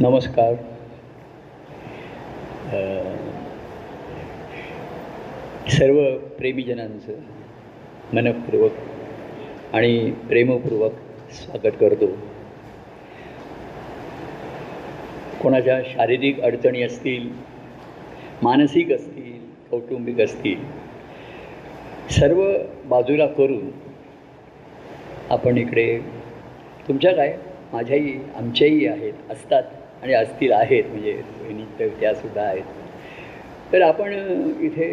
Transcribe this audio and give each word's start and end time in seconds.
नमस्कार. 0.00 0.54
सर्व 5.70 6.00
प्रेमीजनांचं 6.38 7.18
मनपूर्वक 8.14 9.74
आणि 9.74 10.10
प्रेमपूर्वक 10.28 10.92
स्वागत 11.32 11.76
करतो. 11.80 12.06
कोणाच्या 15.42 15.80
शारीरिक 15.84 16.40
अडचणी 16.40 16.82
असतील 16.82 17.28
मानसिक 18.42 18.92
असतील 18.92 19.38
कौटुंबिक 19.70 20.20
असतील 20.20 20.64
सर्व 22.10 22.42
बाजूला 22.84 23.26
करून 23.26 23.70
आपण 25.30 25.58
इकडे 25.58 25.98
तुमच्या 26.88 27.14
काय? 27.16 27.36
माझ्याही 27.72 28.18
आमच्याही 28.36 28.86
आहेत 28.86 29.30
असतात. 29.30 29.62
आणि 30.04 30.14
असतील 30.14 30.52
आहेत 30.52 30.84
म्हणजे 30.90 31.12
बहिणी 31.12 31.64
तर 31.78 31.88
त्यासुद्धा 32.00 32.42
आहेत. 32.42 32.64
तर 33.72 33.82
आपण 33.82 34.12
इथे 34.62 34.88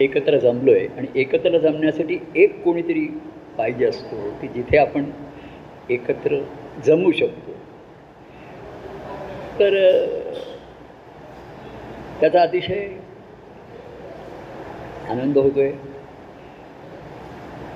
एकत्र 0.00 0.38
जमलो 0.38 0.72
आहे 0.72 0.86
आणि 0.98 1.06
एकत्र 1.20 1.58
जमण्यासाठी 1.58 2.18
एक 2.36 2.62
कोणीतरी 2.62 3.06
पाहिजे 3.58 3.86
असतो 3.86 4.30
की 4.40 4.48
जिथे 4.54 4.76
आपण 4.78 5.04
एकत्र 5.90 6.38
जमू 6.86 7.12
शकतो. 7.12 7.52
तर 9.58 9.74
त्याचा 12.20 12.42
अतिशय 12.42 12.86
आनंद 15.10 15.38
होतो 15.38 15.60
आहे 15.60 15.72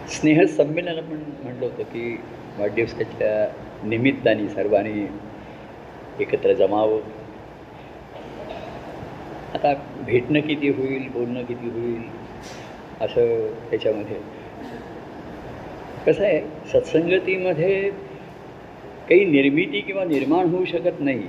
स्नेहसंमेलन 0.08 0.98
आपण 0.98 1.22
म्हणलं 1.42 1.64
होतं 1.64 1.82
की 1.92 2.16
वाढदिवसाच्या 2.58 3.46
निमित्ताने 3.88 4.48
सर्वांनी 4.48 5.06
एकत्र 6.20 6.52
जमावं. 6.52 7.00
आता 9.54 9.74
भेटणं 10.06 10.40
किती 10.40 10.68
होईल 10.68 11.08
बोलणं 11.08 11.44
किती 11.44 11.68
होईल 11.68 12.02
असं 13.00 13.50
त्याच्यामध्ये. 13.70 14.16
कसं 16.06 16.24
आहे 16.24 16.40
सत्संगतीमध्ये 16.72 17.90
काही 19.08 19.24
निर्मिती 19.24 19.80
किंवा 19.80 20.04
निर्माण 20.04 20.46
होऊ 20.46 20.64
शकत 20.64 21.00
नाही. 21.00 21.22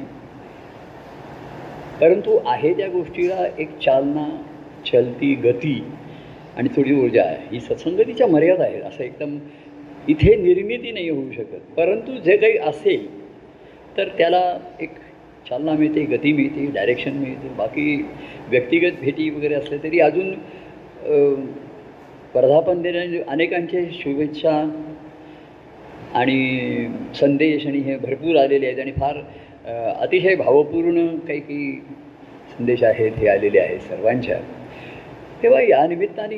परंतु 2.01 2.39
आहे 2.45 2.73
त्या 2.73 2.87
गोष्टीला 2.87 3.45
एक 3.57 3.79
चालना 3.79 4.43
चलती 4.91 5.35
गती 5.35 5.83
आणि 6.57 6.69
थोडी 6.69 6.93
ऊर्जा 6.93 7.23
आहे. 7.23 7.37
ही 7.51 7.59
सत्संगतीच्या 7.59 8.27
मर्यादा 8.27 8.63
आहेत. 8.63 8.83
असं 8.83 9.03
एकदम 9.03 9.37
इथे 10.07 10.35
निर्मिती 10.35 10.91
नाही 10.91 11.09
होऊ 11.09 11.31
शकत. 11.31 11.73
परंतु 11.77 12.11
जे 12.11 12.37
काही 12.37 12.57
असेल 12.57 13.16
तर 13.97 14.07
त्याला 14.17 14.41
एक 14.81 14.89
चालना 15.49 15.73
मिळते 15.73 16.03
गती 16.05 16.31
मिळते 16.33 16.65
डायरेक्शन 16.73 17.13
मिळते. 17.17 17.47
बाकी 17.57 17.95
व्यक्तिगत 18.49 18.99
भेटी 19.01 19.29
वगैरे 19.29 19.55
असल्या 19.55 19.79
तरी 19.83 19.99
अजून 19.99 20.33
वर्धापन 22.35 22.81
देण्याचे 22.81 23.21
अनेकांचे 23.27 23.85
शुभेच्छा 23.93 24.51
आणि 26.15 26.87
संदेश 27.15 27.65
आणि 27.67 27.79
हे 27.79 27.95
भरपूर 27.97 28.35
आलेले 28.37 28.65
आहेत 28.65 28.79
आणि 28.79 28.91
फार 28.91 29.17
अतिशय 30.01 30.35
भावपूर्ण 30.35 31.07
काही 31.27 31.39
काही 31.39 31.71
संदेश 32.57 32.83
आहेत 32.83 33.11
हे 33.17 33.27
आलेले 33.27 33.59
आहेत 33.59 33.79
सर्वांच्या. 33.89 34.37
तेव्हा 35.43 35.61
या 35.61 35.85
निमित्ताने 35.87 36.37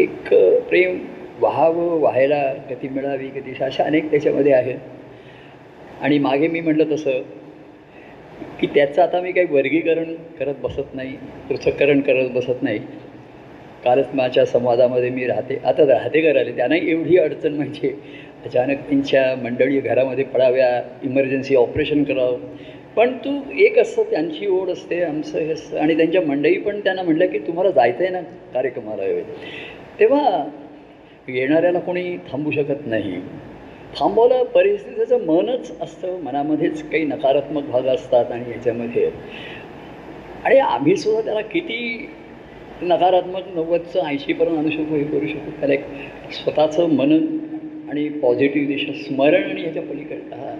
एक 0.00 0.28
प्रेम 0.68 0.98
व्हावं 1.40 1.98
व्हायला 2.00 2.42
गती 2.70 2.88
मिळावी 2.88 3.26
गती 3.36 3.62
अशा 3.64 3.84
अनेक 3.84 4.10
त्याच्यामध्ये 4.10 4.52
आहेत. 4.52 4.78
आणि 6.02 6.18
मागे 6.18 6.48
मी 6.48 6.60
म्हटलं 6.60 6.92
तसं 6.92 7.22
की 8.60 8.66
त्याचं 8.66 9.02
आता 9.02 9.20
मी 9.20 9.32
काही 9.32 9.46
वर्गीकरण 9.50 10.14
करत 10.38 10.54
बसत 10.62 10.94
नाही 10.94 11.16
पृथक्करण 11.48 12.00
करत 12.00 12.30
बसत 12.30 12.62
नाही. 12.62 12.78
कालच 13.84 14.14
माझ्या 14.14 14.44
संवादामध्ये 14.46 15.10
मी 15.10 15.26
राहते 15.26 15.56
आता 15.64 15.86
राहते 15.86 16.28
आले 16.30 16.52
त्यांना 16.56 16.76
एवढी 16.76 17.16
अडचण 17.18 17.54
म्हणजे 17.54 17.92
अचानक 18.44 18.78
त्यांच्या 18.88 19.24
मंडळी 19.42 19.80
घरामध्ये 19.80 20.24
पडाव्या 20.24 20.82
इमर्जन्सी 21.02 21.54
ऑपरेशन 21.56 22.02
करावं. 22.04 22.38
पण 22.96 23.12
तू 23.24 23.30
एक 23.58 23.78
असतं 23.78 24.10
त्यांची 24.10 24.46
ओढ 24.46 24.70
असते 24.70 25.02
आमचं 25.02 25.38
हे 25.38 25.52
असतं 25.52 25.78
आणि 25.78 25.96
त्यांच्या 25.96 26.22
मंडळी 26.22 26.58
पण 26.58 26.80
त्यांना 26.80 27.02
म्हटलं 27.02 27.26
की 27.26 27.38
तुम्हाला 27.38 27.70
जायचं 27.70 28.04
आहे 28.04 28.12
ना 28.12 28.20
कार्यक्रमाला 28.54 29.02
तेव्हा 30.00 30.44
येणाऱ्याला 31.28 31.78
कोणी 31.78 32.16
थांबू 32.30 32.50
शकत 32.50 32.86
नाही. 32.86 33.20
थांबवलं 33.98 34.42
परिस्थितीचं 34.54 35.24
मनच 35.26 35.70
असतं 35.80 36.20
मनामध्येच 36.22 36.82
काही 36.90 37.04
नकारात्मक 37.04 37.64
भाग 37.70 37.86
असतात 37.86 38.30
आणि 38.32 38.50
याच्यामध्ये. 38.50 39.10
आणि 40.44 40.58
आम्हीसुद्धा 40.58 41.20
त्याला 41.20 41.40
किती 41.48 42.08
नकारात्मक 42.82 43.54
नव्वदचं 43.54 44.06
ऐंशीपर्यंत 44.06 44.58
आणू 44.58 44.70
शकू 44.70 44.96
हे 44.96 45.04
करू 45.04 45.26
शकू. 45.26 45.50
त्याला 45.50 45.74
एक 45.74 45.84
स्वतःचं 46.32 46.94
मनन 46.94 47.26
आणि 47.90 48.08
पॉझिटिव्ह 48.22 48.68
दिशा 48.68 48.92
स्मरण 49.02 49.42
आणि 49.42 49.62
ह्याच्या 49.62 49.82
पलीकडे 49.82 50.34
हा 50.34 50.54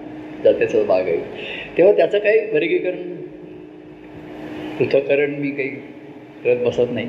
जात्याचा 0.45 0.83
भाग 0.83 1.09
आहे. 1.09 1.17
तेव्हा 1.77 1.93
त्याचं 1.97 2.19
काही 2.19 2.39
वर्गीकरण 2.53 3.11
पृथक्करण 4.79 5.35
मी 5.41 5.51
काही 5.51 5.69
करत 6.45 6.65
बसत 6.67 6.93
नाही. 6.93 7.07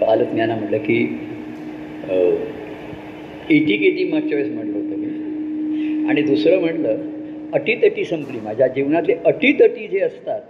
कालच 0.00 0.32
मी 0.32 0.46
म्हटलं 0.46 0.78
की 0.78 0.98
एटी 3.50 3.76
केटी 3.76 4.04
मागच्या 4.10 4.36
वेळेस 4.36 4.52
म्हटलं 4.52 4.83
आणि 6.08 6.22
दुसरं 6.22 6.58
म्हणलं 6.60 6.96
अटीतटी 7.52 8.04
संपली. 8.04 8.40
माझ्या 8.40 8.66
जीवनातले 8.66 9.14
अटीतटी 9.24 9.88
जे 9.88 10.00
असतात 10.00 10.40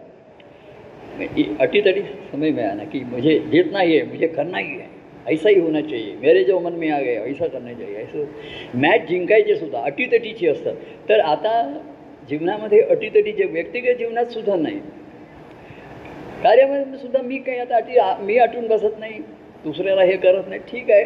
म्हणजे 1.16 1.44
अटीतटी 1.60 2.00
समय 2.02 2.50
मिळाला 2.50 2.84
की 2.84 2.98
म्हणजे 3.00 3.38
मुझे 3.38 3.62
नाही 3.72 3.90
आहे 3.90 4.02
म्हणजे 4.02 4.16
मुझे 4.16 4.26
करना 4.26 4.58
ही 4.58 4.78
ऐसाही 5.26 5.34
ऐसा 5.34 5.48
ही 5.48 5.58
होना 5.60 5.80
चाहिए 5.80 6.14
मेरे 6.14 6.44
जो 6.44 6.58
मन 6.58 6.72
में 6.72 6.90
आ 6.90 6.98
ऐसा 7.00 7.46
करना 7.46 7.72
चाहिए 7.72 7.96
असं 7.96 8.24
मॅच 8.74 9.08
जिंकायचे 9.08 9.56
सुद्धा 9.56 9.82
अटीतटीची 9.82 10.48
असतात. 10.48 10.74
तर 11.08 11.20
आता 11.20 11.78
जीवनामध्ये 12.30 12.80
अटीतटीचे 12.80 13.44
व्यक्तिगत 13.44 13.98
जीवनात 13.98 14.26
सुद्धा 14.26 14.56
नाही. 14.56 14.78
कार्यामध्ये 16.42 16.98
सुद्धा 16.98 17.22
मी 17.22 17.38
काही 17.38 17.58
आता 17.58 17.76
अटी 17.76 17.98
आ- 17.98 18.16
मी 18.20 18.38
आटून 18.38 18.66
बसत 18.66 18.98
नाही 18.98 19.12
दुसऱ्याला 19.64 20.02
हे 20.02 20.16
करत 20.16 20.42
नाही. 20.48 20.60
ठीक 20.60 20.90
आहे. 20.90 21.04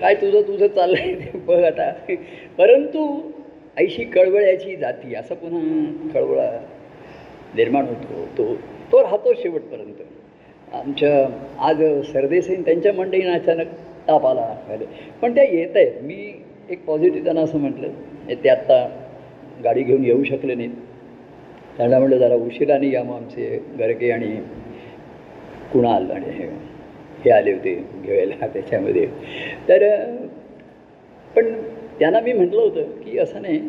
काय 0.00 0.14
तुझं 0.14 0.42
तुझं 0.42 0.66
चाललं 0.66 0.96
आहे 0.98 1.14
ते 1.14 1.38
बघ 1.38 1.62
आता. 1.64 1.92
परंतु 2.58 3.30
ऐशी 3.76 4.04
कळवळ्याची 4.04 4.76
जाती 4.76 5.14
असा 5.14 5.34
पुन्हा 5.34 5.60
कळवळा 6.14 6.50
निर्माण 7.54 7.86
होतो. 7.86 8.24
तो 8.38 8.54
तो 8.92 9.02
राहतो 9.02 9.32
शेवटपर्यंत. 9.34 10.02
आमच्या 10.72 11.26
आज 11.66 11.82
सरदेसाईन 12.12 12.62
त्यांच्या 12.62 12.92
मंडळीनं 12.92 13.32
अचानक 13.32 13.66
ताप 14.08 14.26
आला. 14.26 14.54
झाले 14.68 14.84
पण 15.22 15.34
त्या 15.34 15.44
येत 15.44 15.76
आहेत. 15.76 16.02
मी 16.02 16.32
एक 16.70 16.84
पॉझिटिव्ह 16.84 17.24
त्यांना 17.24 17.40
असं 17.40 17.58
म्हटलं 17.58 18.34
ते 18.44 18.48
आत्ता 18.48 18.86
गाडी 19.64 19.82
घेऊन 19.82 20.04
येऊ 20.04 20.24
शकले 20.24 20.54
नाहीत. 20.54 20.70
त्यांना 21.76 21.98
म्हटलं 21.98 22.18
जरा 22.18 22.34
उशिराने 22.34 22.90
या 22.90 23.02
मग 23.04 23.16
आमचे 23.16 23.58
गरके 23.78 24.10
आणि 24.10 24.34
कुणाल 25.72 26.10
आणि 26.10 26.30
हे 26.30 26.48
हे 27.24 27.30
आले 27.30 27.52
होते 27.52 27.74
घ्यायला 28.04 28.46
त्याच्यामध्ये. 28.46 29.06
तर 29.68 29.84
पण 31.36 31.52
त्यांना 31.98 32.20
मी 32.20 32.32
म्हटलं 32.32 32.60
होतं 32.60 32.82
की 33.00 33.18
असं 33.18 33.42
नाही 33.42 33.60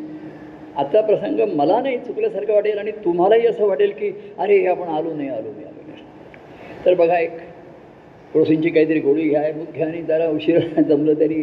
आजचा 0.75 1.01
प्रसंग 1.01 1.39
मला 1.55 1.79
नाही 1.81 1.97
चुकल्यासारखं 1.97 2.53
वाटेल 2.53 2.77
आणि 2.77 2.91
तुम्हालाही 3.05 3.47
असं 3.47 3.65
वाटेल 3.65 3.91
की 3.91 4.11
अरे 4.37 4.57
हे 4.59 4.67
आपण 4.67 4.87
आलो 4.87 5.13
नाही 5.13 5.29
आलो 5.29 5.51
नाही 5.51 5.65
आलो 5.65 5.81
नाही. 5.87 6.03
तर 6.85 6.93
बघा 6.93 7.19
एक 7.19 7.37
तुळशींची 8.33 8.69
काहीतरी 8.69 8.99
गोळी 8.99 9.27
घ्या 9.29 9.41
मग 9.57 9.73
घ्या 9.73 9.87
आणि 9.87 10.01
जरा 10.01 10.27
उशिरा 10.27 10.81
जमलं 10.87 11.13
तरी 11.19 11.41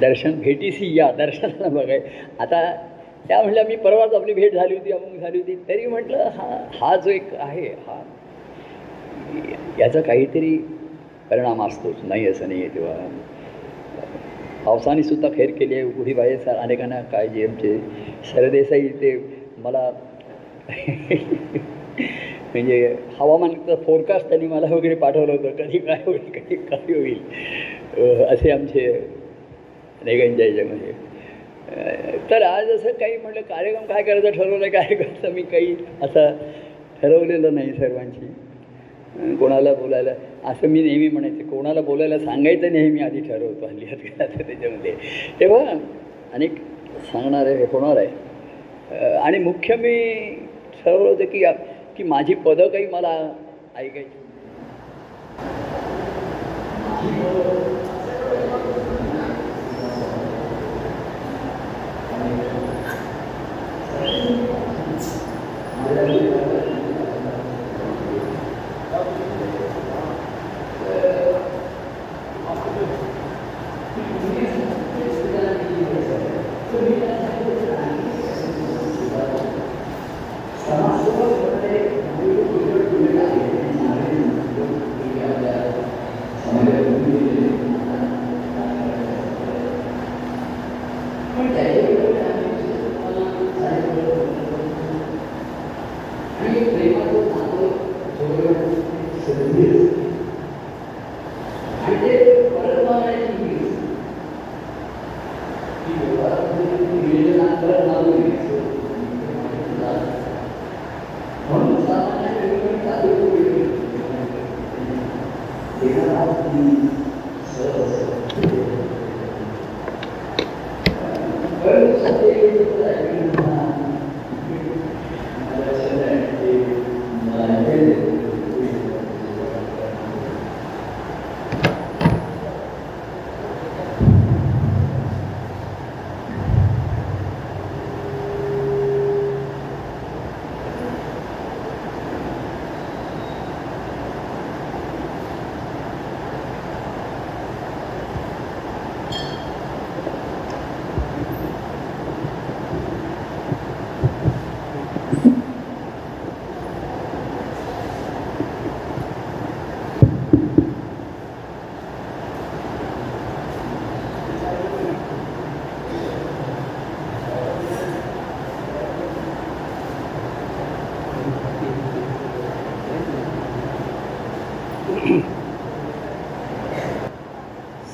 दर्शन 0.00 0.40
भेटीसी 0.40 0.94
या 0.98 1.10
दर्शनाला 1.12 1.68
बघाय. 1.68 2.00
आता 2.40 2.62
त्या 3.28 3.42
म्हटल्या 3.42 3.64
मी 3.64 3.76
परवाच 3.76 4.14
आपली 4.14 4.32
भेट 4.34 4.54
झाली 4.54 4.74
होती 4.76 4.92
अमुक 4.92 5.20
झाली 5.20 5.38
होती. 5.38 5.54
तरी 5.68 5.86
म्हटलं 5.86 6.28
हा 6.36 6.56
हा 6.80 6.96
जो 6.96 7.10
एक 7.10 7.34
आहे 7.34 7.68
हा 7.86 8.02
याचा 9.78 10.00
काहीतरी 10.00 10.56
परिणाम 11.30 11.62
असतोच. 11.62 11.94
नाही 12.04 12.26
असं 12.26 12.48
नाही 12.48 12.60
आहे 12.60 12.74
तेव्हा. 12.74 12.96
पावसाने 14.66 15.02
सुद्धा 15.02 15.28
केली 15.28 15.74
आहे. 15.74 15.82
उघडी 15.84 16.12
बाहेर 16.14 16.38
सर 16.38 16.56
अनेकांना 16.56 17.00
काळजी 17.12 17.44
आमचे 17.46 17.78
सरदेसाई 18.24 18.88
ते 19.00 19.16
मला 19.58 19.90
म्हणजे 22.54 22.76
हवामानाचं 23.18 23.82
फोरकास्ट 23.82 24.28
त्यांनी 24.28 24.46
मला 24.46 24.74
वगैरे 24.74 24.94
पाठवलं 24.94 25.32
होतं. 25.32 25.50
कधी 25.56 25.78
काय 25.78 26.00
होईल 26.06 26.30
कधी 26.34 26.56
काय 26.56 26.92
होईल. 26.92 27.18
असे 28.24 28.50
आमचे 28.50 28.86
अनेकांच्या 30.02 30.46
याच्यामध्ये 30.46 30.92
म्हणजे. 30.92 30.92
तर 32.30 32.42
आज 32.42 32.70
असं 32.70 32.92
काही 32.92 33.16
म्हटलं 33.16 33.40
कार्यक्रम 33.40 33.84
काय 33.84 34.02
करायचं 34.02 34.30
ठरवलं 34.30 34.68
काय 34.68 34.94
करायचं 34.94 35.32
मी 35.32 35.42
काही 35.42 35.74
असं 36.02 36.36
ठरवलेलं 37.02 37.54
नाही 37.54 37.72
सर्वांची 37.72 38.26
कोणाला 39.14 39.74
बोलायला 39.74 40.10
असं 40.44 40.68
मी 40.68 40.82
नेहमी 40.82 41.08
म्हणायचं 41.08 41.46
कोणाला 41.48 41.80
बोलायला 41.80 42.18
सांगायचं 42.18 42.72
नेहमी 42.72 43.00
आधी 43.00 43.20
ठरवतो 43.20 43.66
हल्ली 43.66 43.86
आता 43.86 44.42
त्याच्यामध्ये. 44.42 44.94
तेव्हा 45.40 45.74
अनेक 46.32 46.54
सांगणार 47.12 47.46
आहे 47.46 47.56
हे 47.56 47.66
होणार 47.72 47.96
आहे. 47.96 49.14
आणि 49.16 49.38
मुख्य 49.38 49.76
मी 49.76 50.24
ठरवलं 50.84 51.08
होतं 51.08 51.24
की 51.24 51.44
की 51.96 52.02
माझी 52.02 52.34
पदं 52.34 52.68
काही 52.68 52.86
मला 52.86 53.32
ऐकायची 53.76 54.23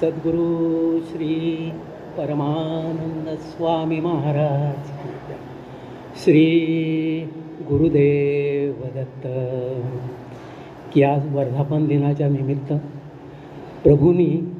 सद्गुरु 0.00 1.00
श्री 1.00 1.70
परमानंद 2.16 3.38
स्वामी 3.38 4.00
महाराज 4.00 4.86
श्री 6.24 6.44
गुरुदेव 7.68 8.84
दत्त। 8.94 9.26
की 10.94 11.02
आज 11.02 11.36
वर्धापन 11.36 11.86
दिनाच्या 11.86 12.28
निमित्त 12.28 12.72
प्रभूंनी 13.84 14.54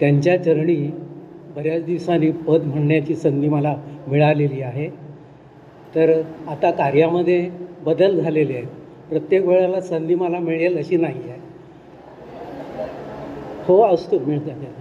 त्यांच्या 0.00 0.44
चरणी 0.44 0.90
बऱ्याच 1.56 1.84
दिवसांनी 1.84 2.30
पद 2.30 2.62
म्हणण्याची 2.64 3.16
संधी 3.16 3.48
मला 3.48 3.76
मिळालेली 4.08 4.62
आहे. 4.62 4.88
तर 5.94 6.22
आता 6.48 6.70
कार्यामध्ये 6.70 7.50
बदल 7.84 8.20
झालेले 8.20 8.54
आहेत. 8.54 8.66
प्रत्येक 9.08 9.46
वेळेला 9.46 9.80
संधी 9.80 10.14
मला 10.14 10.38
मिळेल 10.38 10.78
अशी 10.78 10.96
नाही 10.96 11.30
आहे. 11.30 11.41
हो 13.68 13.82
असतो. 13.94 14.18
मिळतं 14.18 14.44
त्याला 14.44 14.80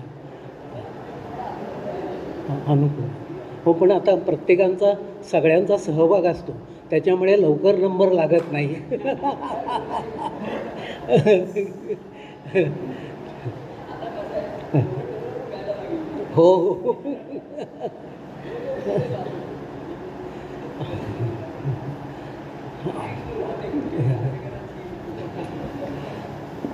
अनुकूल. 2.67 3.05
हो 3.65 3.73
पण 3.73 3.91
आता 3.91 4.15
प्रत्येकांचा 4.15 4.93
सगळ्यांचा 5.31 5.77
सहभाग 5.77 6.25
असतो. 6.25 6.51
त्याच्यामुळे 6.89 7.41
लवकर 7.41 7.75
नंबर 7.75 8.11
लागत 8.11 8.51
नाही. 8.51 8.75
हो 16.35 16.53
हो. 16.55 16.93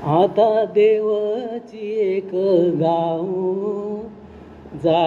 आता 0.07 0.63
देवाची 0.65 1.87
एक 2.01 2.29
गाव 2.81 3.25
जा 4.83 5.01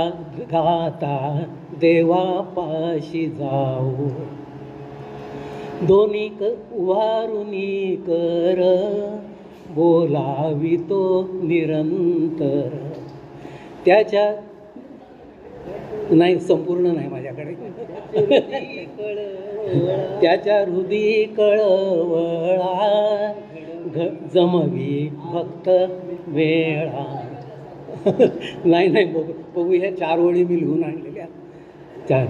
गाता 0.50 1.16
देवापाशी 1.80 3.26
जाऊ. 3.26 4.08
दोन्ही 5.86 6.28
क 6.28 6.50
उभारुनी 6.72 7.96
कर 8.08 8.60
बोलावितो 9.74 11.02
निरंतर. 11.42 12.68
त्याच्या 13.84 14.30
नाही 16.10 16.38
संपूर्ण 16.40 16.94
नाही 16.94 17.08
माझ्याकडे. 17.08 17.54
त्याच्या 20.20 20.60
हृदय 20.60 21.22
कळवळा 21.36 23.32
घ 23.94 24.06
जमवी 24.34 25.10
भक्त 25.32 25.68
वेळा. 26.28 27.26
नाही 28.64 28.88
नाही 28.88 29.04
बघू 29.04 29.32
बघू 29.56 29.72
ह्या 29.72 29.96
चार 29.96 30.18
ओळी 30.18 30.44
मी 30.44 30.60
लिहून 30.60 30.84
आणलेल्या. 30.84 31.26
चार. 32.08 32.26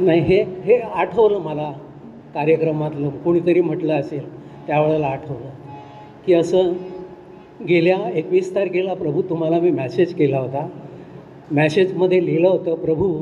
नाही 0.00 0.20
हे 0.20 0.42
हे 0.42 0.76
आठवलं 0.76 1.38
मला 1.38 1.72
कार्यक्रमातलं 2.34 3.08
कोणीतरी 3.08 3.60
म्हटलं 3.60 3.94
असेल 3.94 4.28
त्यावेळेला 4.66 5.06
आठवलं. 5.06 5.50
की 6.26 6.34
असं 6.34 6.72
गेल्या 7.68 8.10
एकवीस 8.14 8.54
तारखेला 8.54 8.94
प्रभू 8.94 9.22
तुम्हाला 9.22 9.60
मी 9.60 9.70
मॅसेज 9.70 10.14
केला 10.14 10.38
होता. 10.38 10.68
मॅसेजमध्ये 11.50 12.26
लिहिलं 12.26 12.48
होतं 12.48 12.74
प्रभू 12.74 13.20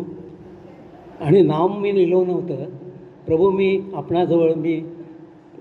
आणि 1.21 1.43
नाम 1.43 1.81
मी 1.81 1.95
लिहिलं 1.95 2.27
नव्हतं. 2.27 2.65
प्रभू 3.27 3.51
मी 3.51 3.81
आपणाजवळ 3.95 4.55
मी 4.55 4.83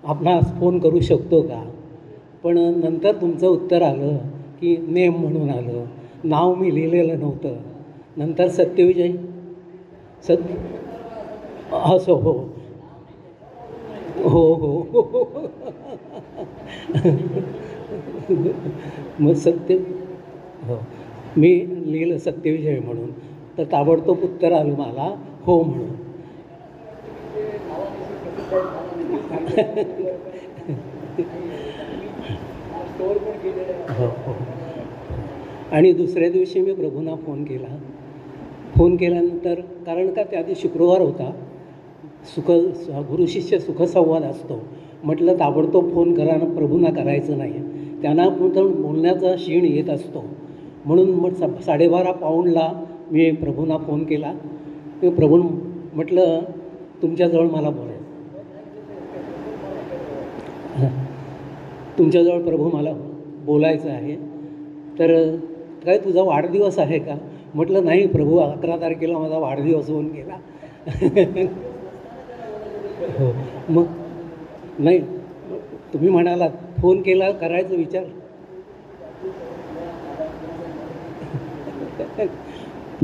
आपणास 0.04 0.60
फोन 0.60 0.80
करू 0.80 1.00
शकतो 1.00 1.42
का? 1.42 1.70
पण 2.44 2.58
नंतर 2.58 3.12
तुमचं 3.22 3.48
उत्तर 3.48 3.82
आलं 3.82 4.18
की 4.62 4.78
नेम 4.78 5.14
म्हणून 5.14 5.50
आलं. 5.50 5.86
नाव 6.24 6.56
मी 6.56 6.76
लिहिलेलं 6.76 7.20
नव्हतं. 7.20 7.56
नंतर 8.18 8.48
सत्यविजय? 8.48 9.12
सत्य 10.24 10.54
असं 11.74 12.12
हो. 12.12 12.34
हो 14.30 14.54
हो. 14.54 14.88
मग 19.20 19.34
सत्य 19.34 19.76
हो. 20.64 20.76
मी 21.38 21.66
लिहिलं 21.92 22.18
सत्यविजय 22.18 22.80
म्हणून. 22.80 23.12
तर 23.58 23.64
ताबडतोब 23.64 24.20
उत्तर 24.24 24.52
आलं 24.52 24.74
मला 24.74 25.16
हो 25.44 25.64
म्हणून. 25.64 25.90
हो. 33.90 34.06
हो 34.26 34.34
आणि 35.72 35.92
दुसऱ्या 35.94 36.30
दिवशी 36.30 36.62
मी 36.62 36.74
प्रभूंना 36.74 37.16
फोन 37.16 37.44
केला. 37.44 37.78
फोन 38.76 38.96
केल्यानंतर 38.96 39.60
कारण 39.86 40.10
का 40.14 40.24
त्या 40.24 40.42
दिवशी 40.44 40.62
शुक्रवार 40.62 41.02
होता 41.02 41.32
सुख 42.36 42.52
गुरुशिष्य 43.10 43.60
सुखसंवाद 43.60 44.24
असतो. 44.24 44.62
म्हटलं 45.04 45.40
ताबडतोब 45.40 45.94
फोन 45.94 46.14
करा 46.14 46.38
प्रभूंना 46.38 46.90
करायचं 46.90 47.38
नाही. 47.38 47.62
त्यांना 48.02 48.28
पण 48.30 48.72
बोलण्याचा 48.82 49.36
क्षीण 49.36 49.66
येत 49.66 49.90
असतो. 49.90 50.24
म्हणून 50.86 51.10
मग 51.10 51.34
सा 51.34 51.48
साडेबारा 51.66 52.12
पाऊंडला 52.12 52.72
मी 53.12 53.32
प्रभूंना 53.32 53.78
फोन 53.78 54.04
केला. 54.04 54.34
प्रभू 55.02 55.38
म्हटलं 55.94 56.42
तुमच्याजवळ 57.02 57.48
मला 57.48 57.70
बोला 57.70 57.91
हां. 60.76 60.90
तुमच्याजवळ 61.98 62.42
प्रभू 62.42 62.70
मला 62.74 62.92
बोलायचं 63.46 63.90
आहे. 63.90 64.16
तर 65.00 65.36
काय 65.86 65.98
तुझा 65.98 66.24
वाढदिवस 66.24 66.80
आहे 66.80 67.00
का? 67.00 67.16
म्हटलं 67.56 67.86
नाही 67.86 68.08
प्रभू 68.08 68.38
अकरा 68.38 68.76
तारखेला 68.76 69.18
माझा 69.18 69.38
वाढदिवस 69.38 69.90
होऊन 69.90 70.08
गेला. 70.08 70.38
हो. 73.20 73.32
मग? 73.70 73.84
नाही. 74.80 75.00
तुम्ही 75.94 76.10
म्हणालात 76.10 76.50
फोन 76.82 77.02
केला 77.02 77.32
करायचा 77.32 77.76
विचार. 77.76 78.04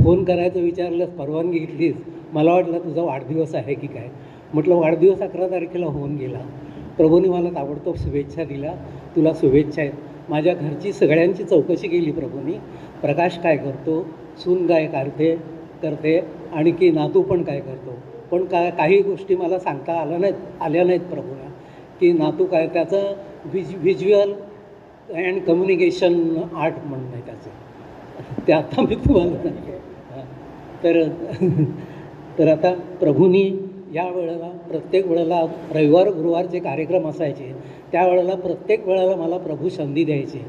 फोन 0.03 0.23
करायचं 0.23 0.61
विचारलंस 0.61 1.09
परवानगी 1.09 1.59
घेतलीस. 1.59 1.95
मला 2.33 2.53
वाटलं 2.53 2.79
तुझा 2.79 3.01
वाढदिवस 3.01 3.55
आहे 3.55 3.73
की 3.73 3.87
काय? 3.87 4.07
म्हटलं 4.53 4.75
वाढदिवस 4.75 5.21
अकरा 5.21 5.47
तारखेला 5.47 5.85
होऊन 5.85 6.15
गेला. 6.15 6.39
प्रभूने 6.97 7.29
मला 7.29 7.49
ताबडतोब 7.49 7.95
शुभेच्छा 7.95 8.43
दिल्या. 8.43 8.73
तुला 9.15 9.31
शुभेच्छा 9.33 9.81
आहेत. 9.81 9.93
माझ्या 10.29 10.53
घरची 10.53 10.93
सगळ्यांची 10.93 11.43
चौकशी 11.43 11.87
केली 11.87 12.11
प्रभूनी. 12.11 12.53
प्रकाश 13.01 13.37
काय 13.37 13.57
करतो? 13.57 14.01
सून 14.37 14.65
काय 14.67 14.85
करते 14.85 15.35
करते. 15.81 16.19
आणखी 16.53 16.89
नातू 16.91 17.21
पण 17.21 17.43
काय 17.43 17.59
करतो? 17.59 17.95
पण 18.31 18.45
का 18.45 18.69
काही 18.69 19.01
गोष्टी 19.01 19.35
मला 19.35 19.59
सांगता 19.59 19.93
आल्या 19.93 20.17
नाहीत 20.17 20.61
आल्या 20.61 20.83
नाहीत 20.83 20.99
प्रभूला 20.99 21.49
की 21.99 22.11
नातू 22.11 22.45
काय 22.45 22.67
त्याचं 22.67 23.13
व्हिज 23.45 23.75
व्हिज्युअल 23.75 24.33
अँड 25.13 25.41
कम्युनिकेशन 25.41 26.13
आर्ट 26.55 26.73
म्हणून 26.85 27.13
आहे 27.13 27.21
त्याचं. 27.21 27.49
ते 28.47 28.53
आता 28.53 28.81
मी 28.81 28.95
तुम्हाला 28.95 29.49
तर 30.83 31.03
तर 32.39 32.47
आता 32.47 32.73
प्रभूंनी 32.99 33.49
या 33.93 34.07
वेळेला 34.09 34.47
प्रत्येक 34.69 35.05
वेळेला 35.07 35.41
रविवार 35.75 36.07
गुरुवारचे 36.07 36.59
कार्यक्रम 36.59 37.07
असायचे 37.07 37.51
त्यावेळेला 37.91 38.35
प्रत्येक 38.35 38.87
वेळेला 38.87 39.15
मला 39.15 39.37
प्रभू 39.37 39.69
संधी 39.69 40.03
द्यायचे. 40.03 40.41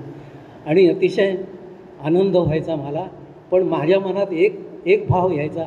आणि 0.66 0.88
अतिशय 0.88 1.34
आनंद 2.04 2.36
व्हायचा 2.36 2.76
मला. 2.76 3.06
पण 3.50 3.62
माझ्या 3.62 4.00
मनात 4.00 4.32
एक 4.32 4.58
एक 4.86 5.06
भाव 5.08 5.30
यायचा 5.30 5.62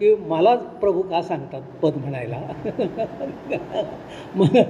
की 0.00 0.14
मलाच 0.28 0.58
प्रभू 0.58 1.02
का 1.02 1.22
सांगतात 1.22 1.62
पद 1.82 1.96
म्हणायला? 1.96 2.40
मला 4.36 4.62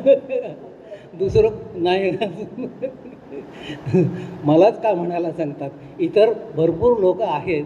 दुसरं 1.19 1.51
नाही. 1.75 2.11
मलाच 4.45 4.83
का 4.83 4.93
म्हणायला 4.95 5.33
सांगतात? 5.33 5.71
इतर 5.99 6.33
भरपूर 6.57 6.99
लोक 6.99 7.23
आहेत. 7.23 7.65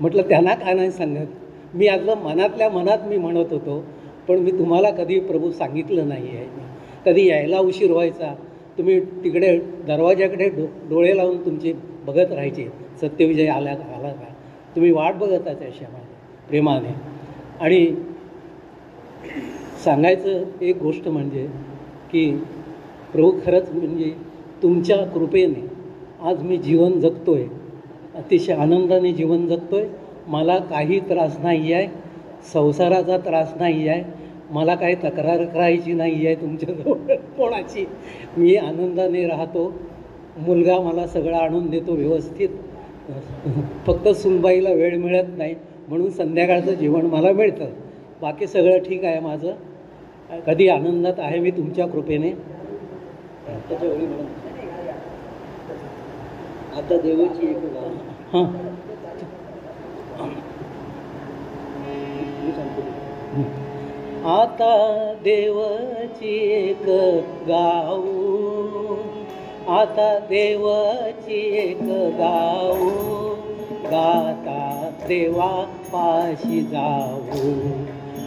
म्हटलं 0.00 0.22
त्यांना 0.22 0.54
काय 0.54 0.74
नाही 0.74 0.90
सांगत? 0.90 1.26
मी 1.74 1.86
आतलं 1.86 2.14
मनातल्या 2.14 2.68
मनात 2.70 3.06
मी 3.08 3.16
म्हणत 3.16 3.52
होतो 3.52 3.82
पण 4.28 4.38
मी 4.38 4.50
तुम्हाला 4.50 4.90
कधी 4.90 5.18
प्रभू 5.20 5.50
सांगितलं 5.50 6.08
नाही 6.08 6.36
आहे 6.36 6.46
कधी 7.06 7.26
यायला 7.28 7.58
उशीर 7.58 7.90
व्हायचा? 7.92 8.34
तुम्ही 8.78 9.00
तिकडे 9.24 9.56
दरवाज्याकडे 9.86 10.48
डो 10.48 10.66
डोळे 10.88 11.16
लावून 11.16 11.44
तुमचे 11.44 11.72
बघत 12.06 12.32
राहायचे. 12.32 12.68
सत्यविजय 13.00 13.46
आला 13.46 13.74
का 13.74 13.94
आला 13.96 14.08
का? 14.08 14.32
तुम्ही 14.76 14.90
वाट 14.90 15.14
बघत 15.14 15.46
आहात 15.46 15.62
अशा 15.62 15.88
माझ्या 15.92 16.48
प्रेमाने. 16.48 16.94
आणि 17.60 17.86
सांगायचं 19.84 20.44
एक 20.60 20.82
गोष्ट 20.82 21.08
म्हणजे 21.08 21.46
की 22.12 22.30
प्रभू 23.12 23.32
खरंच 23.46 23.70
म्हणजे 23.72 24.10
तुमच्या 24.62 24.96
कृपेने 25.04 25.66
आज 26.20 26.42
मी 26.42 26.56
जीवन 26.56 27.00
जगतो 27.00 27.34
आहे 27.34 27.46
अतिशय 28.14 28.52
आनंदाने 28.52 29.12
जीवन 29.12 29.46
जगतो 29.46 29.76
आहे 29.76 29.86
मला 30.26 30.58
काही 30.58 31.00
त्रास 31.00 31.38
नाही 31.42 31.72
आहे 31.72 31.86
संसाराचा 32.52 33.16
त्रास 33.16 33.52
नाही 33.56 33.88
आहे 33.88 34.02
मला 34.50 34.74
काही 34.74 34.94
तक्रार 34.94 35.44
करायची 35.44 35.92
नाही 35.92 36.26
आहे 36.26 36.34
तुमच्याजवळ 36.34 37.14
कोणाची. 37.36 37.84
मी 38.36 38.56
आनंदाने 38.56 39.26
राहतो. 39.26 39.72
मुलगा 40.36 40.78
मला 40.80 41.06
सगळं 41.06 41.36
आणून 41.36 41.70
देतो 41.70 41.92
व्यवस्थित. 41.92 42.48
फक्त 43.86 44.08
सुनबाईला 44.08 44.70
वेळ 44.70 44.96
मिळत 44.98 45.24
नाही 45.38 45.54
म्हणून 45.88 46.10
संध्याकाळचं 46.10 46.74
जेवण 46.74 47.06
मला 47.06 47.32
मिळतं. 47.32 47.64
बाकी 48.22 48.46
सगळं 48.46 48.78
ठीक 48.78 49.04
आहे 49.04 49.20
माझं. 49.20 49.52
कधी 50.46 50.68
आनंदात 50.68 51.12
आहे 51.18 51.38
मी 51.38 51.50
तुमच्या 51.50 51.86
कृपेने. 51.86 52.30
आता 56.76 56.96
देवाची 56.96 57.46
एक 57.46 57.56
हां. 58.34 58.44
आता 64.24 65.12
देवाची 65.24 66.36
एक 66.52 66.82
गाऊ 67.48 68.02
आता 69.68 70.18
देवाची 70.18 71.40
एक 71.56 71.82
गाऊ 72.18 72.90
गाता 73.84 74.90
देवा 75.08 75.64
पाशी 75.64 76.60
जाऊ. 76.62 77.52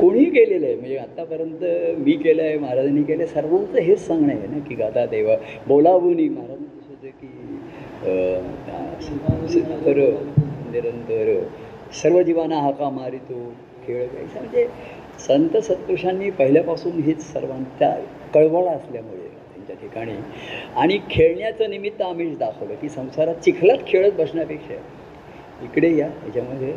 कोणीही 0.00 0.24
केलेलं 0.30 0.66
आहे. 0.66 0.74
म्हणजे 0.74 0.96
आत्तापर्यंत 0.96 1.64
मी 1.98 2.12
केलं 2.12 2.42
आहे 2.42 2.58
महाराजांनी 2.58 3.02
केलं 3.02 3.22
आहे 3.22 3.32
सर्वांचं 3.32 3.78
हेच 3.78 4.06
सांगणं 4.06 4.32
आहे 4.32 4.46
ना 4.46 4.58
की 4.58 4.74
गाता 4.74 5.06
देवा 5.06 5.36
बोलावूनी 5.66 6.28
महाराजांचं 6.28 6.88
होतं 6.88 7.08
की 7.08 7.26
अं, 8.06 8.42
तर 9.86 9.98
निरंतर 10.72 11.42
सर्व 11.92 12.22
जीवांना 12.22 12.56
हाका 12.56 12.90
मारितो 12.90 13.52
खेळ 13.86 14.06
म्हणजे 14.06 14.66
संत 15.18 15.56
सत्पुरुषांनी 15.56 16.30
पहिल्यापासून 16.30 16.92
हेच 16.92 17.32
सर्वांचा 17.32 17.90
कळवळ 18.34 18.66
असल्यामुळे 18.66 19.28
त्यांच्या 19.28 19.76
ठिकाणी. 19.76 20.12
आणि 20.76 20.98
खेळण्याचं 21.10 21.70
निमित्त 21.70 22.02
आम्हीच 22.02 22.38
दाखवलं 22.38 22.74
की 22.74 22.88
संसारात 22.88 23.34
चिखलात 23.34 23.78
खेळत 23.86 24.12
बसण्यापेक्षा 24.12 24.74
इकडे 25.64 25.96
या 25.96 26.06
याच्यामध्ये. 26.06 26.72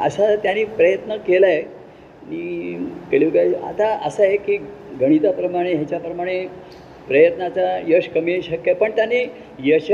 असा 0.00 0.34
त्यांनी 0.36 0.64
प्रयत्न 0.64 1.16
केला 1.16 1.46
आहे 1.46 1.62
आणि 2.22 2.74
केली 3.10 3.28
काय 3.30 3.52
आता 3.64 3.88
असं 4.06 4.22
आहे 4.22 4.36
की 4.36 4.56
गणिताप्रमाणे 5.00 5.72
ह्याच्याप्रमाणे 5.74 6.38
प्रयत्नाचा 7.08 7.76
यश 7.88 8.08
कमी 8.08 8.40
शक्य 8.42 8.70
आहे 8.70 8.74
पण 8.74 8.90
त्याने 8.96 9.24
यश 9.64 9.90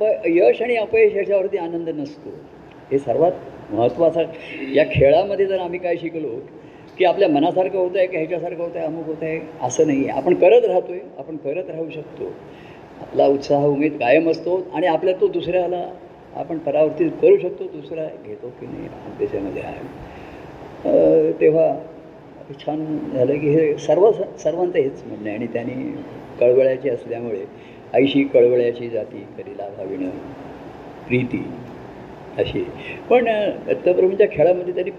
प 0.00 0.04
यश 0.26 0.60
आणि 0.62 0.76
अपयश 0.76 1.14
याच्यावरती 1.16 1.58
आनंद 1.58 1.88
नसतो. 1.88 2.30
हे 2.90 2.98
सर्वात 2.98 3.72
महत्त्वाचं 3.72 4.72
या 4.74 4.84
खेळामध्ये 4.90 5.46
जर 5.46 5.58
आम्ही 5.58 5.78
काय 5.78 5.96
शिकलो 5.96 6.28
की 6.98 7.04
आपल्या 7.04 7.28
मनासारखं 7.28 7.78
होतं 7.78 7.98
आहे 7.98 8.06
की 8.06 8.16
ह्याच्यासारखं 8.16 8.62
होतं 8.62 8.78
आहे 8.78 8.86
अमुक 8.86 9.06
होतं 9.06 9.26
आहे 9.26 9.38
असं 9.62 9.86
नाही 9.86 9.98
आहे. 9.98 10.18
आपण 10.20 10.34
करत 10.34 10.64
राहतो 10.64 10.92
आहे 10.92 11.00
आपण 11.18 11.36
करत 11.36 11.70
राहू 11.70 11.88
शकतो. 11.90 12.32
आपला 13.00 13.26
उत्साह 13.26 13.64
उमेद 13.66 13.96
कायम 14.00 14.30
असतो 14.30 14.56
आणि 14.74 14.86
आपल्या 14.86 15.14
तो 15.20 15.28
दुसऱ्याला 15.28 15.84
आपण 16.36 16.58
परावर्तित 16.58 17.10
करू 17.22 17.36
शकतो 17.38 17.64
दुसरा 17.72 18.04
घेतो 18.26 18.48
की 18.60 18.66
नाही 18.66 18.88
त्याच्यामध्ये 19.18 19.62
आहे. 19.62 20.11
तेव्हा 20.84 21.72
छान 22.60 22.84
झालं 23.14 23.38
की 23.38 23.48
हे 23.48 23.76
सर्व 23.78 24.10
सर्वांचं 24.12 24.78
हेच 24.78 25.02
म्हणणं 25.06 25.28
आहे. 25.28 25.36
आणि 25.36 25.46
त्यांनी 25.46 25.74
कळवळ्याची 26.40 26.88
असल्यामुळे 26.90 27.44
आईशी 27.94 28.22
कळवळ्याची 28.24 28.88
जाती 28.88 29.24
कधी 29.38 29.56
लाभाविणं 29.58 30.10
प्रीती 31.08 31.42
अशी. 32.38 32.64
पण 33.10 33.24
दत्तप्रभूंच्या 33.66 34.26
खेळामध्ये 34.32 34.74
त्यांनी 34.74 34.90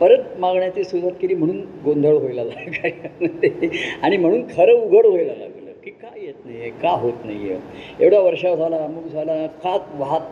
परत 0.00 0.38
मागण्याची 0.38 0.84
सुरुवात 0.84 1.12
केली 1.20 1.34
म्हणून 1.34 1.60
गोंधळ 1.84 2.16
व्हायला 2.16 2.44
लागला. 2.44 3.66
आणि 4.02 4.16
म्हणून 4.16 4.42
खरं 4.56 4.72
उघड 4.72 5.06
व्हायला 5.06 5.32
लागलं 5.32 5.70
की 5.84 5.90
का 5.90 6.08
येत 6.16 6.44
नाही 6.46 6.60
आहे 6.60 6.70
का 6.82 6.90
होत 6.90 7.24
नाही 7.24 7.50
आहे 7.50 8.04
एवढा 8.04 8.18
वर्षा 8.18 8.54
झाला 8.54 8.76
अमुक 8.76 9.06
झाला 9.06 9.46
का 9.64 9.76
वाहत 9.98 10.30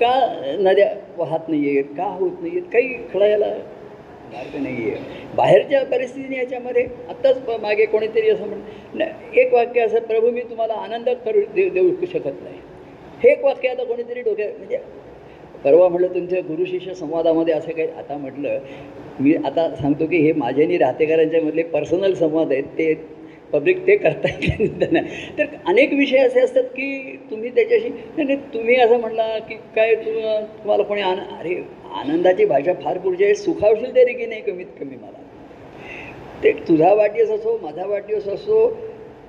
का 0.00 0.12
नद्या 0.60 0.88
वाहत 1.16 1.48
नाही 1.48 1.68
आहेत 1.68 1.94
का 1.96 2.04
होत 2.10 2.40
नाही 2.40 2.52
आहेत 2.52 2.70
काही 2.72 2.88
कळायला 3.12 3.46
मार्ग 4.32 4.56
नाही 4.62 4.90
आहे 4.90 5.26
बाहेरच्या 5.36 5.82
परिस्थितीने 5.86 6.36
याच्यामध्ये 6.36 6.84
आत्ताच 7.08 7.36
मागे 7.62 7.84
कोणीतरी 7.86 8.30
असं 8.30 8.48
म्हण 8.48 9.02
एक 9.34 9.52
वाक्य 9.54 9.80
असं 9.80 10.00
प्रभू 10.02 10.30
मी 10.30 10.40
तुम्हाला 10.50 10.74
आनंद 10.74 11.08
करू 11.24 11.40
देऊ 11.54 11.70
देऊ 11.70 12.06
शकत 12.06 12.42
नाही. 12.42 12.58
हे 13.22 13.30
एक 13.30 13.44
वाक्य 13.44 13.68
आता 13.68 13.84
कोणीतरी 13.84 14.20
डोक्यात 14.22 14.58
म्हणजे 14.58 14.78
परवा 15.64 15.88
म्हटलं 15.88 16.14
तुमच्या 16.14 16.40
गुरुशिष्य 16.40 16.94
संवादामध्ये 16.94 17.54
असं 17.54 17.72
काही 17.72 17.88
आता 17.90 18.16
म्हटलं. 18.16 18.58
मी 19.20 19.34
आता 19.36 19.68
सांगतो 19.76 20.06
की 20.06 20.16
हे 20.16 20.32
माझे 20.32 20.62
आणि 20.64 20.76
राहतेकरांच्यामधले 20.78 21.62
पर्सनल 21.72 22.12
संवाद 22.14 22.52
आहेत 22.52 22.64
ते 22.78 22.92
पब्लिक 23.52 23.86
ते 23.86 23.96
करता 23.96 24.28
येत 24.34 24.92
नाही. 24.92 25.18
तर 25.38 25.44
अनेक 25.66 25.92
विषय 25.92 26.18
असे 26.18 26.40
असतात 26.40 26.64
की 26.64 27.16
तुम्ही 27.30 27.50
त्याच्याशी 27.50 27.88
नाही 27.88 28.24
नाही, 28.24 28.36
तुम्ही 28.54 28.76
असं 28.76 29.00
म्हणला 29.00 29.38
की 29.38 29.54
काय 29.76 29.94
तुम्हाला 29.96 30.82
कोणी 30.82 31.00
आन 31.02 31.18
अरे 31.30 31.54
आनंदाची 31.94 32.44
भाषा 32.44 32.72
फार 32.72 32.98
पुढची 32.98 33.24
आहे. 33.24 33.34
सुखावशील 33.34 33.94
तरी 33.94 34.12
की 34.12 34.26
नाही 34.26 34.40
कमीत 34.40 34.66
कमी 34.80 34.96
मला? 34.96 35.18
ते 36.42 36.52
तुझा 36.52 36.92
वाढदिवस 36.94 37.30
असो 37.30 37.58
माझा 37.62 37.86
वाढदिवस 37.86 38.28
असो 38.28 38.66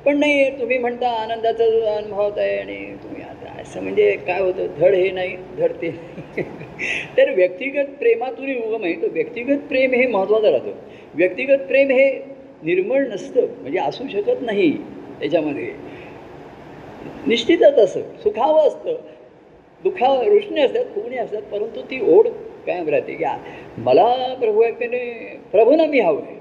पण 0.05 0.17
नाही 0.19 0.59
तुम्ही 0.59 0.77
म्हणता 0.77 1.09
आनंदाचा 1.09 1.63
अनुभवत 1.97 2.37
आहे 2.37 2.59
आणि 2.59 2.75
तुम्ही 3.03 3.21
आता 3.23 3.61
असं 3.61 3.81
म्हणजे 3.83 4.11
काय 4.11 4.41
होतं? 4.41 4.67
धड 4.79 4.93
हे 4.93 5.11
नाही 5.11 5.35
धड 5.57 5.71
ते 5.71 5.89
तर 7.17 7.33
व्यक्तिगत 7.35 7.85
प्रेमातून 7.99 8.55
उगम 8.57 8.83
आहे. 8.83 9.01
तर 9.01 9.07
व्यक्तिगत 9.07 9.57
प्रेम 9.69 9.93
हे 9.93 10.07
महत्त्वाचं 10.07 10.51
राहतं. 10.51 10.71
व्यक्तिगत 11.15 11.57
प्रेम 11.67 11.89
हे 11.89 12.09
निर्मळ 12.63 13.07
नसतं. 13.07 13.45
म्हणजे 13.61 13.79
असू 13.79 14.07
शकत 14.07 14.41
नाही 14.41 14.71
त्याच्यामध्ये. 15.19 15.71
निश्चितच 17.27 17.79
असं 17.79 18.01
सुखावं 18.23 18.67
असतं. 18.67 18.95
दुखावं 19.83 20.23
रुष्णे 20.23 20.61
असतात 20.61 20.85
फुगणे 20.85 21.17
असतात 21.17 21.41
परंतु 21.41 21.81
ती 21.81 22.15
ओढ 22.15 22.27
कायम 22.69 22.89
राहते 22.89 23.13
की 23.13 23.81
मला 23.83 24.05
प्रभू 24.39 24.63
ऐकते 24.63 24.87
प्रभूना 25.51 25.85
मी 25.85 25.99
हवं 25.99 26.21
आहे. 26.21 26.37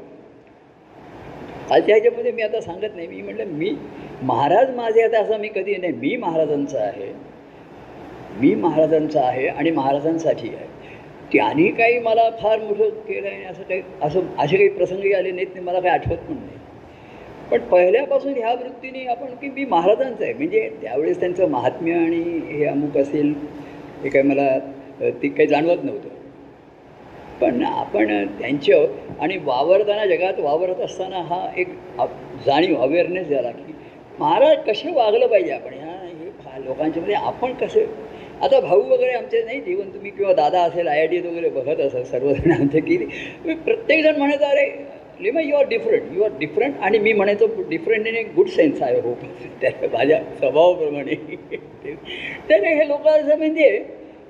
आजच्या 1.70 1.94
ह्याच्यामध्ये 1.94 2.32
मी 2.32 2.42
आता 2.42 2.60
सांगत 2.60 2.94
नाही. 2.96 3.06
मी 3.06 3.22
म्हटलं 3.22 3.56
मी 3.56 3.74
महाराज 4.22 4.74
माझे 4.76 5.02
आता 5.02 5.18
असं 5.18 5.40
मी 5.40 5.48
कधी 5.48 5.76
नाही. 5.76 5.92
मी 5.92 6.16
महाराजांचा 6.16 6.80
आहे. 6.80 7.12
मी 8.40 8.54
महाराजांचा 8.54 9.20
आहे 9.20 9.46
आणि 9.48 9.70
महाराजांसाठी 9.70 10.48
आहे. 10.48 10.66
त्यांनी 11.32 11.66
काही 11.70 11.98
मला 11.98 12.28
फार 12.42 12.58
मोठं 12.58 12.88
केलं 13.08 13.28
आहे 13.28 13.44
असं 13.44 13.62
काही 13.62 13.82
असं 14.02 14.20
असे 14.38 14.56
काही 14.56 14.68
प्रसंगी 14.68 15.12
आले 15.12 15.30
नाहीत 15.30 15.54
ते 15.54 15.60
मला 15.60 15.80
काही 15.80 15.94
आठवत 15.94 16.18
पण 16.18 16.34
नाही. 16.34 16.56
पण 17.50 17.60
पहिल्यापासून 17.68 18.32
ह्या 18.32 18.52
वृत्तीने 18.52 19.04
आपण 19.06 19.34
की 19.40 19.48
मी 19.48 19.64
महाराजांचं 19.64 20.24
आहे. 20.24 20.32
म्हणजे 20.32 20.68
त्यावेळेस 20.82 21.20
त्यांचं 21.20 21.48
महात्म्य 21.50 21.94
आणि 21.94 22.22
हे 22.50 22.64
अमुक 22.66 22.96
असेल 22.98 23.34
हे 24.02 24.08
काही 24.08 24.24
मला 24.24 24.48
ते 25.00 25.28
काही 25.28 25.46
जाणवत 25.48 25.84
नव्हतं. 25.84 26.08
पण 27.40 27.62
आपण 27.64 28.26
त्यांच्या 28.38 28.76
आणि 29.20 29.36
वावरताना 29.44 30.06
जगात 30.06 30.40
वावरत 30.40 30.80
असताना 30.80 31.18
हा 31.28 31.46
एक 31.56 31.68
जाणीव 32.46 32.76
अवेअरनेस 32.76 33.26
झाला 33.28 33.50
की 33.50 33.72
महाराज 34.18 34.56
कसे 34.66 34.92
वागलं 34.92 35.26
पाहिजे 35.26 35.52
आपण? 35.52 35.74
ह्या 35.74 35.96
हे 36.02 36.64
लोकांच्या 36.64 37.02
मध्ये 37.02 37.14
आपण 37.14 37.52
कसं? 37.52 37.80
आता 38.42 38.60
भाऊ 38.60 38.82
वगैरे 38.82 39.12
आमचे 39.12 39.42
नाही 39.42 39.60
जीवन 39.60 39.88
तुम्ही 39.88 40.10
किंवा 40.10 40.32
दादा 40.32 40.62
असेल 40.62 40.88
आय 40.88 41.00
आय 41.00 41.06
टीत 41.06 41.24
वगैरे 41.26 41.48
बघत 41.50 41.80
असाल 41.80 42.02
सर्वजण 42.02 42.50
आमचे 42.52 42.80
की 42.80 42.96
प्रत्येकजण 43.44 44.16
म्हणायचं 44.18 44.44
अरे 44.44 44.66
Lima 45.20 45.40
you 45.40 45.56
are 45.56 45.64
different 45.68 46.12
you 46.12 46.22
are 46.22 46.30
different 46.38 46.74
आणि 46.80 46.98
मी 46.98 47.12
म्हणायचो 47.12 47.46
different 47.70 48.06
in 48.06 48.16
a 48.16 48.22
good 48.36 48.48
sense 48.48 48.82
आहे 48.82 49.00
होप 49.00 49.24
त्या 49.62 49.70
माझ्या 49.92 50.20
स्वभावाप्रमाणे. 50.38 51.14
तर 52.50 52.64
हे 52.64 52.88
लोक 52.88 53.06
असं 53.08 53.38
म्हणजे 53.38 53.68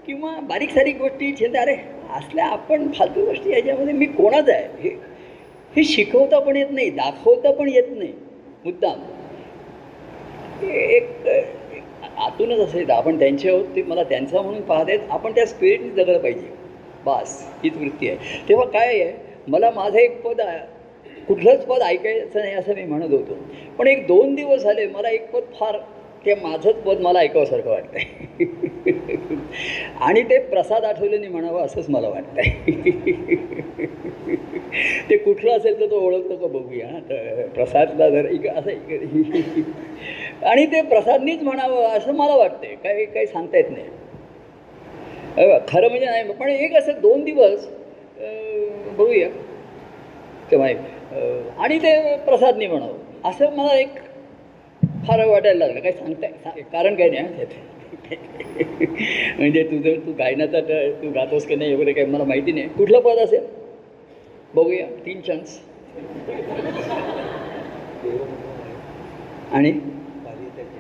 किंवा 0.09 0.31
बारीक 0.41 0.71
सारीक 0.71 0.99
गोष्टी 0.99 1.33
छेदा 1.41 1.61
अरे 1.61 1.75
असल्या 2.17 2.45
आपण 2.47 2.87
फालतू 2.93 3.25
गोष्टी 3.25 3.51
याच्यामध्ये 3.51 3.93
मी 3.95 4.07
कोणाच 4.07 4.49
आहे? 4.49 4.67
हे 4.81 4.89
हे 5.77 5.85
शिकवता 5.85 6.39
पण 6.39 6.57
येत 6.57 6.67
नाही 6.71 6.91
दाखवता 6.91 7.51
पण 7.53 7.69
येत 7.69 7.89
नाही. 7.91 8.13
मुद्दाम. 8.65 9.01
एक 10.67 11.29
आतूनच 12.19 12.59
असेल 12.59 12.91
आपण 12.91 13.19
त्यांचे 13.19 13.49
आहोत 13.49 13.65
ते 13.77 13.83
मला 13.83 14.03
त्यांचा 14.03 14.43
म्हणून 14.43 14.63
पाहत 14.63 14.85
आहेत 14.89 15.11
आपण 15.11 15.33
त्या 15.33 15.47
स्पिरिटने 15.47 16.05
जगलं 16.05 16.19
पाहिजे. 16.19 16.47
बास 17.05 17.39
हीच 17.65 17.77
वृत्ती 17.77 18.09
आहे. 18.09 18.49
तेव्हा 18.49 18.67
काय 18.67 19.01
आहे? 19.01 19.13
मला 19.49 19.71
माझं 19.71 19.99
एक 19.99 20.21
पद 20.23 20.41
कुठलंच 21.29 21.65
पद 21.65 21.83
ऐकायचं 21.83 22.41
नाही 22.41 22.55
असं 22.55 22.75
मी 22.75 22.85
म्हणत 22.85 23.13
होतो. 23.13 23.39
पण 23.79 23.87
एक 23.87 24.07
दोन 24.07 24.35
दिवस 24.35 24.61
झाले 24.61 24.87
मला 24.87 25.09
एक 25.09 25.31
पद 25.31 25.55
फार 25.61 25.79
ते 26.27 26.35
माझंच 26.35 26.75
पद 26.85 27.01
मला 27.01 27.19
ऐकावंसारखं 27.19 27.71
वाटतंय. 27.71 28.45
आणि 30.01 30.23
ते 30.23 30.39
प्रसाद 30.39 30.85
आठवल्याने 30.85 31.29
म्हणावं 31.29 31.65
असंच 31.65 31.89
मला 31.91 32.09
वाटतंय. 32.09 32.49
ते 35.11 35.17
कुठलं 35.17 35.57
असेल 35.57 35.79
तर 35.81 35.87
तो 35.87 36.01
ओळखतो 36.07 36.37
का 36.37 36.47
बघूया. 36.47 36.89
तर 37.11 37.47
प्रसादला 37.55 38.09
जर 38.11 38.29
इक 38.31 38.47
असं 38.47 38.71
इक 38.71 40.45
आणि 40.45 40.67
ते 40.67 40.81
प्रसादनीच 40.83 41.43
म्हणावं 41.43 41.87
असं 41.89 42.15
मला 42.15 42.37
वाटतंय. 42.37 42.75
काही 42.75 43.05
काही 43.07 43.27
सांगता 43.27 43.57
येत 43.57 43.71
नाही. 43.71 43.87
खरं 45.69 45.89
म्हणजे 45.89 46.07
नाही 46.07 46.33
पण 46.33 46.49
एक 46.49 46.77
असं 46.77 47.01
दोन 47.01 47.25
दिवस 47.25 47.67
बघूया. 48.99 49.29
तेव्हा 50.51 50.69
आणि 51.59 51.79
ते 51.79 52.17
प्रसादनी 52.27 52.67
म्हणावं. 52.67 52.97
असं 53.25 53.55
मला 53.57 53.75
एक 53.75 53.99
फार 55.07 55.25
वाटायला 55.27 55.67
लागलं. 55.67 55.81
काय 55.81 55.93
सांगताय? 55.93 56.61
कारण 56.73 56.95
काय 56.95 57.09
नाही 57.11 57.47
म्हणजे 59.39 59.63
तुझं 59.63 60.07
तू 60.07 60.13
गायनाचा 60.13 60.61
तर 60.61 60.91
तू 60.93 61.11
गातोस 61.11 61.47
की 61.47 61.57
नाही 61.57 61.75
वगैरे 61.75 61.93
काही 61.93 62.07
मला 62.07 62.25
माहिती 62.25 62.53
नाही. 62.53 62.69
कुठलं 62.69 63.01
पद 63.01 63.19
असेल? 63.19 63.47
बघूया. 64.55 64.87
तीन 65.07 65.21
चान्स 65.21 65.59
आणि? 69.53 69.73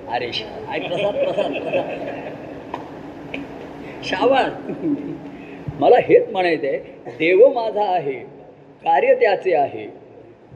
अरे 0.09 0.33
शा- 0.33 0.79
प्रसाद 0.81 1.15
प्रसाद 1.15 1.53
प्रसाद. 1.53 1.87
मला 5.81 5.97
हेच 5.99 6.29
म्हणायचं 6.33 6.67
आहे 6.67 6.79
देव 7.19 7.49
माझा 7.53 7.85
आहे 7.95 8.13
कार्य 8.85 9.15
त्याचे 9.15 9.55
आहे. 9.55 9.87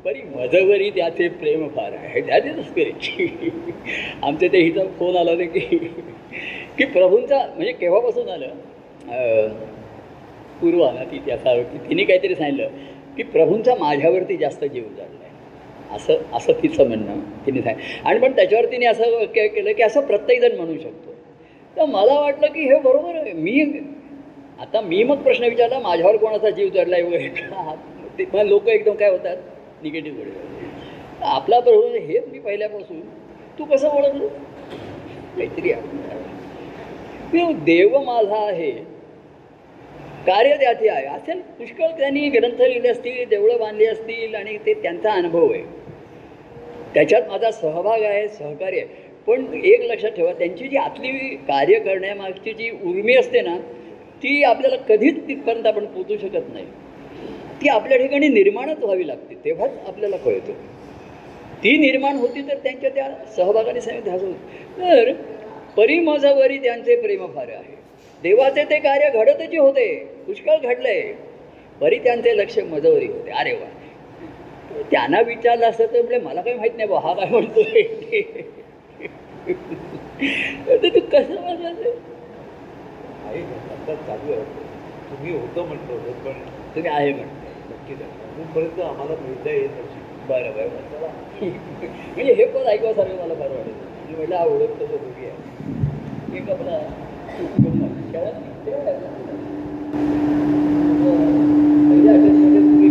बरी 0.05 0.23
मजवरी 0.29 0.89
त्याचे 0.91 1.29
प्रेम 1.41 1.67
फार 1.75 1.93
आहे. 1.95 2.21
दॅट 2.21 2.47
इज 2.47 2.59
स्पिरिट 2.67 4.25
आमच्या 4.25 4.49
ते 4.53 4.63
हिचा 4.63 4.85
फोन 4.99 5.17
आला 5.17 5.31
होता 5.31 5.45
की 5.49 5.61
की 6.79 6.85
प्रभूंचा 6.85 7.39
म्हणजे 7.47 7.73
केव्हापासून 7.73 8.29
आलं 8.29 9.53
पूर्व 10.61 10.83
आला 10.83 11.05
ती 11.05 11.19
त्याचा 11.27 11.55
की 11.63 11.79
तिने 11.89 12.05
काहीतरी 12.05 12.35
सांगितलं 12.35 12.69
की 13.17 13.23
प्रभूंचा 13.33 13.75
माझ्यावरती 13.81 14.37
जास्त 14.37 14.65
जीव 14.65 14.83
जाडला 14.97 15.25
आहे 15.25 15.95
असं 15.97 16.37
असं 16.37 16.53
तिचं 16.63 16.89
म्हणणं 16.89 17.19
तिने 17.47 17.63
सांग 17.63 18.07
आणि 18.07 18.19
पण 18.21 18.33
त्याच्यावर 18.37 18.71
तिने 18.73 18.87
असं 18.87 19.25
केलं 19.35 19.73
की 19.73 19.83
असं 19.83 20.07
प्रत्येकजण 20.07 20.57
म्हणू 20.57 20.79
शकतो. 20.79 21.15
तर 21.77 21.85
मला 21.87 22.19
वाटलं 22.21 22.47
की 22.47 22.63
हे 22.63 22.79
बरोबर 22.81 23.15
आहे. 23.17 23.33
मी 23.33 23.65
आता 24.61 24.81
मी 24.81 25.03
मग 25.05 25.23
प्रश्न 25.23 25.45
विचारला 25.45 25.79
माझ्यावर 25.79 26.17
कोणाचा 26.17 26.51
जीव 26.51 26.69
चढला 26.69 26.97
आहे 26.97 27.05
वगैरे? 27.05 27.29
ते 28.19 28.25
मग 28.33 28.47
लोक 28.47 28.69
एकदम 28.69 28.95
काय 28.95 29.11
होतात? 29.11 29.37
निगेटिव्हकडे. 29.83 30.31
आपला 31.23 31.61
प्रभू 31.61 31.83
हे 31.83 32.21
मी 32.33 32.39
पहिल्यापासून. 32.39 33.01
तू 33.59 33.65
कसं 33.65 33.89
ओळखलं? 33.89 34.27
काहीतरी 35.37 35.73
आपण 35.73 37.53
देव 37.65 37.99
माझा 37.99 38.47
आहे. 38.47 38.71
कार्य 40.27 40.57
त्याचे 40.57 40.89
आहे. 40.89 41.07
असेल 41.07 41.41
पुष्कळ 41.41 41.87
त्यांनी 41.87 42.29
ग्रंथ 42.29 42.61
लिहिले 42.61 42.89
असतील 42.89 43.29
देवळं 43.29 43.59
बांधली 43.59 43.87
असतील 43.87 44.35
आणि 44.35 44.57
ते 44.67 44.75
त्यांचा 44.75 45.13
अनुभव 45.13 45.53
आहे. 45.53 45.63
त्याच्यात 46.95 47.23
माझा 47.29 47.51
सहभाग 47.51 48.03
आहे 48.03 48.29
सहकार्य 48.29 48.81
आहे. 48.81 49.11
पण 49.27 49.61
एक 49.65 49.81
लक्षात 49.81 50.11
ठेवा 50.11 50.33
त्यांची 50.33 50.69
जी 50.69 50.77
आतली 50.77 51.11
कार्य 51.49 51.79
करण्यामागची 51.79 52.53
जी 52.53 52.71
उर्मी 52.71 53.15
असते 53.15 53.41
ना 53.41 53.57
ती 54.23 54.43
आपल्याला 54.43 54.77
कधीच 54.77 55.29
तिथपर्यंत 55.29 55.67
आपण 55.67 55.85
पोचू 55.85 56.17
शकत 56.17 56.53
नाही. 56.53 56.65
ती 57.63 57.69
आपल्या 57.69 57.97
ठिकाणी 57.99 58.29
निर्माणच 58.29 58.83
व्हावी 58.83 59.07
लागते 59.07 59.35
तेव्हाच 59.45 59.71
आपल्याला 59.87 60.17
कळतं. 60.17 60.53
ती 61.65 61.77
निर्माण 61.77 62.17
होती 62.17 62.41
तर 62.43 62.57
त्यांच्या 62.63 62.91
त्या 62.91 63.09
सहभागाने 63.37 63.81
सांगितलं 63.81 64.33
तर 64.79 65.13
परिमजावरी 65.77 66.59
त्यांचे 66.59 66.97
प्रेम 66.97 67.27
फार 67.27 67.49
आहे. 67.49 67.77
देवाचे 68.23 68.65
ते 68.65 68.79
कार्य 68.79 69.11
घडतच 69.11 69.55
होते 69.57 69.87
पुष्कळ 70.27 70.57
घडलंय. 70.59 71.01
परी 71.81 71.99
त्यांचे 71.99 72.37
लक्ष 72.37 72.59
मजवरी 72.59 73.07
होते. 73.07 73.31
अरे 73.31 73.53
वा. 73.53 73.67
त्यांना 74.91 75.21
विचारलं 75.21 75.67
असतं 75.67 75.87
तर 75.87 76.01
म्हणजे 76.01 76.19
मला 76.19 76.41
काही 76.41 76.57
माहीत 76.57 76.77
नाही 76.77 76.89
बा 76.89 76.99
हा 77.01 77.13
काय 77.15 77.31
म्हणतोय? 77.31 77.83
तर 80.69 80.89
तू 80.89 81.01
कसं 81.13 81.47
आहे. 81.47 81.91
तुम्ही 85.11 85.33
होतं 85.33 85.67
म्हटलं 85.67 85.93
होतं 85.93 86.13
पण 86.25 86.33
तुम्ही 86.75 86.91
आहे 86.91 87.13
म्हणते 87.13 87.42
नक्की 87.83 87.95
झाली 87.95 88.35
जोपर्यंत 88.37 88.81
आम्हाला 88.81 89.15
मुद्दा 89.21 89.51
येत 89.51 89.71
नव्हती 89.71 90.01
बरं 90.29 90.53
बरं 90.53 90.69
म्हणजे 92.15 92.33
हे 92.33 92.45
पण 92.47 92.67
ऐकवासारखं 92.67 93.17
मला 93.17 93.35
बरं 93.35 93.55
वाटेल. 93.55 93.73
मी 94.09 94.15
म्हटलं 94.17 94.37
हा 94.37 94.45
ओळखतो 94.45 94.85
तो 94.85 94.97
दोघी 94.97 95.27
आहे. 95.27 96.37
एक 96.37 96.51
आपला 96.51 96.79
खेळात 98.13 98.35
हो. 101.01 101.11
तुम्ही 102.63 102.91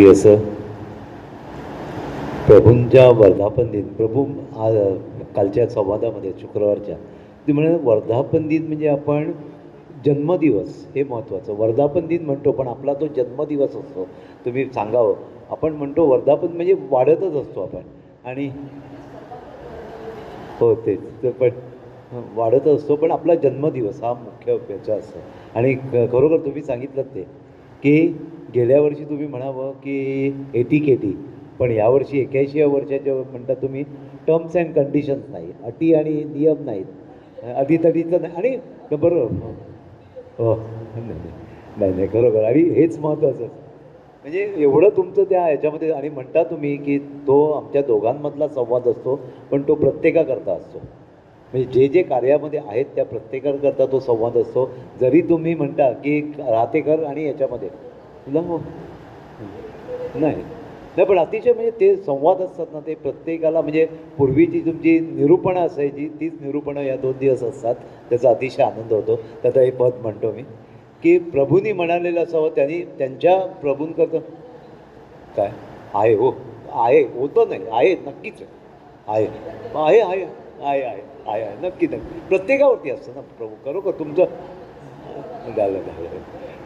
की 0.00 0.06
असं 0.06 0.36
प्रभूंच्या 2.46 3.08
वर्धापन 3.08 3.70
दिन 3.70 3.88
प्रभू 3.88 4.24
आज 4.56 4.76
कालच्या 5.36 5.66
संवादामध्ये 5.66 6.32
शुक्रवारच्या. 6.40 6.96
ते 7.46 7.52
म्हणजे 7.52 7.78
वर्धापन 7.82 8.48
दिन 8.48 8.66
म्हणजे 8.66 8.88
आपण 8.88 9.32
जन्मदिवस. 10.06 10.86
हे 10.94 11.02
महत्त्वाचं. 11.02 11.54
वर्धापन 11.56 12.06
दिन 12.06 12.24
म्हणतो 12.24 12.52
पण 12.52 12.68
आपला 12.68 12.94
तो 12.94 13.06
जन्मदिवस 13.06 13.76
असतो. 13.76 14.06
तुम्ही 14.44 14.64
सांगावं. 14.64 15.14
आपण 15.50 15.72
म्हणतो 15.72 16.04
वर्धापन 16.04 16.48
म्हणजे 16.48 16.74
वाढतच 16.90 17.34
असतो 17.34 17.62
आपण. 17.62 17.80
आणि 18.24 18.50
हो 20.60 20.74
तेच. 20.74 21.00
पण 21.24 21.48
वाढत 22.34 22.68
असतो 22.68 22.96
पण 22.96 23.10
आपला 23.10 23.34
जन्मदिवस 23.34 24.02
हा 24.02 24.12
मुख्य 24.12 24.72
याचा 24.72 24.94
असतो. 24.94 25.18
आणि 25.54 25.74
ख- 25.74 26.12
खरोखर 26.12 26.44
तुम्ही 26.44 26.62
सांगितलं 26.62 27.02
ते 27.02 27.22
की 27.82 28.14
गेल्या 28.54 28.80
वर्षी 28.80 29.04
तुम्ही 29.04 29.26
म्हणावं 29.26 29.70
की 29.72 30.32
एटी 30.54 30.78
केटी 30.78 31.16
पण 31.58 31.70
यावर्षी 31.70 32.20
एक्याऐंशी 32.20 32.62
वर्षाच्या 32.62 33.14
म्हणता 33.14 33.54
तुम्ही 33.54 33.82
टर्म्स 34.26 34.56
अँड 34.56 34.72
कंडिशन्स 34.74 35.24
नाही 35.30 35.52
अटी 35.64 35.92
आणि 35.94 36.12
नियम 36.24 36.64
नाहीत. 36.64 36.84
अटीतटीचं 37.56 38.20
नाही. 38.22 38.34
आणि 38.34 38.96
बरोबर 38.96 39.32
हो. 39.32 39.52
हो. 40.38 40.54
नाही 40.54 41.06
नाही. 41.06 41.30
नाही 41.76 41.94
नाही 41.94 42.06
खरोखर. 42.08 42.44
आणि 42.44 42.62
हेच 42.70 42.98
महत्त्वाचं 42.98 43.44
म्हणजे 44.24 44.52
एवढं 44.56 44.88
तुमचं 44.88 45.24
त्या 45.24 45.44
ह्याच्यामध्ये 45.44 45.90
आणि 45.90 46.08
म्हणता 46.08 46.42
तुम्ही 46.42 46.76
की 46.76 46.98
तो 47.26 47.40
आमच्या 47.52 47.82
दोघांमधला 47.82 48.48
संवाद 48.48 48.88
असतो 48.88 49.18
पण 49.50 49.62
तो 49.68 49.74
प्रत्येकाकरता 49.74 50.52
असतो. 50.52 50.78
म्हणजे 51.52 51.66
जे 51.72 51.86
जे 51.88 52.02
कार्यामध्ये 52.02 52.60
आहेत 52.66 52.84
त्या 52.94 53.04
प्रत्येकाकरता 53.04 53.86
तो 53.86 54.00
संवाद 54.00 54.36
असतो. 54.36 54.68
जरी 55.00 55.20
तुम्ही 55.20 55.54
म्हणता 55.54 55.90
की 55.92 56.20
राहतेकर 56.38 57.04
आणि 57.04 57.26
याच्यामध्ये 57.26 57.68
लंग 58.28 58.46
हो. 58.46 58.58
नाही. 60.14 60.42
नाही 60.96 61.04
पण 61.04 61.18
अतिशय 61.18 61.52
म्हणजे 61.52 61.70
ते 61.70 61.96
संवाद 61.96 62.40
असतात 62.40 62.66
ना 62.72 62.80
ते 62.86 62.94
प्रत्येकाला 62.94 63.60
म्हणजे 63.60 63.86
पूर्वीची 64.18 64.60
तुमची 64.60 65.00
निरूपणं 65.00 65.60
असायची 65.60 66.08
तीच 66.20 66.32
निरूपणं 66.40 66.80
या 66.80 66.96
दोन 66.96 67.12
दिवस 67.18 67.42
असतात. 67.42 67.74
त्याचा 68.10 68.30
अतिशय 68.30 68.62
आनंद 68.62 68.92
होतो. 68.92 69.16
त्याचा 69.42 69.60
हे 69.60 69.70
पद 69.70 69.90
म्हणतो 70.02 70.32
मी. 70.32 70.42
की 71.02 71.18
प्रभूंनी 71.18 71.72
म्हणालेलं 71.72 72.22
असावं 72.22 72.48
त्यांनी 72.48 72.82
त्यांच्या 72.98 73.38
प्रभूंकरता 73.38 74.18
काय? 75.36 75.50
आहे 75.94 76.14
हो. 76.14 76.32
आहे. 76.72 77.02
होतं 77.02 77.48
नाही. 77.48 77.66
आहे. 77.72 77.94
नक्कीच 77.94 78.42
आहे. 78.42 79.24
आहे. 79.24 79.26
आहे 79.74 80.00
आहे. 80.00 80.24
आहे 80.62 80.82
आहे. 80.82 81.02
आहे 81.26 81.68
नक्की 81.68 81.86
नक्की. 81.86 82.20
प्रत्येकावरती 82.28 82.90
असतं 82.90 83.12
ना 83.14 83.20
प्रभू. 83.20 83.54
खरोखर 83.64 83.90
तुमचं 83.90 84.24
झालं 85.56 85.78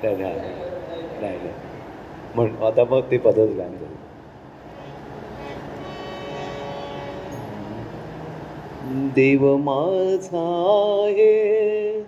झालं. 0.03 0.74
नाही 1.21 1.39
म्हणून 2.35 2.63
आता 2.63 2.85
मग 2.85 3.01
ते 3.11 3.19
पदच 3.19 3.37
गाणं 3.37 3.71
झालं 3.71 4.03
देव 9.15 9.57
माझा 9.57 10.43
आहे 11.07 12.03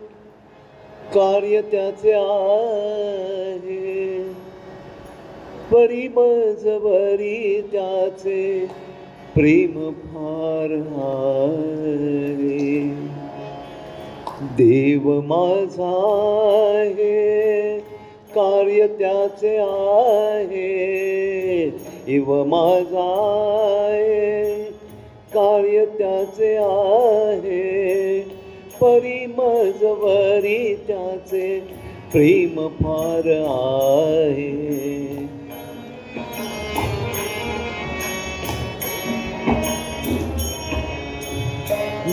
कार्य 1.14 1.60
त्याचे 1.60 2.12
आहे. 2.12 4.18
परी 5.72 6.08
मजवरी 6.08 7.60
त्याचे 7.72 8.66
प्रेम 9.34 9.92
फार 9.92 10.74
आहे. 11.06 12.80
देव 14.58 15.20
माझा 15.20 15.92
आहे 16.80 17.78
कार्य 18.38 18.86
त्याचे 18.86 19.56
आहे. 19.56 20.66
इव 22.06 22.44
माझा 22.44 23.06
आहे. 23.92 24.54
कार्य 25.34 25.84
त्याचे 25.84 26.56
आहे. 26.56 28.20
परी 28.80 29.26
मजवरी 29.26 30.74
त्याचे 30.74 31.60
प्रेम 32.12 32.68
फार 32.68 33.30
आहे. 33.48 34.76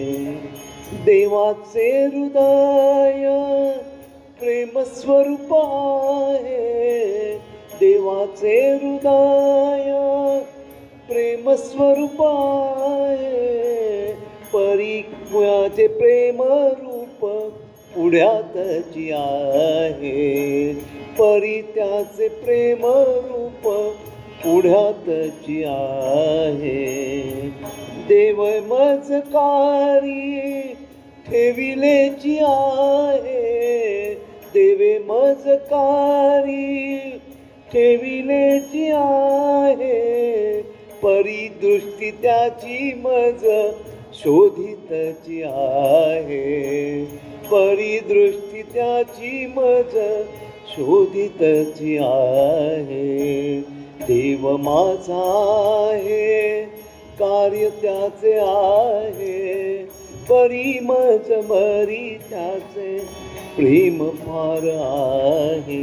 देवाचे 1.06 2.06
हृदय 2.06 3.28
प्रेमस्वरूप 4.42 5.54
आहे 5.54 7.40
देवाचे 7.80 8.72
हृदय. 8.72 9.92
प्रेमस्वरूप 11.10 12.22
आहे 12.22 14.12
परिक्वाचे 14.54 15.88
प्रेम 15.88 16.42
रूप 16.82 17.26
पुढ्यातची 17.96 19.12
आहे. 19.12 20.74
परी 21.20 21.62
त्याचे 21.62 22.28
प्रेम 22.28 22.86
रूप 23.32 23.68
पुढ्यातची 24.44 25.64
आहे. 25.64 27.32
देव 28.08 28.46
मजकारी 28.46 30.62
ठेविलेची 31.28 32.38
आहे. 32.42 33.61
देवे 34.54 35.00
मजकारी 35.00 37.00
ठेविण्याची 37.74 38.92
आहे. 38.92 40.62
परिदृष्टी 41.04 42.12
त्याची 42.12 43.02
मज 43.06 43.46
शोधितची 44.14 45.44
आहे. 45.44 47.06
परिदृष्टी 47.52 48.62
त्याची 48.62 49.46
मज 49.56 49.98
शोधितची 50.68 51.98
आहे. 51.98 53.62
देव 54.02 54.58
माझा 54.58 55.24
आहे 55.94 56.62
कार्य 57.20 57.70
त्याचे 57.82 58.40
आहे. 58.40 59.78
परी 60.30 60.80
मज 60.82 61.32
मरी 61.50 62.18
त्याचे 62.30 62.98
प्रेम 63.56 64.10
फार 64.10 64.66
आहे. 64.74 65.82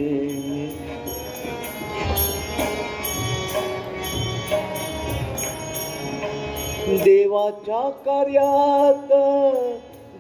देवाच्या 7.05 7.89
कार्यात 8.07 9.13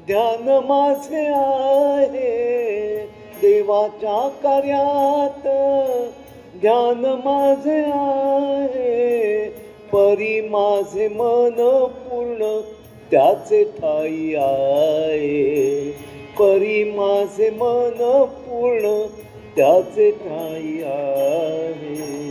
ध्यान 0.06 0.48
माझे 0.66 1.26
आहे. 1.26 3.06
देवाच्या 3.42 4.28
कार्यात 4.42 5.46
ध्यान 6.60 7.04
माझे 7.24 7.80
आहे. 7.92 9.48
परी 9.92 10.40
माझे 10.40 11.08
मन 11.08 11.64
पूर्ण 12.08 12.60
त्याचे 13.10 13.64
ठाई 13.64 14.34
आहे. 14.34 16.07
परी 16.38 16.84
माझे 16.84 17.50
मन 17.50 18.24
पूर्ण 18.24 19.06
त्याचे 19.56 20.10
ठाई 20.10 20.82
आहे. 20.82 22.28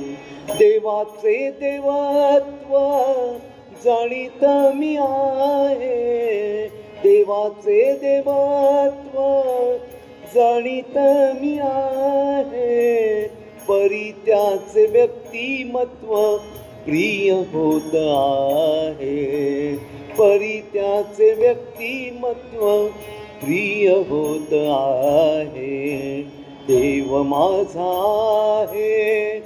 देवाचे 0.60 1.50
देवात्व 1.52 2.78
जाणीत 3.86 4.46
मी 4.76 4.96
आहे. 5.00 6.68
देवाचे 7.04 7.94
देवात्व 7.94 9.20
जाणीत 10.36 10.98
मी 11.42 11.60
आहे. 11.62 13.28
परी 13.68 14.12
त्याचे 14.26 14.86
व्यक्तिमत्व 14.86 16.38
प्रिय 16.86 17.32
होत 17.32 17.96
आहे. 18.94 19.76
परी 20.18 20.62
त्याचे 20.74 21.34
व्यक्तिमत्व 21.34 22.88
प्रिय 23.44 23.90
होत 23.90 24.54
आहे. 24.54 26.22
देव 26.68 27.24
माझा 27.24 28.62
आहे. 28.62 29.40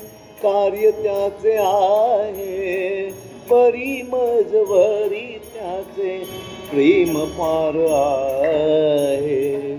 कार्य 0.43 0.91
त्याचे 0.91 1.57
आहे. 1.57 3.09
परी 3.49 4.01
मजवरी 4.01 5.39
त्याचे 5.53 6.23
प्रेम 6.71 7.19
पार 7.19 7.75
आहे. 7.75 9.75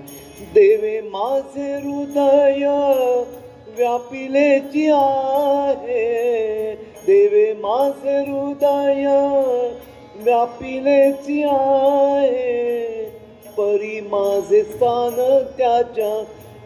देवे 0.54 1.00
माझे 1.00 1.74
हृदय 1.74 2.66
व्यापिलेची 3.76 4.90
आहे. 4.90 6.78
देवे 7.06 7.52
माझे 7.52 8.18
हृदय 8.18 9.06
व्यापिलेची 10.16 11.42
आहे. 11.42 13.11
परी 13.58 14.00
माझे 14.00 14.62
स्थान 14.62 15.44
त्याच्या 15.58 16.24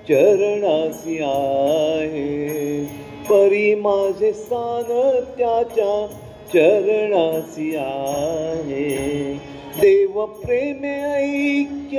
चरणासी 0.09 1.18
आहे. 1.22 2.85
परी 3.31 3.75
माझे 3.75 4.33
स्थान 4.33 5.20
त्याच्या 5.38 6.07
चरणासी 6.55 7.77
आहे. 7.77 9.35
देव 9.81 10.27
प्रेमे 10.27 11.01
ऐक्य 11.03 11.99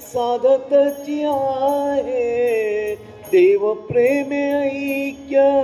साधतची 0.00 1.22
आहे. 1.24 2.94
देव 3.32 3.72
प्रेमे 3.72 4.52
ऐक्य 4.52 5.62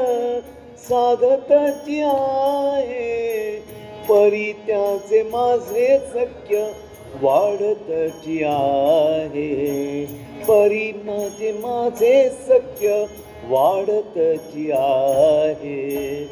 साधतची 0.79 2.01
आहे. 2.01 3.63
परी 4.09 4.53
त्याचे 4.67 5.23
माझे 5.23 5.99
सख्य 5.99 6.73
वाढतची 7.23 8.43
आहे. 8.43 10.05
परी 10.49 10.93
माझे 11.05 11.53
माझे 11.53 12.31
सख्य 12.31 13.05
वाढतची 13.49 14.71
आहे. 14.71 16.25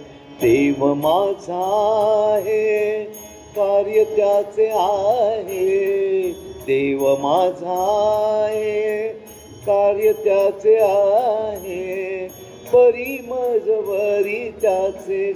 देव 0.43 0.95
माझा 0.95 1.65
आहे 2.35 3.05
कार्य 3.57 4.05
त्याचे 4.05 4.67
आहे. 4.67 6.31
देव 6.67 7.17
माझा 7.17 7.81
आहे 8.45 9.09
कार्य 9.67 10.13
त्याचे 10.13 10.77
आहे. 10.77 12.29
परी 12.73 13.19
मजवरी 13.29 14.51
त्याचे 14.63 15.33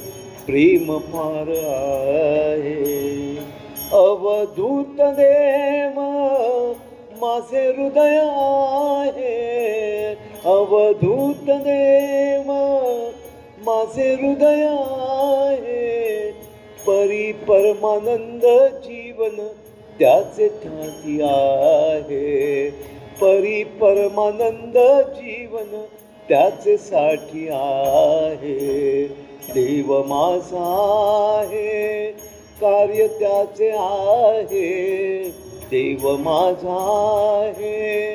प्रेम 0.46 0.98
फार 0.98 1.58
आहे. 1.58 3.57
अवधूत 3.92 5.00
देव 5.00 6.00
माझे 7.20 7.68
हृदय 7.68 8.18
आहे. 8.30 10.10
अवधूत 10.44 11.44
देव 11.48 12.52
माझे 13.66 14.14
हृदय 14.14 14.66
आहे. 14.68 16.30
परी 16.86 17.32
परमानंद 17.32 18.44
जीवन 18.84 19.46
त्याचे 19.98 20.48
ठाती 20.48 21.20
आहे. 21.22 22.70
परी 23.20 23.64
परमानंद 23.64 24.78
जीवन 25.14 25.84
त्याचे 26.28 26.76
साठी 26.76 27.48
आहे. 27.48 29.04
देव 29.54 30.02
माझा 30.02 31.42
आहे. 31.42 32.27
कार्य 32.60 33.06
त्याचे 33.06 33.70
आहे. 33.70 35.30
देव 35.70 36.16
माझा 36.16 37.44
आहे. 37.44 38.06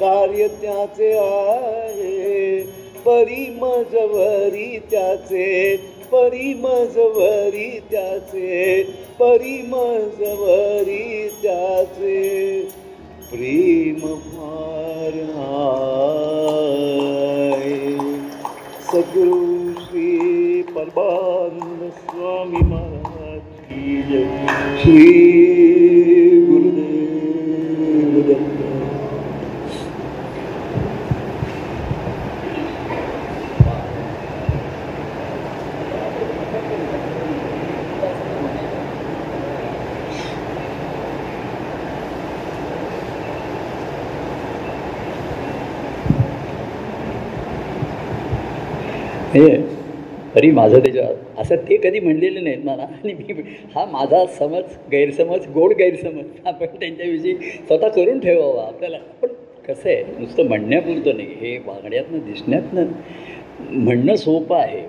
कार्य 0.00 0.48
त्याचे 0.48 1.12
आहे. 1.12 2.60
परिमजवरी 3.06 4.78
त्याचे 4.90 5.76
परिमजवरी 6.12 7.80
त्याचे 7.90 8.82
परिमजवरी 9.18 11.28
त्याचे. 11.42 12.60
प्रेम 13.30 14.14
फार 14.14 15.34
आहे 15.34 15.78
श्री 19.78 20.62
परमानंद 20.62 21.90
स्वामी 21.90 22.67
महाराज 49.36 49.67
तरी 50.38 50.50
माझं 50.50 50.78
त्याच्यावर 50.78 51.40
असं 51.40 51.56
ते 51.68 51.76
कधी 51.76 52.00
म्हणलेलं 52.00 52.44
नाहीत 52.44 52.64
मला. 52.64 52.82
आणि 52.82 53.12
मी 53.12 53.42
हा 53.74 53.84
माझा 53.84 54.24
समज 54.38 54.76
गैरसमज 54.92 55.46
गोड 55.54 55.72
गैरसमज 55.78 56.46
आपण 56.46 56.66
त्यांच्याविषयी 56.80 57.34
स्वतः 57.66 57.88
करून 57.88 58.18
ठेवावा. 58.20 58.62
आपल्याला 58.62 58.98
पण 59.22 59.28
कसं 59.68 59.88
आहे 59.88 60.02
नुसतं 60.18 60.46
म्हणण्यापुरतं 60.48 61.16
नाही. 61.16 61.34
हे 61.40 61.56
वागण्यातनं 61.66 62.18
दिसण्यातनं 62.26 62.86
म्हणणं 63.72 64.16
सोपं 64.16 64.56
आहे. 64.56 64.82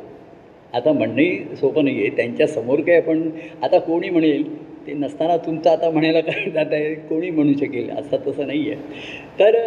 आता 0.73 0.91
म्हणणंही 0.91 1.55
सोपं 1.57 1.85
नाही 1.85 1.99
आहे 1.99 2.09
त्यांच्यासमोर 2.17 2.79
काय 2.79 2.97
आपण 2.97 3.29
आता 3.63 3.79
कोणी 3.79 4.09
म्हणेल 4.09 4.43
ते 4.87 4.93
नसताना 4.93 5.37
तुमचं 5.37 5.69
आता 5.69 5.89
म्हणायला 5.89 6.19
काय 6.21 6.49
जात 6.51 6.73
आहे? 6.73 6.93
कोणी 6.95 7.29
म्हणू 7.31 7.53
शकेल? 7.59 7.89
असं 7.89 8.17
तसं 8.27 8.47
नाही 8.47 8.69
आहे 8.69 9.39
तर 9.39 9.57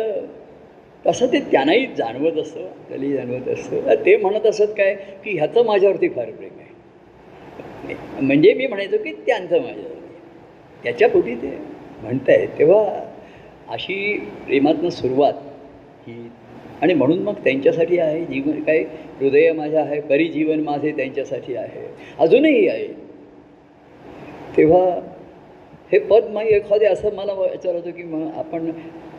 तसं 1.05 1.27
ते 1.27 1.41
त्यांनाही 1.53 1.87
जाणवत 1.97 2.39
असतं 2.39 2.61
आपल्यालाही 2.61 3.13
जाणवत 3.13 3.49
असतं. 3.49 3.95
ते 4.05 4.17
म्हणत 4.17 4.47
असत 4.47 4.75
काय 4.77 4.95
की 5.25 5.37
ह्याचं 5.37 5.65
माझ्यावरती 5.67 6.09
फार 6.09 6.31
प्रेम 6.31 6.59
आहे. 6.59 7.95
म्हणजे 8.21 8.53
मी 8.55 8.67
म्हणायचो 8.67 8.97
की 8.97 9.13
त्यांचं 9.27 9.57
माझ्यावरती. 9.57 9.99
त्याच्यापोटी 10.85 11.35
ते 11.35 11.57
म्हणताय 12.03 12.47
तेव्हा 12.59 12.85
अशी 13.69 14.17
प्रेमातनं 14.47 14.89
सुरुवात 14.91 15.35
ही 16.07 16.15
आणि 16.83 16.95
म्हणून 16.95 17.19
मग 17.19 17.35
त्यांच्यासाठी 17.45 17.99
आहे 17.99 18.25
जीवन 18.25 18.63
काय 18.63 18.79
हृदय 19.21 19.53
माझ्या 19.53 19.83
आहे 19.83 20.01
परी 20.01 20.29
जीवन 20.29 20.61
माझे 20.61 20.91
त्यांच्यासाठी 20.91 21.55
आहे 21.57 21.87
अजूनही 22.19 22.67
आहे. 22.69 22.87
तेव्हा 24.57 24.85
हे 25.93 25.99
पद 26.01 26.29
मग 26.31 26.47
एखादे 26.49 26.87
असं 26.87 27.15
मला 27.15 27.33
विचार 27.33 27.75
होतो 27.75 27.91
की 27.91 28.03
मग 28.03 28.37
आपण 28.39 28.71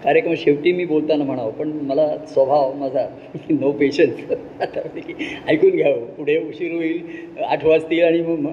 कार्यक्रम 0.04 0.34
शेवटी 0.38 0.72
मी 0.72 0.86
बोलताना 0.86 1.24
म्हणावं 1.24 1.52
पण 1.52 1.72
मला 1.84 2.08
स्वभाव 2.28 2.74
माझा 2.74 3.06
नो 3.50 3.72
पेशन्स 3.72 4.32
आता 4.62 4.82
की 4.90 5.14
ऐकून 5.48 5.76
घ्यावं. 5.76 6.06
पुढे 6.08 6.38
उशीर 6.40 6.72
होईल 6.74 7.44
आठ 7.44 7.66
वाजतील 7.66 8.04
आणि 8.04 8.22
मग 8.22 8.48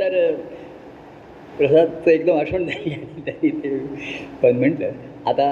तर 0.00 0.34
प्रसादचं 1.58 2.10
एकदम 2.10 2.38
आठवण 2.38 2.62
नाही 2.64 2.90
त्यांनी 3.26 3.50
ते 3.62 3.76
पण 4.42 4.56
म्हटलं 4.58 4.90
आता 5.26 5.48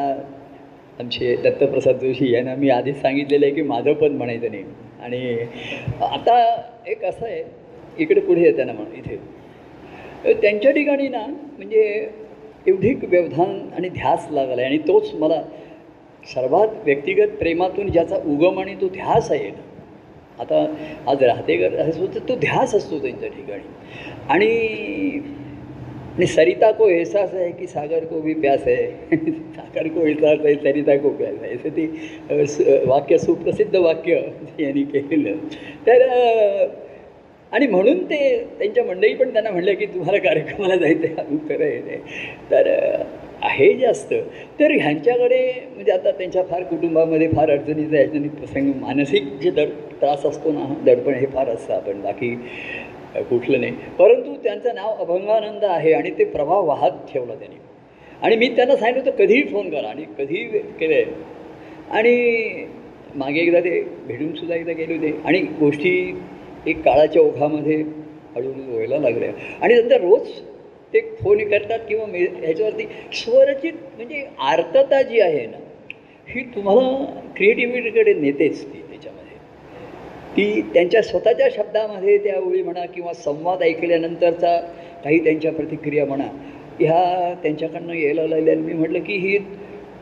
आमचे 1.00 1.34
दत्तप्रसाद 1.36 1.98
जोशी 1.98 2.32
यांना 2.32 2.54
मी 2.54 2.70
आधीच 2.70 3.00
सांगितलेलं 3.02 3.46
आहे 3.46 3.54
की 3.54 3.62
माझं 3.62 3.92
पण 3.92 4.12
म्हणायचं 4.12 4.50
नाही. 4.50 4.64
आणि 5.00 5.36
आता 6.02 6.38
एक 6.86 7.04
असं 7.04 7.26
आहे 7.26 7.42
इकडे 7.98 8.20
पुढे 8.20 8.40
येताना 8.42 8.72
म्हण 8.72 8.94
इथे. 8.96 9.16
त्यांच्या 10.34 10.70
ठिकाणी 10.70 11.08
ना 11.08 11.26
म्हणजे 11.58 12.08
एवढी 12.66 12.94
व्यवधान 13.02 13.68
आणि 13.76 13.88
ध्यास 13.88 14.26
लागला 14.30 14.62
आहे 14.62 14.64
आणि 14.64 14.78
तोच 14.78 15.14
मला 15.14 15.42
सर्वात 16.34 16.68
व्यक्तिगत 16.84 17.28
प्रेमातून 17.28 17.90
ज्याचा 17.90 18.16
उगम 18.16 18.58
आणि 18.58 18.74
तो 18.74 18.88
ध्यास 18.88 19.30
आहे 19.30 19.50
आता 20.40 20.74
आज 21.06 21.22
राहतेकर 21.22 21.74
असं 21.74 22.06
तर 22.06 22.18
तो 22.28 22.34
ध्यास 22.34 22.74
असतो 22.74 22.98
त्यांच्या 22.98 23.28
ठिकाणी. 23.28 23.62
आणि 24.28 24.46
आणि 26.16 26.26
सरिता 26.26 26.70
को 26.72 26.88
एहसास 26.88 27.34
आहे 27.34 27.50
की 27.50 27.66
सागर 27.66 28.04
को 28.04 28.20
भी 28.20 28.34
प्यास 28.34 28.62
आहे. 28.66 29.16
सागर 29.56 29.88
को 29.88 30.06
एहसास 30.06 30.38
आहे 30.44 30.54
सरिता 30.54 30.96
को 30.96 31.08
प्यास 31.08 31.34
आहे. 31.42 31.54
असं 31.54 31.68
ते 31.68 32.84
वाक्य 32.84 33.18
सुप्रसिद्ध 33.18 33.76
वाक्य 33.76 34.20
यांनी 34.58 34.82
केलेलं. 34.82 35.36
तर 35.86 36.06
आणि 37.52 37.66
म्हणून 37.66 38.04
ते 38.04 38.18
त्यांच्या 38.58 38.84
मंडळी 38.84 39.14
पण 39.14 39.32
त्यांना 39.32 39.50
म्हणलं 39.50 39.74
की 39.74 39.86
तुम्हाला 39.86 40.18
कार्यक्रमाला 40.18 40.76
जायचं 40.76 41.06
आहे 41.06 41.14
अमुक 41.16 41.48
खरं 41.48 41.64
आहे 41.64 41.96
तर 42.50 42.68
आहे 43.42 43.72
जास्त 43.74 44.12
तर 44.60 44.70
ह्यांच्याकडे 44.70 45.40
म्हणजे 45.74 45.92
आता 45.92 46.10
त्यांच्या 46.10 46.42
फार 46.42 46.62
कुटुंबामध्ये 46.62 47.28
फार 47.28 47.50
अडचणीचं 47.50 47.96
अडचणीत 47.96 48.30
प्रसंग 48.30 48.72
मानसिक 48.80 49.28
जे 49.42 49.50
दड 49.50 49.68
त्रास 50.00 50.26
असतो 50.26 50.52
ना 50.52 50.66
दडपण 50.86 51.14
हे 51.14 51.26
फार 51.26 51.48
असतं 51.48 51.74
आपण 51.74 52.00
बाकी 52.02 52.34
कुठलं 53.30 53.60
नाही. 53.60 53.72
परंतु 53.98 54.34
त्यांचं 54.42 54.74
नाव 54.74 54.96
अभंगानंद 55.02 55.64
आहे 55.64 55.92
आणि 55.92 56.10
ते 56.18 56.24
प्रभाव 56.24 56.66
वाहत 56.66 56.98
ठेवला 57.12 57.34
त्यांनी. 57.34 57.56
आणि 58.22 58.36
मी 58.36 58.48
त्यांना 58.56 58.76
सांगितलं 58.76 59.02
होतं 59.04 59.24
कधीही 59.24 59.42
फोन 59.52 59.70
करा. 59.70 59.88
आणि 59.88 60.04
कधीही 60.18 60.44
केलं 60.78 60.94
आहे 60.94 61.04
आणि 61.90 62.66
मागे 63.14 63.40
एकदा 63.40 63.60
ते 63.60 63.80
भेटूनसुद्धा 64.06 64.54
एकदा 64.54 64.72
गेले 64.72 64.94
होते. 64.94 65.12
आणि 65.24 65.40
गोष्टी 65.60 65.92
एक 66.66 66.82
काळाच्या 66.82 67.22
ओघामध्ये 67.22 67.76
हळूहळू 68.36 68.72
व्हायला 68.72 68.98
लागल्या. 68.98 69.30
आणि 69.62 69.74
नंतर 69.74 70.00
रोज 70.00 70.28
ते 70.94 71.00
फोन 71.22 71.38
करतात 71.48 71.78
किंवा 71.88 72.06
मे 72.06 72.18
ह्याच्यावरती 72.18 72.84
स्वरचित 73.12 73.72
म्हणजे 73.96 74.24
आर्तता 74.38 75.02
जी 75.02 75.20
आहे 75.20 75.46
ना 75.46 75.58
ही 76.28 76.42
तुम्हाला 76.54 77.04
क्रिएटिव्हिटीकडे 77.36 78.14
नेतेच 78.14 78.62
ती 78.64 78.80
त्याच्यामध्ये. 78.90 79.36
ती 80.36 80.60
त्यांच्या 80.74 81.02
स्वतःच्या 81.02 81.48
शब्दामध्ये 81.56 82.18
त्या 82.18 82.38
ओळी 82.40 82.62
म्हणा 82.62 82.84
किंवा 82.86 83.12
संवाद 83.12 83.62
ऐकल्यानंतरचा 83.62 84.56
काही 85.04 85.24
त्यांच्या 85.24 85.52
प्रतिक्रिया 85.52 86.04
म्हणा 86.06 86.28
ह्या 86.80 87.34
त्यांच्याकडनं 87.42 87.92
यायला 87.92 88.26
लागल्या. 88.26 88.54
आणि 88.54 88.62
मी 88.62 88.72
म्हटलं 88.72 88.98
की 88.98 89.16
ही 89.16 89.38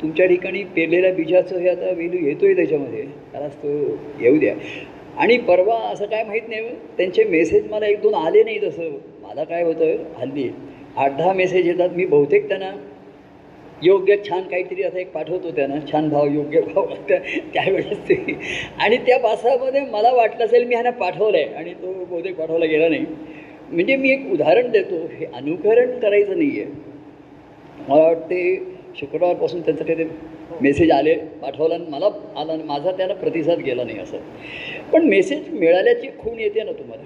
तुमच्या 0.03 0.27
ठिकाणी 0.27 0.62
पेरलेल्या 0.64 1.12
बीजाचं 1.12 1.59
हे 1.59 1.69
आता 1.69 1.90
वेलू 1.90 2.27
आहे 2.27 2.55
त्याच्यामध्ये. 2.55 3.03
त्यालाच 3.33 3.57
तो 3.57 3.99
येऊ 4.21 4.38
द्या. 4.38 4.55
आणि 5.16 5.37
परवा 5.38 5.76
असं 5.83 6.07
काय 6.07 6.22
माहीत 6.24 6.48
नाही 6.48 6.68
त्यांचे 6.96 7.24
मेसेज 7.24 7.66
मला 7.70 7.87
एक 7.87 8.00
दोन 8.02 8.14
आले 8.16 8.42
नाही 8.42 8.59
तसं 8.62 8.90
मला 9.22 9.44
काय 9.44 9.62
होतं 9.62 10.02
हल्ली 10.16 10.48
आठ 10.96 11.16
दहा 11.16 11.33
मेसेज 11.33 11.66
येतात 11.68 11.90
मी 11.90 12.05
बहुतेक 12.07 12.48
त्यांना 12.48 12.70
योग्य 13.83 14.16
छान 14.29 14.42
काहीतरी 14.42 14.83
असं 14.83 14.98
एक 14.98 15.11
पाठवतो 15.12 15.50
त्यांना 15.50 15.76
छान 15.90 16.09
भाव 16.09 16.26
योग्य 16.26 16.61
भाव 16.64 16.94
त्या- 17.09 17.20
त्यावेळेस 17.55 17.98
ते 18.09 18.14
आणि 18.79 18.96
त्या 19.07 19.18
पासामध्ये 19.18 19.81
मला 19.90 20.12
वाटलं 20.12 20.44
असेल 20.44 20.64
मी 20.64 20.74
ह्यांना 20.74 20.90
पाठवलं 20.98 21.37
आहे 21.38 21.55
आणि 21.55 21.72
तो 21.72 21.92
बहुतेक 22.00 22.37
पाठवला 22.37 22.66
गेला 22.66 22.88
नाही. 22.88 23.05
म्हणजे 23.70 23.96
मी 23.96 24.11
एक 24.11 24.31
उदाहरण 24.33 24.70
देतो 24.70 24.96
हे 25.11 25.26
अनुकरण 25.35 25.98
करायचं 25.98 26.38
नाही 26.38 26.61
आहे 26.61 26.70
मला 27.88 28.02
वाटते 28.02 28.40
शुक्रवारपासून 28.96 29.61
त्यांचं 29.61 29.85
काही 29.85 29.98
ते 29.98 30.09
मेसेज 30.61 30.91
आले 30.91 31.15
पाठवला 31.15 31.75
आणि 31.75 31.85
मला 31.89 32.09
आला 32.37 32.53
आणि 32.53 32.63
माझा 32.63 32.91
त्याला 32.91 33.15
प्रतिसाद 33.15 33.59
गेला 33.59 33.85
नाही 33.85 33.99
असं. 33.99 34.19
पण 34.93 35.05
मेसेज 35.05 35.49
मिळाल्याची 35.53 36.09
खूण 36.19 36.39
येते 36.39 36.63
ना 36.63 36.73
तुम्हाला. 36.73 37.03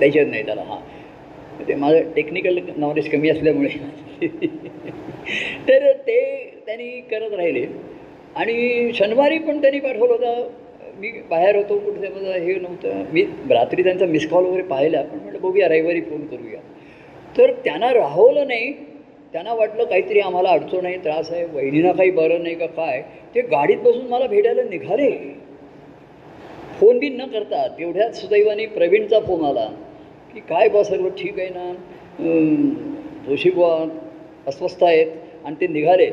त्याच्यात 0.00 0.26
नाही 0.26 0.44
त्याला 0.46 0.62
हां. 0.62 0.78
ते 1.68 1.74
माझं 1.74 2.00
टेक्निकल 2.16 2.58
नॉलेज 2.76 3.08
कमी 3.10 3.28
असल्यामुळे. 3.28 3.68
तर 5.68 5.92
ते 5.92 6.54
त्यांनी 6.66 7.00
करत 7.00 7.32
राहिले. 7.32 7.66
आणि 8.36 8.90
शनिवारी 8.94 9.38
पण 9.38 9.60
त्यांनी 9.60 9.80
पाठवलं 9.80 10.12
होतं. 10.12 10.48
मी 10.98 11.10
बाहेर 11.30 11.56
होतो 11.56 11.78
कुठे 11.78 12.08
माझं 12.08 12.32
हे 12.32 12.54
नव्हतं. 12.54 13.02
मी 13.12 13.22
रात्री 13.50 13.82
त्यांचा 13.82 14.06
मिस 14.06 14.28
कॉल 14.28 14.44
वगैरे 14.44 14.62
पाहिला. 14.62 15.02
पण 15.02 15.18
म्हटलं 15.18 15.40
बघूया 15.40 15.68
रविवारी 15.68 16.00
फोन 16.00 16.26
करूया. 16.26 16.60
तर 17.38 17.50
त्यांना 17.52 17.92
राहवलं 17.94 18.46
नाही. 18.46 18.72
त्यांना 19.32 19.54
वाटलं 19.54 19.84
काहीतरी 19.84 20.20
आम्हाला 20.20 20.48
अडचण 20.48 20.86
आहे 20.86 20.96
त्रास 20.96 21.30
आहे 21.32 21.44
वहिनीना 21.44 21.92
काही 21.92 22.10
बरं 22.10 22.42
नाही 22.42 22.54
का 22.54 22.66
काय? 22.66 23.02
ते 23.34 23.40
गाडीत 23.40 23.78
बसून 23.78 24.06
मला 24.06 24.26
भेटायला 24.26 24.62
निघाले. 24.62 25.10
फोन 26.80 26.98
बिन 26.98 27.16
न 27.16 27.26
करता 27.26 27.66
तेवढ्याच 27.68 28.20
सुदैवाने 28.20 28.66
प्रवीणचा 28.66 29.20
फोन 29.20 29.44
आला 29.44 29.66
की 30.34 30.40
काय 30.40 30.68
बा 30.68 30.82
सर्व 30.82 31.08
ठीक 31.08 31.38
आहे 31.38 31.48
ना? 31.48 31.72
जोशी 33.28 33.50
बुवा 33.50 33.74
अस्वस्थ 34.46 34.84
आहेत. 34.84 35.06
आणि 35.44 35.56
ते 35.60 35.66
निघाले. 35.66 36.10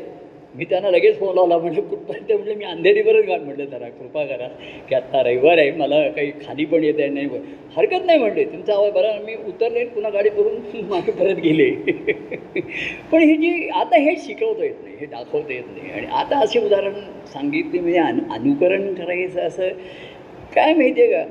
मी 0.56 0.64
त्यांना 0.64 0.90
लगेच 0.90 1.18
फोन 1.18 1.34
लावला. 1.34 1.58
म्हटलं 1.58 1.80
कुठपर्यंत 1.80 2.32
म्हटलं 2.32 2.54
मी 2.54 2.64
अंधेरीवरच 2.64 3.24
गाठ 3.24 3.40
म्हटलं 3.40 3.64
जरा 3.64 3.88
कृपा 3.88 4.24
करा 4.24 4.46
की 4.88 4.94
आत्ता 4.94 5.22
रविवार 5.22 5.58
आहे 5.58 5.70
मला 5.70 6.00
काही 6.08 6.30
खाली 6.46 6.64
पण 6.64 6.84
येत 6.84 7.00
आहे 7.00 7.08
नाही. 7.08 7.28
हरकत 7.76 8.04
नाही 8.06 8.18
म्हटले. 8.18 8.44
तुमचा 8.44 8.74
आवाज 8.74 8.92
बरा 8.92 9.12
मी 9.24 9.34
उतरले 9.48 9.84
पुन्हा 9.84 10.10
गाडी 10.10 10.28
करून 10.28 10.84
मागे 10.90 11.12
परत 11.12 11.40
गेले. 11.40 11.70
पण 13.12 13.22
ही 13.22 13.36
जी 13.36 13.68
आता 13.68 13.98
हे 13.98 14.16
शिकवता 14.16 14.64
येत 14.64 14.82
नाही 14.84 14.96
हे 15.00 15.06
दाखवता 15.06 15.52
येत 15.52 15.64
नाही. 15.76 15.90
आणि 15.92 16.06
आता 16.06 16.38
असे 16.38 16.64
उदाहरण 16.66 16.94
सांगितले 17.32 17.80
म्हणजे 17.80 17.98
अनु 17.98 18.32
अनुकरण 18.34 18.94
करायचं 18.94 19.40
असं 19.40 19.68
काय 20.54 20.74
माहिती 20.74 21.02
आहे 21.02 21.12
का? 21.12 21.24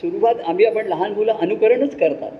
सुरुवात 0.00 0.34
आम्ही 0.46 0.64
आपण 0.64 0.86
लहान 0.86 1.12
मुलं 1.12 1.32
अनुकरणच 1.32 1.96
करतात. 1.96 2.30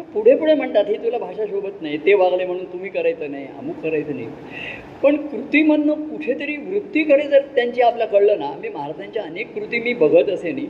पण 0.00 0.12
पुढे 0.12 0.34
पुढे 0.34 0.54
म्हणतात 0.54 0.84
हे 0.84 0.94
तुला 0.94 1.18
भाषा 1.18 1.44
शोभत 1.46 1.82
नाही 1.82 1.96
ते 1.96 2.14
वागले 2.14 2.44
म्हणून 2.46 2.64
तुम्ही 2.64 2.90
करायचं 2.90 3.30
नाही 3.30 3.46
अमुक 3.58 3.76
करायचं 3.76 4.16
नाही. 4.16 4.26
पण 5.02 5.16
कृतीमधनं 5.16 6.06
कुठेतरी 6.08 6.56
वृत्तीकडे 6.56 7.26
जर 7.28 7.42
त्यांची 7.54 7.80
आपल्या 7.80 8.06
कळलं 8.06 8.38
ना 8.38 8.50
मी 8.62 8.68
महाराजांच्या 8.68 9.22
अनेक 9.22 9.52
कृती 9.54 9.80
मी 9.80 9.92
बघत 9.94 10.28
असे 10.28 10.52
नाही. 10.52 10.66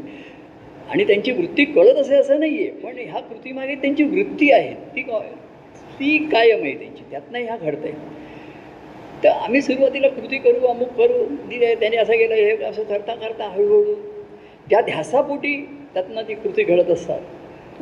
आणि 0.91 1.05
त्यांची 1.05 1.33
वृत्ती 1.33 1.65
कळत 1.65 1.99
असे 1.99 2.15
असं 2.15 2.41
नाही 2.41 2.59
आहे 2.59 2.71
पण 2.71 2.99
ह्या 2.99 3.21
कृतीमागे 3.21 3.75
त्यांची 3.75 4.05
वृत्ती 4.05 4.51
आहे 4.53 4.75
ती 4.97 5.03
काय? 5.03 5.29
ती 6.01 6.17
कायम 6.33 6.63
आहे 6.63 6.75
त्यांची 6.75 7.05
त्यातनं 7.11 7.39
ह्या 7.39 7.57
घडत 7.57 7.85
आहे 7.85 7.93
तर 9.25 9.29
आम्ही 9.29 9.61
सुरुवातीला 9.63 10.09
कृती 10.09 10.39
करू 10.39 10.67
अमुक 10.67 10.89
करू 10.89 11.25
दिले 11.49 11.75
त्याने 11.75 11.97
असं 11.97 12.13
केलं 12.13 12.35
हे 12.35 12.57
असं 12.65 12.83
करता 12.83 13.15
करता 13.15 13.49
हळूहळू 13.49 13.95
त्या 14.71 14.81
ध्यासापोटी 14.81 15.57
त्यातनं 15.95 16.23
ती 16.23 16.35
कृती 16.35 16.63
घडत 16.63 16.91
असतात. 16.91 17.21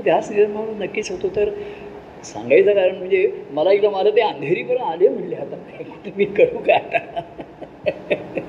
ध्यास 0.02 0.30
निर्माण 0.32 0.82
नक्कीच 0.82 1.10
होतो 1.10 1.28
तर 1.36 1.50
सांगायचं 2.24 2.74
कारण 2.74 2.96
म्हणजे 2.96 3.30
मला 3.50 3.72
एकदा 3.72 3.90
मला 3.90 4.10
ते 4.10 4.20
अंधेरीपर्यंत 4.20 4.92
आले 4.92 5.08
म्हणले 5.08 5.36
आता. 5.36 5.56
कुठे 5.78 6.10
मी 6.16 6.24
करू 6.24 6.58
का 6.58 6.74
आता? 6.74 7.20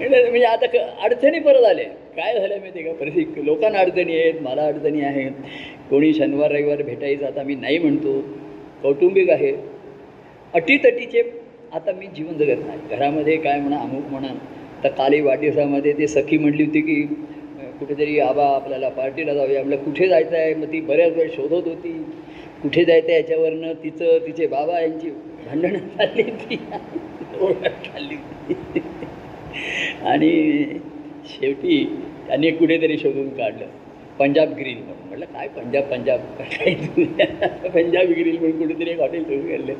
म्हणजे, 0.00 0.28
म्हणजे 0.30 0.44
आता 0.44 0.66
क 0.66 0.76
अडचणी 0.76 1.38
परत 1.38 1.64
आले. 1.64 1.84
काय 2.16 2.38
झालं 2.38 2.58
माहिती 2.58 2.78
आहे 2.78 2.88
का? 2.88 2.98
परिस्थिती 3.00 3.44
लोकांना 3.46 3.78
अडचणी 3.78 4.16
आहेत 4.18 4.40
मला 4.42 4.66
अडचणी 4.66 5.00
आहेत. 5.00 5.32
कोणी 5.90 6.12
शनिवार 6.14 6.50
रविवार 6.50 6.82
भेटायचं 6.82 7.26
आता 7.26 7.42
मी 7.42 7.54
नाही 7.54 7.78
म्हणतो. 7.78 8.20
कौटुंबिक 8.82 9.30
आहे. 9.30 9.52
अटीतटीचे 10.54 11.22
आता 11.72 11.92
मी 11.92 12.06
जीवन 12.06 12.38
जगत 12.38 12.66
नाही. 12.66 12.78
घरामध्ये 12.90 13.36
काय 13.36 13.60
म्हणा 13.60 13.76
अमुक 13.76 14.10
म्हणा 14.10 14.34
तर 14.84 14.88
काली 14.88 15.20
वाढदिवसामध्ये 15.20 15.92
ते 15.92 16.06
सखी 16.06 16.38
म्हणली 16.38 16.64
होती 16.64 16.80
की 16.80 17.02
कुठेतरी 17.80 18.18
आबा 18.18 18.46
आपल्याला 18.46 18.88
पार्टीला 18.88 19.34
जाऊया. 19.34 19.60
आपल्याला 19.60 19.84
कुठे 19.84 20.08
जायचं 20.08 20.36
आहे 20.36 20.54
मग 20.54 20.72
ती 20.72 20.80
बऱ्याच 20.80 21.12
वेळ 21.16 21.28
शोधत 21.28 21.68
होती. 21.68 21.92
कुठे 22.62 22.84
जायचं 22.84 23.08
आहे 23.08 23.20
याच्यावरनं? 23.20 23.72
तिचं 23.72 24.18
तिचे 24.26 24.46
बाबा 24.46 24.80
यांची 24.80 25.10
भांडणं 25.46 25.78
चालली 25.78 26.22
होती. 26.22 26.58
ओरडत 27.40 27.86
चालली 27.86 28.14
होती. 28.14 28.80
आणि 30.02 30.64
शेवटी 31.26 31.84
त्यांनी 32.26 32.50
कुठेतरी 32.50 32.98
शोधून 32.98 33.28
काढलं. 33.28 33.66
पंजाब 34.18 34.52
ग्रीन 34.52 34.78
म्हणून. 34.78 35.08
म्हटलं 35.08 35.24
काय 35.24 35.48
पंजाब 35.48 35.84
पंजाब? 35.84 36.20
काय 36.38 36.74
पंजाब 37.68 38.06
ग्रीन 38.06 38.36
म्हणून 38.36 38.58
कुठेतरी 38.58 38.90
एक 38.90 39.00
हॉटेल 39.00 39.24
शोधून 39.24 39.48
काढलं 39.48 39.72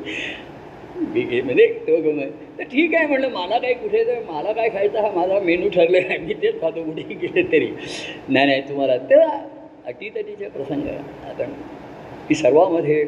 मी 0.98 1.22
घे 1.22 1.40
म्हणजे 1.42 1.66
तो 1.86 2.00
घेऊन 2.00 2.20
तर 2.58 2.62
ठीक 2.62 2.94
आहे 2.94 3.06
म्हणलं 3.06 3.28
मला 3.30 3.58
काय 3.58 3.72
कुठे 3.74 4.02
तर 4.04 4.20
मला 4.30 4.52
काय 4.52 4.68
खायचं 4.68 5.00
हा 5.00 5.10
माझा 5.10 5.38
मेनू 5.40 5.68
ठरलेला 5.68 6.06
आहे. 6.08 6.18
मी 6.18 6.34
तेच 6.42 6.60
खातो 6.60 6.82
कुठेही 6.84 7.14
गेले 7.16 7.42
तरी. 7.52 7.68
नाही 8.28 8.46
नाही 8.46 8.60
तुम्हाला 8.68 8.96
तर 9.10 9.20
अटीतटीचे 9.86 10.48
प्रसंग 10.48 10.88
आपण 11.28 11.52
की 12.28 12.34
सर्वामध्ये 12.34 13.04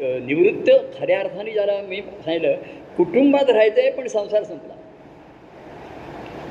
निवृत्त 0.00 0.70
खऱ्या 0.98 1.18
अर्थाने 1.20 1.50
ज्याला 1.52 1.80
मी 1.88 2.00
सांगितलं 2.00 2.54
कुटुंबात 2.96 3.50
राहायचं 3.50 3.80
आहे 3.80 3.90
पण 3.90 4.06
संसार 4.06 4.42
संपला. 4.44 4.74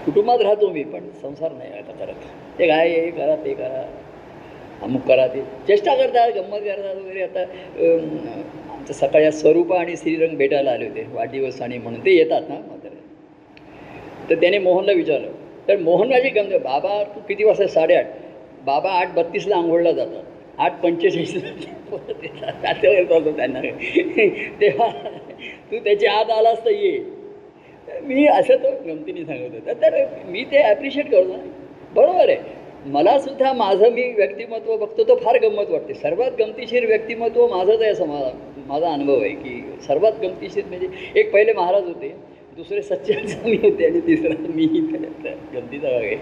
कुटुंबात 0.05 0.41
राहतो 0.41 0.69
मी 0.69 0.83
पण 0.83 1.09
संसार 1.21 1.51
नाही 1.51 1.71
आता 1.73 1.91
करत. 1.99 2.25
ते 2.59 2.67
काय 2.67 2.89
हे 2.89 3.09
करा 3.11 3.35
ते 3.35 3.53
करा. 3.53 3.83
अमुक 4.83 5.01
करा 5.01 5.27
ते. 5.27 5.41
चेष्टा 5.67 5.95
करतात 5.95 6.31
गंमत 6.35 6.59
करतात 6.59 6.95
वगैरे. 6.95 7.21
आता 7.23 7.39
आमचं 8.73 8.93
सकाळी 8.93 9.31
स्वरूपा 9.31 9.79
आणि 9.79 9.95
श्रीरंग 9.97 10.37
भेटायला 10.37 10.71
आले 10.71 10.87
होते 10.87 11.05
वाढदिवस 11.13 11.61
आणि 11.61 11.77
म्हणून. 11.77 11.99
ते 12.05 12.15
येतात 12.17 12.41
ना 12.49 12.55
मात्र 12.55 12.89
तर 14.29 14.35
त्याने 14.35 14.59
मोहनला 14.59 14.91
विचारलं. 14.91 15.27
तर 15.67 15.77
मोहन 15.77 16.09
माझी 16.09 16.29
गंग 16.29 16.51
बाबा 16.63 17.03
तू 17.03 17.19
किती 17.27 17.43
वाजता 17.43 17.67
साडेआठ? 17.67 18.05
बाबा 18.65 18.89
आठ 18.89 19.13
बत्तीसला 19.13 19.55
आंघोळला 19.55 19.91
जातात. 19.91 20.23
आठ 20.57 20.81
पंचेचाळीसला 20.81 21.49
परत 21.91 22.23
येतात. 22.23 22.83
येतो 22.85 23.31
त्यांना. 23.31 23.61
तेव्हा 24.61 24.87
तू 25.71 25.79
त्याची 25.79 26.05
आत 26.05 26.31
आलास 26.31 26.65
तर 26.65 26.71
ये. 26.71 26.97
मी 28.01 28.25
असं 28.27 28.55
तो 28.55 28.69
गमतीने 28.87 29.25
सांगत 29.25 29.53
होता. 29.53 29.73
तर 29.73 30.05
मी 30.25 30.43
ते 30.43 30.61
ॲप्रिशिएट 30.63 31.11
करतो. 31.11 31.35
ना 31.35 31.43
बरोबर 31.93 32.29
आहे. 32.29 32.37
मला 32.85 33.17
सुद्धा 33.19 33.51
माझं 33.53 33.91
मी 33.91 34.03
व्यक्तिमत्व 34.13 34.75
बघतो 34.77 35.03
तो 35.07 35.15
फार 35.15 35.37
गंमत 35.41 35.69
वाटते. 35.69 35.93
सर्वात 35.93 36.31
गमतीशीर 36.39 36.85
व्यक्तिमत्व 36.85 37.45
माझंच 37.47 37.81
आहे 37.81 37.89
असं 37.91 38.07
मला 38.07 38.31
माझा 38.67 38.91
अनुभव 38.93 39.21
आहे 39.21 39.29
की 39.29 39.61
सर्वात 39.87 40.19
गमतीशीर 40.23 40.65
म्हणजे 40.65 40.87
एक 41.19 41.31
पहिले 41.33 41.53
महाराज 41.53 41.87
होते 41.87 42.13
दुसरे 42.57 42.81
सच्चान 42.81 43.25
स्वामी 43.27 43.57
होते 43.63 43.85
आणि 43.85 43.99
तिसरा 44.07 44.33
मी 44.49 44.65
गमतीचा 44.65 45.89
भाग 45.89 46.03
आहे. 46.03 46.15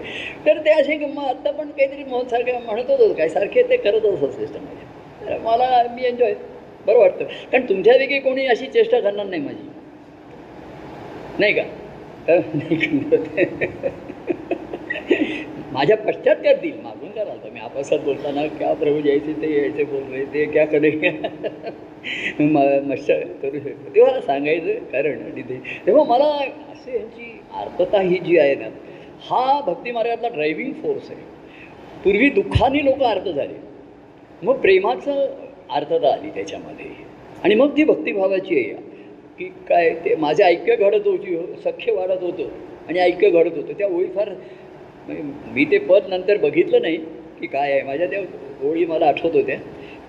तर 0.46 0.58
ते 0.64 0.70
असे 0.80 0.96
गंमत 0.96 1.24
आत्ता 1.24 1.50
पण 1.50 1.70
काहीतरी 1.70 2.04
मोहनसारखं 2.04 2.62
म्हणत 2.64 2.90
होतो. 2.90 3.12
काय 3.14 3.28
सारखे 3.28 3.62
ते 3.70 3.76
करत 3.76 4.06
असत 4.06 4.38
सिस्टम 4.38 4.64
तर 5.20 5.38
मला 5.38 5.82
मी 5.94 6.06
एन्जॉय 6.06 6.34
बरं 6.86 6.98
वाटतं. 6.98 7.24
कारण 7.52 7.68
तुमच्यापैकी 7.68 8.18
कोणी 8.20 8.46
अशी 8.46 8.66
चेष्टा 8.66 9.00
करणार 9.00 9.26
नाही 9.26 9.42
माझी. 9.42 9.68
नाही 11.38 11.52
का? 11.52 11.62
तर 12.28 12.40
नाही 12.54 12.76
माझ्या 15.72 15.96
पश्चात 15.96 16.36
करतील 16.36 16.72
मागून 16.82 17.10
कराल 17.10 17.44
तर 17.44 17.50
मी 17.50 17.60
आपसात 17.60 17.98
बोलताना 17.98 18.46
क्या 18.46 18.72
प्रभू 18.74 19.00
यायचे 19.04 19.32
ते 19.32 19.58
यायचे 19.58 19.84
बोल 19.84 20.02
रहे 20.12 20.24
ते 20.24 20.44
क्या 20.44 20.66
करे? 20.66 20.90
मश्चर 22.40 23.20
करू 23.42 23.58
शकतो. 23.58 23.94
तेव्हा 23.94 24.20
सांगायचं 24.20 24.84
कारण 24.92 25.36
तिथे 25.36 25.60
तेव्हा 25.86 26.04
मला 26.04 26.24
असे 26.72 26.96
यांची 26.96 27.40
आर्तता 27.52 28.00
ही 28.00 28.18
जी 28.18 28.38
आहे 28.38 28.54
ना 28.54 28.68
हा 29.22 29.60
भक्ती 29.66 29.92
मार्गातला 29.92 30.28
ड्रायव्हिंग 30.28 30.72
फोर्स 30.72 31.10
आहे. 31.10 31.20
पूर्वी 32.04 32.28
दुःखाने 32.30 32.84
लोक 32.84 33.02
आर्त 33.02 33.28
झाले. 33.28 33.54
मग 34.42 34.54
प्रेमाचं 34.54 35.26
अर्थता 35.70 36.12
आली 36.12 36.30
त्याच्यामध्ये. 36.30 36.86
आणि 37.44 37.54
मग 37.54 37.76
ती 37.76 37.84
भक्तिभावाची 37.84 38.56
आहे. 38.56 38.92
की 39.38 39.44
काय 39.44 39.90
ते 39.90 40.14
माझे 40.14 40.44
ऐक्य 40.44 40.76
घडत 40.76 41.06
होती 41.06 41.36
सख्य 41.64 41.92
वाढत 41.92 42.22
होतं 42.22 42.48
आणि 42.88 42.98
ऐक्य 42.98 43.30
घडत 43.30 43.56
होतं. 43.56 43.72
त्या 43.72 43.86
ओळी 43.86 44.06
फार 44.06 44.30
मी 45.08 45.64
ते 45.64 45.78
पद 45.80 46.06
नंतर 46.08 46.36
बघितलं 46.38 46.82
नाही 46.82 46.96
की 47.40 47.46
काय 47.46 47.72
आहे. 47.72 47.82
माझ्या 47.82 48.06
त्या 48.06 48.20
ओळी 48.68 48.84
मला 48.86 49.06
आठवत 49.06 49.34
होत्या. 49.34 49.56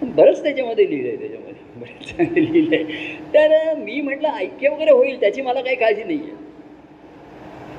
पण 0.02 0.10
बरंच 0.16 0.42
त्याच्यामध्ये 0.44 0.90
लिहिलं 0.90 1.08
आहे 1.08 1.18
त्याच्यामध्ये 1.18 1.80
बरेच 1.80 2.10
चांगलं 2.10 2.52
लिहिलं 2.52 2.76
आहे 2.76 2.84
तर 3.34 3.74
मी 3.78 4.00
म्हटलं 4.02 4.28
ऐक्य 4.30 4.70
वगैरे 4.70 4.92
होईल 4.92 5.20
त्याची 5.22 5.42
मला 5.42 5.62
काही 5.62 5.76
काळजी 5.76 6.04
नाही 6.04 6.20
आहे 6.20 6.42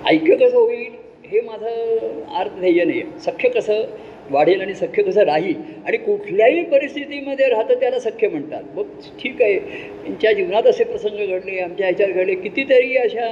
ऐक्य 0.09 0.37
कसं 0.37 0.57
होईल 0.57 0.93
हे 1.31 1.41
माझं 1.41 2.25
अर्थ 2.39 2.59
ध्येय 2.61 2.85
नाही 2.85 3.01
आहे 3.01 3.21
सख्य 3.21 3.49
कसं 3.49 3.85
वाढेल 4.31 4.61
आणि 4.61 4.75
सख्य 4.75 5.03
कसं 5.03 5.23
राहील 5.25 5.55
आणि 5.87 5.97
कुठल्याही 5.97 6.63
परिस्थितीमध्ये 6.65 7.49
राहतं 7.49 7.81
त्याला 7.81 7.99
सख्य 8.01 8.29
म्हणतात. 8.29 8.63
मग 8.75 8.85
ठीक 9.21 9.43
आहे. 9.43 9.59
त्यांच्या 9.59 10.33
जीवनात 10.33 10.67
असे 10.67 10.85
प्रसंग 10.85 11.17
घडले 11.27 11.59
आमच्या 11.61 11.87
ह्याच्यात 11.87 12.09
घडले. 12.11 12.35
कितीतरी 12.35 12.97
अशा 12.97 13.27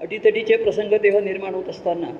अटीतटीचे 0.00 0.56
प्रसंग 0.56 0.92
तेव्हा 1.02 1.20
निर्माण 1.20 1.54
होत 1.54 1.68
असताना 1.68 2.10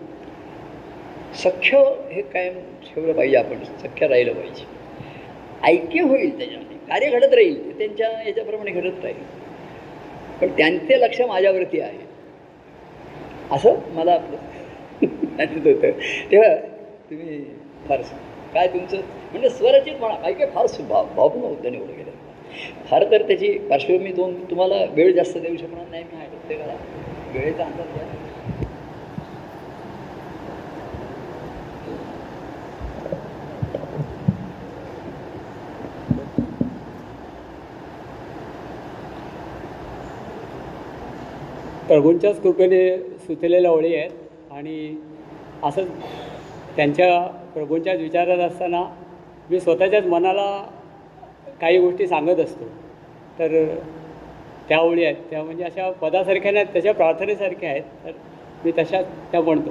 सख्य 1.34 1.78
हे 2.12 2.22
कायम 2.22 2.54
ठेवलं 2.54 3.12
पाहिजे 3.12 3.36
आपण 3.36 3.64
सख्य 3.64 4.06
राहिलं 4.06 4.32
पाहिजे. 4.32 4.64
ऐक्य 5.62 6.02
होईल 6.02 6.38
त्याच्यामध्ये 6.38 6.76
कार्य 6.88 7.10
घडत 7.10 7.34
राहील 7.34 7.68
ते 7.68 7.78
त्यांच्या 7.78 8.22
याच्याप्रमाणे 8.26 8.70
घडत 8.70 9.04
राहील. 9.04 9.16
पण 10.40 10.48
त्यांचे 10.48 11.00
लक्ष 11.00 11.20
माझ्यावरती 11.20 11.80
आहे. 11.80 11.98
असं 13.50 13.78
मला 13.94 14.12
आपलं 14.12 14.36
होतं. 15.42 15.90
तेव्हा 16.32 16.54
तुम्ही 17.10 17.44
फार 17.88 18.02
काय 18.54 18.66
तुमचं? 18.66 18.96
म्हणजे 19.32 19.48
स्वरचित 19.48 19.94
म्हणा 20.00 20.14
काही 20.14 20.34
काय 20.34 20.46
फार 20.46 20.66
सुभाव 20.66 21.06
भावपूर्ण 21.16 21.46
होतं 21.46 21.72
निवडून 21.72 21.96
गेलं 21.96 22.10
फार 22.86 23.04
तर 23.10 23.22
त्याची 23.22 23.58
पार्श्वभूमी 23.58 24.12
दोन 24.12 24.34
तुम्हाला 24.44 24.84
वेळ 24.94 25.12
जास्त 25.12 25.38
देऊ 25.38 25.56
शकणार 25.56 25.86
नाही 25.90 26.04
मी 26.04 26.16
आहे 26.16 26.56
करा. 26.56 26.74
वेळेचा 27.34 27.64
अंदाज 27.64 27.86
प्रभूंच्याच 41.90 42.42
कृपेने 42.42 42.98
सुचलेल्या 42.98 43.70
ओळी 43.70 43.94
आहेत 43.94 44.10
आणि 44.52 44.96
असंच 45.64 45.88
त्यांच्या 46.76 47.26
प्रभूंच्याच 47.54 48.00
विचारात 48.00 48.38
असताना 48.38 48.82
मी 49.50 49.60
स्वतःच्याच 49.60 50.06
मनाला 50.06 50.70
काही 51.60 51.78
गोष्टी 51.78 52.06
सांगत 52.06 52.40
असतो. 52.40 52.64
तर 53.38 53.74
त्या 54.68 54.78
ओळी 54.78 55.04
आहेत. 55.04 55.16
त्या 55.30 55.42
म्हणजे 55.42 55.64
अशा 55.64 55.90
पदासारख्या 55.90 56.52
नाहीत 56.52 56.66
त्याच्या 56.66 56.94
प्रार्थनेसारख्या 56.94 57.70
आहेत. 57.70 57.82
तर 58.04 58.10
मी 58.64 58.72
तशा 58.78 59.02
त्या 59.02 59.40
म्हणतो. 59.40 59.70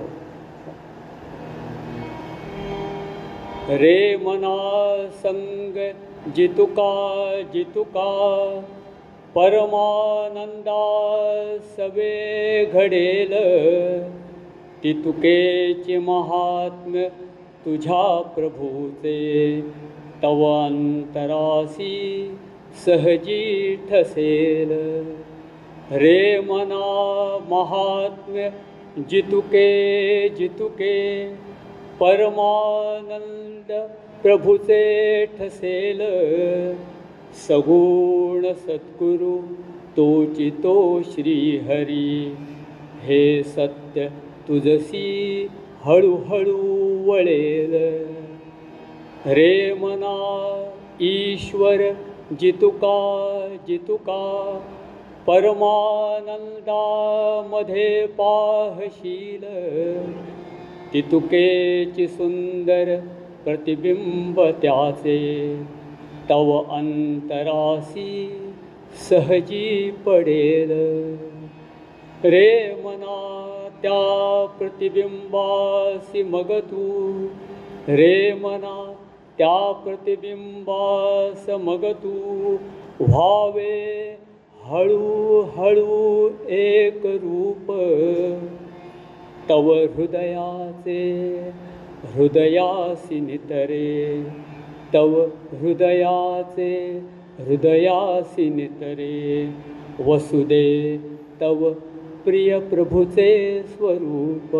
रे 3.75 4.15
मना 4.15 5.07
संग 5.23 5.77
जितुका 6.35 7.41
जितुका 7.53 8.09
परमानंदा 9.35 10.81
सवे 11.77 12.65
घडेल. 12.65 13.33
तितुकेचे 14.83 15.97
महात्म्य 15.97 17.09
तुझ्या 17.65 18.21
प्रभूचे. 18.21 19.61
तव 20.23 20.65
अंतरासी 20.65 22.27
सहजी 22.85 23.75
ठसेल. 23.75 24.69
रे 25.91 26.39
मना 26.39 27.37
महात्म्य 27.49 28.49
जितुके 28.97 30.29
जितुके. 30.29 31.25
परमानंद 31.99 33.71
प्रभूचे 34.23 35.25
ठसेल. 35.25 36.01
सगुण 37.33 38.53
सद्गुरु 38.53 39.53
तोचितो 39.97 41.03
श्रीहरी. 41.03 42.35
हे 43.01 43.43
सत्य 43.43 44.07
तुझसी 44.47 45.47
हळूहळू 45.85 47.11
वळेल. 47.11 48.05
रे 49.25 49.73
मना 49.73 50.63
ईश्वर 51.01 51.91
जितुका 52.39 53.55
जितुका 53.67 54.59
परमानंदामध्ये 55.27 58.05
पाहशील. 58.05 59.43
तितुकेची 60.93 62.07
सुंदर 62.07 62.99
प्रतिबिंब 63.43 64.41
त्याचे. 64.41 65.55
तव 66.29 66.63
अंतरासी 66.63 68.29
सहजी 69.09 69.91
पडेल. 70.05 70.71
रे 72.23 72.75
मना 72.83 73.67
त्या 73.81 74.45
प्रतिबिंबासी 74.59 76.23
मग 76.23 76.51
तू 76.51 77.11
रे 77.87 78.33
मना 78.33 78.93
त्या 79.37 79.71
प्रतिबिंबास 79.71 81.49
मग 81.49 81.85
तू 81.85 82.55
व्हावे 82.99 84.17
हळू 84.63 85.41
हळू 85.41 86.29
एक 86.49 87.01
रूप. 87.05 87.71
तव 89.49 89.73
हृदयाचे 89.73 91.39
हृदयासी 92.03 93.19
नितरे. 93.19 94.23
तव 94.93 95.27
हृदयाचे 95.53 97.01
हृदयासी 97.39 98.49
नितरे. 98.49 99.49
वसुदे 100.05 100.97
तव 101.41 101.73
प्रिय 102.25 102.59
प्रभूचे 102.59 103.63
स्वरूप. 103.63 104.55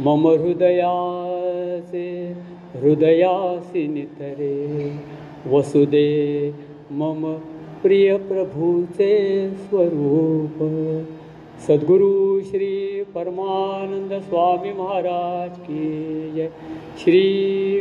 मम 0.00 0.28
हृदयाचे 0.28 2.34
हृदयासी 2.74 3.88
नितरे. 3.88 4.92
वसुदे 5.50 6.50
मम 6.90 7.36
प्रिय 7.82 8.16
प्रभूचे 8.16 9.50
स्वरूप. 9.50 10.62
सद्गुरू 11.60 12.40
श्री 12.40 12.68
परमानंद 13.14 14.12
स्वामी 14.20 14.70
महाराज 14.72 15.58
की 15.58 16.30
जय। 16.36 16.48
श्री 16.98 17.20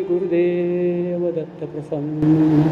गुरुदेव 0.10 1.22
दत्त 1.32 1.64
प्रसन्न। 1.66 2.64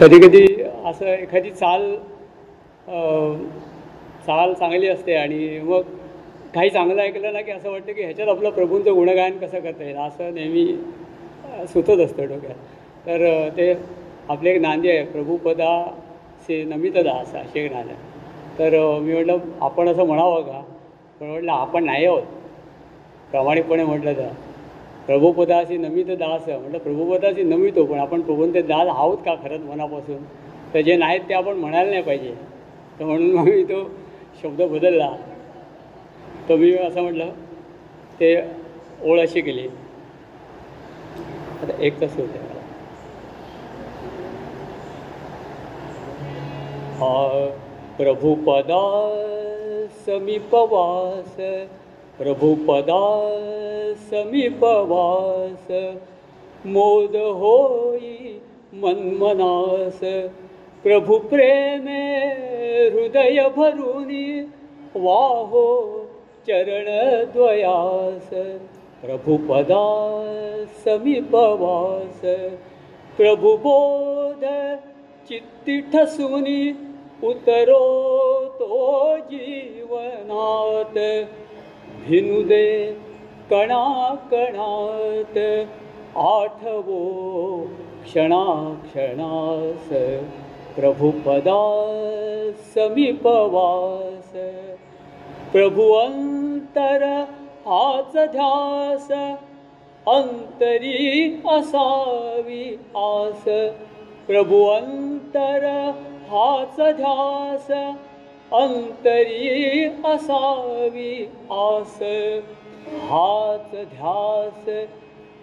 कधी 0.00 0.18
कधी 0.18 0.46
असं 0.86 1.06
एखादी 1.06 1.50
चाल 1.50 1.82
चाल 4.26 4.52
चांगली 4.54 4.88
असते 4.88 5.14
आणि 5.14 5.58
मग 5.58 5.80
काही 6.54 6.70
चांगलं 6.70 7.02
ऐकलं 7.02 7.32
ना 7.32 7.40
की 7.40 7.50
असं 7.50 7.70
वाटतं 7.70 7.92
की 7.92 8.02
ह्याच्यात 8.02 8.28
आपलं 8.28 8.50
प्रभूंचं 8.50 8.94
गुणगायन 8.94 9.38
कसं 9.38 9.60
करता 9.60 9.84
येईल? 9.84 9.96
असं 9.96 10.34
नेहमी 10.34 10.66
सुचत 11.66 12.00
असतं 12.00 12.28
डोक्यात. 12.28 12.54
तर 13.06 13.48
ते 13.48 13.74
आपले 14.28 14.50
एक 14.50 14.60
नांदी 14.60 14.88
आहे 14.88 15.04
प्रभूपदा 15.04 15.84
से 16.48 16.64
नमितदा 16.64 17.12
असं 17.12 17.38
असे 17.38 17.64
एक 17.64 17.72
नांद 17.72 17.88
आहे. 17.88 17.98
तर 18.58 18.98
मी 19.00 19.12
म्हटलं 19.12 19.38
आपण 19.60 19.88
असं 19.88 20.06
म्हणावं 20.06 20.42
का? 20.42 20.62
पण 21.20 21.26
म्हटलं 21.26 21.52
आपण 21.52 21.84
नाही 21.84 22.04
आहोत. 22.04 22.22
प्रामाणिकपणे 23.30 23.84
म्हटलं 23.84 24.12
तर. 24.12 24.28
प्रभुपदाशी 25.06 25.76
नमित 25.76 26.04
दास 26.04 26.48
म्हटलं 26.48 26.78
प्रभुपदाशी 26.78 27.42
नमितो 27.42 27.84
पण 27.84 27.98
आपण 27.98 28.20
प्रभूंचे 28.20 28.62
दास 28.62 28.86
आहोत 28.86 29.18
का 29.18 29.34
खरंच 29.34 29.60
मनापासून? 29.60 30.16
तर 30.74 30.80
जे 30.80 30.96
नाहीत 30.96 31.20
ते 31.28 31.34
आपण 31.34 31.56
म्हणायला 31.56 31.90
नाही 31.90 32.02
पाहिजे. 32.02 32.34
तर 33.00 33.04
म्हणून 33.04 33.30
मग 33.30 33.44
मी 33.44 33.64
तो 33.64 33.90
शब्द 34.42 34.62
बदलला 34.62 35.10
तर 36.48 36.56
मी 36.56 36.74
असं 36.76 37.02
म्हटलं 37.02 37.30
ते 38.20 38.34
ओळ 39.02 39.20
अशी 39.20 39.40
केली. 39.40 39.66
आता 41.62 41.82
एक 41.82 42.00
तास 42.00 42.16
होते 42.16 42.38
मला. 42.38 42.60
प्रभुपदा 47.98 48.82
समीपवास 50.06 51.36
प्रभुपदा 52.18 53.02
समीपवास 54.10 55.72
मोद 56.64 57.16
होई 57.16 58.40
मनमनास 58.72 60.04
प्रभु 60.84 61.16
प्रेमे 61.28 62.00
हृदय 62.94 63.40
भरुनी 63.56 64.26
वाहो 65.04 65.62
चरण 66.48 66.88
द्वयास 67.32 68.28
प्रभुपदा 69.04 69.84
समीपवास 70.84 72.20
प्रभुबोध 73.16 74.44
चित्ती 75.28 75.80
ठसुनी 75.92 76.60
उतरो 77.30 77.84
तो 78.58 78.80
जीवनात 79.30 80.98
भिनुदे 82.08 82.68
कणा 83.50 83.84
कणात 84.32 85.38
आठवो 86.28 87.04
क्षणाक्षणास 88.04 89.88
प्रभुपदा 90.76 91.58
समीपवास 92.74 94.32
प्रभु 95.52 95.84
अंतर 95.92 97.04
हाच 97.66 98.16
ध्यास 98.32 99.12
अंतरी 100.06 101.42
असावी 101.50 102.64
आस। 102.96 103.44
प्रभु 104.26 104.64
अंतर 104.64 105.66
हाच 106.32 106.80
ध्यास 106.96 107.70
अंतरी 108.52 109.84
असावी 109.84 111.14
आस। 111.50 111.98
हाच 113.12 113.70
ध्यास 113.94 114.68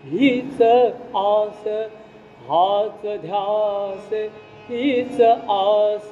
हीच 0.03 0.61
आस। 1.15 1.67
हाच 2.49 3.01
ध्यास 3.21 4.13
हीच 4.71 5.21
आस। 5.49 6.11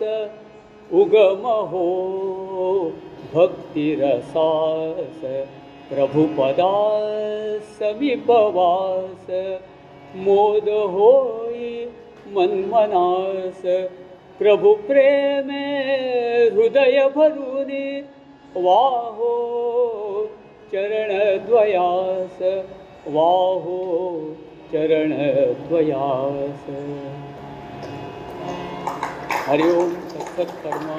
उगम 0.94 1.48
हो 1.72 1.86
भक्तिरसास। 3.34 5.22
प्रभुपदा 5.90 6.74
समीपवास 7.62 9.28
मोद 10.16 10.70
होई 10.70 11.92
मनमनास। 12.34 13.62
प्रभु 14.40 14.74
प्रेमे 14.74 15.66
हृदय 16.50 17.12
भरुनी 17.16 18.02
वाहो 18.58 19.34
चरणद्वयास। 20.74 22.38
वाहो 23.08 23.80
चरणद्वयास 24.74 26.66
हरि 29.50 29.70
ओम 29.72 29.94
कर्म 30.64 30.90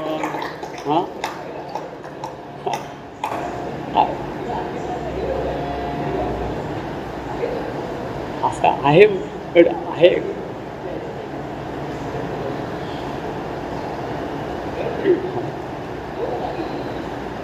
हां? 0.84 1.05
असं 8.44 8.68
आहे 8.84 9.07
पण 9.55 9.68
आहे. 9.88 10.14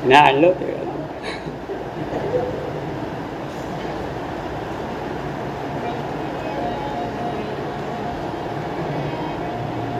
नाही 0.04 0.14
आणलं 0.18 0.46
होतं 0.46 0.64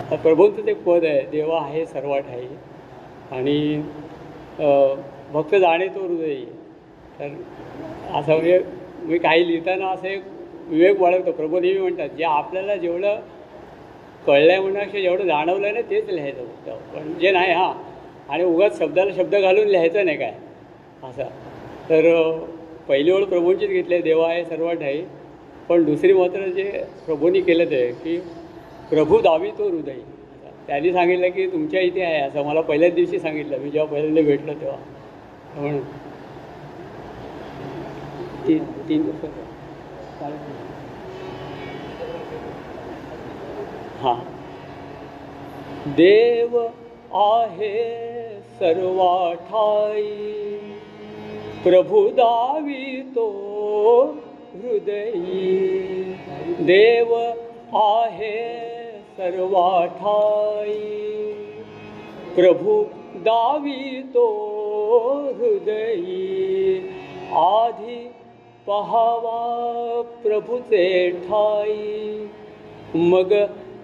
आता 0.03 0.16
प्रभूंचं 0.27 0.67
ते 0.67 0.73
पद 0.87 1.05
आहे 1.05 1.21
देवा 1.31 1.59
आहे 1.63 1.85
सर्व 1.87 2.15
ठाई 2.21 2.47
आणि 3.33 3.59
भक्त 5.33 5.55
जाणे 5.55 5.87
तो 5.89 6.01
हृदय. 6.01 6.35
तर 7.19 7.27
असं 8.15 8.33
म्हणजे 8.33 8.59
मी 9.03 9.19
काही 9.19 9.47
लिहिताना 9.47 9.91
असं 9.91 10.09
एक 10.09 10.23
विवेक 10.69 10.99
बाळगतो. 10.99 11.33
प्रभू 11.33 11.61
नेहमी 11.61 11.81
म्हणतात 11.81 12.17
जे 12.19 12.25
आपल्याला 12.25 12.77
जेवढं 12.77 13.21
कळलं 14.27 14.53
आहे 14.53 14.61
म्हणण्यापेक्षा 14.61 15.01
जेवढं 15.01 15.27
जाणवलं 15.27 15.67
आहे 15.67 15.75
ना 15.75 15.81
तेच 15.91 16.09
लिहायचं 16.09 16.45
फक्त. 16.45 16.71
पण 16.95 17.13
जे 17.21 17.31
नाही 17.33 17.53
हां. 17.53 17.73
आणि 18.29 18.45
उगाच 18.45 18.79
शब्दाला 18.79 19.13
शब्द 19.17 19.35
घालून 19.35 19.69
लिहायचं 19.69 20.05
नाही 20.05 20.17
काय. 20.19 20.33
असं. 21.03 21.29
तर 21.91 22.11
पहिली 22.89 23.11
ओळ 23.11 23.25
प्रभूंचीच 23.25 23.71
घेतली 23.71 23.95
आहे 23.95 24.03
देवा 24.03 24.29
आहे 24.29 24.45
सर्व 24.45 24.73
ठाई 24.73 25.03
पण 25.69 25.85
दुसरी 25.85 26.13
मात्र 26.13 26.49
जे 26.49 26.71
प्रभूंनी 27.07 27.41
केलं 27.41 27.71
ते 27.71 27.87
की 28.05 28.19
प्रभू 28.91 29.21
दावी 29.21 29.51
तो 29.59 29.69
हृदय. 29.69 29.99
त्यांनी 30.67 30.93
सांगितलं 30.93 31.29
की 31.29 31.47
तुमच्या 31.47 31.81
इथे 31.81 32.03
आहे 32.03 32.21
असं. 32.21 32.43
मला 32.43 32.61
पहिल्याच 32.61 32.95
दिवशी 32.95 33.21
सांगितलं. 33.21 33.59
मी 33.59 33.71
जेव्हा 33.71 33.93
पहिल्यांदा 33.93 34.23
भेटलो 34.23 34.53
तेव्हा. 34.53 34.77
म्हणून. 35.61 35.83
तीन 38.49 38.65
तीन 38.89 39.11
चालेल. 40.21 40.39
हां. 44.01 44.37
देव 45.87 46.67
आहे 47.15 48.15
सर्वा 48.61 49.35
ठाई 49.35 50.53
दावी 52.11 53.03
तो 53.15 53.31
हृदयी. 54.55 56.17
देव 56.61 57.15
आहे 57.77 58.76
सर्वाठाई। 59.17 60.75
प्रभु 62.37 62.87
दावी 63.17 64.03
तो 64.03 64.27
हृदयी। 65.37 66.81
आधी 67.33 68.11
पहावा 68.67 70.03
प्रभूचे 70.03 71.11
ठाई। 71.11 72.29
मग 72.97 73.33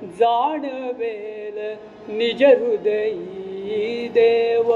जाणवेल 0.02 1.76
निज 2.08 2.44
हृदयी 2.44 4.08
देव 4.08 4.72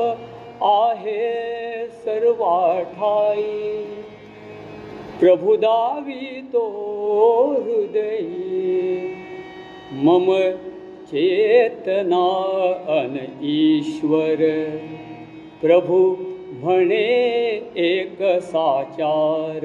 आहे 0.63 1.87
सर्वाठाई। 1.87 3.85
प्रभु 5.21 5.57
दावी 5.57 6.43
तो 6.53 6.69
हृदयी। 7.65 9.06
मम 9.93 10.51
चेतना 11.07 12.27
अन 12.89 13.17
ईश्वर। 13.43 14.37
प्रभु 15.63 16.17
म्हणे 16.53 17.55
एक 17.77 18.23
साचार। 18.23 19.61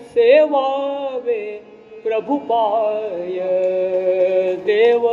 सेवावे 0.00 1.73
प्रभुपाय 2.04 3.40
देव 4.54 5.08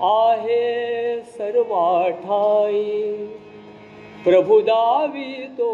आहे 0.00 1.20
सर्वाठाई. 1.20 3.12
प्रभुदावी 4.24 5.48
तो 5.58 5.70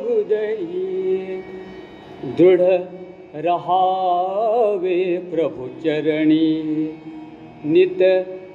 हृदयी 0.00 1.40
दृढ 2.24 2.60
रहावे 3.34 5.18
प्रभु 5.18 5.66
चरणी. 5.66 6.62
नित 7.64 7.98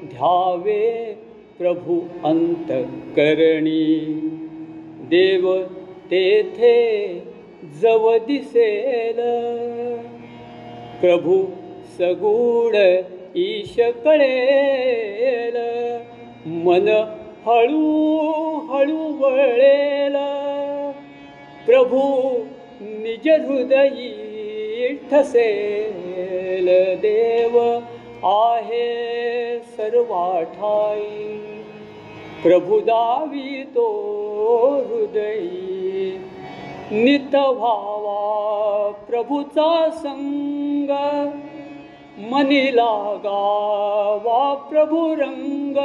ध्यावे 0.04 1.18
प्रभु 1.58 2.02
अंतकरणी. 2.26 3.96
देव 5.10 5.64
तेथे 6.12 7.08
जव 7.82 8.18
दिसेल. 8.18 9.20
प्रभू 11.02 11.46
सगुण 11.98 13.02
ईश 13.36 13.80
कळेल 13.80 15.58
मन 16.46 16.88
हळू 17.46 18.18
हळू 18.70 19.24
वळेल. 19.24 20.16
प्रभू 21.66 22.34
निज 22.82 23.30
हृदयी 23.30 24.14
ठसेल. 25.12 26.68
देव 27.00 27.80
आहे 28.24 29.60
सर्वाठाई. 29.60 31.38
प्रभु 32.44 32.80
दावितो 32.80 33.88
हृदयी. 34.90 35.77
नित 36.92 37.36
व्हावा 37.36 38.92
प्रभूचा 39.10 39.90
संग. 39.90 40.90
मनी 42.20 42.76
लागावा 42.76 44.54
प्रभु 44.54 45.14
रंग. 45.14 45.76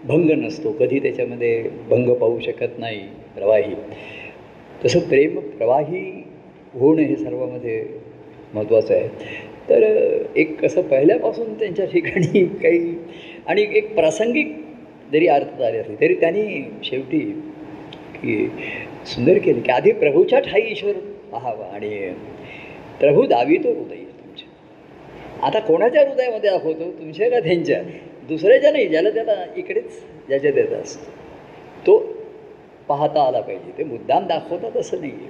भंग 0.04 0.30
नसतो. 0.30 0.72
कधी 0.72 0.98
त्याच्यामध्ये 0.98 1.64
भंग 1.90 2.14
पाहू 2.14 2.40
शकत 2.40 2.78
नाही 2.78 2.98
प्रवाही. 3.34 3.74
तसं 4.84 4.98
प्रेम 4.98 5.38
प्रवाही 5.38 6.27
होणं 6.74 7.02
हे 7.02 7.16
सर्वामध्ये 7.16 7.84
महत्त्वाचं 8.54 8.94
आहे. 8.94 9.08
तर 9.70 9.82
एक 10.36 10.60
कसं 10.60 10.82
पहिल्यापासून 10.82 11.52
त्यांच्या 11.54 11.84
ठिकाणी 11.86 12.44
काही 12.62 12.94
आणि 13.46 13.66
एक 13.72 13.94
प्रासंगिक 13.94 14.54
जरी 15.12 15.26
अर्थ 15.26 15.58
झाली 15.58 15.78
असले 15.78 15.94
तरी 16.00 16.14
त्यांनी 16.14 16.62
शेवटी 16.84 17.18
की 18.14 18.48
सुंदर 19.06 19.38
केले 19.38 19.60
की 19.60 19.72
आधी 19.72 19.92
प्रभूच्या 19.92 20.38
ठाई 20.40 20.62
ईश्वर 20.62 20.92
पाहावा 21.32 21.64
आणि 21.64 21.88
प्रभू 23.00 23.26
दावितो 23.26 23.68
हृदय 23.68 23.96
तुमच्या 23.96 25.46
आता 25.46 25.60
कोणाच्या 25.60 26.08
हृदयामध्ये 26.08 26.50
दाखवतो 26.50 26.84
हो? 26.84 26.90
तुमच्या 26.90 27.30
का 27.30 27.40
त्यांच्या? 27.40 27.82
दुसऱ्याच्या 28.28 28.70
नाही 28.70 28.88
ज्याला 28.88 29.10
त्याला 29.10 29.44
इकडेच 29.56 30.02
ज्याच्या 30.28 30.50
त्याचा 30.50 30.76
असतो. 30.76 31.10
तो 31.86 31.98
पाहता 32.88 33.22
आला 33.22 33.40
पाहिजे 33.40 33.78
ते 33.78 33.84
मुद्दाम 33.84 34.26
दाखवतात 34.26 34.76
असं 34.76 35.00
नाही 35.00 35.12
आहे 35.12 35.26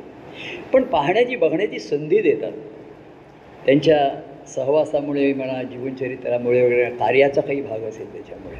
पण 0.72 0.82
पाहण्याची 0.82 1.36
बघण्याची 1.36 1.78
संधी 1.78 2.18
देतात. 2.18 2.52
त्यांच्या 3.66 4.10
सहवासामुळे 4.46 5.32
म्हणा 5.34 5.62
जीवनचरित्रामुळे 5.62 6.62
वगैरे 6.62 6.84
कार्याचा 6.84 7.40
काही 7.40 7.62
भाग 7.62 7.80
असेल 7.80 8.12
त्याच्यामुळे. 8.12 8.56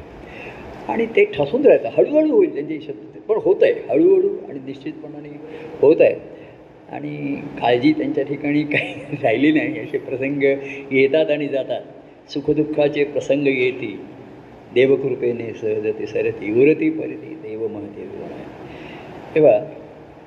आणि 0.87 1.05
ते 1.05 1.25
ठसून 1.25 1.65
राहतं 1.65 1.89
हळूहळू 1.97 2.35
होईल 2.35 2.53
त्यांचे 2.53 2.79
शब्द. 2.81 3.19
पण 3.27 3.35
होत 3.43 3.55
आहे 3.61 3.73
हळूहळू 3.73 4.29
आणि 4.49 4.59
निश्चितपणाने 4.65 5.29
होत 5.81 5.95
आहे 5.99 6.15
आणि 6.89 7.35
काळजी 7.35 7.91
त्यांच्या 7.91 8.23
ठिकाणी 8.23 8.63
काही 8.63 8.93
राहिली 9.23 9.51
नाही. 9.51 9.79
असे 9.79 9.97
प्रसंग 9.97 10.43
येतात 10.91 11.31
आणि 11.31 11.47
जातात. 11.47 11.81
सुखदुःखाचे 12.31 13.03
प्रसंग 13.03 13.47
येतील. 13.47 13.97
देवकृपेने 14.73 15.53
सहजते 15.53 16.05
सरती 16.05 16.51
उरती 16.61 16.89
परती 16.89 17.35
देव 17.35 17.67
महते. 17.67 18.07
तेव्हा 19.35 19.59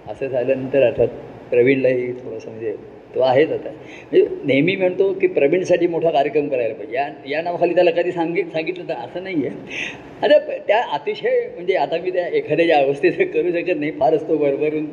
असं 0.09 0.27
झाल्यानंतर 0.27 0.83
अर्थात 0.83 1.09
प्रवीणलाही 1.53 2.13
थोडंसं 2.15 2.51
म्हणजे 2.51 2.75
तो 3.15 3.21
आहेच 3.21 3.51
आता. 3.53 3.71
म्हणजे 4.03 4.27
नेहमी 4.45 4.75
म्हणतो 4.77 5.13
की 5.13 5.27
प्रवीणसाठी 5.29 5.87
मोठा 5.87 6.11
कार्यक्रम 6.11 6.49
करायला 6.49 6.75
पाहिजे. 6.75 6.95
या 6.97 7.09
या 7.29 7.43
नावाखाली 7.43 7.75
त्याला 7.75 7.91
कधी 7.91 8.13
सांगित 8.13 8.45
सांगितलं 8.53 8.89
तर 8.89 8.95
असं 9.05 9.23
नाही 9.25 9.47
आहे 9.47 9.81
आता 10.23 10.39
त्या 10.59 10.81
अतिशय 10.95 11.41
म्हणजे 11.55 11.75
आता 11.77 11.97
मी 12.03 12.11
त्या 12.11 12.27
एखाद्याच्या 12.29 12.79
अवस्थेत 12.79 13.27
करू 13.35 13.51
शकत 13.53 13.79
नाही 13.79 13.91
फारच 14.01 14.29
तो 14.29 14.37
भरभरून 14.37 14.87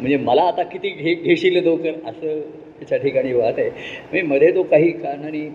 म्हणजे 0.00 0.16
मला 0.16 0.42
आता 0.42 0.62
किती 0.64 0.90
घे 0.90 1.14
घेशील 1.14 1.56
लवकर 1.56 2.08
असं 2.08 2.40
त्याच्या 2.78 2.98
ठिकाणी 2.98 3.32
वाहत 3.32 3.58
आहे. 3.58 3.68
म्हणजे 3.68 4.22
मध्ये 4.24 4.54
तो 4.54 4.62
काही 4.62 4.90
कारणाने 4.92 5.48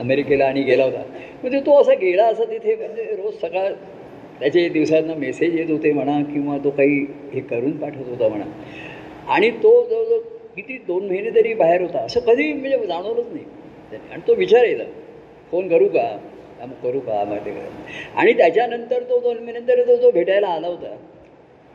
अमेरिकेला 0.00 0.44
आणि 0.44 0.62
गेला 0.62 0.84
होता. 0.84 1.02
म्हणजे 1.42 1.60
तो 1.66 1.80
असा 1.80 1.94
गेला 1.94 2.24
असा 2.26 2.44
तिथे 2.44 2.74
म्हणजे 2.76 3.02
रोज 3.16 3.34
सकाळ 3.40 3.72
त्याचे 4.42 4.68
दिवसांना 4.68 5.14
मेसेज 5.14 5.56
येत 5.56 5.70
होते 5.70 5.92
म्हणा 5.92 6.22
किंवा 6.22 6.58
तो 6.58 6.70
काही 6.70 7.06
हे 7.32 7.40
करून 7.40 7.76
पाठवत 7.76 8.08
होता 8.08 8.28
म्हणा. 8.28 8.44
आणि 9.28 9.50
तो 9.50 9.86
जवळजवळ 9.90 10.18
किती 10.56 10.78
दोन 10.86 11.06
महिने 11.06 11.30
तरी 11.30 11.54
बाहेर 11.54 11.80
होता 11.80 11.98
असं 11.98 12.20
कधी 12.20 12.52
म्हणजे 12.52 12.86
जाणवलंच 12.86 13.26
नाही. 13.32 13.44
आणि 14.12 14.22
तो 14.28 14.34
विचार 14.34 14.64
विचारायचा 14.64 14.92
फोन 15.50 15.68
करू 15.68 15.88
का? 15.88 16.16
करू 16.82 17.00
का? 17.00 17.24
मग 17.24 17.36
ते 17.36 17.50
करा 17.50 18.20
आणि 18.20 18.32
त्याच्यानंतर 18.32 19.02
तो 19.02 19.20
दोन 19.20 19.36
महिन्यानंतर 19.36 19.86
तो 19.86 19.96
जो 19.96 20.10
भेटायला 20.10 20.48
आला 20.48 20.66
होता. 20.66 20.96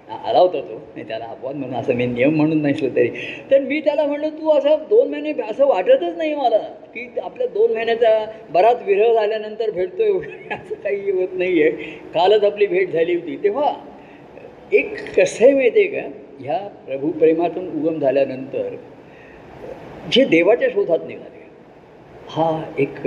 आला 0.07 0.39
होता 0.39 0.59
तो. 0.61 0.75
नाही 0.95 1.07
त्याला 1.07 1.25
अपवाद 1.25 1.55
म्हणून 1.55 1.75
असं 1.75 1.93
मी 1.95 2.05
नियम 2.05 2.35
म्हणून 2.35 2.61
नसलो 2.61 2.89
तरी. 2.95 3.07
तर 3.51 3.59
मी 3.61 3.79
त्याला 3.79 4.05
म्हणलं 4.05 4.29
तू 4.31 4.49
असं 4.51 4.83
दोन 4.89 5.09
महिने 5.11 5.31
असं 5.41 5.65
वाटतच 5.67 6.17
नाही 6.17 6.33
मला 6.35 6.57
की 6.93 7.07
आपल्या 7.23 7.47
दोन 7.47 7.73
महिन्याचा 7.73 8.25
बराच 8.51 8.81
विरह 8.85 9.13
झाल्यानंतर 9.13 9.71
भेटतोय 9.71 10.09
वगैरे 10.09 10.53
असं 10.55 10.75
काही 10.75 11.11
होत 11.11 11.33
नाही 11.33 11.61
आहे 11.61 11.71
कालच 12.13 12.43
आपली 12.43 12.67
भेट 12.67 12.91
झाली 12.91 13.15
होती. 13.15 13.35
तेव्हा 13.43 13.73
एक 14.73 14.95
कसं 15.15 15.43
आहे 15.45 15.53
माहिती 15.53 15.79
आहे 15.79 15.87
का 15.89 16.07
ह्या 16.39 16.57
प्रभूप्रेमातून 16.85 17.67
उगम 17.69 17.99
झाल्यानंतर 17.99 18.75
जे 20.11 20.23
देवाच्या 20.25 20.69
शोधात 20.69 20.99
निघाले 21.07 21.45
हा 22.29 22.49
एक 22.79 23.05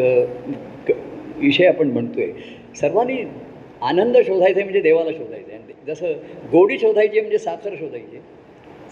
विषय 1.39 1.67
आपण 1.67 1.91
म्हणतोय. 1.91 2.27
सर्वांनी 2.77 3.17
आनंद 3.83 4.17
शोधायचा 4.17 4.59
आहे 4.59 4.63
म्हणजे 4.63 4.81
देवाला 4.81 5.11
शोधायचा 5.11 5.53
आहे. 5.53 5.60
जसं 5.87 6.13
गोडी 6.53 6.79
शोधायची 6.79 7.21
म्हणजे 7.21 7.39
साखर 7.39 7.75
शोधायची 7.79 8.19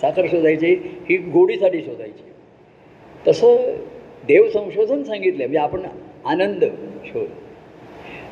साखर 0.01 0.27
शोधायची 0.31 0.75
ही 1.09 1.17
गोडीसाठी 1.17 1.83
शोधायची 1.83 2.31
तसं 3.27 3.77
देव 4.29 4.49
संशोधन 4.51 5.03
सांगितलं 5.03 5.39
म्हणजे 5.39 5.59
आपण 5.59 5.83
आनंद 6.25 6.65
शोध. 7.05 7.27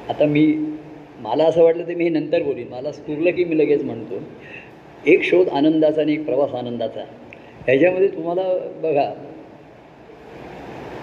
आता 0.08 0.26
मी 0.26 0.46
मला 1.20 1.44
असं 1.44 1.62
वाटलं 1.62 1.88
ते 1.88 1.94
मी 1.94 2.04
हे 2.04 2.10
नंतर 2.10 2.42
बोलीन. 2.42 2.68
मला 2.70 2.92
स्फुरलं 2.92 3.30
की 3.30 3.44
मी 3.44 3.58
लगेच 3.58 3.84
म्हणतो. 3.84 4.18
एक 5.06 5.22
शोध 5.22 5.48
आनंदाचा 5.48 6.00
आणि 6.00 6.12
एक 6.12 6.24
प्रवास 6.26 6.54
आनंदाचा. 6.54 7.04
ह्याच्यामध्ये 7.66 8.08
तुम्हाला 8.08 8.42
बघा 8.82 9.08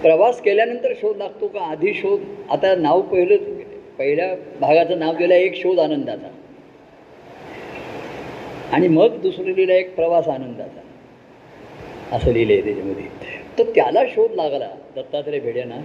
प्रवास 0.02 0.40
केल्यानंतर 0.40 0.92
शोध 1.00 1.16
लागतो 1.16 1.46
का? 1.46 1.60
आधी 1.60 1.94
शोध 1.94 2.20
आता 2.50 2.74
नाव 2.74 3.00
पहिलं 3.00 3.36
पहिल्या 3.98 4.34
भागाचं 4.60 4.98
नाव 4.98 5.14
दिलं 5.16 5.34
एक 5.34 5.54
शोध 5.54 5.78
आनंदाचा. 5.78 6.28
आणि 8.74 8.88
मग 8.88 9.20
दुसरं 9.20 9.44
लिहिलं 9.44 9.72
एक 9.72 9.94
प्रवास 9.94 10.28
आनंदाचा. 10.28 10.80
असं 12.16 12.32
लिहिलं 12.32 12.52
आहे 12.52 12.62
त्याच्यामध्ये. 12.62 13.04
तर 13.58 13.64
त्याला 13.64 14.00
शोध 14.06 14.32
लागला 14.34 14.68
दत्तात्रय 14.96 15.38
भेड्यांना 15.38 15.76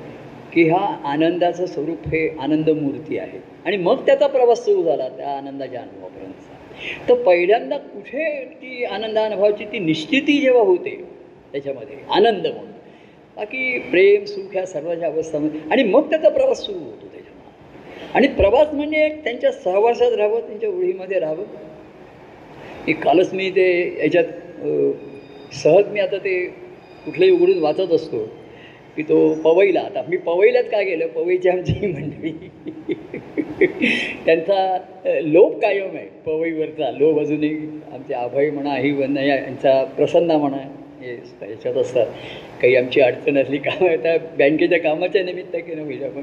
की 0.54 0.70
हा 0.70 0.98
आनंदाचं 1.06 1.66
स्वरूप 1.66 1.98
हे 2.08 2.38
आनंदमूर्ती 2.40 3.18
आहे. 3.18 3.40
आणि 3.66 3.78
मग 3.78 4.06
त्याचा 4.06 4.28
प्रवास 4.28 4.66
सुरू 4.66 4.84
झाला 4.84 5.10
त्या 5.10 5.38
आनंदाच्या 5.38 5.82
अनुभवापर्यंतचा. 5.82 6.56
तर 7.10 7.24
पहिल्यांदा 7.24 7.78
कुठे 7.78 8.46
ती 8.46 8.86
आनंद 8.86 9.18
अनुभवाची 9.18 9.66
ती 9.66 9.80
निश्चिती 9.80 10.40
जेव्हा 10.40 10.64
होते 10.64 11.06
त्याच्यामध्ये 11.52 11.98
आनंद 12.12 12.48
म्हणून. 12.48 12.72
बाकी 13.36 13.80
प्रेम 13.80 14.26
सुख 14.26 14.52
ह्या 14.52 14.66
सर्वाच्या 14.66 15.08
अवस्थामध्ये. 15.08 15.60
आणि 15.72 15.84
मग 15.84 16.10
त्याचा 16.10 16.30
प्रवास 16.30 16.66
सुरू 16.66 16.80
होतो 16.80 17.08
त्याच्यामध्ये. 17.08 18.12
आणि 18.14 18.28
प्रवास 18.28 18.74
म्हणजे 18.74 19.06
एक 19.06 19.24
त्यांच्या 19.24 19.52
सहवासात 19.52 20.12
राहावं 20.12 20.40
त्यांच्या 20.40 20.70
ओळीमध्ये 20.70 21.20
राहावं. 21.20 21.44
की 22.86 22.94
कालच 22.94 23.34
मी 23.34 23.50
ते 23.50 23.68
याच्यात 24.00 24.26
सहज 25.54 25.88
मी 25.92 26.00
आता 26.00 26.18
ते 26.18 26.40
कुठलंही 27.06 27.32
उघडून 27.32 27.60
वाचत 27.60 27.92
असतो 27.94 28.24
की 28.96 29.04
तो 29.04 29.18
पवईला. 29.44 29.80
आता 29.80 30.02
मी 30.08 30.18
पवईलाच 30.18 30.70
काय 30.70 30.84
गेलं? 30.86 31.08
पवईची 31.08 31.50
आमची 31.50 31.88
मंडळी. 31.94 32.32
त्यांचा 34.26 35.20
लोभ 35.22 35.60
कायम 35.62 35.96
आहे 35.96 36.06
पवईवरचा. 36.26 36.92
लोभ 36.92 37.20
अजूनही 37.20 37.56
आमचे 37.94 38.14
अभय 38.14 38.50
म्हणा 38.50 38.76
ही 38.76 38.92
म्हणा 38.92 39.22
यांचा 39.22 39.84
प्रसन्ना 39.98 40.38
म्हणा 40.38 40.58
हे 41.02 41.14
याच्यात 41.42 41.76
असतात. 41.76 42.06
काही 42.62 42.76
आमची 42.76 43.02
अडचण 43.02 43.38
असली 43.38 43.58
कामं 43.58 43.96
त्या 44.04 44.18
बँकेच्या 44.38 44.80
कामाच्या 44.80 45.24
निमित्त 45.24 45.56
केलं 45.56 45.82
होईल 45.82 46.04
आपण. 46.04 46.22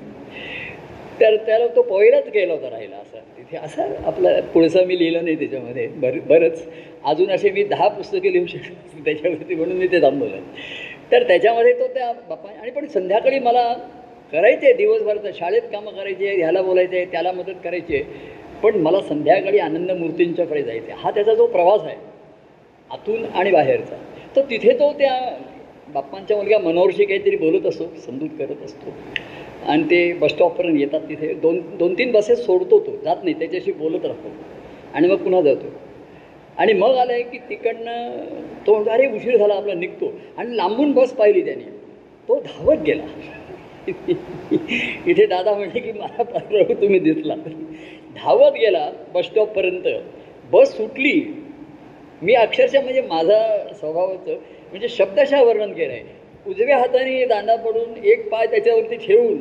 तर 1.21 1.37
त्याला 1.37 1.67
तो 1.67 1.83
पवईलाच 1.83 2.29
गेला 2.29 2.53
होता 2.53 2.71
राहिला 2.71 2.97
हे 3.53 3.57
असं 3.59 3.93
आपलं 4.05 4.41
पुढचं 4.55 4.87
मी 4.87 4.99
लिहिलं 4.99 5.25
नाही 5.25 5.37
त्याच्यामध्ये. 5.37 5.87
बर 5.87 6.19
बरंच. 6.19 6.63
अजून 7.05 7.31
असे 7.31 7.51
मी 7.51 7.63
दहा 7.65 7.89
पुस्तके 7.89 8.33
लिहू 8.33 8.47
शकतो 8.47 9.05
त्याच्यावरती 9.05 9.55
म्हणून 9.55 9.77
मी 9.77 9.87
ते 9.87 10.01
थांबवलं. 10.03 10.41
तर 11.13 11.23
त्याच्यामध्ये 11.23 11.73
तो 11.73 11.87
त्या 11.87 12.13
बापा 12.29 12.49
आणि 12.61 12.71
पण 12.71 12.87
संध्याकाळी 12.87 13.39
मला 13.39 13.73
करायचे 14.33 14.73
दिवसभराचं 14.73 15.31
शाळेत 15.35 15.63
कामं 15.73 15.93
करायचे 15.93 16.35
ह्याला 16.37 16.63
बोलायचे 16.63 17.05
त्याला 17.05 17.33
मदत 17.33 17.61
करायची. 17.65 18.03
पण 18.63 18.77
मला 18.77 19.01
संध्याकाळी 19.01 19.59
आनंद 19.59 19.91
मूर्तींच्याकडे 19.91 20.63
जायचे. 20.63 20.93
हा 20.93 21.11
त्याचा 21.11 21.35
जो 21.35 21.47
प्रवास 21.47 21.83
आहे 21.83 21.97
आतून 22.91 23.25
आणि 23.25 23.51
बाहेरचा 23.51 23.97
तर 24.37 24.43
तिथे 24.51 24.73
तो 24.73 24.93
त्या 24.93 25.15
बाप्पांच्या 25.95 26.37
मुलगा 26.37 26.59
मनोहरशी 26.59 27.05
काहीतरी 27.05 27.37
बोलत 27.37 27.67
असतो 27.67 27.85
समजूत 28.07 28.29
करत 28.39 28.65
असतो. 28.65 28.91
आणि 29.67 29.83
ते 29.83 30.13
बसस्टॉपपर्यंत 30.13 30.81
येतात 30.81 31.01
तिथे. 31.01 31.35
दोन 31.35 31.61
दोन 31.79 31.95
तीन 31.95 32.13
बसेस 32.13 32.47
सोडतो 32.47 32.79
तो. 32.81 32.97
जात 33.05 33.17
नाही. 33.23 33.39
त्याच्याशी 33.39 33.73
बोलत 33.73 34.05
राहतो. 34.05 34.29
आणि 34.95 35.09
मग 35.09 35.17
पुन्हा 35.17 35.41
जातो. 35.41 35.67
आणि 36.59 36.73
मग 36.73 36.95
आलं 36.95 37.13
आहे 37.13 37.23
की 37.23 37.39
तिकडनं 37.39 38.19
तो 38.67 38.75
म्हणतो, 38.75 38.91
अरे 38.91 39.07
उशीर 39.07 39.37
झाला 39.37 39.55
आपला 39.55 39.75
निघतो. 39.75 40.13
आणि 40.39 40.57
लांबून 40.57 40.93
बस 40.93 41.13
पाहिली 41.13 41.45
त्याने. 41.45 41.65
तो 42.29 42.41
धावत 42.41 42.77
गेला. 42.87 43.05
इथे 45.07 45.27
दादा 45.27 45.55
म्हणे 45.55 45.81
की 45.81 45.93
मला 45.93 46.23
प्रभू 46.23 46.75
तुम्ही 46.75 46.99
दिसला. 46.99 47.35
धावत 48.17 48.53
गेला 48.53 48.93
बसस्टॉपपर्यंत 49.15 49.89
बस 50.53 50.77
सुटली. 50.77 51.43
मी 52.23 52.35
अक्षरशः 52.35 52.81
म्हणजे 52.81 53.01
माझा 53.01 53.69
स्वभावाचं 53.73 54.33
म्हणजे 54.71 54.89
शब्दशः 54.89 55.43
वर्णन 55.43 55.73
केलं 55.73 55.93
आहे 55.93 56.16
उजव्या 56.49 56.79
हाताने 56.79 57.25
दांडा 57.25 57.57
पडून 57.57 58.05
एक 58.05 58.29
पाय 58.29 58.47
त्याच्यावरती 58.47 58.97
ठेवून 58.97 59.39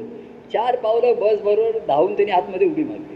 चार 0.53 0.75
पावलं 0.75 1.13
बस 1.19 1.41
बरोबर 1.41 1.77
धावून 1.87 2.13
त्यांनी 2.13 2.31
आतमध्ये 2.31 2.67
उडी 2.67 2.83
मारली. 2.83 3.15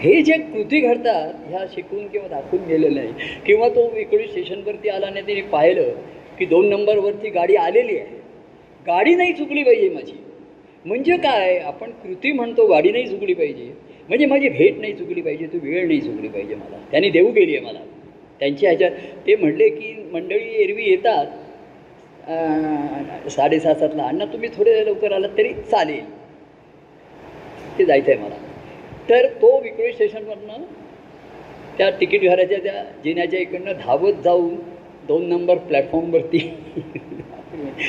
हे 0.00 0.22
जे 0.22 0.32
कृती 0.32 0.80
घडतात 0.80 1.34
ह्या 1.48 1.64
शिकून 1.74 2.06
किंवा 2.06 2.28
दाखवून 2.28 2.64
गेलेलं 2.64 3.00
आहे 3.00 3.40
किंवा 3.46 3.68
तो 3.68 3.90
इकडून 3.96 4.26
स्टेशनवरती 4.26 4.88
आला 4.88 5.06
आणि 5.06 5.20
त्याने 5.20 5.40
पाहिलं 5.40 5.90
की 6.38 6.46
दोन 6.46 6.68
नंबरवरती 6.68 7.30
गाडी 7.30 7.56
आलेली 7.56 7.98
आहे. 7.98 8.16
गाडी 8.86 9.14
नाही 9.14 9.32
चुकली 9.32 9.62
पाहिजे 9.62 9.88
माझी. 9.88 10.12
म्हणजे 10.84 11.16
काय? 11.16 11.58
आपण 11.58 11.90
कृती 11.90 12.32
म्हणतो 12.32 12.66
गाडी 12.66 12.90
नाही 12.92 13.06
चुकली 13.06 13.34
पाहिजे. 13.34 13.72
म्हणजे 14.08 14.26
माझी 14.26 14.48
भेट 14.48 14.78
नाही 14.80 14.92
चुकली 14.92 15.20
पाहिजे 15.20 15.46
तू 15.46 15.58
वेळ 15.62 15.86
नाही 15.86 16.00
चुकली 16.00 16.28
पाहिजे 16.28 16.54
मला. 16.54 16.76
त्यांनी 16.90 17.10
देऊ 17.10 17.30
केली 17.30 17.56
आहे 17.56 17.66
मला. 17.66 17.80
त्यांच्या 18.40 18.70
ह्याच्यात 18.70 18.90
ते 19.26 19.36
म्हणले 19.36 19.68
की 19.68 20.08
मंडळी 20.12 20.62
एरवी 20.62 20.90
येतात. 20.90 21.26
साडेसहा 23.30 23.74
सातला 23.74 24.02
अण्णा 24.02 24.24
तुम्ही 24.24 24.48
थोडे 24.48 24.84
लवकर 24.86 25.12
आलात 25.12 25.36
तरी 25.38 25.52
चालेल. 25.70 26.04
ते 27.78 27.84
जायचं 27.84 28.10
आहे 28.12 28.20
मला. 28.20 28.34
तर 29.08 29.26
तो 29.42 29.58
विक्रोळी 29.62 29.92
स्टेशनवरनं 29.92 30.62
त्या 31.78 31.90
तिकीट 31.90 32.22
घराच्या 32.22 32.58
त्या 32.58 32.82
जिन्याच्या 33.04 33.40
इकडनं 33.40 33.72
धावत 33.80 34.22
जाऊन 34.24 34.54
दोन 35.08 35.28
नंबर 35.28 35.58
प्लॅटफॉर्मवरती 35.68 36.38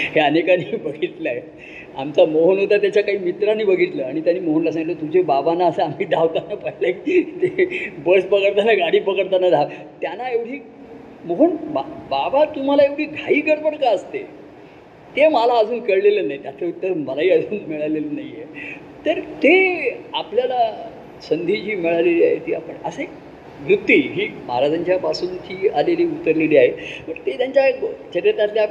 हे 0.05 0.19
अनेकांनी 0.19 0.75
बघितलं 0.75 1.29
आहे 1.29 1.41
आमचा 1.97 2.25
मोहन 2.25 2.59
होता 2.59 2.77
त्याच्या 2.77 3.03
काही 3.03 3.17
मित्रांनी 3.17 3.63
बघितलं 3.63 4.03
आणि 4.03 4.21
त्यांनी 4.21 4.39
मोहनला 4.39 4.71
सांगितलं 4.71 5.01
तुझे 5.01 5.21
बाबांना 5.21 5.65
असं 5.65 5.83
आम्ही 5.83 6.05
धावताना 6.05 6.55
पाहिलं 6.55 6.99
ते 7.41 7.89
बस 8.05 8.25
पकडताना 8.25 8.73
गाडी 8.73 8.99
पकडताना 8.99 9.49
धाव. 9.49 9.67
त्यांना 10.01 10.29
एवढी 10.29 10.59
म्हणून 11.25 11.55
बा 11.73 11.81
बाबा 12.09 12.43
तुम्हाला 12.45 12.83
एवढी 12.83 13.05
घाई 13.05 13.39
गडबड 13.41 13.75
का 13.75 13.89
असते? 13.89 14.23
ते 15.09 15.27
मला 15.27 15.53
अजून 15.53 15.79
कळलेलं 15.79 16.27
नाही. 16.27 16.39
त्याचं 16.43 16.67
उत्तर 16.67 16.93
मलाही 16.99 17.29
अजून 17.29 17.59
मिळालेलं 17.67 18.15
नाही 18.15 18.31
आहे 18.33 18.71
तर 19.05 19.19
ते 19.43 19.89
आपल्याला 20.13 20.71
संधी 21.21 21.55
जी 21.55 21.75
मिळालेली 21.75 22.23
आहे 22.23 22.35
ती 22.45 22.53
आपण 22.53 22.75
असे 22.85 23.05
वृत्ती 23.61 23.95
ही 24.13 24.27
महाराजांच्यापासूनची 24.45 25.67
आलेली 25.69 26.05
उतरलेली 26.05 26.57
आहे. 26.57 26.69
पण 27.07 27.19
ते 27.25 27.37
त्यांच्या 27.37 27.69
चरित्रातल्या 28.13 28.65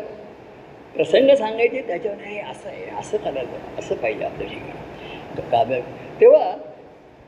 प्रसंग 0.95 1.35
सांगायचे 1.35 1.81
त्याच्यावर 1.81 2.17
नाही 2.17 2.39
असं 2.41 2.69
आहे 2.69 2.85
असं 2.99 3.17
करायचं 3.19 3.79
असं 3.79 3.95
पाहिजे 3.95 4.25
आपल्या 4.25 4.49
ठिकाणी 4.49 5.51
काव्य 5.51 5.81
तेव्हा 6.21 6.53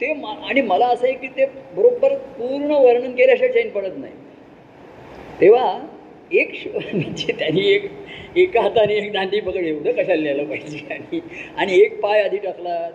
ते 0.01 0.13
मा 0.15 0.35
आणि 0.49 0.61
मला 0.63 0.87
असं 0.87 1.07
आहे 1.07 1.15
की 1.15 1.29
ते 1.37 1.45
बरोबर 1.77 2.15
पूर्ण 2.39 2.71
वर्णन 2.75 3.13
केल्याशिवाय 3.13 3.53
चैन 3.53 3.69
पडत 3.71 3.97
नाही. 3.97 4.13
तेव्हा 5.41 5.87
एक 6.33 6.53
म्हणजे 6.95 7.33
त्यांनी 7.33 7.61
एक 7.61 7.91
एका 8.37 8.61
हाताने 8.61 8.95
एक 8.95 9.13
दांडी 9.13 9.41
पकड 9.41 9.65
एवढं 9.65 9.93
कशाला 9.93 10.15
लिहायला 10.15 10.45
पाहिजे? 10.45 10.79
आणि 10.91 11.21
आणि 11.57 11.79
एक 11.79 12.01
पाय 12.01 12.23
आधी 12.23 12.37
टाकला. 12.37 12.91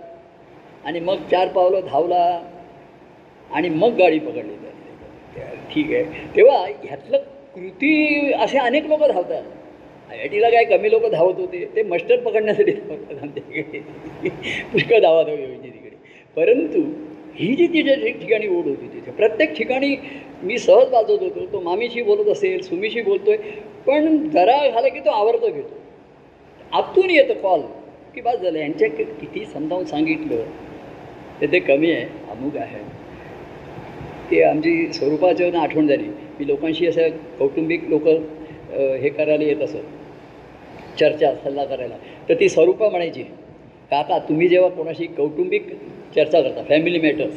आणि 0.85 0.99
मग 0.99 1.15
चार 1.31 1.47
पावलं 1.47 1.79
धावला. 1.87 2.41
आणि 3.51 3.69
मग 3.69 3.97
गाडी 3.97 4.19
पकडली. 4.19 4.53
जाते 4.53 5.73
ठीक 5.73 5.85
आहे. 5.93 6.03
तेव्हा 6.35 6.65
ह्यातलं 6.83 7.17
कृती 7.55 8.31
असे 8.33 8.57
अनेक 8.57 8.85
लोक 8.85 8.99
धावतात. 8.99 9.43
आय 10.11 10.19
आय 10.19 10.27
टीला 10.27 10.49
काय 10.49 10.63
कमी 10.63 10.91
लोक 10.91 11.05
धावत 11.05 11.33
होते. 11.37 11.69
ते 11.75 11.83
मस्टर 11.83 12.19
पकडण्यासाठी 12.19 12.71
धावतात 12.71 13.23
आमच्याकडे. 13.23 13.79
पुष्कळ 14.73 14.99
धावा 14.99 15.23
धावी 15.23 15.45
व्हायची 15.45 15.69
तिकडे. 15.69 15.95
परंतु 16.35 16.81
ही 17.39 17.53
जी 17.55 17.67
तिच्या 17.73 17.95
ठिकाणी 17.95 18.47
ओढ 18.47 18.65
होती 18.67 18.87
तिथे. 18.93 19.11
प्रत्येक 19.17 19.55
ठिकाणी 19.57 19.95
मी 20.43 20.57
सहज 20.57 20.91
वाजवत 20.93 21.21
होतो. 21.23 21.45
तो 21.53 21.59
मामीशी 21.61 22.01
बोलत 22.01 22.29
असेल 22.31 22.61
सुमीशी 22.61 23.01
बोलतोय 23.01 23.37
पण 23.87 24.17
जरा 24.29 24.57
झालं 24.69 24.87
की 24.87 24.99
तो 24.99 25.09
आवर्त 25.09 25.45
घेतो. 25.45 25.77
आतून 26.71 27.09
येतं 27.09 27.39
कॉल 27.41 27.61
की 28.15 28.21
बाज 28.21 28.41
झालं. 28.41 28.57
यांच्या 28.59 28.89
किती 28.89 29.45
समजावून 29.53 29.85
सांगितलं. 29.85 30.43
तर 31.41 31.51
ते 31.51 31.59
कमी 31.59 31.91
आहे 31.91 32.05
अमुक 32.31 32.57
आहे. 32.57 32.83
ते 34.31 34.41
आमची 34.43 34.91
स्वरूपाची 34.93 35.43
आठवण 35.43 35.87
झाली. 35.87 36.07
मी 36.39 36.47
लोकांशी 36.47 36.87
असं 36.87 37.09
कौटुंबिक 37.39 37.89
लोक 37.89 38.07
हे 39.01 39.09
करायला 39.09 39.43
येत 39.43 39.61
असत. 39.61 39.83
चर्चा 40.99 41.33
सल्ला 41.43 41.65
करायला. 41.65 41.95
तर 42.29 42.33
ती 42.39 42.49
स्वरूपा 42.49 42.89
म्हणायची 42.89 43.23
काका 43.91 44.17
तुम्ही 44.19 44.47
जेव्हा 44.47 44.69
कोणाशी 44.69 45.05
कौटुंबिक 45.07 45.67
चर्चा 46.15 46.41
करता 46.41 46.63
फॅमिली 46.63 46.99
मॅटर्स 46.99 47.33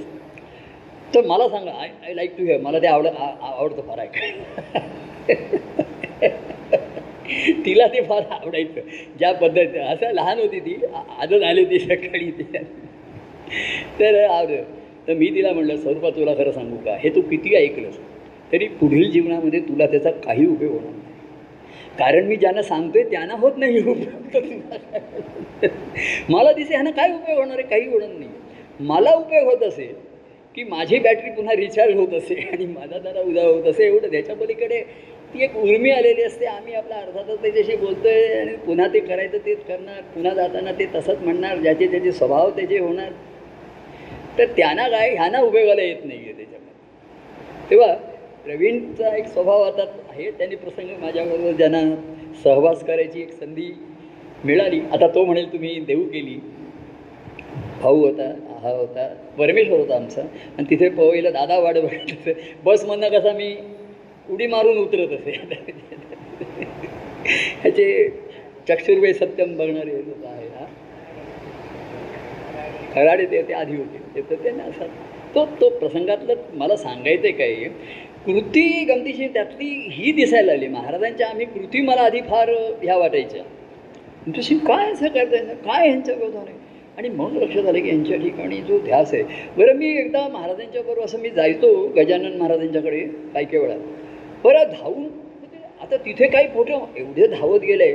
तर 1.15 1.27
मला 1.27 1.49
सांगा 1.49 1.71
I 1.71 1.89
I 2.07 2.15
like 2.15 2.39
to 2.39 2.45
hear 2.45 2.61
मला 2.61 2.79
ते 2.79 2.87
आवड 2.87 3.07
आवडतं 3.07 3.83
फार 3.83 3.99
ऐकायला. 3.99 4.79
तिला 7.67 7.87
ते 7.87 8.03
फार 8.03 8.23
आवडायचं. 8.31 8.81
ज्या 9.19 9.33
पद्धती 9.33 9.79
असं 9.79 10.13
लहान 10.13 10.39
होती 10.39 10.61
ती 10.61 10.81
आजच 11.19 11.43
आली 11.43 11.65
होती 11.65 11.79
सकाळी 11.79 12.31
ती. 12.31 12.43
तर 14.01 14.25
आवड 14.25 14.51
तर 15.09 15.15
मी 15.15 15.27
तिला 15.27 15.53
म्हणलं 15.53 15.77
स्वरूपा 15.77 16.11
तुला 16.11 16.35
खरं 16.35 16.53
सांगू 16.53 16.77
का? 16.77 16.97
हे 17.01 17.09
तू 17.09 17.21
किती 17.21 17.55
ऐकलंस? 17.55 17.99
तरी 18.53 18.69
पुढील 18.69 19.11
जीवनामध्ये 19.11 19.61
तुला 19.61 19.87
त्याचा 19.87 20.11
काही 20.11 20.47
उपयोग 20.47 20.73
होणार 20.73 20.91
नाही. 20.91 21.03
कारण 21.99 22.27
मी 22.27 22.37
ज्यांना 22.37 22.63
सांगतोय 22.63 23.03
त्यांना 23.03 23.35
होत 23.35 23.53
नाही 23.57 23.79
उपयोग. 23.79 24.45
मला 26.31 26.53
दिसे 26.53 26.75
ह्यानं 26.75 26.91
काय 26.91 27.13
उपयोग 27.13 27.39
होणार 27.39 27.59
आहे? 27.59 27.69
काही 27.69 27.89
होणार 27.89 28.09
नाही. 28.09 28.31
मला 28.81 29.13
उपयोग 29.15 29.49
होत 29.49 29.63
असेल 29.63 29.95
की 30.57 30.65
माझी 30.65 30.99
बॅटरी 30.99 31.31
पुन्हा 31.31 31.55
रिचार्ज 31.57 31.95
होत 31.97 32.15
असे 32.15 32.35
आणि 32.53 32.67
माझा 32.67 32.99
जरा 32.99 33.21
उदा 33.21 33.43
होत 33.43 33.67
असे 33.67 33.87
एवढं 33.87 34.11
त्याच्या 34.11 34.37
पलीकडे 34.37 34.81
ती 35.35 35.43
एक 35.45 35.57
उर्मी 35.57 35.91
आलेली 35.91 36.23
असते. 36.23 36.47
आम्ही 36.47 36.75
आपला 36.75 36.97
अर्थातच 36.97 37.43
त्याच्याशी 37.43 37.77
बोलतोय 37.77 38.25
आणि 38.41 38.57
पुन्हा 38.57 38.87
ते 38.95 39.01
करायचं 39.01 39.39
तेच 39.47 39.65
करणार. 39.65 40.01
पुन्हा 40.15 40.35
जाताना 40.35 40.73
ते 40.73 40.87
तसंच 40.95 41.23
म्हणणार 41.23 41.59
ज्याचे 41.59 41.87
त्याचे 41.87 42.13
स्वभाव 42.13 42.51
त्याचे 42.51 42.79
होणार. 42.79 43.11
तर 44.39 44.45
त्यांना 44.57 44.89
काय 44.89 45.11
ह्यांना 45.11 45.41
उपयोगाला 45.41 45.83
येत 45.83 46.05
नाही 46.05 46.19
आहे 46.19 46.33
त्याच्यामध्ये. 46.33 47.71
तेव्हा 47.71 47.95
प्रवीणचा 48.45 49.17
एक 49.17 49.27
स्वभाव 49.27 49.63
आता 49.63 49.85
आहे 50.11 50.31
त्यांनी 50.31 50.57
प्रसंग 50.57 51.01
माझ्याबरोबर 51.01 51.53
ज्यांना 51.53 51.81
सहवास 52.45 52.85
करायची 52.85 53.21
एक 53.23 53.33
संधी 53.33 53.73
मिळाली. 54.45 54.81
आता 54.93 55.07
तो 55.07 55.25
म्हणेल 55.25 55.53
तुम्ही 55.53 55.79
देऊ 55.81 56.05
केली. 56.05 56.39
भाऊ 57.83 58.01
होता 58.01 58.25
हा 58.63 58.71
होता 58.71 59.07
परमेश्वर 59.39 59.79
होता 59.79 59.95
आमचा. 59.97 60.23
आणि 60.23 60.65
तिथे 60.71 60.89
पवईला 60.91 61.31
दादा 61.31 61.59
वाढ 61.59 61.79
बघत 61.79 62.29
बसमधनं 62.65 63.09
कसा 63.19 63.33
मी 63.33 63.55
उडी 64.31 64.47
मारून 64.47 64.77
उतरत 64.79 65.13
असे 65.13 65.33
ह्याचे 67.63 67.87
चक्षुर्वे 68.69 69.13
सत्यम 69.15 69.57
बघणारे 69.57 69.97
लोक 69.99 70.25
आहे 70.27 70.47
हा. 70.49 70.65
खराडे 72.95 73.25
ते 73.27 73.43
ते 73.43 73.53
आधी 73.55 73.77
होते. 73.77 73.99
ते 74.15 74.21
तर 74.31 74.43
त्यांना 74.43 74.65
असा 74.65 74.87
तो 75.35 75.45
तो 75.61 75.69
प्रसंगातलं 75.79 76.35
मला 76.55 76.77
सांगायचं 76.77 77.27
आहे 77.27 77.33
काय 77.33 77.69
कृती 78.27 78.85
गमतीशी 78.85 79.29
त्यातली 79.29 79.69
ही 79.91 80.13
दिसायला 80.13 80.53
लागली. 80.53 80.67
महाराजांच्या 80.69 81.29
आम्ही 81.29 81.47
कृती 81.47 81.81
मला 81.81 82.03
आधी 82.03 82.21
फार 82.21 82.51
ह्या 82.83 82.97
वाटायच्या. 82.97 83.43
तुमच्याशी 84.25 84.59
काय 84.59 84.91
असं 84.93 85.09
करता 85.09 85.43
काय 85.55 85.89
ह्यांच्या 85.89 86.15
विरोधात? 86.15 86.49
आहे 86.49 86.62
आणि 86.99 87.09
म्हणून 87.09 87.43
लक्षात 87.43 87.67
आलं 87.67 87.79
की 87.79 87.89
यांच्या 87.89 88.17
ठिकाणी 88.17 88.61
जो 88.61 88.79
ध्यास 88.79 89.13
आहे. 89.15 89.23
बरं 89.57 89.77
मी 89.77 89.87
एकदा 89.99 90.27
महाराजांच्या 90.29 90.83
बरोबर 90.83 91.05
असं 91.05 91.19
मी 91.19 91.31
जायचो 91.31 91.73
गजानन 91.97 92.37
महाराजांच्याकडे 92.39 93.01
काही 93.35 93.45
काही 93.45 93.59
वेळा 93.59 93.77
बरं 94.45 94.71
धावून 94.73 95.03
म्हणजे 95.03 95.65
आता 95.81 95.97
तिथे 95.97 96.27
काही 96.27 96.49
फोटो 96.49 96.87
एवढे 96.97 97.27
धावत 97.27 97.61
गेले 97.61 97.95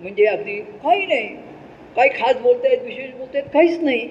म्हणजे 0.00 0.24
अगदी 0.26 0.54
काही 0.84 1.06
नाही. 1.06 1.28
काही 1.96 2.10
खास 2.10 2.36
बोलतायत 2.42 2.78
विशेष 2.84 3.10
बोलतायत 3.14 3.44
काहीच 3.54 3.80
नाही. 3.82 4.08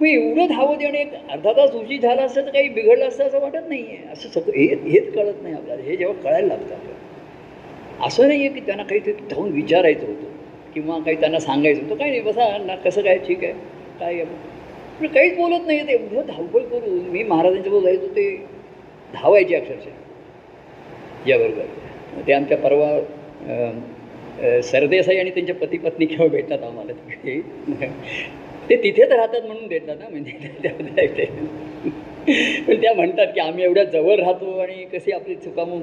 मग 0.00 0.06
एवढं 0.06 0.46
धावत 0.46 0.82
येणं 0.82 0.98
एक 0.98 1.12
अर्धा 1.30 1.52
तास 1.52 1.74
उशी 1.74 1.98
झाला 1.98 2.22
असतं 2.22 2.46
तर 2.46 2.50
काही 2.50 2.68
बिघडलं 2.68 3.08
असतं 3.08 3.24
असं 3.24 3.40
वाटत 3.40 3.68
नाही 3.68 3.82
आहे 3.82 4.12
असं 4.12 4.28
सगळं 4.28 4.58
हे 4.58 4.66
हेच 4.90 5.12
कळत 5.14 5.42
नाही 5.42 5.54
आपल्याला. 5.54 5.82
हे 5.82 5.96
जेव्हा 5.96 6.22
कळायला 6.22 6.46
लागतं 6.46 6.74
आपल्याला. 6.74 8.06
असं 8.06 8.28
नाही 8.28 8.40
आहे 8.40 8.48
की 8.48 8.60
त्यांना 8.60 8.82
काहीतरी 8.82 9.12
धावून 9.12 9.52
विचारायचं 9.52 10.06
होतं. 10.06 10.33
किंवा 10.74 10.98
काही 10.98 11.16
त्यांना 11.16 11.38
सांगायचं 11.38 11.90
तो 11.90 11.94
काही 11.94 12.10
नाही 12.10 12.22
बसा 12.22 12.58
ना 12.58 12.74
कसं 12.74 13.02
काय 13.02 13.18
ठीक 13.18 13.44
आहे 13.44 13.52
काय 14.00 14.24
पण 15.00 15.06
काहीच 15.06 15.36
बोलत 15.36 15.60
नाही 15.66 15.86
ते 15.86 15.92
एवढं 15.92 16.26
धावपळ 16.26 16.62
करून 16.62 17.08
मी 17.08 17.22
महाराजांच्याबरोबर 17.22 17.86
जायचो 17.86 18.06
ते 18.06 18.46
धावायचे 19.14 19.54
अक्षरशः. 19.54 19.90
याबरोबर. 21.26 21.64
ते 22.26 22.32
आमच्या 22.32 22.58
परवा 22.58 23.00
सरदेसाई 24.62 25.16
आणि 25.16 25.30
त्यांच्या 25.30 25.54
पती 25.54 25.78
पत्नी 25.78 26.06
केव्हा 26.06 26.28
भेटतात 26.28 26.62
आम्हाला? 26.62 26.92
तिकडे 26.92 27.40
ते 28.70 28.76
तिथेच 28.76 29.12
राहतात 29.12 29.46
म्हणून 29.46 29.66
भेटतात 29.66 29.96
ना 30.00 30.06
म्हणजे 30.10 30.32
त्या- 30.62 31.18
ते 31.18 31.24
पण 32.68 32.80
त्या 32.82 32.92
म्हणतात 32.94 33.26
की 33.26 33.40
आम्ही 33.40 33.64
एवढ्या 33.64 33.84
जवळ 33.84 34.16
राहतो 34.16 34.58
आणि 34.58 34.84
कशी 34.92 35.12
आपली 35.12 35.34
चुकामुक 35.34 35.82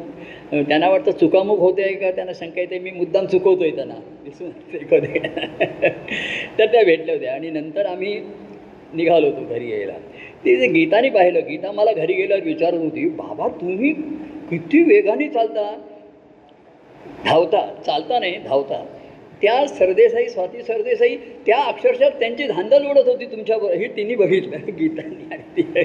त्यांना 0.67 0.89
वाटतं 0.89 1.11
चुकामुक 1.11 1.59
होते 1.59 1.83
आहे 1.83 1.93
का? 1.93 2.11
त्यांना 2.11 2.33
शंका 2.33 2.61
येते 2.61 2.79
मी 2.79 2.91
मुद्दाम 2.91 3.25
चुकवतो 3.25 3.63
आहे 3.63 3.75
त्यांना. 3.75 3.93
दिसून 4.23 4.49
येते 4.73 5.19
तर 6.59 6.65
त्या 6.65 6.83
भेटल्या 6.83 7.15
होत्या 7.15 7.33
आणि 7.33 7.49
नंतर 7.49 7.85
आम्ही 7.85 8.19
निघालो 8.93 9.27
होतो 9.27 9.53
घरी 9.53 9.71
यायला. 9.71 9.93
ते 10.45 10.55
जे 10.55 10.67
गीताने 10.67 11.09
पाहिलं 11.09 11.39
गीता 11.39 11.71
मला 11.71 11.91
घरी 11.93 12.13
गेल्यावर 12.13 12.43
विचारत 12.43 12.79
होती 12.79 13.05
बाबा 13.09 13.47
तुम्ही 13.47 13.91
किती 14.49 14.81
वेगाने 14.83 15.27
चालता? 15.27 15.71
धावता. 17.25 17.65
चालता 17.85 18.19
नाही 18.19 18.37
धावता. 18.37 18.83
त्या 19.41 19.65
सरदेसाई 19.67 20.27
स्वाती 20.29 20.61
सरदेसाई 20.63 21.15
त्या 21.45 21.57
अक्षरशः 21.63 22.09
त्यांची 22.19 22.47
धांदल 22.47 22.85
उडत 22.85 23.07
होती 23.07 23.25
तुमच्याबरोबर. 23.25 23.73
हे 23.73 23.87
तिने 23.95 24.15
बघितलं 24.15 24.65
गीतांनी 24.77 25.23
आणि 25.31 25.43
ती 25.55 25.83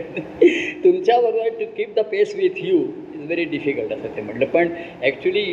तुमच्याबरोबर 0.85 1.49
to 1.61 1.65
keep 1.77 1.95
the 1.97 2.05
pace 2.11 2.35
with 2.37 2.59
you 2.65 2.79
is 3.15 3.23
very 3.23 3.45
difficult 3.47 3.93
असं 3.93 4.17
ते 4.17 4.23
म्हटलं. 4.23 4.45
पण 4.47 4.69
ॲक्च्युली 5.03 5.45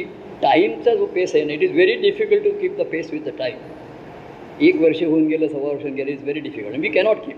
टाईमचा 0.41 0.95
जो 0.95 1.05
पेस 1.05 1.35
आहे 1.35 1.43
ना 1.45 1.53
it 1.53 1.61
is 1.63 1.71
very 1.71 1.95
difficult 2.01 2.43
to 2.43 2.49
keep 2.59 2.77
the 2.77 2.85
pace 2.91 3.13
with 3.13 3.21
the 3.21 3.37
time 3.37 4.61
एक 4.61 4.81
वर्ष 4.81 5.01
होऊन 5.03 5.27
गेलं 5.27 5.47
सव्वा 5.47 5.69
वर्ष 5.69 5.81
होऊन 5.83 5.93
गेलं 5.95 6.11
is 6.11 6.23
very 6.23 6.39
difficult 6.39 6.77
we 6.77 6.89
cannot 6.89 7.25
keep 7.25 7.37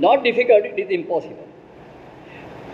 not 0.00 0.22
difficult 0.22 0.66
it 0.66 0.78
is 0.78 0.92
impossible 0.92 1.44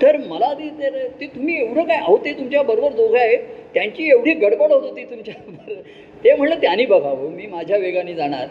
तर 0.03 0.17
मला 0.29 0.53
ती 0.55 0.69
ते- 0.79 1.09
ते 1.21 1.27
तुम्ही 1.27 1.57
एवढं 1.57 1.83
काय 1.83 1.97
अहो 1.97 2.17
ते 2.25 2.33
तुमच्याबरोबर 2.33 2.93
दोघं 2.93 3.19
आहेत 3.19 3.39
त्यांची 3.75 4.09
एवढी 4.11 4.33
गडबड 4.37 4.73
होत 4.73 4.83
होती 4.83 5.05
तुमच्याबरोबर 5.05 5.81
ते 6.25 6.35
म्हणलं 6.35 6.61
त्यांनी 6.61 6.87
बघावं 6.87 7.31
मी 7.31 7.47
माझ्या 7.47 7.77
वेगाने 7.79 8.15
जाणार. 8.15 8.47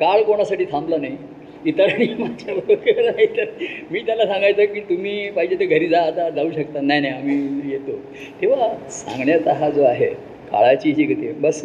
काळ 0.00 0.22
कोणासाठी 0.22 0.64
थांबला 0.64 0.96
नाही. 0.96 1.16
इतरांनी 1.64 2.06
माझ्याबरोबर 2.18 3.00
नाही 3.04 3.26
तर 3.36 3.44
मी 3.90 4.00
त्याला 4.00 4.26
सांगायचं 4.26 4.64
की 4.64 4.80
तुम्ही 4.80 5.30
पाहिजे 5.30 5.56
ते 5.60 5.66
घरी 5.66 5.86
जा 5.88 6.00
आता 6.00 6.28
जाऊ 6.30 6.50
शकता. 6.50 6.80
नाही 6.80 7.00
नाही 7.00 7.14
आम्ही 7.14 7.72
येतो. 7.72 7.96
तेव्हा 8.40 8.68
सांगण्याचा 8.90 9.52
हा 9.52 9.70
जो 9.70 9.82
आहे 9.82 10.06
काळाची 10.50 10.92
जी 10.92 11.04
गती 11.04 11.32
बस 11.40 11.62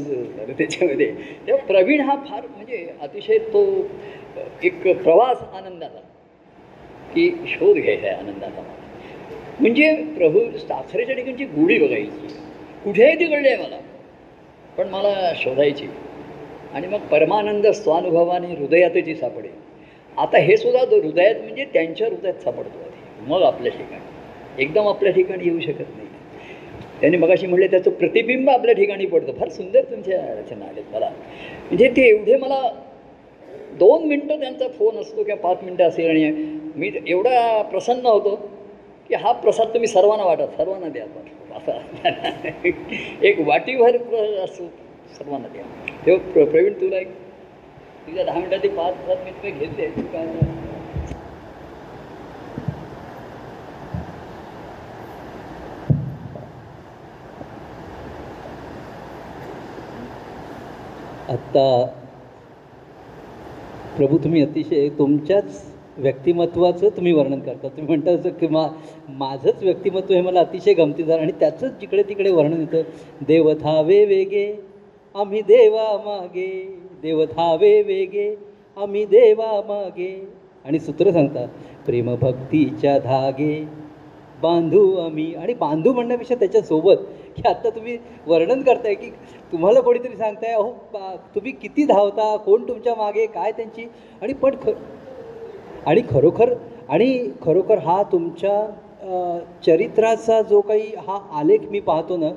त्याच्यामध्ये. 0.49 1.11
तेव्हा 1.47 1.65
प्रवीण 1.65 2.01
हा 2.01 2.15
फार 2.29 2.45
म्हणजे 2.47 2.85
अतिशय 3.01 3.37
तो 3.53 3.63
एक 4.63 4.81
प्रवास 5.03 5.37
आनंदाचा 5.53 5.99
की 7.13 7.29
शोध 7.47 7.77
घ्यायचा 7.77 8.07
आहे 8.07 8.15
आनंदाचा. 8.15 8.61
म्हणजे 9.59 9.93
प्रभू 10.17 10.39
साखरेच्या 10.57 11.15
ठिकाणची 11.15 11.45
गुढी 11.45 11.77
बघायची. 11.79 12.27
कुठेही 12.83 13.19
ती 13.19 13.25
कळली 13.25 13.47
आहे 13.47 13.57
मला 13.57 13.77
पण 14.79 14.87
मला 14.87 15.33
शोधायची. 15.35 15.87
आणि 16.73 16.87
मग 16.87 16.99
परमानंद 16.99 17.67
स्वानुभवाने 17.67 18.47
हृदयातची 18.47 19.15
सापडेल. 19.15 19.51
आता 20.17 20.37
हे 20.37 20.57
सुद्धा 20.57 20.79
हृदयात 20.79 21.35
म्हणजे 21.35 21.65
त्यांच्या 21.65 22.07
हृदयात 22.07 22.33
सापडतो. 22.33 22.79
आधी 22.79 23.31
मग 23.31 23.41
आपल्या 23.41 23.71
ठिकाणी. 23.71 24.63
एकदम 24.63 24.87
आपल्या 24.87 25.11
ठिकाणी 25.11 25.43
येऊ 25.45 25.59
शकत 25.59 25.97
नाही. 25.97 26.07
त्यांनी 27.01 27.17
मगाशी 27.17 27.47
म्हणले 27.47 27.67
त्याचं 27.67 27.91
प्रतिबिंब 27.91 28.49
आपल्या 28.49 28.75
ठिकाणी 28.75 29.05
पडतं. 29.05 29.31
फार 29.31 29.49
सुंदर 29.49 29.81
तुमच्या 29.81 30.19
रचना 30.19 30.65
आहेत. 30.65 30.83
मला 30.93 31.09
म्हणजे 31.65 31.89
ते 31.89 32.09
एवढे 32.09 32.37
मला 32.37 32.69
दोन 33.79 34.03
मिनटं 34.03 34.39
त्यांचा 34.39 34.67
फोन 34.67 34.97
असतो 34.97 35.23
किंवा 35.23 35.41
पाच 35.41 35.63
मिनटं 35.63 35.83
असेल 35.83 36.09
आणि 36.09 36.31
मी 36.75 36.91
एवढा 37.07 37.61
प्रसन्न 37.61 38.05
होतो 38.05 38.35
की 39.09 39.15
हा 39.15 39.31
प्रसाद 39.31 39.67
तुम्ही 39.67 39.87
सर्वांना 39.87 40.25
वाटा 40.25 40.45
सर्वांना 40.45 40.87
द्या. 40.87 41.05
असा 41.55 41.77
एक 43.21 43.39
वाटीभर 43.39 43.97
प्र- 43.99 44.39
असं 44.43 44.67
सर्वांना 45.17 45.47
द्या. 45.47 45.63
तेव्हा 46.05 46.31
प्र 46.31 46.43
प्रवीण 46.45 46.73
तुला 46.73 46.97
एक 46.97 47.07
तुझ्या 48.07 48.23
दहा 48.23 48.39
मिनटात 48.39 48.59
ते 48.63 48.67
पाच 48.67 48.93
सात 49.05 49.23
मिनिटं 49.23 49.57
घेतले 49.59 49.87
तू 49.89 50.01
काय 50.13 50.27
आत्ता 61.27 61.65
प्रभू 63.95 64.17
तुम्ही 64.17 64.41
अतिशय 64.41 64.89
तुमच्याच 64.89 65.68
व्यक्तिमत्वाचं 65.99 66.89
तुम्ही 66.89 67.11
वर्णन 67.13 67.39
करता. 67.39 67.67
तुम्ही 67.67 67.85
म्हणता 67.87 68.11
असं 68.11 68.29
की 68.29 68.47
मा 68.47 68.67
माझंच 69.09 69.63
व्यक्तिमत्व 69.63 70.13
हे 70.13 70.21
मला 70.21 70.39
अतिशय 70.39 70.73
गमतीदार 70.73 71.19
आणि 71.19 71.31
त्याचंच 71.39 71.79
जिकडे 71.79 72.03
तिकडे 72.03 72.31
वर्णन 72.31 72.59
येतं. 72.59 72.81
देव 73.27 73.53
थावे 73.53 74.03
वेगे 74.05 74.51
आम्ही 75.15 75.41
देवा 75.41 75.91
मागे. 76.05 76.51
देव 77.01 77.23
थावे 77.27 77.81
वेगे 77.81 78.33
आम्ही 78.77 79.05
देवा 79.05 79.51
मागे. 79.67 80.11
आणि 80.65 80.79
सूत्र 80.79 81.11
सांगता 81.11 81.45
प्रेमभक्तीच्या 81.85 82.97
धागे 82.99 83.59
बांधू 84.41 84.95
आम्ही. 84.95 85.33
आणि 85.35 85.53
बांधू 85.53 85.93
म्हणण्यापेक्षा 85.93 86.35
त्याच्यासोबत 86.35 86.97
की 87.35 87.47
आत्ता 87.47 87.69
तुम्ही 87.69 87.97
वर्णन 88.27 88.61
करताय 88.61 88.93
की 88.95 89.09
तुम्हाला 89.51 89.81
कोणीतरी 89.81 90.15
सांगताय 90.17 90.53
अहो 90.53 90.71
तुम्ही 91.35 91.51
किती 91.51 91.85
धावता 91.85 92.35
कोण 92.37 92.67
तुमच्या 92.67 92.95
मागे 92.95 93.25
काय 93.25 93.51
त्यांची? 93.51 93.87
आणि 94.21 94.33
पण 94.33 94.55
ख 94.63 94.69
आणि 95.87 96.01
खरोखर 96.09 96.53
आणि 96.89 97.29
खरोखर 97.41 97.77
हा 97.77 98.01
तुमच्या 98.11 98.65
चरित्राचा 99.65 100.41
जो 100.41 100.61
काही 100.61 100.91
हा 101.07 101.17
आलेख 101.39 101.69
मी 101.71 101.79
पाहतो 101.79 102.17
ना 102.17 102.29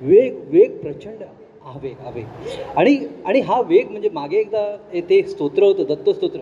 वेग 0.00 0.34
वेग 0.50 0.76
प्रचंड 0.80 1.22
हा 1.64 1.78
वेग 1.82 2.76
आणि 2.78 2.96
आणि 3.26 3.40
हा 3.40 3.60
वेग 3.60 3.90
म्हणजे 3.90 4.08
मागे 4.12 4.38
एकदा 4.38 5.00
ते 5.10 5.22
स्तोत्र 5.28 5.62
होतं 5.62 5.84
दत्तस्तोत्र. 5.88 6.40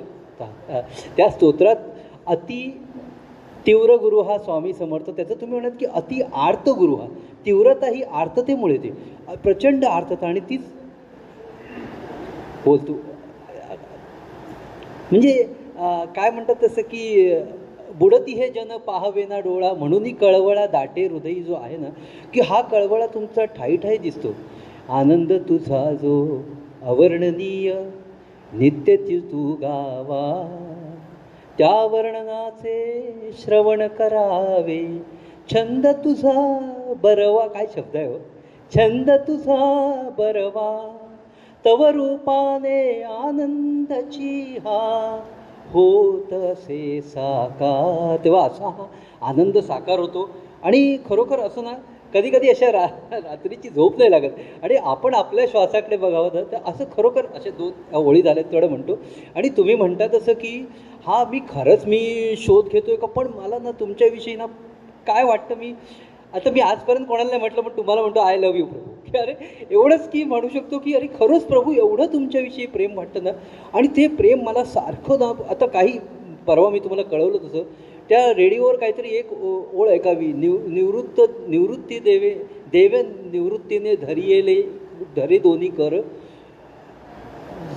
त्या 1.16 1.28
स्तोत्रात 1.30 1.76
अति 2.26 2.60
तीव्र 3.66 3.96
गुरु 4.00 4.20
हा 4.22 4.36
स्वामी 4.38 4.72
समर्थ. 4.72 5.10
त्याचं 5.10 5.34
तुम्ही 5.40 5.60
म्हणत 5.60 5.76
की 5.80 5.86
अति 5.86 6.20
आर्त 6.34 6.68
गुरु 6.68 6.94
हा. 6.96 7.06
तीव्रता 7.46 7.86
ही 7.86 8.02
आर्ततेमुळे 8.02 8.76
ते 8.78 8.90
प्रचंड 9.42 9.84
आर्तता 9.84 10.26
आणि 10.26 10.40
तीच 10.50 10.60
बोलतो. 12.64 12.92
म्हणजे 15.12 15.42
काय 15.76 16.30
म्हणतात 16.30 16.54
तसं 16.62 16.82
की 16.82 17.34
बुडती 17.98 18.32
हे 18.32 18.48
जन 18.50 18.76
पाहावे 18.76 19.24
ना 19.28 19.38
डोळा 19.40 19.72
म्हणूनही 19.72 20.12
कळवळा 20.12 20.66
दाटे 20.66 21.06
हृदयी 21.06 21.42
जो 21.42 21.54
आहे 21.54 21.76
ना 21.76 21.88
की 22.34 22.40
हा 22.40 22.60
कळवळा 22.60 23.06
तुमचा 23.06 23.44
ठाई 23.44 23.76
ठाई 23.76 23.96
दिसतो. 23.96 24.34
आनंद 24.88 25.32
तुझा 25.32 25.92
जो 25.92 26.42
अवर्णनीय 26.82 27.72
नित्य 28.52 28.96
तू 28.96 29.52
गावा. 29.60 30.26
त्या 31.58 31.84
वर्णनाचे 31.84 33.30
श्रवण 33.38 33.86
करावे. 33.86 34.82
छंद 35.52 35.86
तुझा 35.86 36.58
बरवा 37.02 37.46
काय 37.46 37.66
शब्द 37.76 37.96
आहे 37.96 38.06
हो? 38.06 38.18
छंद 38.72 39.10
तुझा 39.10 40.10
बरवा. 40.18 40.70
तव 41.64 41.84
रूपाने 41.84 43.02
आनंदाची 43.02 44.56
हा 44.64 45.20
होत 45.72 46.32
असे 46.32 47.00
साकार. 47.02 48.24
तेव्हा 48.24 48.46
असा 48.46 48.68
हा 48.68 48.86
आनंद 49.22 49.58
साकार 49.58 49.98
होतो. 49.98 50.30
आणि 50.62 50.96
खरोखर 51.08 51.38
असं 51.38 51.64
ना 51.64 51.72
कधी 52.14 52.30
कधी 52.30 52.48
अशा 52.48 52.72
रा 52.72 52.86
रात्रीची 53.12 53.68
झोप 53.68 53.98
नाही 53.98 54.10
लागत. 54.10 54.30
आणि 54.62 54.74
आपण 54.74 55.14
आपल्या 55.14 55.46
श्वासाकडे 55.50 55.96
बघावं 55.96 56.28
तर- 56.28 56.58
असं 56.66 56.84
खरोखर 56.96 57.26
असे 57.26 57.50
दोन 57.50 57.94
ओळी 57.94 58.22
झाल्यात 58.22 58.52
तेवढं 58.52 58.68
म्हणतो. 58.68 58.98
आणि 59.36 59.48
तुम्ही 59.48 59.74
म्हणता 59.74 60.06
तसं 60.14 60.32
की 60.32 60.66
हा 61.06 61.24
मी 61.24 61.38
खरंच 61.38 61.86
मी 61.86 62.34
शोध 62.38 62.68
घेतो 62.68 62.90
आहे 62.90 62.96
का? 62.96 63.06
पण 63.06 63.26
मला 63.26 63.58
ना 63.58 63.70
तुमच्याविषयी 63.70 64.36
ना 64.36 64.46
काय 65.06 65.24
वाटतं 65.24 65.56
मी? 65.56 65.74
आता 66.34 66.50
मी 66.50 66.60
आजपर्यंत 66.60 67.06
कोणाला 67.06 67.28
नाही 67.28 67.40
म्हटलं 67.40 67.60
पण 67.60 67.76
तुम्हाला 67.76 68.00
म्हणतो 68.00 68.20
आय 68.20 68.36
लव्ह 68.36 68.58
यू 68.58 68.66
प्रभू. 68.66 69.03
अरे 69.18 69.32
एवढंच 69.70 70.08
की 70.08 70.24
म्हणू 70.24 70.48
शकतो 70.54 70.78
की 70.78 70.94
अरे 70.94 71.06
खरंच 71.20 71.44
प्रभू 71.44 71.72
एवढं 71.72 72.06
तुमच्याविषयी 72.06 72.66
प्रेम 72.66 72.96
वाटतं 72.96 73.24
ना? 73.24 73.30
आणि 73.74 73.88
ते 73.88 74.06
प्रेम 74.06 74.42
मला 74.42 74.64
सारखं 74.64 75.18
ना 75.18 75.32
आता 75.50 75.66
काही 75.66 75.98
परवा 76.46 76.70
मी 76.70 76.78
तुम्हाला 76.78 77.02
कळवलं 77.02 77.38
तसं 77.38 77.62
त्या 78.10 78.32
रेडिओवर 78.32 78.76
काहीतरी 78.76 79.08
एक 79.08 79.32
ओ- 79.32 79.62
ओळ 79.74 79.88
ऐकावी 79.88 80.32
निव 80.32 80.56
निवृत्त 80.66 81.20
निवृत्ती 81.48 81.98
देवे 81.98 82.30
देवे 82.72 83.02
निवृत्तीने 83.32 83.94
धरियेले 83.96 84.62
धरे 85.16 85.38
दोन्ही 85.38 85.68
कर 85.68 86.00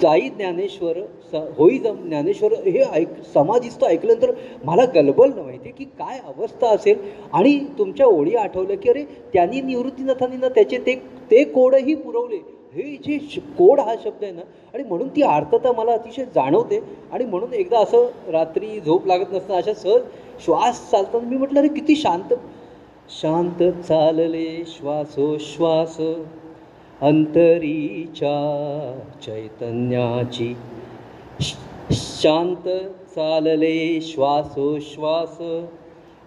जाई 0.02 0.22
ज्ञानेश्वर 0.22 0.98
स 1.32 1.36
होई 1.58 1.78
जम 1.78 2.08
ज्ञानेश्वर 2.08 2.54
हे 2.54 2.84
ऐक 2.84 3.08
समाधिस्त 3.34 3.84
ऐकल्यानंतर 3.84 4.34
मला 4.64 4.86
गलबल 4.86 5.30
माहिती 5.30 5.70
की 5.70 5.84
काय 5.84 6.20
अवस्था 6.20 6.68
असेल. 6.68 6.98
आणि 7.34 7.60
तुमच्या 7.78 8.06
ओळी 8.06 8.36
आठवलं 8.36 8.76
की 8.76 8.90
अरे 8.90 9.04
त्यांनी 9.34 9.62
निवृत्तीनाथांनी 9.62 10.38
ना 10.38 10.50
त्याचे 10.50 10.78
ते 10.78 10.96
ते 11.32 11.44
कोडही 11.44 11.96
पुरवले. 11.96 12.58
हे 12.74 12.98
जे 13.08 13.18
श- 13.32 13.40
कोड 13.40 13.80
हा 13.80 13.96
शब्द 14.04 14.24
आहे 14.24 14.34
ना 14.34 14.42
आणि 14.74 14.84
म्हणून 14.84 15.08
ती 15.08 15.22
आर्थता 15.22 15.72
मला 15.72 15.92
अतिशय 15.92 16.26
जाणवते. 16.26 16.82
आणि 17.12 17.26
म्हणून 17.26 17.54
एकदा 17.54 17.80
असं 17.80 18.08
रात्री 18.28 18.80
झोप 18.86 19.08
लागत 19.08 19.34
नसताना 19.34 19.58
अशा 19.58 19.74
सहज 19.74 20.02
श्वास 20.46 20.92
चालताना 20.92 21.30
मी 21.30 21.38
म्हटलं 21.38 21.60
अरे 21.60 21.68
किती 21.68 21.96
शांत 21.96 22.34
शांत 23.10 23.64
चालले 23.82 24.64
श्वासोश्वास. 24.68 25.98
अंतरीच्या 27.02 28.38
चैतन्याची 29.22 30.56
शांत 31.92 32.68
चालले 33.16 34.02
श्वासोश्वास 34.02 35.42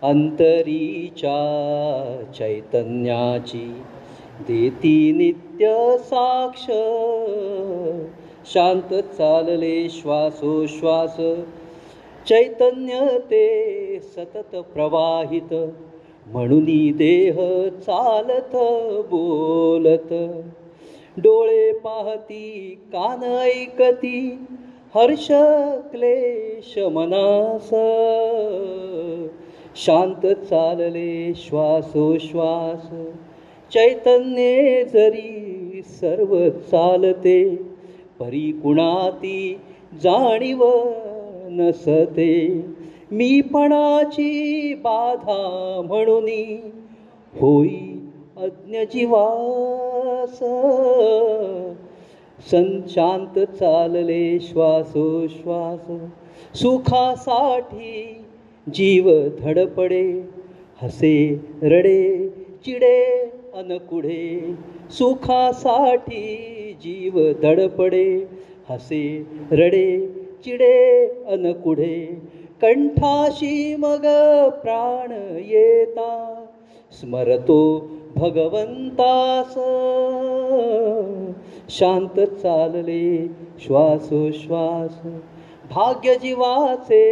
अंतरीच्या 0.02 1.38
चैतन्याची 2.38 3.74
देती 4.40 5.12
नित्य 5.12 5.96
साक्ष. 5.98 6.64
शांत 8.52 8.94
चालले 8.94 9.88
श्वासोश्वास 9.88 11.16
चैतन्य 12.28 13.18
ते 13.18 14.00
सतत 14.00 14.56
प्रवाहित 14.56 15.54
म्हणून 16.26 16.64
देह 16.96 17.68
चालत 17.68 18.56
बोलत. 19.10 20.12
डोळे 21.16 21.72
पाहती 21.72 22.78
कान 22.92 23.22
ऐकती 23.22 24.38
हर्ष 24.94 25.26
क्लेश 25.90 26.78
मनास. 26.78 27.68
शांत 29.76 30.26
चालले 30.26 31.32
श्वासोश्वास 31.36 32.90
चैतन्ये 33.72 34.84
जरी 34.84 35.80
सर्व 35.84 36.48
चालते 36.48 37.56
परी 38.20 38.52
कुणाती 38.52 39.60
जाणीव 40.02 40.64
नसते. 41.48 42.64
मीपणाची 43.12 44.74
बाधा 44.74 45.80
म्हणून 45.84 46.28
होई 47.40 47.99
अज्ञजीवास 48.40 50.38
संशांत 52.50 53.38
चालले 53.38 54.38
श्वासोश्वास. 54.40 55.90
सुखासाठी 56.56 58.24
जीव 58.68 59.28
धडपडे 59.40 60.28
हसे 60.82 61.40
रडे 61.62 62.28
चिडे 62.64 63.32
अनकुढे. 63.54 64.54
सुखासाठी 64.90 66.26
जीव 66.80 67.32
धडपडे 67.42 68.28
हसे 68.70 69.26
रडे 69.52 70.08
चिडे 70.44 71.06
अनकुढे. 71.26 72.22
कंठाशी 72.62 73.76
मग 73.78 74.00
प्राण 74.48 75.10
येता. 75.44 76.44
स्मरतो 77.00 77.88
भगवंतास. 78.16 79.54
शांत 81.70 82.20
चालले 82.20 83.26
श्वासोश्वास. 83.60 85.02
भाग्य 85.70 86.14
जीवाचे 86.14 87.06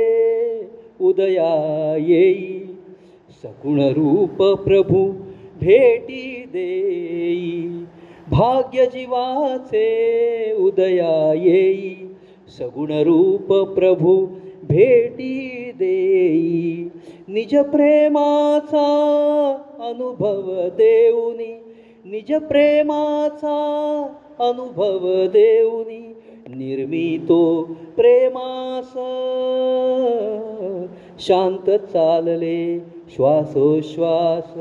उदया 1.00 1.94
येई 1.96 2.60
सगुण 3.42 3.80
रूप 3.80 4.42
प्रभू 4.42 5.12
भेटी 5.60 6.44
देई. 6.52 7.68
भाग्य 8.30 8.86
जीवाचे 8.86 9.86
उदया 10.52 11.32
येई 11.32 11.94
सगुण 12.58 12.92
रूप 12.92 13.52
प्रभू 13.52 14.26
भेटी 14.68 15.72
देई. 15.78 16.88
निज 17.28 17.56
प्रेमाचा 17.56 18.88
अनुभव 19.80 20.68
देऊनी 20.68 21.52
निज 22.04 22.32
प्रेमाचा 22.34 23.56
अनुभव 24.40 25.26
देऊनी 25.26 25.98
निर्मितो 26.48 27.64
प्रेमास. 27.96 28.92
शांत 31.20 31.70
चालले 31.70 32.78
श्वासोश्वास 33.14 34.54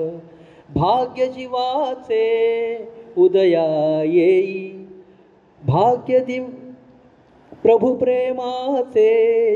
भाग्य 0.75 1.27
जीवाचे 1.27 2.25
उदया 3.17 4.01
येई 4.05 4.69
भाग्य 5.67 6.19
दिव 6.19 6.43
प्रभु 7.63 7.93
प्रेमाचे 7.93 9.07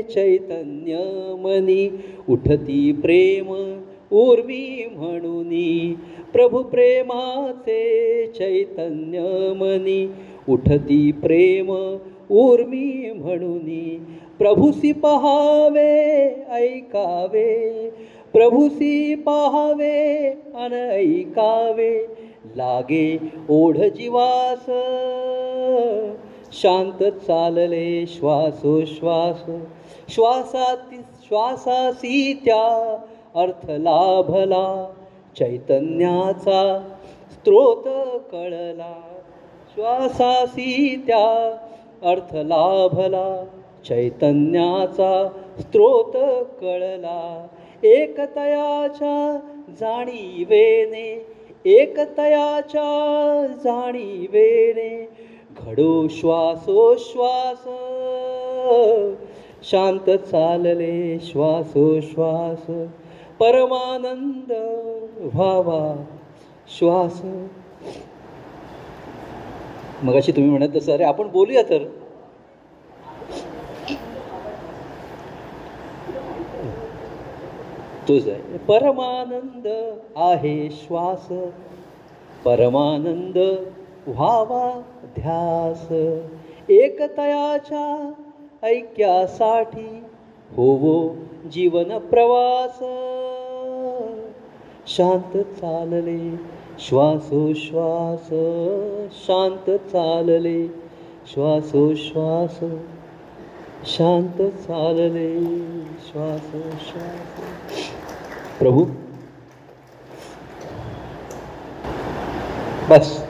चैतन्य 0.02 0.96
मनी 1.44 1.88
उठती 2.28 2.92
प्रेम. 2.92 3.81
उर्वी 4.12 4.88
म्हणूनी 4.96 5.98
प्रभु 6.32 6.62
प्रेमाचे 6.62 8.26
चैतन्य 8.26 9.18
मनी. 9.56 10.12
उठती 10.48 11.12
प्रेम 11.12 11.96
उर्मी 12.30 13.12
म्हणूनी 13.16 14.02
प्रभुसी 14.38 14.92
पहावे 14.92 16.26
ऐकावे. 16.50 17.90
प्रभुसी 18.32 19.14
पहावे 19.14 20.28
अन 20.54 20.72
ऐकावे. 20.72 22.06
लागे 22.56 23.18
ओढ 23.48 23.76
जीवास 23.76 24.66
शांत 26.60 27.04
चालले 27.04 28.04
श्वासोश्वास. 28.06 29.50
श्वासाती 30.08 30.96
श्वासासी 31.28 32.34
त्या 32.44 32.96
अर्थ 33.34 33.70
लाभला 33.70 34.92
चैतन्याचा 35.38 36.88
स्त्रोत 37.32 37.88
कळला. 38.32 39.00
श्वासासी 39.74 41.04
त्या 41.06 41.56
अर्थ 42.10 42.34
लाभला 42.34 43.44
चैतन्याचा 43.88 45.28
स्त्रोत 45.60 46.12
कळला. 46.60 47.46
एकतयाच्या 47.82 49.38
जाणीवेने 49.80 51.26
एकतयाच्या 51.64 53.46
जाणीवेने 53.64 55.08
घडो 55.60 56.08
श्वासोश्वास. 56.08 57.68
शांत 59.70 60.10
चालले 60.10 61.18
श्वासोश्वास. 61.20 62.70
परमानंद 63.42 64.52
व्हावा. 65.34 66.04
श्वास. 66.78 67.22
मग 70.02 70.14
अशी 70.14 70.32
तुम्ही 70.32 70.50
म्हणत 70.50 70.68
तसं 70.76 70.92
अरे 70.92 71.04
आपण 71.04 71.28
बोलूया 71.28 71.62
तर. 71.62 71.84
तुझ 78.08 78.28
परमानंद 78.68 79.66
आहे 80.16 80.70
श्वास. 80.70 81.28
परमानंद 82.44 83.38
व्हावा 84.06 84.82
ध्यास. 85.04 85.92
एकतयाच्या 86.68 88.12
ऐक्यासाठी 88.62 90.04
होवो 90.56 91.14
जीवन 91.46 91.98
प्रवास. 91.98 92.78
शांत 94.86 95.36
चालले 95.36 96.36
श्वासोश्वास. 96.78 98.28
शांत 99.12 99.70
चालले 99.70 100.66
श्वासोश्वास. 101.26 102.60
शांत 103.86 104.42
चालले 104.42 105.58
श्वासोश्वास. 105.98 107.38
प्रभू. 108.58 108.84
बस 112.90 113.28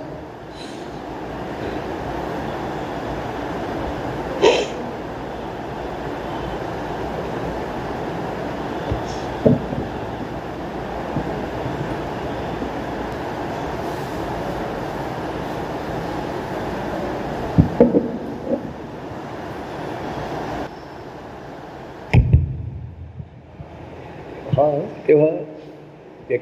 हा 24.56 24.70
तेव्हा 25.08 25.26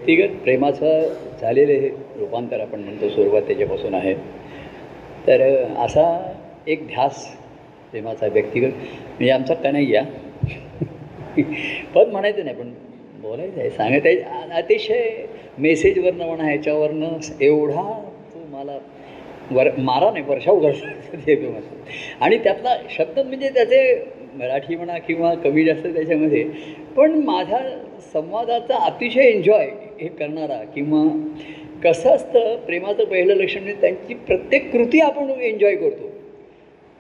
व्यक्तिगत 0.01 0.43
प्रेमाचं 0.43 1.39
झालेलं 1.41 1.73
हे 1.73 1.89
रूपांतर 2.19 2.61
आपण 2.61 2.81
म्हणतो 2.81 3.09
सुरुवात 3.09 3.43
त्याच्यापासून 3.43 3.95
आहे. 3.95 4.15
तर 5.27 5.41
असा 5.79 6.05
एक 6.67 6.87
ध्यास 6.87 7.27
प्रेमाचा 7.91 8.27
व्यक्तिगत 8.27 8.69
म्हणजे 8.69 9.31
आमचा 9.31 9.55
कन्हैया 9.55 10.03
पद 11.95 12.09
म्हणायचं 12.13 12.45
नाही 12.45 12.57
पण 12.57 12.71
बोलायचं 13.23 13.61
आहे 13.61 13.71
सांगत 13.71 14.07
आहे. 14.07 14.17
अतिशय 14.53 15.09
मेसेजवरनं 15.59 16.27
म्हणा 16.27 16.45
ह्याच्यावरनं 16.45 17.19
एवढा 17.41 17.83
तो 18.35 18.47
मला 18.51 18.79
वर 19.51 19.69
मारा 19.79 20.11
नाही 20.11 20.25
वर्षाव 20.29 20.57
उघडला 20.57 21.49
आणि 22.21 22.39
त्यातला 22.39 22.77
शब्द 22.91 23.19
म्हणजे 23.19 23.49
त्याचे 23.49 23.83
मराठी 24.35 24.77
म्हणा 24.77 24.99
किंवा 24.99 25.35
कमी 25.35 25.65
जास्त 25.65 25.87
त्याच्यामध्ये 25.87 26.43
पण 26.97 27.21
माझ्या 27.25 27.59
संवादाचा 28.13 28.77
अतिशय 28.85 29.23
एन्जॉय 29.23 29.69
हे 30.01 30.09
करणारा 30.09 30.63
किंवा 30.75 31.03
कसं 31.85 32.11
असतं 32.11 32.57
प्रेमाचं 32.67 33.05
पहिलं 33.05 33.35
लक्षण 33.35 33.63
म्हणजे 33.63 33.81
त्यांची 33.81 34.15
प्रत्येक 34.27 34.71
कृती 34.73 35.01
आपण 35.01 35.31
एन्जॉय 35.33 35.75
करतो. 35.77 36.09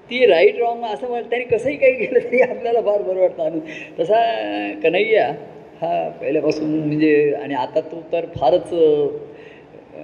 ती 0.08 0.24
राईट 0.26 0.56
रॉंग 0.58 0.84
असं 0.84 1.10
वाटतं 1.10 1.28
त्यांनी 1.30 1.44
कसंही 1.46 1.76
काही 1.76 1.92
केलं 1.94 2.18
तरी 2.20 2.40
आपल्याला 2.42 2.80
फार 2.80 3.02
बरं 3.02 3.20
वाटतं. 3.20 3.42
आणि 3.42 3.60
तसा 3.98 4.20
कन्हैया 4.82 5.26
हा 5.82 6.08
पहिल्यापासून 6.20 6.78
म्हणजे 6.78 7.32
आणि 7.42 7.54
आता 7.54 7.80
तो 7.82 8.02
तर 8.12 8.26
फारच 8.36 8.72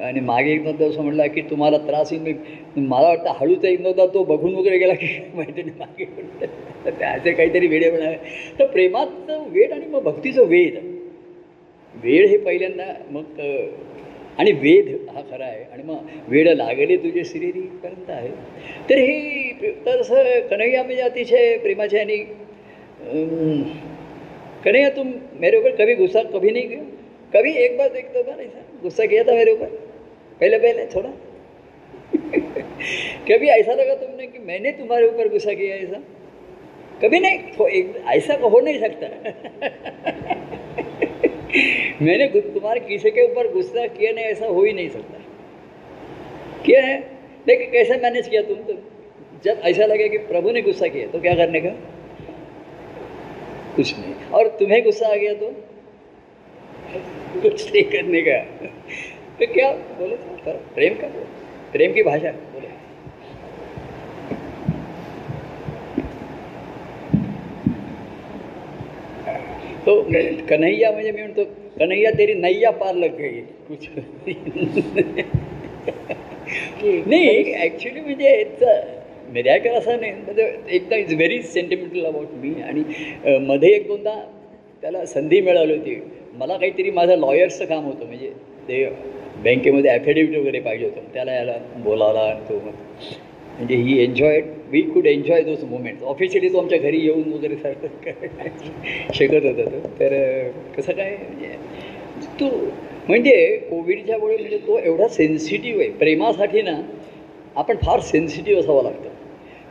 आणि 0.03 0.21
मागे 0.21 0.53
एक 0.53 0.63
नव्हता 0.63 0.85
असं 0.85 1.03
म्हणला 1.03 1.27
की 1.27 1.41
तुम्हाला 1.41 1.79
त्रास 1.79 2.13
येईल 2.13 2.35
मला 2.79 3.09
वाटतं 3.09 3.33
हळूच 3.37 3.65
एक 3.65 3.81
नव्हता 3.81 4.07
तो 4.15 4.23
बघून 4.25 4.55
वगैरे 4.55 4.79
गेला 4.79 4.95
की 4.95 5.07
माहिती 5.35 5.63
नाही 5.63 5.79
मागे 5.79 6.05
तर 6.85 6.91
त्याचे 6.91 7.33
काहीतरी 7.33 7.67
वेडे 7.67 7.91
पण 7.91 8.13
तर 8.59 8.67
प्रेमाचं 8.67 9.43
वेड 9.53 9.73
आणि 9.73 9.87
मग 9.87 10.03
भक्तीचं 10.03 10.47
वेद 10.47 10.77
वेळ 12.03 12.27
हे 12.29 12.37
पहिल्यांदा 12.37 12.85
मग 13.11 13.41
आणि 14.39 14.53
वेध 14.53 14.89
हा 15.11 15.21
खरा 15.31 15.45
आहे. 15.45 15.63
आणि 15.73 15.83
मग 15.83 15.97
वेळ 16.29 16.49
लागले 16.55 16.97
तुझे 16.97 17.25
श्रीरीपर्यंत 17.25 18.11
आहे. 18.11 18.29
तर 18.91 18.99
हे 18.99 19.71
तसं 19.87 20.41
कन्हैया 20.51 20.83
म्हणजे 20.83 21.03
अतिशय 21.03 21.57
प्रेमाचे 21.59 21.99
आणि 21.99 22.17
कन्हैया 24.65 24.89
तुम 24.91 25.11
मेरे 25.41 25.59
ऊपर 25.59 25.75
कभी 25.75 25.95
गुस्सा 25.95 26.23
कभी 26.33 26.51
नहीं 26.51 26.69
गे 26.71 26.77
कभी 27.35 27.53
एक 27.65 27.77
बार 27.79 27.95
एक 27.97 28.13
दो 28.13 28.23
बार 28.23 28.41
ऐसा 28.41 28.61
गुस्सा 28.83 29.05
किया 29.05 29.23
था 29.23 29.35
मेरे 29.35 29.53
ऊपर? 29.53 29.67
पहले 30.41 30.59
पहले 30.59 30.85
थोड़ा 30.87 31.11
कभी 33.29 33.49
ऐसा 33.49 33.75
लगा 33.75 33.95
तुमने 33.95 34.27
कि 34.27 34.39
मैंने 34.39 34.71
तुम्हारे 34.71 35.07
ऊपर 35.09 35.29
गुस्सा 35.29 35.53
किया 35.53 35.77
ऐसा? 35.77 35.99
कभी 37.03 37.19
नहीं 37.21 37.67
एक 37.69 37.97
ऐसा 38.07 38.35
हो 38.43 38.61
नहीं 38.61 38.79
सकता. 38.81 39.07
मैंने 42.03 42.41
तुम्हारे 42.41 42.81
किसी 42.81 43.11
के 43.11 43.33
ऊपर 43.33 43.53
गुस्सा 43.53 43.87
किया 43.87 44.13
नहीं, 44.13 44.25
ऐसा 44.25 44.47
हो 44.47 44.63
ही 44.63 44.73
नहीं 44.73 44.89
सकता। 44.89 45.19
किया 46.67 46.83
है? 46.83 46.99
लेकिन 47.49 47.71
कैसे 47.71 47.97
मैनेज 47.97 48.29
किया 48.29 48.43
तुम 48.43 48.57
तो? 48.57 48.73
जब 49.45 49.61
ऐसा 49.65 49.87
लगे 49.87 50.09
कि 50.09 50.19
प्रभु 50.19 50.51
ने 50.51 50.63
गुस्सा 50.63 50.89
किया 50.89 51.07
तो 51.07 51.21
क्या 51.21 51.35
करने 51.35 51.61
का? 51.61 51.69
कुछ 53.77 53.99
नहीं। 53.99 54.15
और 54.33 54.49
तुम्हें 54.49 54.85
गुस्सा 54.85 55.07
आ 55.07 55.15
गया 55.15 55.35
तो? 55.35 55.55
कुछ 57.41 57.73
नहीं 57.73 57.83
करने 57.83 58.23
का। 58.23 58.39
तो 59.41 59.53
क्या? 59.53 59.73
बोलो 59.73 60.17
तो 60.17 60.53
प्रेम 60.75 60.95
का 60.95 61.09
बोलो। 61.09 61.27
प्रेम 61.73 61.93
की 61.93 62.03
भाषा 62.03 62.31
बोलो। 62.31 62.69
तो 69.87 70.01
कन्हैया 70.49 70.91
म्हणजे 70.91 71.11
मी 71.12 71.22
म्हणतो 71.22 71.45
कन्हैया 71.79 72.11
तेरी 72.18 72.34
नैया 72.34 72.71
पारलं 72.80 73.07
काही 73.08 73.41
कुछ 73.68 73.88
नाही 77.07 77.53
ॲक्च्युली 77.54 78.00
म्हणजे 78.00 78.45
मिरॅकल 79.33 79.75
असं 79.75 80.00
नाही. 80.00 80.13
म्हणजे 80.13 80.42
एकदा 80.76 80.96
is 80.96 81.13
very 81.14 81.41
sentimental 81.42 82.04
about 82.07 82.34
me 82.42 82.53
आणि 82.63 82.83
मध्ये 83.46 83.71
एक 83.75 83.87
दोनदा 83.88 84.14
त्याला 84.83 85.04
संधी 85.07 85.41
मिळाली 85.41 85.72
होती. 85.72 85.95
मला 86.38 86.57
काहीतरी 86.57 86.91
माझं 86.91 87.17
लॉयर्सचं 87.18 87.64
काम 87.64 87.84
होतं. 87.84 88.07
म्हणजे 88.07 88.30
ते 88.68 88.84
बँकेमध्ये 89.45 89.91
ॲफिडेविट 89.91 90.37
वगैरे 90.38 90.61
पाहिजे 90.61 90.84
होतं. 90.84 91.00
त्याला 91.14 91.34
याला 91.34 91.57
बोलावला 91.84 92.21
आणि 92.22 92.49
तो 92.49 92.61
मग 92.67 92.75
म्हणजे 93.58 93.74
he 93.74 93.99
enjoy 94.03 94.41
we 94.70 94.80
could 94.83 95.07
enjoy 95.07 95.42
those 95.42 95.62
moments 95.64 96.03
officially 96.03 96.49
तो 96.49 96.58
आमच्या 96.58 96.78
घरी 96.78 96.99
येऊन 96.99 97.33
वगैरे 97.33 97.57
सारखं 97.57 98.12
शिकत 99.14 99.45
होता 99.45 99.64
तो. 99.64 99.78
तर 100.00 100.49
कसं 100.76 100.92
काय 100.92 101.16
म्हणजे 101.16 101.54
तो 102.41 102.49
म्हणजे 103.08 103.57
कोविडच्यामुळे 103.70 104.37
म्हणजे 104.37 104.58
तो 104.58 104.78
एवढा 104.78 105.08
सेन्सिटिव्ह 105.08 105.80
आहे. 105.80 105.91
प्रेमासाठी 105.91 106.62
ना 106.62 106.80
आपण 107.57 107.76
फार 107.76 108.00
सेन्सिटिव्ह 108.00 108.61
असावं 108.61 108.83
लागतं. 108.83 109.08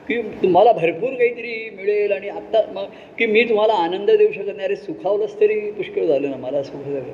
की 0.08 0.22
तुम्हाला 0.42 0.72
भरपूर 0.72 1.14
काहीतरी 1.14 1.70
मिळेल 1.76 2.12
आणि 2.12 2.30
आत्ता 2.30 2.62
मग 2.74 2.86
की 3.20 3.26
मी 3.26 3.44
तुम्हाला 3.44 3.74
आनंद 3.74 4.12
देऊ 4.12 4.32
शकत 4.32 4.56
नाही. 4.56 4.66
अरे 4.66 4.76
सुखावलंच 4.76 5.40
तरी 5.40 5.60
पुष्कळ 5.72 6.06
झालं 6.06 6.30
ना 6.30 6.38
मला 6.38 6.64
सुख 6.64 6.86
झालं. 6.86 7.12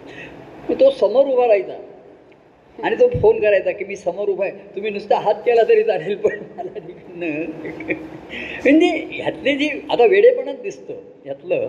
मग 0.70 0.80
तो 0.80 0.90
समोर 0.90 1.26
उभा 1.26 1.46
राहायचा 1.48 1.78
आणि 2.80 2.96
तो 3.00 3.08
फोन 3.22 3.40
करायचा 3.42 3.72
की 3.72 3.86
मी 3.86 3.96
समोर 3.96 4.30
उभा 4.30 4.46
आहे. 4.46 4.54
तुम्ही 4.76 4.92
नुसता 4.92 5.20
हात 5.20 5.36
केला 5.46 5.64
तरी 5.70 5.84
चालेल 5.84 6.16
पण 6.18 6.38
मला 6.58 6.80
म्हणजे 8.64 8.88
ह्यातले 9.12 9.56
जी 9.56 9.70
आता 9.92 10.06
वेडेपणच 10.06 10.62
दिसतं 10.62 10.94
ह्यातलं 11.26 11.68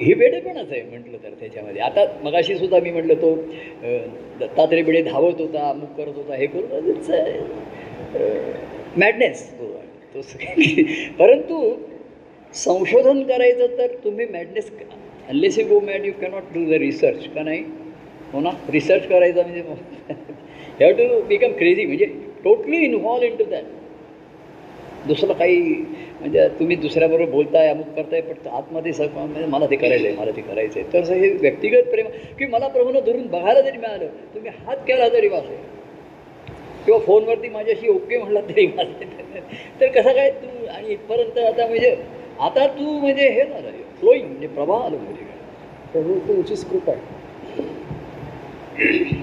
हे 0.00 0.12
वेडेपणच 0.14 0.70
आहे 0.70 0.82
म्हटलं 0.82 1.16
तर 1.22 1.30
त्याच्यामध्ये. 1.40 1.80
आता 1.82 2.04
मगाशी 2.22 2.54
सुद्धा 2.58 2.78
मी 2.82 2.90
म्हटलं 2.90 3.14
तो 3.14 3.34
दत्तात्रे 3.34 4.82
दत्तात्रय 4.82 5.02
धावत 5.02 5.40
होता 5.40 5.68
अमुक 5.70 5.96
करत 5.96 6.16
होता 6.16 6.34
हे 6.34 6.46
करून 6.46 6.90
मॅडनेस 8.96 9.48
तो 9.52 9.66
तो 10.14 10.20
परंतु 11.18 11.74
संशोधन 12.54 13.22
करायचं 13.22 13.76
तर 13.78 13.94
तुम्ही 14.04 14.26
madness 14.26 14.70
unless 15.28 15.58
you 15.58 15.66
go 15.68 15.80
mad 15.86 16.04
you 16.06 16.12
cannot 16.20 16.52
do 16.54 16.64
the 16.64 16.78
research 16.80 17.26
का 17.34 17.42
नाही? 17.42 17.62
हो 18.32 18.40
ना? 18.40 18.50
रिसर्च 18.70 19.06
करायचा 19.08 19.42
म्हणजे 19.42 19.62
हॅव 20.80 20.92
टू 20.98 21.20
बिकम 21.28 21.52
क्रेझी 21.52 21.84
म्हणजे 21.84 22.04
totally 22.44 22.84
involve 22.84 23.24
in 23.24 23.36
to 23.36 23.44
that 23.44 23.64
दुसरं 25.06 25.32
काही 25.34 25.60
म्हणजे 26.20 26.46
तुम्ही 26.58 26.76
दुसऱ्याबरोबर 26.76 27.30
बोलताय 27.30 27.68
अमुक 27.68 27.86
करताय 27.96 28.20
पण 28.20 28.48
आतमध्ये 28.50 28.92
सग 28.92 29.16
म्हणजे 29.16 29.44
मला 29.46 29.66
ते 29.70 29.76
करायचं 29.76 30.06
आहे 30.06 30.16
मला 30.16 30.30
ते 30.30 30.40
करायचं 30.40 30.80
आहे 30.80 30.92
तर 30.92 31.12
हे 31.14 31.28
व्यक्तिगत 31.32 31.90
प्रेम 31.90 32.06
की 32.38 32.46
मला 32.46 32.68
प्रभूनं 32.68 33.00
धरून 33.06 33.26
बघायला 33.28 33.60
जरी 33.60 33.76
मिळालं 33.76 34.06
तुम्ही 34.34 34.50
हात 34.66 34.76
केला 34.86 35.08
तरी 35.08 35.28
वास 35.28 35.44
आहे 35.44 35.56
किंवा 36.86 36.98
फोनवरती 37.00 37.48
माझ्याशी 37.48 37.88
ओके 37.88 38.18
म्हणला 38.18 38.40
तरी 38.40 38.66
मला 38.68 39.06
तर 39.80 39.86
कसं 39.90 40.12
काय 40.12 40.30
तू 40.32 40.66
आणि 40.66 40.92
इथपर्यंत 40.92 41.38
आता 41.38 41.66
म्हणजे 41.66 41.96
आता 42.40 42.66
तू 42.68 42.98
म्हणजे 42.98 43.28
हे 43.28 43.44
झालं 43.44 43.70
फ्लोईंग 44.00 44.26
म्हणजे 44.26 44.46
प्रभाव 44.48 44.82
आलो 44.82 44.96
म्हणजे 44.96 45.24
प्रभू 45.92 46.18
तुमचीच 46.28 46.64
कृपा 46.64 46.92
आहे. 46.92 47.17
की 48.78 49.14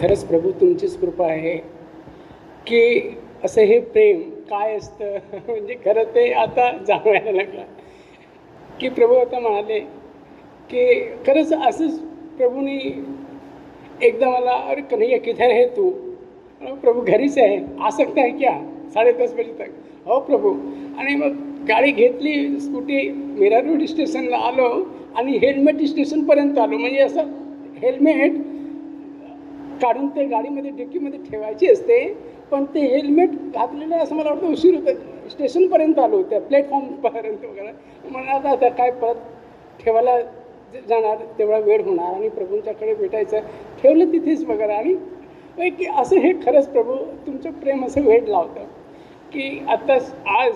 खरंच 0.00 0.24
प्रभू 0.24 0.50
तुमचीच 0.50 1.00
कृपा 1.00 1.26
आहे 1.26 1.56
की 2.66 3.16
असं 3.44 3.62
हे 3.62 3.80
प्रेम 3.80 4.20
काय 4.50 4.76
असतं? 4.76 5.16
म्हणजे 5.48 5.74
खरं 5.74 6.04
ते 6.04 6.32
आता 6.32 6.78
जाणवायला 6.88 7.32
लागलं. 7.32 7.62
की 8.80 8.88
प्रभू 8.88 9.14
आता 9.14 9.38
म्हणाले 9.38 9.80
की 10.70 11.00
खरंच 11.26 11.52
असंच 11.52 11.98
प्रभूने 12.36 13.02
एकदा 14.02 14.30
मला 14.30 14.50
अरे 14.50 14.80
कन्हैया 14.80 15.18
किधर 15.18 15.42
है 15.42 15.66
तू? 15.66 15.90
प्रभू 16.74 17.00
घरीच 17.00 17.38
आहे. 17.38 17.58
आ 17.80 17.90
सकता 17.90 18.20
है 18.20 18.30
क्या? 18.30 18.60
साडे 18.94 19.12
दस 19.12 19.34
बजे 19.34 19.42
तक. 19.42 19.70
हो 20.06 20.20
प्रभू. 20.20 20.54
आणि 20.98 21.14
मग 21.14 21.32
गाडी 21.68 21.90
घेतली 21.90 22.60
स्कूटी 22.60 23.10
मीरा 23.10 23.58
रोड 23.58 23.82
स्टेशनला 23.82 24.36
आलो 24.36 24.90
आणि 25.16 25.32
हेल्मेट 25.32 25.82
स्टेशनपर्यंत 25.82 26.58
आलो. 26.58 26.78
म्हणजे 26.78 26.98
असं 26.98 27.41
हेल्मेट 27.82 28.32
काढून 29.82 30.08
ते 30.08 30.26
गाडीमध्ये 30.26 30.70
डिक्कीमध्ये 30.70 31.18
ठेवायची 31.30 31.66
असते. 31.66 32.18
पण 32.50 32.64
ते 32.64 32.80
हेल्मेट 32.80 33.30
घातलेलं 33.30 33.96
असं 33.96 34.16
मला 34.16 34.30
वाटतं 34.30 34.46
उशीर 34.46 34.74
होतं 34.74 35.28
स्टेशनपर्यंत 35.28 35.98
आलो 35.98 36.16
होतं 36.16 36.38
प्लॅटफॉर्मपर्यंत 36.38 37.44
वगैरे. 37.44 37.68
मला 38.10 38.30
आता 38.30 38.50
आता 38.50 38.68
काय 38.68 38.90
परत 38.90 39.14
ठेवायला 39.84 40.20
ज- 40.20 40.88
जाणार? 40.88 41.16
तेवढा 41.38 41.58
वेळ 41.58 41.82
होणार 41.82 42.14
आणि 42.14 42.28
प्रभूंच्याकडे 42.28 42.94
भेटायचं 42.94 43.40
ठेवलं 43.82 44.12
तिथेच 44.12 44.44
वगैरे. 44.44 44.72
आणि 44.72 45.70
की 45.70 45.86
असं 45.98 46.16
हे 46.16 46.32
खरंच 46.32 46.68
प्रभू 46.68 46.94
तुमचं 47.26 47.50
प्रेम 47.50 47.86
असं 47.86 48.00
वेट 48.00 48.28
लावतं 48.28 48.60
की 49.32 49.62
आता 49.68 49.94
आज 50.40 50.52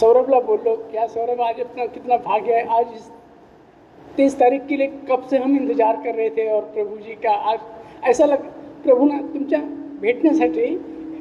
सौरभला 0.00 0.40
बोललो 0.40 0.76
की 0.76 0.96
या 0.96 1.08
सौरभ 1.08 1.40
आज 1.40 1.60
अपना 1.60 1.84
कितना 1.84 2.16
भाग्य 2.16 2.54
आहे. 2.54 2.62
आज 2.62 2.86
तेईस 4.16 4.32
तीस 4.32 4.38
तारीख 4.38 4.66
के 4.68 4.76
लिए 4.76 4.86
कब 5.08 5.26
से 5.30 5.38
हम 5.38 5.56
इंतजार 5.56 5.96
कर 6.04 6.14
रहे 6.14 6.28
थे 6.30 6.48
और 6.50 6.62
प्रभु 6.74 6.96
जी 6.98 7.14
का 7.24 7.32
आज 7.50 7.58
ऐसा 8.04 8.24
लग 8.24 8.44
प्रभूना 8.84 9.20
तुमच्या 9.32 9.60
भेटण्यासाठी 10.00 10.62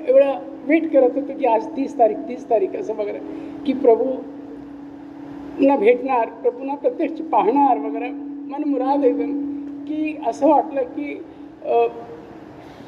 एवढा 0.08 0.32
वेट 0.66 0.92
करत 0.92 1.16
होतो 1.16 1.38
की 1.40 1.46
आज 1.46 1.66
तीस 1.76 1.98
तारीख 2.00 2.18
तीस 2.28 2.50
तारीख 2.50 2.76
असं 2.76 2.96
वगैरे 2.96 3.20
की 3.66 3.74
प्रभू 3.80 4.06
ना 5.60 5.76
भेटणार 5.78 6.30
प्रभूना 6.42 6.76
प्रत्यक्ष 6.76 7.22
पाहणार 7.32 7.78
वगैरे 7.80 8.10
मन 8.10 8.64
मुराद 8.68 9.06
एकदम 9.06 9.34
की 9.84 10.16
असं 10.28 10.48
वाटलं 10.48 10.84
की 10.90 11.14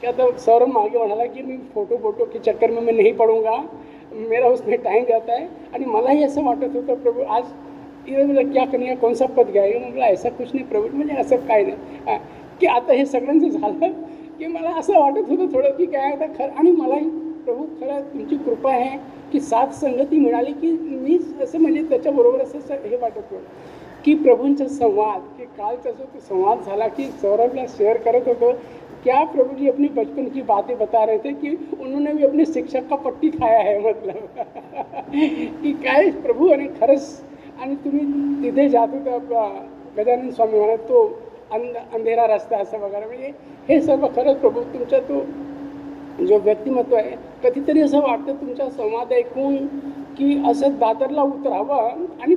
आता 0.07 0.29
सौरभ 0.38 0.67
मागे 0.69 0.97
म्हणाला 0.97 1.25
की 1.25 1.41
मी 1.41 1.57
फोटो 1.73 1.97
फोटो 1.97 2.25
के 2.25 2.39
चक्कर 2.41 2.71
में 2.71 2.81
मैं 2.81 2.93
नहीं 2.93 3.13
पडूंगा 3.13 3.55
मेरा 4.13 4.47
उसमें 4.49 4.77
टाइम 4.81 5.03
जाता 5.03 5.34
है 5.34 5.47
आणि 5.73 5.85
मलाही 5.85 6.23
असं 6.23 6.43
वाटत 6.43 6.75
होतं 6.75 6.95
प्रभू 6.95 7.23
आज 7.29 7.43
इथे 8.07 8.23
मला 8.23 8.41
क्या 8.41 8.65
करूया 8.65 8.95
कौन 8.95 9.13
सा 9.13 9.25
पद 9.25 9.49
घ्यायला 9.51 9.79
म्हटलं 9.79 10.03
ऐसा 10.03 10.29
कुछ 10.29 10.47
नाही 10.53 10.65
प्रभू. 10.65 10.88
म्हणजे 10.93 11.15
असं 11.15 11.35
काय 11.35 11.63
नाही. 11.63 12.17
की 12.61 12.67
आता 12.67 12.93
हे 12.93 13.05
सगळ्यांचं 13.05 13.49
झालं 13.49 13.91
की 14.39 14.47
मला 14.47 14.69
असं 14.69 14.99
वाटत 14.99 15.29
होतं 15.29 15.53
थोडं 15.53 15.71
की 15.71 15.85
काय 15.85 16.11
आता 16.11 16.25
खरं 16.38 16.51
आणि 16.51 16.71
मलाही 16.71 17.09
प्रभू 17.45 17.65
खरं 17.79 18.01
तुमची 18.01 18.35
कृपा 18.35 18.71
आहे 18.71 18.97
की 19.31 19.39
साथ 19.39 19.73
संगती 19.73 20.19
मिळाली 20.19 20.51
की 20.51 20.71
मी 20.71 21.17
असं 21.41 21.59
म्हणजे 21.59 21.84
त्याच्याबरोबर 21.84 22.41
असं 22.41 22.73
हे 22.73 22.95
वाटत 22.95 23.17
होतं. 23.17 23.43
की 24.05 24.13
प्रभूंचा 24.13 24.67
संवाद 24.67 25.21
की 25.38 25.45
कालचा 25.57 25.91
जो 25.91 26.03
तो 26.03 26.19
संवाद 26.19 26.59
झाला 26.65 26.88
की 26.88 27.05
सौरभला 27.21 27.65
शेअर 27.69 27.97
करत 27.97 28.27
होतो 28.27 28.51
क्या 29.03 29.23
प्रभु 29.23 29.55
जी 29.55 29.67
अपनी 29.69 29.88
बचपन 29.88 30.27
की 30.29 30.41
बातें 30.41 30.77
बता 30.77 31.05
रहे 31.05 31.17
थे 31.17 31.34
कि 31.34 31.49
उन्होंने 31.79 32.13
भी 32.13 32.23
अपने 32.23 32.45
शिक्षक 32.45 32.88
का 32.89 32.95
पट्टी 32.95 33.29
खाया 33.29 33.59
है? 33.59 33.79
मतलब. 33.79 34.17
की 35.63 35.71
काय 35.73 36.09
प्रभू 36.23 36.47
आणि 36.47 36.67
खरंच 36.81 37.21
आणि 37.61 37.75
तुम्ही 37.75 38.03
तिथे 38.43 38.67
जात 38.69 38.88
होता 38.93 39.47
गजानन 39.97 40.29
स्वामी 40.29 40.59
म्हणा 40.59 40.75
तो 40.75 41.05
अंध 41.51 41.77
अंधेरा 41.93 42.25
रस्ता 42.27 42.57
असं 42.57 42.79
वगैरे 42.79 43.05
म्हणजे 43.05 43.31
हे 43.69 43.79
सर्व 43.81 44.07
खरंच 44.07 44.38
प्रभू 44.38 44.61
तुमचा 44.63 44.99
तो 44.99 45.23
जो 46.25 46.38
व्यक्तिमत्व 46.39 46.95
आहे 46.95 47.15
कधीतरी 47.43 47.81
असं 47.81 47.99
वाटतं 47.99 48.35
तुमचा 48.35 48.69
संवाद 48.69 49.13
ऐकून 49.13 49.65
की 50.17 50.43
असं 50.49 50.77
दादरला 50.79 51.21
उतरावं 51.21 52.05
आणि 52.21 52.35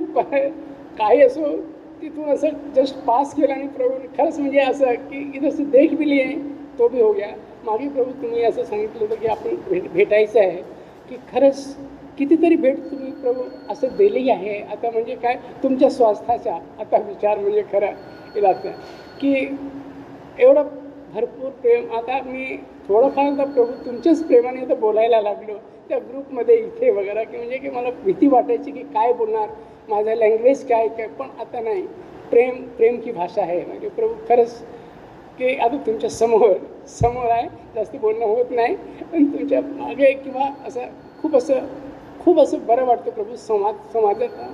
काही 0.99 1.23
असो 1.23 1.57
तिथून 2.03 2.25
असं 2.25 2.49
जस्ट 2.77 2.97
पास 2.97 3.35
केलं 3.35 3.53
आणि 3.53 3.67
प्रभू 3.67 3.95
खरंच 4.19 4.39
म्हणजे 4.39 4.61
असं 4.61 4.95
की 5.11 5.31
इथं 5.35 5.71
देख 5.71 5.95
भी 5.95 6.21
आहे 6.21 6.35
तो 6.79 6.89
बी 6.89 7.01
हो 7.01 7.13
गया. 7.13 7.29
मागे 7.65 7.89
प्रभू 7.89 8.11
तुम्ही 8.23 8.43
असं 8.45 8.65
सांगितलं 8.65 9.01
होतं 9.01 9.15
की 9.15 9.27
आपण 9.27 9.55
भेट 9.71 9.91
भेटायचं 9.93 10.41
आहे 10.41 10.63
की 11.09 11.17
खरंच 11.33 11.77
कितीतरी 12.21 12.57
भेट 12.57 12.79
तुम्ही 12.91 13.11
प्रभू 13.13 13.43
असं 13.71 13.97
दिलेली 13.97 14.31
आहे. 14.31 14.61
आता 14.63 14.91
म्हणजे 14.91 15.15
काय? 15.15 15.37
तुमच्या 15.63 15.91
स्वास्थ्याचा 15.91 16.55
आता 16.81 16.99
विचार 16.99 17.39
म्हणजे 17.39 17.63
खरं 17.73 18.37
इलाज 18.37 18.67
की 19.21 19.33
एवढं 20.39 20.69
भरपूर 21.15 21.51
प्रेम. 21.51 21.91
आता 21.97 22.21
मी 22.27 22.57
थोडंफार 22.89 23.25
आता 23.25 23.45
प्रभू 23.45 23.73
तुमच्याच 23.87 24.23
प्रेमाने 24.25 24.61
आता 24.61 24.75
बोलायला 24.75 25.21
लागलो. 25.21 25.57
त्या 25.89 25.99
ग्रुपमध्ये 25.99 26.57
इथे 26.57 26.91
वगैरे 26.91 27.25
की 27.25 27.37
म्हणजे 27.37 27.59
की 27.59 27.71
मला 27.71 27.91
भीती 28.05 28.27
वाटायची 28.29 28.71
की 28.71 28.83
काय 28.95 29.13
बोलणार? 29.13 29.49
माझं 29.89 30.15
लँग्वेज 30.15 30.65
काय 30.65 30.89
काय 30.89 31.07
पण 31.19 31.29
आता 31.41 31.61
नाही. 31.61 31.83
प्रेम 32.31 32.63
प्रेम 32.77 33.01
की 33.01 33.13
भाषा 33.13 33.43
आहे. 33.43 33.65
म्हणजे 33.65 33.89
प्रभू 33.89 34.15
खरंच 34.29 34.63
की 35.39 35.55
आता 35.57 35.77
तुमच्यासमोर 35.87 36.53
समोर 37.01 37.31
आहे. 37.31 37.49
जास्त 37.75 37.97
बोलणं 37.97 38.25
होत 38.27 38.51
नाही. 38.51 38.75
पण 39.13 39.25
तुमच्या 39.33 39.61
मागे 39.61 40.13
किंवा 40.15 40.51
असं 40.67 40.81
खूप 41.23 41.37
असं 41.37 41.59
खूप 42.21 42.41
असं 42.41 42.67
बरं 42.67 42.85
वाटतं 42.87 43.11
प्रभू. 43.11 43.37
समाज 43.37 43.75
संवादाचा 43.93 44.47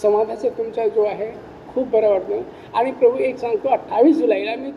संवादाचा 0.00 0.48
तुमचा 0.58 0.86
जो 0.88 1.04
आहे 1.04 1.30
खूप 1.74 1.88
बरं 1.88 2.10
वाटतं. 2.10 2.40
आणि 2.74 2.90
प्रभू 2.92 3.18
एक 3.18 3.38
सांगतो 3.38 3.68
अठ्ठावीस 3.68 4.16
जुलैला 4.16 4.54
मी 4.56 4.70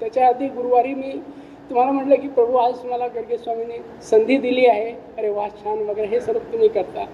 त्याच्या 0.00 0.26
आधी 0.28 0.48
गुरुवारी 0.48 0.94
मी 0.94 1.12
तुम्हाला 1.70 1.92
म्हटलं 1.92 2.20
की 2.20 2.28
प्रभू 2.28 2.56
आज 2.56 2.84
मला 2.86 3.06
गर्गे 3.06 3.38
स्वामीने 3.38 3.78
संधी 4.02 4.36
दिली 4.38 4.66
आहे. 4.66 4.90
अरे 5.18 5.28
वा 5.28 5.48
छान 5.62 5.78
वगैरे 5.88 6.06
हे 6.08 6.20
सर्व 6.20 6.38
तुम्ही 6.52 6.68
करता. 6.68 7.04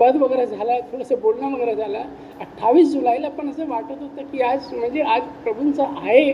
पद 0.00 0.16
वगैरे 0.16 0.46
झाला 0.46 0.78
थोडंसं 0.92 1.20
बोलणं 1.22 1.52
वगैरे 1.52 1.74
झालं. 1.74 2.02
अठ्ठावीस 2.40 2.92
जुलैला 2.92 3.28
पण 3.28 3.50
असं 3.50 3.68
वाटत 3.68 4.00
होतं 4.00 4.30
की 4.32 4.42
आज 4.42 4.72
म्हणजे 4.74 5.02
आज 5.02 5.22
प्रभूंचं 5.44 5.82
आहे 5.82 6.32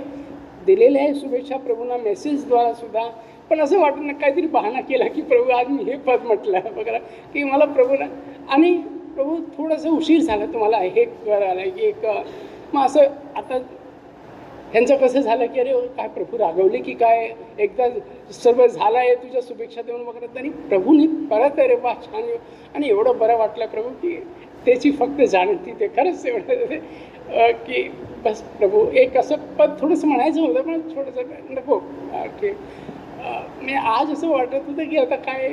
दिलेले 0.66 0.98
आहे 0.98 1.14
शुभेच्छा. 1.14 1.56
प्रभूंना 1.56 1.96
मेसेजद्वारा 1.96 2.72
सुद्धा 2.72 3.08
पण 3.51 3.60
असं 3.60 3.78
वाटत 3.78 4.01
ना 4.01 4.12
काहीतरी 4.12 4.47
बहाणा 4.47 4.81
केला 4.81 5.09
की 5.09 5.22
प्रभू 5.22 5.51
आज 5.51 5.68
मी 5.68 5.82
हे 5.85 5.97
पद 5.98 6.24
म्हटलं. 6.24 6.59
वगैरे 6.77 6.98
की 7.32 7.43
मला 7.44 7.64
प्रभूला 7.64 8.05
आणि 8.48 8.72
प्रभू 9.14 9.36
थोडंसं 9.56 9.90
उशीर 9.90 10.20
झाला 10.20 10.47
तुम्हाला 10.47 10.78
हे 10.78 11.05
करायला 11.05 11.64
की 11.70 11.86
एक 11.86 12.06
मग 12.74 12.85
असं 12.85 13.01
आता 13.36 13.59
ह्यांचं 14.72 14.97
कसं 14.97 15.20
झालं 15.20 15.47
की 15.47 15.60
अरे 15.60 15.72
काय 15.97 16.09
प्रभू 16.09 16.39
रागवले 16.39 16.78
की 16.78 16.93
काय? 16.94 17.28
एकदा 17.59 17.89
सर्व 18.32 18.66
झालं 18.66 18.98
आहे 18.98 19.14
तुझ्या 19.14 19.40
शुभेच्छा 19.43 19.82
देऊन 19.82 20.01
वगैरे. 20.01 20.27
तरी 20.35 20.48
प्रभूनी 20.68 21.06
परत 21.31 21.59
अरे 21.60 21.74
वा 21.74 21.94
छान. 22.05 22.22
आणि 22.74 22.89
एवढं 22.89 23.18
बरं 23.18 23.36
वाटलं 23.36 23.66
प्रभू 23.66 23.89
की 24.02 24.14
त्याची 24.64 24.90
फक्त 24.93 25.22
जाणती 25.22 25.72
ते 25.81 25.89
खरंच 25.89 26.27
एवढं 26.27 26.64
ते, 26.64 27.52
की 27.52 27.89
बस 28.24 28.43
प्रभू 28.59 28.85
एक 28.94 29.16
असं 29.16 29.36
पद 29.59 29.77
थोडंसं 29.81 30.09
म्हणायचं 30.09 30.40
होतं 30.40 30.62
पण 30.62 30.81
थोडंसं 30.81 31.55
नको. 31.55 31.78
अं, 32.12 32.27
मी 33.62 33.74
आज 33.74 34.10
असं 34.12 34.28
वाटत 34.28 34.66
होतं 34.66 34.88
की 34.88 34.97
आता 34.97 35.16
काय 35.18 35.48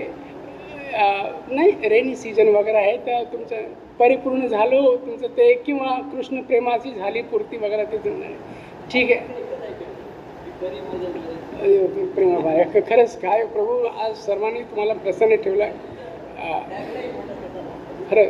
नाही 1.50 1.90
रेनी 1.90 2.16
सीजन 2.16 2.48
वगैरे 2.48 2.78
आहे 2.78 2.98
तर 2.98 3.24
तुमचं 3.32 3.64
परिपूर्ण 4.00 4.48
झालो 4.48 4.96
तुमचं 4.96 5.28
ते 5.38 5.54
किंवा 5.66 5.96
कृष्ण 6.12 6.42
प्रेमाची 6.42 6.92
झाली 6.92 7.22
पूर्ती 7.22 7.58
वगैरे 7.58 7.86
तिथून 7.86 8.22
ठीक 8.92 9.12
आहे. 9.12 9.46
प्रेमाबाई 12.08 12.82
खरंच 12.82 13.18
काय 13.22 13.44
प्रभू 13.46 13.78
आज 13.86 14.16
सर्वांनी 14.18 14.62
तुम्हाला 14.62 14.94
प्रसन्न 14.96 15.36
ठेवलं 15.36 15.64
आहे 15.64 15.72
खरं 18.10 18.30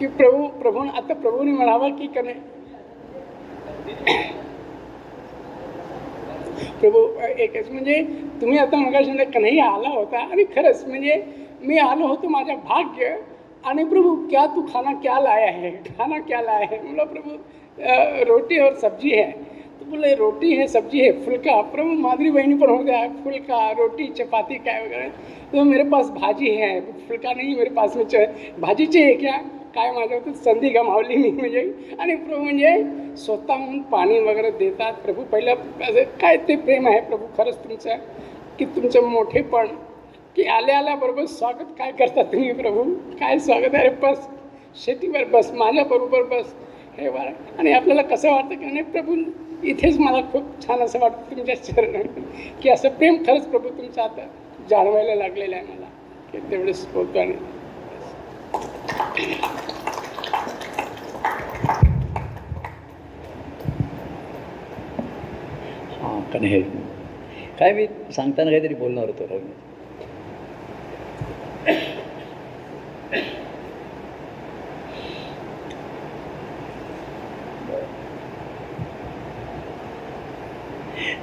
की 0.00 0.06
प्रभू 0.08 0.46
प्रभू 0.60 0.84
आता 0.88 1.14
प्रभूने 1.14 1.52
म्हणावं 1.52 1.96
की 1.96 2.06
कने 2.14 2.32
प्रभू 6.80 7.06
एकच 7.38 7.70
म्हणजे 7.70 8.02
तुम्ही 8.40 8.58
आता 8.58 8.76
मग 8.76 8.96
कन्हैया 9.34 9.64
आला 9.66 9.88
होता 9.88 10.18
आणि 10.22 10.44
खरंच 10.54 10.84
म्हणजे 10.88 11.22
मी 11.62 11.78
आलो 11.78 12.06
होतो 12.06 12.28
माझ्या 12.28 12.56
भाग्य 12.56 13.16
आणि 13.64 13.84
प्रभू 13.84 14.14
क्या 14.28 14.44
तू 14.46 14.62
खाना 14.72 14.92
क्या 15.00 15.18
लाया 15.20 15.50
है? 15.50 15.70
खाना 15.98 16.18
क्या 16.18 16.40
लाया 16.42 16.66
है? 16.70 16.78
बोला 16.78 17.04
प्रभू 17.04 17.36
रोटी 18.28 18.58
और 18.58 18.74
सब्जी 18.74 19.10
है. 19.10 19.30
तो 19.80 19.84
बोले 19.90 20.14
रोटी 20.14 20.54
है 20.56 20.66
सब्जी 20.66 21.00
है 21.00 21.12
फुलका. 21.24 21.60
प्रभु 21.72 21.90
माधुरी 22.00 22.30
बहनी 22.30 22.54
पण 22.54 22.70
हो 22.70 22.76
गया 22.78 23.06
फुलका 23.24 23.70
रोटी 23.78 24.06
चपाती 24.18 24.54
काय 24.56 24.80
वगैरे. 24.84 25.08
तो 25.52 25.64
मेरे 25.64 25.84
पास 25.90 26.10
भाजी 26.10 26.50
है 26.56 26.80
फुलका 27.08 27.32
नहीं 27.32 27.56
मेरे 27.56 27.70
पास 27.70 27.96
में 27.96 28.06
भाजी 28.60 28.86
चाहिए 28.86 29.14
क्या? 29.16 29.38
काय 29.74 29.90
माझ्या 29.92 30.18
संधी 30.34 30.68
गमावली 30.68 31.16
मी 31.16 31.30
म्हणजे? 31.30 31.60
आणि 31.98 32.14
प्रभू 32.16 32.42
म्हणजे 32.42 33.16
स्वतःहून 33.16 33.80
पाणी 33.82 34.18
वगैरे 34.20 34.50
देतात. 34.50 34.92
प्रभू 34.94 35.22
पहिलं 35.22 35.54
काय 36.20 36.36
ते 36.48 36.56
प्रेम 36.56 36.86
आहे 36.88 37.00
प्रभू? 37.00 37.26
खरंच 37.38 37.58
तुमचं 37.64 37.96
की 38.58 38.64
तुमचं 38.66 39.04
मोठेपण 39.04 39.66
की 40.36 40.44
आल्या 40.46 40.78
आल्याबरोबर 40.78 41.24
स्वागत 41.26 41.72
काय 41.78 41.92
करता 41.92 42.22
तुम्ही 42.22 42.52
प्रभू? 42.52 42.82
काय 43.20 43.38
स्वागत 43.38 43.74
आहे? 43.74 43.88
बस 44.02 44.26
शेतीवर 44.76 45.24
बस 45.24 45.52
माझ्याबरोबर 45.54 46.22
बस. 46.30 46.54
हे 46.98 47.08
वार 47.08 47.26
आणि 47.58 47.72
आपल्याला 47.72 48.02
कसं 48.02 48.30
वाटतं 48.32 48.54
की 48.54 48.64
नाही 48.64 48.82
प्रभू 48.82 49.14
इथेच 49.68 49.98
मला 49.98 50.20
खूप 50.32 50.44
छान 50.62 50.80
असं 50.80 50.98
वाटतं 50.98 51.36
तुमच्या 51.36 51.54
चरण 51.56 52.02
की 52.62 52.68
असं 52.70 52.88
प्रेम 52.88 53.16
खरंच 53.26 53.46
प्रभू 53.46 53.68
तुमचं 53.68 54.02
आता 54.02 54.26
जाणवायला 54.70 55.14
लागलेलं 55.14 55.56
आहे 55.56 55.64
मला. 55.64 55.86
की 56.32 56.38
तेवढंच 56.50 56.86
बोलतो 56.94 57.18
आणि 57.18 57.32
हां 66.02 66.20
काय 67.58 67.72
मी 67.72 67.86
सांगताना 68.12 68.50
काहीतरी 68.50 68.74
बोलणार 68.74 69.04
होतो 69.04 69.26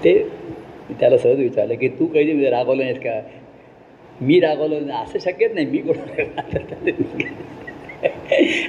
ते 0.04 0.14
त्याला 1.00 1.18
सहज 1.18 1.40
विचारलं 1.40 1.76
की 1.76 1.88
तू 1.90 2.06
काही 2.06 2.50
रागवलं 2.50 2.84
नाहीस 2.84 2.98
का? 2.98 3.20
मी 4.22 4.40
रागवलं 4.40 4.88
नाही 4.88 5.04
असं 5.04 5.20
शक्यच 5.20 5.54
नाही 5.54 5.66
मी 5.66 5.78
कोण 5.78 5.98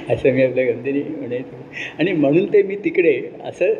असं 0.09 0.31
मी 0.31 0.43
आपल्या 0.43 0.65
गमतीने 0.65 0.99
म्हणायचो. 1.09 1.55
आणि 1.99 2.11
म्हणून 2.11 2.45
ते 2.53 2.61
मी 2.63 2.75
तिकडे 2.75 3.21
असं 3.43 3.73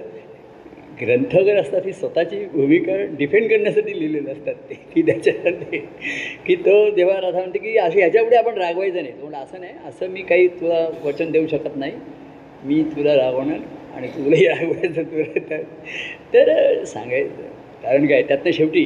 ग्रंथ 1.01 1.35
असतात 1.49 1.81
ही 1.85 1.93
स्वतःची 1.93 2.43
भूमिका 2.45 2.95
डिफेंड 3.17 3.49
करण्यासाठी 3.49 3.99
लिहिलेलं 3.99 4.31
असतात 4.31 4.55
ते. 4.69 4.73
की 4.93 5.01
त्याच्यामध्ये 5.01 5.79
की 6.47 6.55
तो 6.55 6.89
जेव्हा 6.89 7.19
राधा 7.21 7.37
म्हणते 7.39 7.59
की 7.59 7.77
अशी 7.77 7.99
ह्याच्यापुढे 7.99 8.35
आपण 8.35 8.57
रागवायचं 8.57 9.01
नाही. 9.01 9.13
तो 9.13 9.21
म्हणला 9.21 9.37
असं 9.37 9.59
नाही 9.59 9.73
असं 9.85 10.09
मी 10.09 10.21
काही 10.21 10.47
तुला 10.47 10.87
वचन 11.03 11.31
देऊ 11.31 11.47
शकत 11.47 11.77
नाही. 11.77 11.91
मी 12.63 12.81
तुला 12.95 13.15
रागवणार 13.15 13.59
आणि 13.95 14.07
तुलाही 14.07 14.47
रागवायचं 14.47 15.03
तुला 15.03 15.39
तर. 15.49 15.61
तर 16.33 16.83
सांगायचं. 16.83 17.41
कारण 17.83 18.07
काय 18.07 18.23
त्यातनं 18.23 18.51
शेवटी 18.51 18.85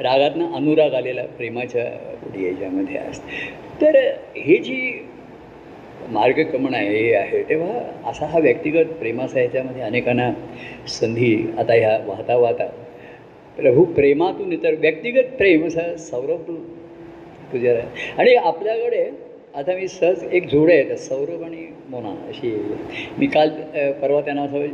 रागातनं 0.00 0.54
अनुराग 0.56 0.94
आलेला 0.94 1.22
प्रेमाच्या 1.38 1.84
पुढे 2.22 2.46
याच्यामध्ये 2.46 2.96
असतं. 2.98 3.28
तर 3.80 3.96
हे 4.36 4.56
जी 4.58 4.80
मार्गक्रमण 6.12 6.74
आहे 6.74 6.96
हे 6.96 7.12
आहे 7.14 7.42
तेव्हा 7.48 8.10
असा 8.10 8.26
हा 8.26 8.38
व्यक्तिगत 8.38 8.92
प्रेमाचा 8.98 9.38
ह्याच्यामध्ये 9.40 9.82
अनेकांना 9.82 10.30
संधी 10.90 11.34
आता 11.58 11.74
ह्या 11.74 11.98
वाहता 12.06 12.36
वाहता 12.36 12.66
प्रभू 13.58 13.84
प्रेमातून 13.94 14.52
इतर 14.52 14.74
व्यक्तिगत 14.80 15.36
प्रेम 15.38 15.66
असा 15.66 15.94
सौरभ 15.98 16.50
तुझ्या 17.52 17.74
आणि 18.18 18.34
आपल्याकडे 18.34 19.04
आता 19.54 19.74
मी 19.74 19.88
सहज 19.88 20.22
एक 20.32 20.46
जोड 20.48 20.70
आहे 20.70 20.96
सौरभ 20.98 21.42
आणि 21.42 21.66
मोना 21.90 22.14
अशी 22.28 22.50
मी 23.18 23.26
काल 23.26 23.50
परवा 24.02 24.20
त्यांना 24.20 24.42
असं 24.42 24.66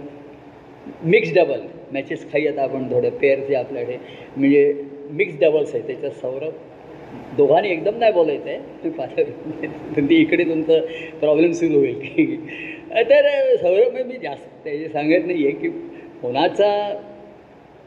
मिक्स 1.05 1.33
डबल 1.35 1.61
मॅचेस 1.93 2.31
खाई 2.33 2.47
आता 2.47 2.63
आपण 2.63 2.91
थोडं 2.91 3.11
पेअरचे 3.11 3.55
आपल्याकडे 3.55 3.97
म्हणजे 4.37 4.73
मिक्स 5.11 5.39
डबल्स 5.41 5.75
आहे 5.75 5.87
त्याच्यात 5.87 6.13
सौरभ. 6.13 6.53
दोघांनी 7.37 7.69
एकदम 7.69 7.99
नाही 7.99 8.13
बोलायचं 8.13 8.49
आहे. 8.51 8.91
पाच 8.91 10.09
ती 10.09 10.17
इकडे 10.17 10.45
तुमचं 10.45 10.81
प्रॉब्लेम 11.21 11.53
सुरू 11.53 11.79
होईल. 11.79 12.37
तर 13.11 13.29
सौरभ 13.57 13.97
मी 14.07 14.17
जास्त 14.23 14.47
त्याचे 14.65 14.89
सांगत 14.89 15.27
नाही 15.27 15.47
आहे 15.47 15.55
की 15.55 15.69
कोणाचा 16.23 16.69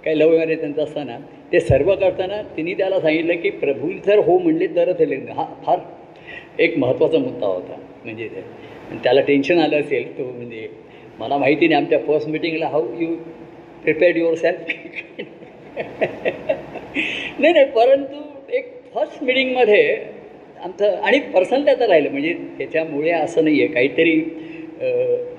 काही 0.04 0.20
लव 0.20 0.30
वगैरे 0.32 0.56
त्यांचं 0.56 0.84
असताना 0.84 1.18
ते 1.52 1.60
सर्व 1.60 1.94
करताना 1.96 2.42
तिने 2.58 2.74
त्याला 2.74 3.00
सांगितलं 3.00 3.42
की 3.42 3.50
प्रभू 3.50 3.92
जर 4.06 4.20
हो 4.26 4.38
म्हणले 4.40 4.68
तरच 4.76 5.00
हे 5.00 5.10
लग्न 5.10 5.32
हा 5.38 5.46
फार 5.66 5.80
एक 6.62 6.78
महत्त्वाचा 6.78 7.18
मुद्दा 7.18 7.48
होता. 7.48 7.76
म्हणजे 8.06 8.28
ते. 8.28 8.42
त्याला 9.04 9.22
टेन्शन 9.22 9.60
आलं 9.60 9.80
असेल 9.80 10.18
तो 10.18 10.24
म्हणजे 10.32 10.68
मला 11.20 11.38
माहिती 11.38 11.68
नाही 11.68 11.82
आमच्या 11.82 12.00
first 12.00 12.30
मिटिंगला 12.30 12.68
how 12.68 12.86
you 13.00 13.16
prepared 13.84 14.18
your 14.18 14.36
self 14.36 14.66
नाही 17.40 17.54
नाही 17.54 17.66
परंतु 17.68 18.22
एक 18.52 18.72
फर्स्ट 18.94 19.24
मिटिंगमध्ये 19.24 19.96
आमचं 20.58 20.96
आणि 20.98 21.20
पर्सनल 21.34 21.66
त्याचं 21.66 21.88
राहिलं 21.88 22.12
म्हणजे 22.12 22.34
त्याच्यामुळे 22.58 23.12
असं 23.12 23.44
नाही 23.44 23.62
आहे 23.62 23.74
काहीतरी 23.74 24.20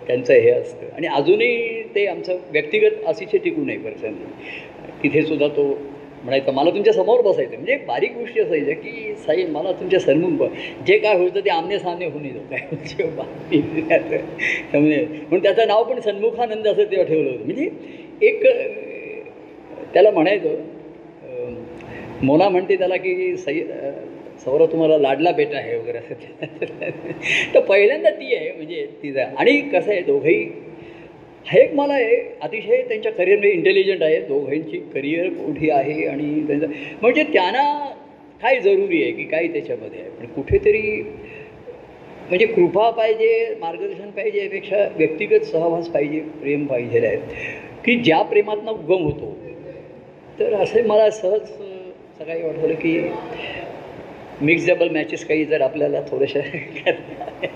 त्यांचं 0.06 0.32
हे 0.32 0.51
असतं. 0.51 0.86
आणि 0.97 1.06
अजूनही 1.09 1.82
ते 1.94 2.06
आमचं 2.06 2.36
व्यक्तिगत 2.52 3.05
अतिशय 3.06 3.39
टिकून 3.39 3.68
आहे 3.68 3.78
पर्सन 3.80 4.14
तिथे 5.02 5.22
सुद्धा 5.22 5.48
तो 5.48 5.64
म्हणायचा 6.22 6.52
मला 6.52 6.70
तुमच्यासमोर 6.70 7.20
बसायचं 7.22 7.55
म्हणजे 7.55 7.76
बारीक 7.86 8.12
गोष्टी 8.12 8.40
असायच्या 8.40 8.74
की 8.74 9.14
साई 9.16 9.44
मला 9.48 9.72
तुमच्या 9.72 10.01
सरमून 10.01 10.36
जे 10.86 10.98
काय 10.98 11.16
होतं 11.18 11.40
ते 11.44 11.51
आमने 11.51 11.78
सामने 11.78 12.06
होऊन 12.06 12.24
येतो 12.24 12.39
काय 12.51 12.66
म्हणजे 12.72 14.18
त्यामुळे 14.72 14.97
म्हणून 14.97 15.43
त्याचं 15.43 15.66
नाव 15.68 15.85
पण 15.85 16.01
सन्मुखानंद 16.01 16.66
असं 16.66 16.85
तेव्हा 16.85 17.06
ठेवलं 17.06 17.30
होतं. 17.30 17.44
म्हणजे 17.44 17.68
एक 18.22 18.43
त्याला 19.94 20.10
म्हणायचं 20.10 20.55
मोना 22.23 22.49
म्हणते 22.49 22.77
त्याला 22.77 22.97
की 22.97 23.36
सई 23.36 23.61
सौरव 24.45 24.66
तुम्हाला 24.66 24.99
लाडला 24.99 25.31
बेटा 25.31 25.57
आहे 25.59 25.77
वगैरे 25.77 25.99
असं. 25.99 26.15
तर 27.55 27.61
पहिल्यांदा 27.61 28.11
ती 28.11 28.35
आहे 28.35 28.53
म्हणजे 28.53 28.86
तिचा 29.03 29.24
आणि 29.39 29.61
कसं 29.73 29.90
आहे 29.90 30.01
दोघंही 30.03 30.43
हा 31.47 31.59
एक 31.59 31.74
मला 31.74 31.95
आहे 31.95 32.16
अतिशय 32.43 32.82
त्यांच्या 32.82 33.12
करिअरमध्ये 33.12 33.51
इंटेलिजंट 33.51 34.03
आहे 34.03 34.20
दोघांची 34.20 34.78
करिअर 34.95 35.28
कुठे 35.28 35.70
आहे 35.70 36.07
आणि 36.07 36.47
त्यांचं 36.47 36.66
म्हणजे 37.03 37.23
त्यांना 37.23 37.62
काय 38.43 38.61
जरुरी 38.61 39.03
आहे 39.03 39.12
की 39.12 39.24
काय 39.24 39.47
त्याच्यामध्ये 39.47 40.01
आहे? 40.01 40.11
पण 40.11 40.27
कुठेतरी 40.27 41.01
म्हणजे 42.28 42.47
कृपा 42.47 42.90
पाहिजे 42.90 43.55
मार्गदर्शन 43.61 44.11
पाहिजे 44.11 44.43
यापेक्षा 44.43 44.86
व्यक्तिगत 44.97 45.45
सहवास 45.45 45.89
पाहिजे 45.89 46.20
प्रेम 46.43 46.66
पाहिजे 46.66 47.07
आहे. 47.07 47.16
की 47.85 47.95
ज्या 47.95 48.23
प्रेमातनं 48.23 48.70
उगम 48.70 49.05
होतो 49.05 49.36
तर 50.40 50.55
असे 50.55 50.82
मला 50.82 51.11
सहज 51.11 51.51
सकाळी 52.20 52.43
वाटवलं 52.43 52.74
की 52.74 52.99
मिक्स 54.40 54.66
डबल 54.66 54.89
मॅचेस 54.89 55.24
काही 55.27 55.45
जर 55.45 55.61
आपल्याला 55.61 56.01
थोड्याशा 56.11 56.40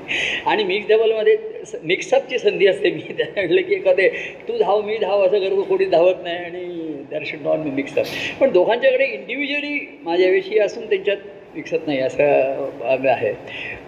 आणि 0.46 0.64
मिक्स 0.64 0.88
डबलमध्ये 0.88 1.36
मिक्सअपची 1.82 2.38
संधी 2.38 2.66
असते 2.66 2.90
मी. 2.90 3.00
त्या 3.18 3.26
म्हटलं 3.36 3.60
की 3.62 3.74
एखादे 3.74 4.08
तू 4.48 4.56
धाव 4.58 4.80
मी 4.82 4.96
धाव 4.98 5.24
असं 5.26 5.38
करतो 5.40 5.62
कोणी 5.62 5.84
धावत 5.86 6.22
नाही 6.24 6.36
आणि 6.36 6.64
there 7.10 7.22
should 7.26 7.42
not 7.42 7.58
be 7.58 7.70
mix up 7.72 8.40
पण 8.40 8.50
दोघांच्याकडे 8.50 9.04
इंडिव्हिज्युअली 9.04 9.78
माझ्याविषयी 10.02 10.58
असून 10.58 10.88
त्यांच्यात 10.88 11.30
विकसत 11.54 11.86
नाही 11.86 11.98
असं 12.00 13.06
आहे. 13.06 13.32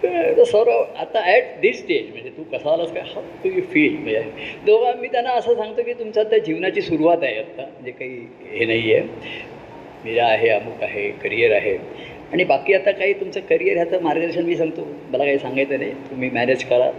तर 0.03 0.43
सौरव 0.43 0.81
आता 0.97 1.21
ॲट 1.25 1.59
दिस 1.61 1.79
स्टेज 1.79 2.09
म्हणजे 2.09 2.29
तू 2.29 2.43
कसा 2.51 2.71
आलास 2.73 2.91
काय? 2.93 3.03
हा 3.05 3.21
टू 3.43 3.49
यू 3.49 3.61
फील 3.71 3.95
म्हणजे 3.95 4.21
दोघं 4.65 4.99
मी 4.99 5.07
त्यांना 5.07 5.31
असं 5.31 5.55
सांगतो 5.55 5.83
की 5.83 5.93
तुमचा 5.93 6.23
त्या 6.23 6.39
जीवनाची 6.39 6.81
सुरुवात 6.81 7.23
आहे 7.23 7.37
आत्ता 7.39 7.61
म्हणजे 7.63 7.91
काही 7.91 8.25
हे 8.51 8.65
नाही 8.65 8.93
आहे 8.93 9.53
मीरा 10.05 10.25
आहे 10.25 10.49
अमुक 10.49 10.83
आहे 10.83 11.09
करिअर 11.11 11.51
आहे. 11.51 11.77
आणि 12.33 12.43
बाकी 12.43 12.73
आता 12.73 12.91
काही 12.91 13.13
तुमचं 13.13 13.39
करिअर 13.39 13.75
ह्याचं 13.75 14.01
मार्गदर्शन 14.01 14.41
मी 14.41 14.55
सांगतो. 14.55 14.87
मला 15.09 15.23
काही 15.23 15.37
सांगायचं 15.37 15.79
नाही. 15.79 15.91
तुम्ही 15.91 16.29
मॅनेज 16.29 16.63
करा. 16.63 16.91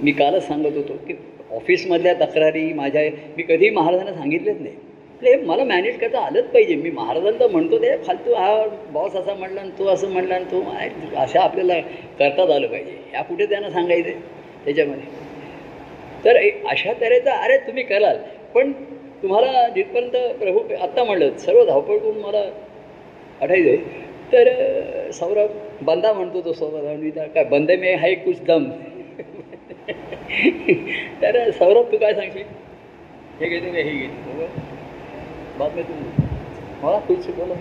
मी 0.00 0.12
कालच 0.12 0.46
सांगत 0.46 0.76
होतो 0.76 0.92
की 0.92 1.14
ऑफिसमधल्या 1.50 2.14
तक्रारी 2.14 2.72
माझ्या 2.72 3.02
मी 3.36 3.42
कधीही 3.42 3.70
महाराजांना 3.70 4.12
सांगितलेच 4.12 4.60
नाही. 4.60 4.74
ते 5.22 5.30
हे 5.30 5.36
मला 5.36 5.64
मॅनेज 5.64 5.98
करता 5.98 6.18
आलंच 6.18 6.44
पाहिजे. 6.44 6.74
मी 6.74 6.90
महाराजांना 6.90 7.46
म्हणतो 7.46 7.78
ते 7.78 7.96
फालतू 7.96 8.34
हा 8.34 8.66
बॉस 8.92 9.16
असा 9.16 9.34
म्हणला 9.34 9.60
आणि 9.60 9.70
तो 9.78 9.86
असं 9.86 10.08
म्हणला 10.08 10.34
आणि 10.34 10.44
तो 10.44 10.64
असं 11.16 11.40
आपल्याला 11.40 11.80
करताच 12.18 12.50
आलं 12.50 12.66
पाहिजे. 12.66 12.96
ह्या 13.10 13.22
कुठे 13.22 13.46
त्यांना 13.46 13.70
सांगायचं? 13.70 14.10
त्याच्यामध्ये. 14.64 15.04
तर 16.24 16.36
अशा 16.68 16.92
तऱ्हेचा 17.00 17.32
अरे 17.32 17.56
तुम्ही 17.58 17.82
कराल. 17.82 18.16
पण 18.54 18.72
तुम्हाला 19.22 19.68
जिथपर्यंत 19.74 20.16
प्रभू 20.38 20.60
आत्ता 20.82 21.02
म्हणलं 21.04 21.36
सर्व 21.38 21.64
धावपळ 21.64 21.98
करून 21.98 22.16
मला 22.20 22.38
आठायचं 22.38 23.68
आहे. 23.68 23.76
तर 24.32 25.10
सौरभ 25.14 25.50
बंदा 25.86 26.12
म्हणतो 26.12 26.40
तो 26.44 26.52
सौरभ 26.52 26.86
आणि 26.88 27.10
काय 27.10 27.44
बंदे 27.50 27.76
मे 27.76 27.94
हाय 27.94 28.14
कुछ 28.24 28.40
दम. 28.46 28.64
तर 31.22 31.50
सौरभ 31.50 31.92
तू 31.92 31.96
काय 31.98 32.14
सांगशील? 32.14 32.46
हे 33.40 33.48
घेते 33.48 33.70
का 33.70 33.78
हे 33.78 33.96
घेते? 33.96 34.46
बाप 35.58 35.74
मी 35.76 35.82
तू 35.82 35.92
मला 36.82 36.98
कुछ 37.08 37.28
बोला 37.36 37.54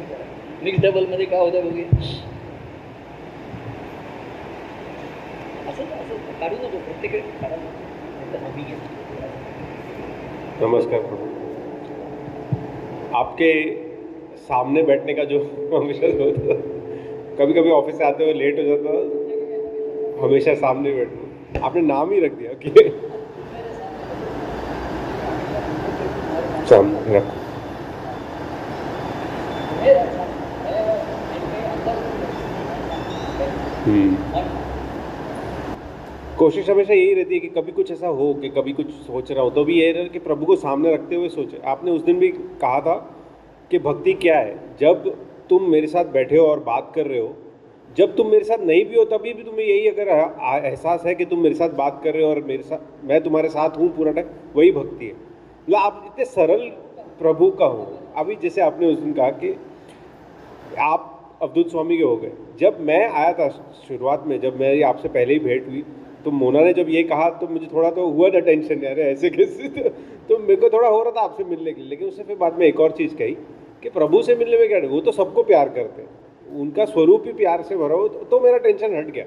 मिक्स 0.64 0.82
डबलमध्ये 0.82 1.26
काय 1.26 1.40
होतं 1.40 1.70
बघे. 1.70 1.84
असं 5.70 5.84
असं 5.84 6.16
काढू 6.40 6.56
नको 6.56 6.78
प्रत्येक 6.78 7.12
काढा 7.42 7.56
मी 8.56 8.64
घेतो. 8.64 9.00
नमस्कार 10.66 11.00
प्रभू. 11.02 11.26
आपके 13.16 13.52
सामने 14.38 14.84
बैठने 14.84 15.14
का 15.14 15.24
जो 15.24 15.40
हमेशा 15.74 16.08
कभी 17.40 17.54
कभी 17.54 17.72
ऑफ़िस 17.72 17.98
से 17.98 18.04
आते 18.04 18.24
हुए 18.24 18.34
लेट 18.34 18.60
हो 18.60 18.64
जाता 18.64 18.94
था 18.94 20.26
हमेशा 20.26 20.54
सामने 20.56 20.92
बैठना। 20.92 21.66
आपने 21.66 21.82
नाम 21.82 22.12
ही 22.12 22.20
रख 22.20 22.32
दिया 22.32 22.52
हम्म। 33.86 34.41
कोशिश 36.42 36.70
हमेशा 36.70 36.94
यही 36.94 37.14
रहती 37.14 37.34
है 37.34 37.40
कि 37.40 37.48
कभी 37.48 37.72
कुछ 37.72 37.92
ऐसा 37.92 38.08
हो 38.10 38.34
कि 38.34 38.50
कभी 38.50 38.72
कुछ 38.74 38.90
सोच 38.90 39.32
रहा 39.32 39.44
हो 39.44 39.50
तो 39.50 39.64
भी 39.64 39.74
ये 39.80 39.92
रहे 39.92 40.06
कि 40.06 40.20
प्रभु 40.20 40.46
को 40.46 40.56
सामने 40.56 40.94
रखते 40.94 41.16
हुए 41.16 41.28
सोचे। 41.30 41.58
आपने 41.66 41.92
उस 41.92 42.04
दिन 42.04 42.20
भी 42.20 42.28
कहा 42.62 42.80
था 42.82 42.96
कि 43.72 43.80
भक्ति 43.80 44.14
क्या 44.14 44.38
है? 44.38 44.56
जब 44.80 45.08
तुम 45.50 45.70
मेरे 45.72 45.88
साथ 45.88 46.06
बैठे 46.06 46.38
हो 46.38 46.46
और 46.48 46.60
बात 46.60 46.92
कर 46.96 47.08
रहे 47.08 47.20
हो, 47.20 47.36
जब 47.98 48.16
तुम 48.16 48.28
मेरे 48.28 48.44
साथ 48.44 48.66
नहीं 48.66 48.86
भी 48.86 48.98
हो, 48.98 49.06
तभी 49.06 49.34
भी 49.34 49.44
तुम्हें 49.44 49.66
यही 49.66 49.88
अगर 49.88 50.10
एहसास 50.66 51.06
है 51.06 51.16
कि 51.16 51.26
तुम 51.26 51.40
मेरे 51.40 51.56
साथ 51.56 51.78
बात 51.78 52.02
कर 52.04 52.14
रहे 52.14 52.24
हो 52.24 52.30
और 52.30 52.44
मेरे 52.44 52.64
साथ, 52.64 53.06
मैं 53.06 53.22
तुम्हारे 53.22 53.50
साथ 53.50 53.78
हूँ 53.78 53.90
पूरा 53.96 54.12
टाइम, 54.12 54.28
वही 54.56 54.72
भक्ति 54.72 55.06
है। 55.06 55.14
मतलब 55.14 55.76
आप 55.76 56.04
इतने 56.06 56.26
सरल 56.26 56.68
प्रभु 57.20 57.52
का 57.52 57.66
हो। 57.68 57.88
अभी 58.18 58.36
जैसे 58.36 58.62
आपने 58.62 58.94
उस 58.94 59.00
दिन 59.00 59.14
कहा 59.14 59.30
कि 59.30 59.56
आप 60.80 61.40
अवधूत 61.42 61.72
स्वामी 61.72 61.98
के 61.98 62.04
हो 62.04 62.18
गए। 62.18 62.32
जब 62.60 62.82
मैं 62.82 63.08
आया 63.10 63.34
था 63.34 63.50
शुरुआत 63.88 64.28
में, 64.28 64.40
जब 64.40 64.60
मेरी 64.60 64.82
आपसे 64.84 65.08
पहले 65.10 65.34
ही 65.34 65.40
भेंट 65.40 65.68
हुई 65.68 65.84
तो 66.26 66.32
मोना 66.32 66.62
ने 66.62 66.74
जब 66.74 66.90
ये 66.90 67.04
कहा 67.04 67.30
तो 67.38 67.48
मुझे 67.48 67.68
थोड़ा 67.74 67.90
तो 67.92 68.06
हुआ 68.08 68.30
था 68.30 68.40
टेंशन 68.42 68.84
यार 68.84 69.00
ऐसे 69.02 69.30
कैसे? 69.30 69.68
तो, 69.70 69.90
तो 70.30 70.38
मेरे 70.40 70.56
को 70.56 70.70
थोड़ा 70.70 70.88
हो 70.90 71.02
रहा 71.04 71.12
था 71.12 71.22
आपसे 71.22 71.44
मिलने 71.46 71.72
के 71.72 71.82
लिए 71.82 71.90
लेकिन 71.90 72.08
उससे 72.08 72.24
फिर 72.24 72.36
बाद 72.38 72.60
में 72.60 72.66
एक 72.68 72.80
और 72.80 72.92
चीज़ 72.92 73.16
कही 73.16 73.32
कि 73.84 73.90
प्रभु 73.90 74.22
से 74.24 74.36
मिलने 74.36 74.58
में 74.58 74.68
क्या 74.68 74.80
वो 74.90 75.00
तो 75.02 75.12
सबको 75.12 75.44
प्यार 75.44 75.70
करते 75.70 76.02
हैं। 76.02 76.60
उनका 76.60 76.86
स्वरूप 76.86 77.24
ही 77.26 77.34
प्यार 77.34 77.62
से 77.62 77.76
भरा 77.78 77.96
हो 77.96 78.08
तो, 78.08 78.20
तो 78.22 78.40
मेरा 78.40 78.58
टेंशन 78.58 78.98
हट 78.98 79.10
गया। 79.10 79.26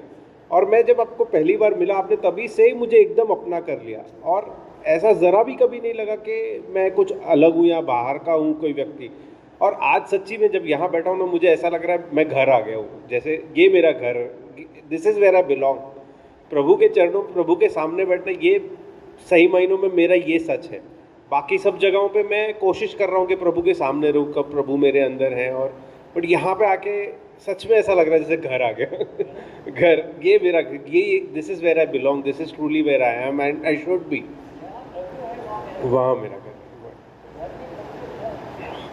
और 0.51 0.65
मैं 0.69 0.83
जब 0.85 0.99
आपको 1.01 1.25
पहली 1.25 1.55
बार 1.57 1.73
मिला 1.73 1.95
आपने 1.95 2.15
तभी 2.23 2.47
से 2.47 2.67
ही 2.67 2.73
मुझे 2.75 2.97
एकदम 2.97 3.33
अपना 3.33 3.59
कर 3.61 3.81
लिया। 3.81 4.03
और 4.25 4.55
ऐसा 4.87 5.11
ज़रा 5.13 5.41
भी 5.43 5.55
कभी 5.55 5.79
नहीं 5.79 5.93
लगा 5.93 6.15
कि 6.15 6.35
मैं 6.69 6.89
कुछ 6.91 7.13
अलग 7.27 7.55
हूँ 7.55 7.65
या 7.67 7.81
बाहर 7.83 8.17
का 8.17 8.33
हूँ 8.33 8.53
कोई 8.59 8.73
व्यक्ति। 8.73 9.09
और 9.61 9.77
आज 9.83 10.05
सच्ची 10.05 10.37
में 10.37 10.49
जब 10.51 10.63
यहाँ 10.67 10.89
बैठा 10.91 11.09
हूँ 11.09 11.19
ना 11.19 11.25
मुझे 11.25 11.47
ऐसा 11.47 11.69
लग 11.69 11.85
रहा 11.85 11.97
है 11.97 12.15
मैं 12.15 12.27
घर 12.29 12.49
आ 12.49 12.59
गया 12.59 12.77
हूँ। 12.77 13.07
जैसे 13.09 13.43
ये 13.57 13.69
मेरा 13.69 13.91
घर 13.91 14.23
this 14.89 15.07
is 15.07 15.19
where 15.19 15.35
I 15.35 15.43
belong 15.43 15.77
प्रभु 16.51 16.75
के 16.75 16.87
चरणों, 16.87 17.21
प्रभु 17.33 17.55
के 17.55 17.69
सामने 17.69 18.05
बैठना, 18.05 18.31
ये 18.41 18.69
सही 19.29 19.47
मायनों 19.47 19.77
में 19.77 19.89
मेरा 19.93 20.15
ये 20.15 20.39
सच 20.39 20.67
है। 20.71 20.81
बाकी 21.31 21.57
सब 21.57 21.77
जगहों 21.79 22.07
पे 22.09 22.23
मैं 22.23 22.53
कोशिश 22.59 22.93
कर 22.93 23.09
रहा 23.09 23.19
हूँ 23.19 23.27
कि 23.27 23.35
प्रभु 23.35 23.61
के 23.61 23.73
सामने 23.73 24.11
रहूँ 24.11 24.33
कब 24.33 24.51
प्रभु 24.51 24.77
मेरे 24.77 24.99
अंदर 25.01 25.33
है 25.33 25.51
और 25.53 25.73
बट 26.17 26.25
यहाँ 26.25 26.55
पे 26.55 26.65
आके 26.65 27.05
सच 27.45 27.65
में 27.69 27.75
ऐसा 27.77 27.93
लग 27.93 28.07
रहा 28.07 28.15
है 28.15 28.19
जैसे 28.23 28.37
घर 28.37 28.61
आ 28.61 28.71
गया। 28.71 28.87
घर, 29.71 30.03
ये 30.23 30.39
मेरा, 30.43 30.59
ये 30.59 31.19
this 31.33 31.49
is 31.49 31.63
where 31.65 31.79
I 31.79 31.85
belong 31.85 32.23
this 32.23 32.41
is 32.41 32.53
truly 32.55 32.81
where 32.81 33.01
I 33.03 33.27
am 33.27 33.41
and 33.41 33.65
I 33.65 33.77
should 33.77 34.07
be 34.09 34.23
वहाँ 35.83 36.15
मेरा 36.15 36.37
घर। 36.37 36.53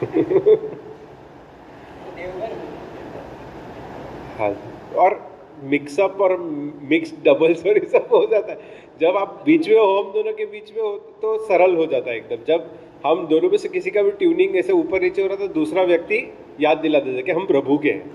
हाँ। 4.39 4.55
और 4.97 5.32
मिक्सअप 5.63 6.21
और 6.21 6.37
मिक्स 6.91 7.13
डबल्स 7.25 7.67
और 7.67 7.79
ये 7.79 7.87
सब 7.89 8.09
हो 8.13 8.27
जाता 8.31 8.53
है। 8.53 8.59
जब 9.01 9.17
आप 9.17 9.43
बीच 9.47 9.69
में 9.69 9.79
हो, 9.79 9.99
हम 9.99 10.13
दोनों 10.13 10.33
के 10.33 10.47
बीच 10.47 10.73
में 10.77 10.83
हो 10.83 10.93
तो 11.23 11.37
सरल 11.47 11.77
हो 11.77 11.87
जाता 11.87 12.11
है 12.11 12.17
एकदम। 12.17 12.45
जब 12.49 12.71
हम 13.07 13.27
दोनों 13.27 13.51
में 13.51 13.57
से 13.59 13.69
किसी 13.69 13.91
का 13.91 14.03
भी 14.03 14.11
ट्यूनिंग 14.11 14.57
ऐसे 14.57 14.73
ऊपर 14.73 15.03
नीचे 15.03 15.23
हो 15.23 15.29
रहा 15.29 15.37
था, 15.37 15.47
दूसरा 15.53 15.83
व्यक्ति 15.83 16.19
याद 16.61 16.79
दिला 16.79 16.99
देता 17.01 17.21
कि 17.21 17.33
हम 17.33 17.47
प्रभु 17.47 17.79
के 17.79 17.91
हैं। 17.91 18.11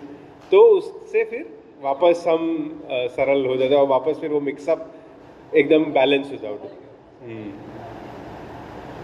तो 0.51 0.61
उससे 0.69 1.23
फिर 1.23 1.45
वापस 1.81 2.23
हम 2.27 2.43
सरल 2.91 3.45
हो 3.45 3.55
जाते 3.55 3.75
और 3.75 3.87
वापस 3.87 4.19
फिर 4.21 4.29
वो 4.29 4.39
मिक्सअप 4.41 4.93
एकदम 5.55 5.83
बैलेंस 5.93 6.31
हो 6.31 6.37
जाओ 6.37 6.53
हम्म। 6.53 7.51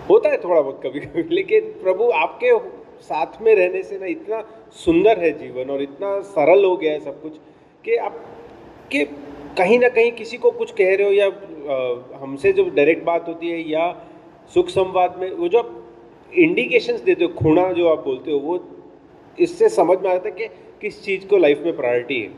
होता 0.10 0.30
है 0.30 0.38
थोड़ा 0.38 0.61
बहुत 0.61 0.80
कभी 0.84 0.99
कभी 0.99 1.24
लेकिन 1.36 1.72
प्रभु 1.84 2.10
आपके 2.14 2.57
साथ 3.02 3.41
में 3.41 3.53
रहने 3.56 3.82
से 3.84 3.98
ना 3.98 4.06
इतना 4.06 4.41
सुंदर 4.76 5.20
है 5.20 5.32
जीवन 5.40 5.70
और 5.70 5.82
इतना 5.82 6.20
सरल 6.30 6.65
हो 6.65 6.76
गया 6.78 6.91
है 6.91 6.99
सब 6.99 7.22
कुछ। 7.22 7.38
कि 7.85 7.95
आप, 7.95 8.26
कि 8.91 9.05
कहीं 9.57 9.80
ना 9.80 9.89
कहीं 9.89 10.11
किसी 10.11 10.38
को 10.38 10.51
कुछ 10.51 10.72
कह 10.72 10.95
रहे 10.95 11.07
हो 11.07 11.14
या 11.14 11.27
हमसे 12.18 12.53
जो 12.53 12.64
डायरेक्ट 12.69 13.03
बात 13.03 13.27
होती 13.27 13.49
है 13.49 13.69
या 13.69 14.05
सुख 14.53 14.68
संवाद 14.68 15.18
में, 15.19 15.31
वो 15.31 15.47
जो 15.47 15.60
आप 15.60 15.84
इंडिकेशंस 16.34 17.01
देते 17.01 17.23
हो 17.23 17.34
खूणा 17.34 17.72
जो 17.72 17.88
आप 17.89 18.03
बोलते 18.05 18.31
हो, 18.31 18.39
वो 18.39 18.60
इससे 19.39 19.69
समझ 19.69 19.97
में 19.99 20.10
आता 20.10 20.30
है 20.30 20.35
कि 20.35 20.47
किस 20.81 21.03
चीज़ 21.03 21.27
को 21.27 21.38
लाइफ 21.38 21.61
में 21.65 21.76
प्रायोरिटी 21.76 22.22
है। 22.22 22.31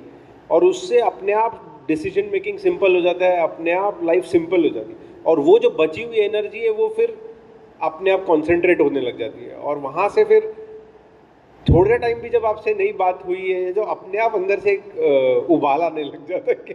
और 0.51 0.63
उससे 0.63 0.99
अपने 0.99 1.34
आप 1.34 1.85
डिसीज़न 1.88 2.30
मेकिंग 2.34 2.57
सिंपल 2.57 2.95
हो 2.95 3.01
जाता 3.01 3.26
है, 3.26 3.41
अपने 3.41 3.72
आप 3.72 3.99
लाइफ 4.03 4.26
सिंपल 4.26 4.63
हो 4.63 4.69
जाती 4.69 4.91
है। 4.91 5.23
और 5.26 5.39
वो 5.39 5.59
जो 5.59 5.69
बची 5.69 6.03
हुई 6.03 6.17
एनर्जी 6.17 6.59
है, 6.59 6.69
वो 6.69 6.89
फिर 6.89 7.17
अपने 7.81 8.11
आप 8.11 8.26
कॉन्सेंट्रेट 8.26 8.81
होने 8.81 9.01
लग 9.01 9.19
जाती 9.19 9.45
है। 9.45 9.55
और 9.55 9.77
वहाँ 9.77 10.09
से 10.09 10.23
फिर 10.23 10.64
थोड़े 11.65 11.97
टाइम 11.97 12.19
भी 12.19 12.29
जब 12.29 12.45
आपसे 12.45 12.73
नई 12.73 12.91
बात 12.99 13.21
हुई 13.27 13.51
है 13.51 13.71
जो 13.73 13.81
अपने 13.91 14.19
आप 14.19 14.35
अंदर 14.35 14.59
से 14.59 14.71
एक 14.71 15.47
उबाल 15.51 15.81
आने 15.81 16.03
लग 16.03 16.27
जाता 16.27 16.51
है 16.51 16.55
कि 16.57 16.73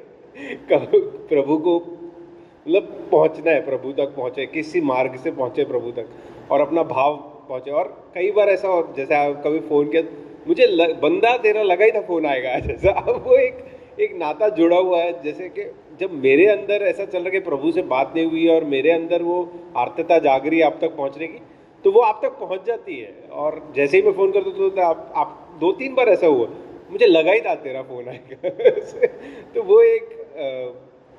प्रभु 1.31 1.57
को 1.59 1.77
मतलब 1.77 3.09
पहुँचना 3.11 3.51
है 3.51 3.61
प्रभु 3.67 3.93
तक 3.93 4.15
पहुँचे 4.17 4.47
किसी 4.47 4.81
मार्ग 4.91 5.17
से 5.17 5.31
पहुँचे 5.31 5.65
प्रभु 5.65 5.91
तक 5.93 6.51
और 6.51 6.61
अपना 6.61 6.83
भाव 6.85 7.17
पहुँचे। 7.49 7.71
और 7.71 7.89
कई 8.15 8.31
बार 8.31 8.49
ऐसा 8.49 8.69
और 8.69 8.93
जैसे 8.97 9.15
आप 9.15 9.43
कभी 9.47 9.61
फ़ोन 9.69 9.89
किया 9.89 10.03
मुझे 10.49 10.67
ल, 10.67 10.93
बंदा 11.03 11.37
तेरा 11.39 11.63
लगा 11.63 11.85
ही 11.85 11.91
था 11.91 12.01
फ़ोन 12.03 12.27
आएगा 12.27 12.59
जैसा 12.67 12.91
अब 12.93 13.23
वो 13.27 13.37
एक 13.37 13.65
एक 14.01 14.17
नाता 14.19 14.49
जुड़ा 14.59 14.77
हुआ 14.77 14.99
है 14.99 15.13
जैसे 15.23 15.49
कि 15.49 15.65
जब 16.01 16.13
मेरे 16.23 16.47
अंदर 16.47 16.83
ऐसा 16.89 17.05
चल 17.05 17.19
रहा 17.19 17.25
है 17.25 17.31
कि 17.31 17.41
प्रभु 17.41 17.73
से 17.73 17.83
बात 17.89 18.13
नहीं 18.17 18.27
हुई 18.27 18.47
है 18.47 18.55
और 18.55 18.65
मेरे 18.67 18.91
अंदर 18.91 19.23
वो 19.23 19.39
आर्तता 19.77 20.19
जागरी 20.21 20.61
आप 20.63 20.79
तक 20.81 20.97
पहुँचने 20.97 21.27
की 21.27 21.41
तो 21.85 21.91
वो 21.93 22.01
आप 22.01 22.21
तक 22.23 22.39
पहुँच 22.39 22.65
जाती 22.67 22.99
है। 23.01 23.13
और 23.33 23.73
जैसे 23.77 23.97
ही 23.97 24.03
मैं 24.03 24.13
फ़ोन 24.13 24.33
करता 24.33 24.51
तो 24.51 24.81
आप, 24.83 25.13
आप 25.17 25.57
दो 25.61 25.73
तीन 25.73 25.95
बार 25.95 26.09
ऐसा 26.09 26.27
हुआ। 26.27 26.47
मुझे 26.91 27.07
लगा 27.07 27.33
ही 27.33 27.41
था 27.41 27.55
तेरा 27.55 27.83
फ़ोन 27.83 28.09
आएगा। 28.09 28.49
तो 29.55 29.63
वो 29.63 29.81
एक 29.83 30.09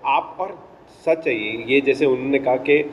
आप 0.06 0.38
और 0.40 0.58
सच 1.06 1.28
है 1.28 1.34
ये। 1.36 1.64
ये 1.74 1.82
जैसे 1.82 2.06
उन्होंने 2.06 2.40
कहा 2.40 2.56
कि 2.56 2.84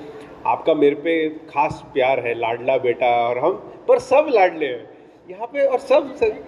आपका 0.47 0.75
मेरे 0.75 0.95
पे 0.97 1.29
खास 1.51 1.83
प्यार 1.93 2.21
है 2.21 2.35
लाडला 2.35 2.77
बेटा 2.79 3.07
और 3.29 3.39
हम 3.39 3.53
पर 3.89 3.99
सब 3.99 4.27
लाडले 4.29 4.67
हैं। 4.67 4.89
यहाँ 5.31 5.47
पे 5.47 5.67
और 5.67 5.79
सब, 5.79 6.15
सब 6.17 6.45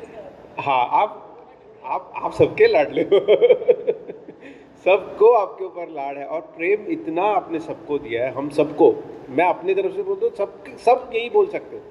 हाँ 0.59 0.89
आप 0.93 1.27
आप 1.85 2.13
आप 2.17 2.33
सबके 2.33 2.67
लाडले 2.67 3.03
हो। 3.03 3.21
सबको 4.86 5.31
आपके 5.32 5.65
ऊपर 5.65 5.89
लाड 5.90 6.19
है 6.19 6.24
और 6.27 6.40
प्रेम 6.57 6.86
इतना 6.93 7.23
आपने 7.31 7.59
सबको 7.61 7.98
दिया 7.98 8.24
है, 8.24 8.32
हम 8.32 8.48
सबको। 8.51 8.94
मैं 9.31 9.44
अपनी 9.47 9.74
तरफ़ 9.74 9.97
से 9.97 10.02
बोलता 10.02 10.27
हूँ 10.27 10.35
सब 10.36 10.77
सब 10.78 11.11
यही 11.15 11.31
बोल 11.31 11.47
सकते 11.48 11.77
हो। 11.77 11.82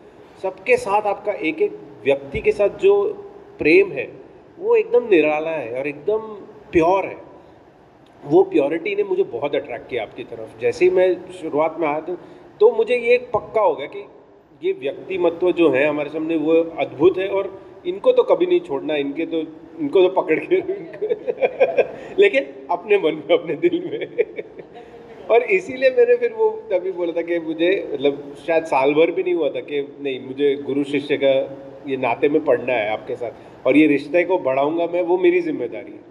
सबके 0.43 0.77
साथ 0.77 1.07
आपका 1.07 1.31
एक 1.31 1.61
एक 1.61 1.77
व्यक्ति 2.05 2.39
के 2.41 2.51
साथ 2.51 2.77
जो 2.79 2.93
प्रेम 3.59 3.91
है, 3.91 4.07
वो 4.57 4.75
एकदम 4.75 5.07
निराला 5.09 5.49
है 5.49 5.79
और 5.79 5.87
एकदम 5.87 6.19
प्योर 6.71 7.05
है। 7.05 7.17
वो 8.23 8.43
प्योरिटी 8.45 8.95
ने 8.95 9.03
मुझे 9.03 9.23
बहुत 9.25 9.55
अट्रैक्ट 9.55 9.89
किया 9.89 10.03
आपकी 10.03 10.23
तरफ़। 10.25 10.59
जैसे 10.61 10.85
ही 10.85 10.91
मैं 10.91 11.31
शुरुआत 11.31 11.77
में 11.79 11.87
आया 11.87 12.01
था 12.01 12.17
तो 12.61 12.71
मुझे 12.71 12.95
ये 12.97 13.17
पक्का 13.33 13.61
हो 13.61 13.75
गया 13.75 13.87
कि 13.87 14.05
ये 14.61 14.71
व्यक्तिमत्व 14.73 15.51
जो 15.51 15.69
है, 15.71 15.87
हमारे 15.87 16.09
सामने 16.09 16.35
वो 16.37 16.53
अद्भुत 16.79 17.17
है 17.17 17.27
और 17.29 17.51
इनको 17.87 18.11
तो 18.11 18.23
कभी 18.23 18.45
नहीं 18.45 18.59
छोड़ना, 18.59 18.95
इनके 18.95 19.25
तो 19.25 19.43
इनको 19.79 20.01
तो 20.01 20.09
पकड़ 20.21 20.39
के 20.43 20.55
लेकिन 22.21 22.45
अपने 22.71 22.97
मन 22.97 23.15
में, 23.15 23.37
अपने 23.37 23.55
दिल 23.55 23.81
में। 23.91 24.43
और 25.29 25.43
इसीलिए 25.43 25.89
मैंने 25.89 26.15
फिर 26.15 26.33
वो 26.33 26.49
तभी 26.71 26.91
बोला 26.91 27.11
था 27.11 27.21
कि 27.21 27.39
मुझे 27.39 27.71
मतलब 27.93 28.35
शायद 28.47 28.63
साल 28.65 28.93
भर 28.93 29.11
भी 29.11 29.23
नहीं 29.23 29.33
हुआ 29.33 29.49
था 29.49 29.59
कि 29.61 29.81
नहीं, 30.01 30.19
मुझे 30.19 30.55
गुरु 30.55 30.83
शिष्य 30.83 31.17
का 31.17 31.33
ये 31.87 31.97
नाते 31.97 32.29
में 32.29 32.43
पढ़ना 32.45 32.73
है 32.73 32.89
आपके 32.89 33.15
साथ। 33.15 33.67
और 33.67 33.77
ये 33.77 33.87
रिश्ते 33.87 34.23
को 34.23 34.37
बढ़ाऊँगा 34.39 34.85
मैं, 34.85 35.01
वो 35.01 35.17
मेरी 35.17 35.41
ज़िम्मेदारी 35.41 35.91
है। 35.91 36.07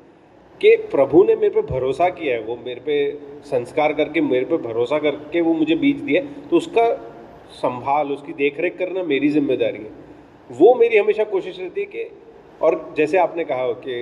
कि 0.61 0.75
प्रभु 0.91 1.23
ने 1.25 1.35
मेरे 1.37 1.51
पे 1.51 1.63
भरोसा 1.63 2.09
किया 2.09 2.35
है, 2.35 2.41
वो 2.43 2.57
मेरे 2.57 2.81
पे 2.81 2.95
संस्कार 3.45 3.93
करके, 3.93 4.21
मेरे 4.21 4.45
पे 4.45 4.57
भरोसा 4.57 4.99
करके 4.99 5.41
वो 5.41 5.53
मुझे 5.55 5.75
बीज 5.75 6.01
दिया 6.01 6.23
तो 6.51 6.57
उसका 6.57 6.87
संभाल, 7.53 8.13
उसकी 8.13 8.33
देखरेख 8.33 8.79
करना 8.79 9.03
मेरी 9.03 9.29
ज़िम्मेदारी 9.29 9.79
है। 9.79 9.91
वो 10.51 10.75
मेरी 10.75 10.97
हमेशा 10.99 11.25
कोशिश 11.25 11.59
रहती 11.61 11.81
है 11.81 11.87
कि 11.87 12.05
और 12.63 12.95
जैसे 12.97 13.19
आपने 13.19 13.45
कहा 13.45 13.73
कि 13.87 13.97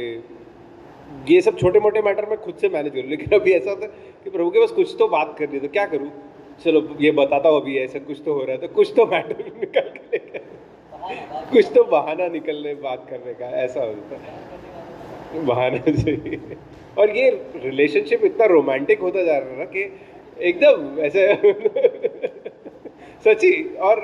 ये 1.30 1.40
सब 1.40 1.56
छोटे 1.58 1.80
मोटे 1.80 2.02
मैटर 2.02 2.26
मैं 2.26 2.38
खुद 2.42 2.54
से 2.60 2.68
मैनेज 2.68 2.92
करूँ 2.92 3.10
लेकिन 3.10 3.38
अभी 3.40 3.52
ऐसा 3.52 3.70
होता 3.70 3.84
है 3.86 3.90
कि 4.24 4.30
प्रभु 4.30 4.50
के 4.50 4.60
पास 4.60 4.70
कुछ 4.70 4.94
तो 4.98 5.08
बात 5.08 5.34
करनी 5.38 5.54
है 5.54 5.60
तो 5.60 5.68
क्या 5.68 5.86
करूँ? 5.86 6.10
चलो, 6.64 6.80
ये 7.00 7.10
बताता 7.10 7.48
हूँ 7.48 7.60
अभी, 7.60 7.76
ऐसा 7.78 7.98
कुछ 7.98 8.20
तो 8.24 8.32
हो 8.34 8.42
रहा 8.44 8.52
है 8.52 8.58
तो 8.58 8.68
कुछ 8.68 8.92
तो 8.96 9.06
मैटर 9.06 9.44
निकल 9.60 9.90
के 9.98 10.18
कुछ 11.52 11.70
तो 11.74 11.82
बहाना 11.84 12.26
निकलने, 12.28 12.74
बात 12.74 13.06
करने 13.10 13.34
का, 13.34 13.46
ऐसा 13.64 13.80
होता 13.80 14.16
है। 14.16 15.44
बहाना 15.46 15.92
से 16.02 16.38
और 16.98 17.16
ये 17.16 17.30
रिलेशनशिप 17.56 18.24
इतना 18.24 18.46
रोमांटिक 18.46 19.00
होता 19.00 19.22
जा 19.22 19.38
रहा 19.38 19.50
है 19.50 19.58
ना 19.58 19.64
कि 19.64 19.82
एकदम 20.42 20.98
ऐसे 21.00 21.26
सची 23.26 23.52
और 23.82 24.00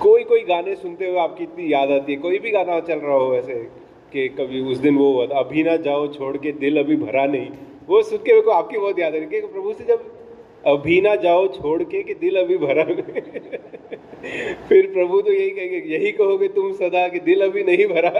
कोई 0.00 0.24
कोई 0.24 0.40
गाने 0.40 0.74
सुनते 0.74 1.06
हुए 1.06 1.18
आपकी 1.18 1.44
इतनी 1.44 1.72
याद 1.72 1.90
आती 1.90 2.12
है? 2.12 2.18
कोई 2.18 2.38
भी 2.38 2.50
गाना 2.50 2.78
चल 2.80 2.98
रहा 2.98 3.16
हो 3.16 3.34
ऐसे 3.34 3.54
कि 4.12 4.28
कभी 4.28 4.60
उस 4.60 4.78
दिन 4.78 4.96
वो 4.96 5.12
हुआ 5.12 5.26
था 5.26 5.38
अभी 5.38 5.62
ना 5.62 5.76
जाओ, 5.76 6.06
छोड़ 6.08 6.36
के 6.36 6.52
दिल 6.52 6.78
अभी 6.78 6.96
भरा 6.96 7.26
नहीं। 7.26 7.48
वो 7.88 8.02
सुन 8.02 8.18
के 8.18 8.32
मेरे 8.32 8.42
को 8.42 8.50
आपकी 8.50 8.78
बहुत 8.78 8.98
याद 8.98 9.14
आ 9.14 9.18
रही 9.18 9.36
है 9.36 9.46
प्रभु 9.52 9.72
से 9.72 9.84
जब 9.84 10.04
अभी 10.66 11.00
ना 11.00 11.14
जाओ, 11.16 11.46
छोड़ 11.48 11.82
के 11.82 12.02
कि 12.02 12.14
दिल 12.14 12.36
अभी 12.36 12.56
भरा 12.56 12.84
नहीं। 12.84 13.22
फिर 14.68 14.86
प्रभु 14.86 15.20
तो 15.20 15.32
यही 15.32 15.50
कहेंगे, 15.50 15.82
यही 15.94 16.12
कहोगे 16.12 16.48
तुम 16.48 16.72
सदा 16.72 17.08
कि 17.08 17.18
दिल 17.20 17.44
अभी 17.44 17.62
नहीं 17.62 17.86
भरा। 17.86 18.10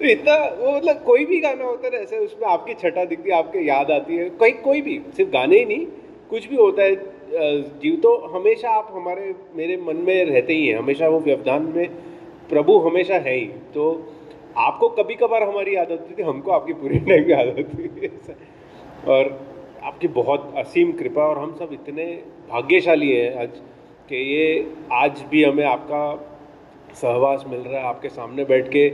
तो 0.00 0.06
इतना 0.06 0.34
वो 0.60 0.76
मतलब 0.76 1.02
कोई 1.02 1.24
भी 1.24 1.40
गाना 1.40 1.64
होता 1.64 1.88
है 1.88 2.02
ऐसे 2.02 2.18
उसमें 2.18 2.48
आपकी 2.48 2.74
छटा 2.74 3.04
दिखती 3.04 3.30
है, 3.30 3.36
आपके 3.36 3.58
याद 3.58 3.90
आती 3.90 4.16
है। 4.16 4.28
कोई 4.30 4.50
कोई 4.50 4.80
भी, 4.80 5.00
सिर्फ़ 5.16 5.30
गाने 5.30 5.58
ही 5.58 5.64
नहीं, 5.64 5.86
कुछ 6.30 6.48
भी 6.48 6.56
होता 6.56 6.82
है 6.82 6.94
जीव 7.32 7.96
तो 7.96 8.16
हमेशा 8.26 8.70
आप 8.70 8.88
हमारे, 8.92 9.34
मेरे 9.56 9.76
मन 9.76 9.96
में 9.96 10.24
रहते 10.24 10.52
ही 10.52 10.66
हैं, 10.66 10.78
हमेशा 10.78 11.08
वो 11.08 11.20
व्यवधान 11.20 11.62
में 11.76 11.88
प्रभु 12.50 12.78
हमेशा 12.78 13.14
है 13.14 13.34
ही। 13.34 13.44
तो 13.74 13.84
आपको 14.58 14.88
कभी 14.88 15.14
कभार 15.14 15.42
हमारी 15.42 15.76
याद 15.76 15.90
होती 15.90 16.14
थी 16.14 16.22
हमको 16.22 16.50
आपकी 16.50 16.72
पूरी 16.72 16.98
टाइम 17.08 17.30
याद 17.30 17.48
होती 17.48 18.08
और 19.08 19.28
आपकी 19.82 20.08
बहुत 20.08 20.52
असीम 20.56 20.92
कृपा 20.92 21.22
और 21.22 21.38
हम 21.38 21.54
सब 21.58 21.72
इतने 21.72 22.04
भाग्यशाली 22.50 23.10
हैं 23.12 23.34
आज 23.42 23.60
कि 24.08 24.16
ये, 24.16 24.74
आज 24.92 25.24
भी 25.30 25.44
हमें 25.44 25.64
आपका 25.64 26.02
सहवास 26.94 27.44
मिल 27.48 27.60
रहा 27.60 27.80
है, 27.80 27.86
आपके 27.86 28.08
सामने 28.08 28.44
बैठ 28.44 28.68
के 28.68 28.88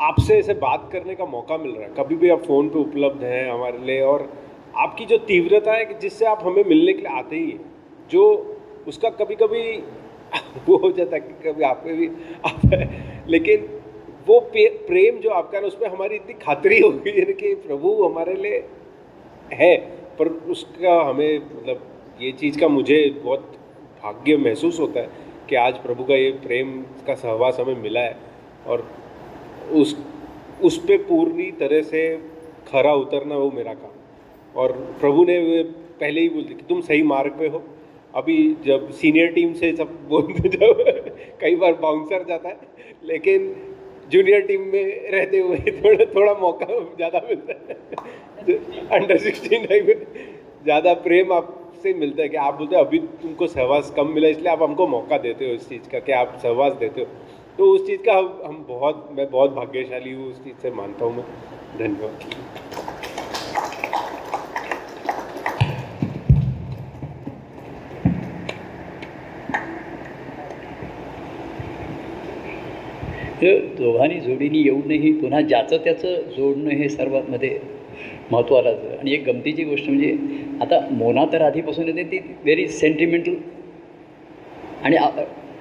आपसे 0.00 0.38
ऐसे 0.38 0.54
बात 0.54 0.88
करने 0.92 1.14
का 1.14 1.24
मौका 1.26 1.56
मिल 1.58 1.72
रहा 1.72 1.82
है। 1.82 1.94
कभी 1.94 2.16
भी 2.16 2.28
आप 2.28 2.42
फ़ोन 2.42 2.68
पे 2.68 2.78
उपलब्ध 2.78 3.24
हैं 3.24 3.50
हमारे 3.50 3.78
लिए 3.78 4.00
और 4.02 4.22
आपकी 4.76 5.04
जो 5.04 5.18
तीव्रता 5.18 5.72
है 5.72 5.84
कि 5.84 5.94
जिससे 5.94 6.26
आप 6.26 6.38
हमें 6.42 6.64
मिलने 6.64 6.92
के 6.92 7.02
लिए 7.02 7.18
आते 7.18 7.36
ही 7.36 7.50
हैं, 7.50 7.60
जो 8.10 8.56
उसका 8.88 9.10
कभी 9.10 9.34
कभी 9.34 9.82
वो 10.68 10.76
हो 10.76 10.92
जाता 10.92 11.16
है 11.16 11.20
कि 11.20 11.52
कभी 11.52 11.62
आप 11.64 11.76
पे 11.84 11.92
भी 11.92 12.06
आता 12.46 12.76
है 12.76 13.22
लेकिन 13.28 13.80
वो 14.26 14.40
प्रेम 14.40 15.18
जो 15.18 15.30
आपका 15.30 15.58
है 15.58 15.64
उसमें 15.64 15.88
हमारी 15.88 16.14
इतनी 16.14 16.32
खातरी 16.32 16.80
हो 16.80 16.90
गई 16.90 17.10
है 17.10 17.32
कि 17.32 17.54
प्रभु 17.54 18.04
हमारे 18.04 18.34
लिए 18.34 18.64
है, 19.52 19.76
पर 20.18 20.28
उसका 20.28 21.02
हमें 21.02 21.38
मतलब 21.38 21.86
ये 22.20 22.32
चीज़ 22.32 22.58
का 22.60 22.68
मुझे 22.68 23.10
बहुत 23.24 23.56
भाग्य 24.02 24.36
महसूस 24.36 24.80
होता 24.80 25.00
है 25.00 25.08
कि 25.48 25.56
आज 25.56 25.74
प्रभु 25.74 26.04
का 26.04 26.14
ये 26.14 26.30
प्रेम 26.30 26.82
का 26.82 27.14
सहवास 27.14 27.60
हमें 27.60 27.76
मिला 27.76 28.00
है 28.00 28.16
और 28.66 28.88
उस 29.72 29.98
उस 30.62 30.78
पर 30.78 30.96
पूरी 30.96 31.50
तरह 31.50 31.82
से 31.82 32.16
खरा 32.72 32.94
उतरना 32.94 33.36
वो 33.36 33.50
मेरा 33.50 33.74
काम 33.74 33.99
और 34.56 34.72
प्रभु 35.00 35.24
ने 35.24 35.62
पहले 36.00 36.20
ही 36.20 36.28
बोल 36.28 36.42
दिया 36.42 36.56
कि 36.56 36.64
तुम 36.68 36.80
सही 36.80 37.02
मार्ग 37.02 37.32
पे 37.32 37.48
हो। 37.48 37.62
अभी 38.14 38.56
जब 38.64 38.90
सीनियर 38.90 39.32
टीम 39.32 39.52
से 39.52 39.72
सब 39.76 39.98
बोलते 40.08 40.48
जब 40.56 40.84
कई 41.40 41.56
बार 41.56 41.72
बाउंसर 41.72 42.24
जाता 42.28 42.48
है, 42.48 42.56
लेकिन 43.04 43.54
जूनियर 44.12 44.40
टीम 44.40 44.60
में 44.60 45.10
रहते 45.10 45.38
हुए 45.38 45.58
थोड़ा 45.84 46.04
थोड़ा 46.04 46.34
मौका 46.34 46.66
ज़्यादा 46.96 47.20
मिलता 47.28 47.52
है। 47.52 47.78
अंडर 49.00 49.18
सिक्सटीन 49.18 49.66
में 49.70 50.06
ज़्यादा 50.64 50.94
प्रेम 50.94 51.32
आपसे 51.32 51.94
मिलता 51.94 52.22
है 52.22 52.28
कि 52.28 52.36
आप 52.36 52.54
बोलते 52.54 52.76
हो, 52.76 52.84
अभी 52.84 52.98
तुमको 52.98 53.46
सहवास 53.46 53.92
कम 53.96 54.08
मिला, 54.08 54.28
इसलिए 54.28 54.52
आप 54.52 54.62
हमको 54.62 54.86
मौका 54.86 55.18
देते 55.18 55.48
हो 55.48 55.52
इस 55.52 55.68
चीज़ 55.68 55.88
का, 55.88 55.98
कि 55.98 56.12
आप 56.12 56.38
सहवास 56.42 56.72
देते 56.72 57.00
हो। 57.00 57.06
तो 57.58 57.70
उस 57.72 57.86
चीज़ 57.86 58.00
का 58.02 58.12
हम 58.48 58.64
बहुत, 58.68 59.08
मैं 59.12 59.30
बहुत 59.30 59.50
भाग्यशाली 59.50 60.12
हूँ, 60.12 60.30
उस 60.30 60.44
चीज़ 60.44 60.56
से 60.56 60.70
मानता 60.70 61.04
हूँ 61.04 61.16
मैं। 61.16 61.24
धन्यवाद। 61.78 62.48
तर 73.42 73.58
दोघांनी 73.78 74.20
जोडीने 74.20 74.58
येऊनही 74.58 75.12
पुन्हा 75.12 75.40
ज्याचं 75.40 75.76
त्याचं 75.84 76.14
जोडणं 76.36 76.70
हे 76.70 76.88
सर्वात 76.88 77.30
मध्ये 77.30 77.58
महत्त्वाचं 78.30 78.98
आणि 78.98 79.12
एक 79.12 79.24
गमतीची 79.26 79.64
गोष्ट 79.64 79.88
म्हणजे 79.88 80.16
आता 80.60 80.80
मोना 80.90 81.24
तर 81.32 81.42
आधीपासून 81.42 81.88
येते 81.88 82.02
ती 82.02 82.18
व्हेरी 82.42 82.66
सेंटिमेंटल 82.68 83.34
आणि 84.82 84.96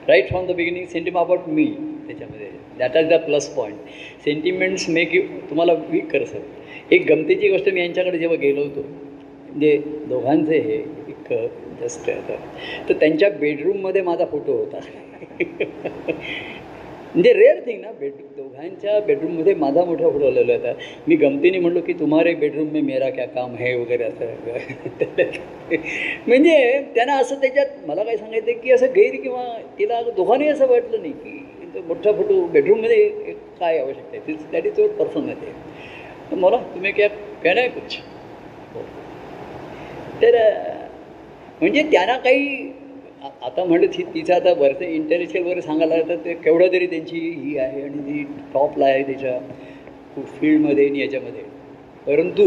right 0.08 0.30
from 0.30 0.46
the 0.46 0.52
beginning 0.52 0.86
sentiment 0.86 1.18
about 1.18 1.48
me 1.48 1.66
त्याच्यामध्ये. 2.08 2.48
That 2.80 2.96
is 2.98 3.08
the 3.10 3.14
plus 3.20 3.48
point 3.56 3.78
sentiments 4.26 4.90
make 4.90 5.16
you 5.16 5.22
तुम्हाला 5.50 5.74
वीक 5.90 6.12
कर 6.12 6.24
सर 6.26 6.94
एक 6.94 7.06
गमतीची 7.08 7.50
गोष्ट 7.50 7.70
मी 7.70 7.80
यांच्याकडे 7.82 8.18
जेव्हा 8.18 8.38
गेलो 8.38 8.64
होतो 8.64 8.82
म्हणजे 8.82 9.78
दोघांचे 10.08 10.60
हे 10.60 10.76
एक 11.10 11.34
जस्ट 11.82 12.10
तर 12.90 12.94
त्यांच्या 12.94 13.30
बेडरूममध्ये 13.30 14.02
माझा 14.02 14.26
फोटो 14.26 14.52
होता. 14.54 14.80
म्हणजे 17.14 17.32
रेअर 17.34 17.60
थिंग 17.60 17.80
ना 17.82 17.92
बेड 18.00 18.12
दोघांच्या 18.38 19.00
बेडरूममध्ये 19.00 19.54
माझा 19.56 19.84
मोठा 19.86 20.10
फोटो 20.10 20.26
आलेला 20.28 20.54
होता. 20.54 20.74
मी 21.08 21.16
गमतीने 21.16 21.60
म्हणलो 21.60 21.82
की 21.82 21.94
तुम्हारे 21.94 22.34
बेडरूम 22.36 22.68
में 22.68 22.82
मेरा 22.84 23.10
क्या 23.10 23.26
काम 23.28 23.56
है? 23.56 23.74
वगैरे 23.76 24.04
असं. 24.04 24.26
म्हणजे 26.28 26.82
त्यांना 26.96 27.16
असं 27.16 27.36
त्याच्यात 27.36 27.86
मला 27.88 28.04
काय 28.04 28.18
सांगायचं 28.18 28.60
की 28.62 28.72
असं 28.72 28.92
गैर 28.96 29.16
किंवा 29.16 29.44
तिला 29.80 30.02
दोघांनी 30.16 30.48
असं 30.48 30.68
वाटलं 30.68 31.02
नाही 31.02 31.14
की 31.14 31.38
तो 31.74 31.82
मोठा 31.88 32.12
फोटो 32.12 32.42
बेडरूममध्ये 32.48 32.98
एक 32.98 33.38
काय 33.60 33.78
आवश्यकता 33.80 34.18
आहे? 34.18 34.34
दॅट 34.52 34.66
इज 34.66 34.80
युअर 34.80 34.92
पर्सन 34.96 35.30
येते 35.30 36.36
मला 36.36 36.58
तुम्ही 36.74 36.92
क्या 36.92 37.08
कहना 37.44 37.62
है 37.62 37.68
कुछ? 37.70 37.98
तर 40.22 40.36
म्हणजे 41.62 41.84
त्यांना 41.84 42.18
काही 42.18 42.72
आता 43.22 43.64
म्हणलं 43.64 43.86
ती 43.88 44.04
तिचं 44.14 44.34
आता 44.34 44.52
वरचं 44.60 44.86
इंटरनेशनल 44.86 45.44
वगैरे 45.44 45.62
सांगायला 45.62 45.96
तर 46.10 46.16
ते 46.26 46.34
केवढं 46.36 46.72
तरी 46.74 46.86
त्यांची 46.88 47.20
ही 47.40 47.58
आहे 47.58 47.82
आणि 47.84 47.98
ती 48.04 48.24
टॉपला 48.54 48.86
आहे 48.86 49.04
त्याच्या 49.04 49.40
फील्डमध्ये 50.40 50.88
आणि 50.88 51.00
याच्यामध्ये. 51.02 51.42
परंतु 52.08 52.44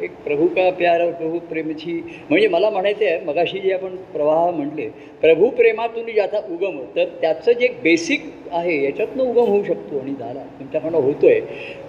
एक 0.00 0.10
प्रभू 0.24 0.46
का 0.46 0.68
प्यार 0.70 1.00
और 1.00 1.10
प्रभू 1.12 1.38
प्रेमची 1.48 1.92
म्हणजे 2.30 2.46
मला 2.48 2.70
म्हणायचं 2.70 3.04
आहे 3.04 3.18
मगाशी 3.24 3.58
जे 3.60 3.72
आपण 3.72 3.94
प्रवाह 4.12 4.50
म्हटले 4.50 4.88
प्रभू 5.22 5.48
प्रेमातून 5.50 6.06
ज्याचा 6.06 6.38
उगम 6.52 6.78
तर 6.96 7.04
त्याचं 7.20 7.52
जे 7.52 7.64
एक 7.64 7.80
बेसिक 7.82 8.22
आहे 8.52 8.82
याच्यातनं 8.84 9.22
उगम 9.22 9.50
होऊ 9.50 9.62
शकतो 9.64 9.98
आणि 9.98 10.14
झाला. 10.14 10.42
तुमच्याकडनं 10.58 10.98
होतो 10.98 11.26
आहे 11.26 11.40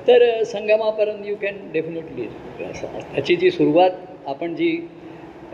तर 0.07 0.44
संगमापर्यंत 0.45 1.26
यू 1.28 1.36
कॅन 1.41 1.57
डेफिनेटली 1.74 2.28
त्याची 2.60 3.36
जी 3.36 3.52
सुरुवात 3.52 3.91
आपण 4.28 4.56
जी 4.56 4.76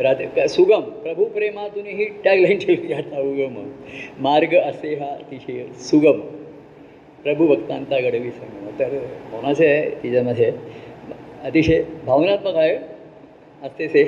राधे 0.01 0.47
सुगम 0.47 0.81
प्रभू 1.01 1.25
प्रेमातून 1.33 1.85
ही 1.87 2.05
टॅगलाईन 2.23 2.59
ठेवली 2.59 2.93
आता 2.93 3.19
उगम. 3.21 3.55
मार्ग 4.19 4.55
असे 4.57 4.93
हा 4.95 5.09
अतिशय 5.09 5.63
सुगम. 5.81 6.19
प्रभू 7.23 7.47
भक्तांचा 7.47 7.99
गडवी 7.99 8.31
संगम 8.31 8.69
तर 8.79 8.97
कोणाचे 9.31 9.67
आहे? 9.67 9.89
तिच्यामध्ये 10.03 10.51
अतिशय 11.43 11.81
भावनात्मक 12.05 12.55
आहे. 12.55 12.75
असते 13.63 13.87
से 13.87 14.03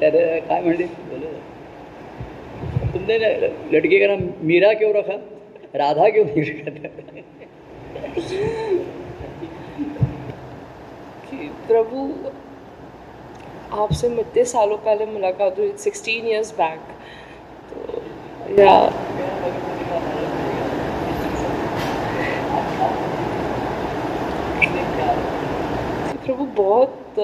तर 0.00 0.38
काय 0.38 0.60
म्हणते 0.60 0.84
बोलो. 0.84 1.26
तुमने 2.92 3.18
लड़के 3.72 4.06
मीरा 4.42 4.72
क्यों 4.72 4.92
रखा? 4.94 5.16
राधा 5.74 6.08
क्यों 6.08 6.24
नहीं 6.26 6.42
रखा? 6.44 6.70
प्रभू 11.68 12.06
आपसे 13.72 14.08
इतने 14.10 14.44
सालों 14.44 14.76
पहले 14.78 15.06
मुलाकात 15.06 15.58
हुई 15.58 15.72
सिक्सटीन 15.78 16.26
ईयर्स 16.28 16.50
बैक 16.54 16.80
तो 17.70 18.60
या 18.60 18.78
प्रभु, 26.24 26.44
बहुत 26.56 27.14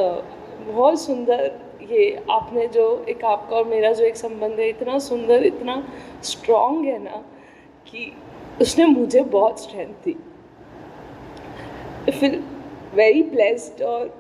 बहुत 0.67 1.01
सुंदर 1.01 1.51
ये 1.91 2.05
आपने 2.31 2.67
जो 2.69 2.85
एक 3.09 3.25
आपका 3.25 3.57
और 3.57 3.65
मेरा 3.65 3.93
जो 3.93 4.05
एक 4.05 4.17
संबंध 4.17 4.61
है, 4.61 4.69
इतना 4.69 4.99
सुंदर, 4.99 5.45
इतना 5.45 5.83
स्ट्रॉन्ग 6.25 6.87
है 6.87 6.99
ना, 7.03 7.23
कि 7.87 8.13
उसने 8.61 8.87
मुझे 8.87 9.21
बहुत 9.35 9.61
स्ट्रेंथ 9.61 9.93
दी। 10.05 10.17
फील 12.11 12.43
वेरी 12.95 13.23
ब्लेस्ड 13.23 13.83
और 13.83 14.15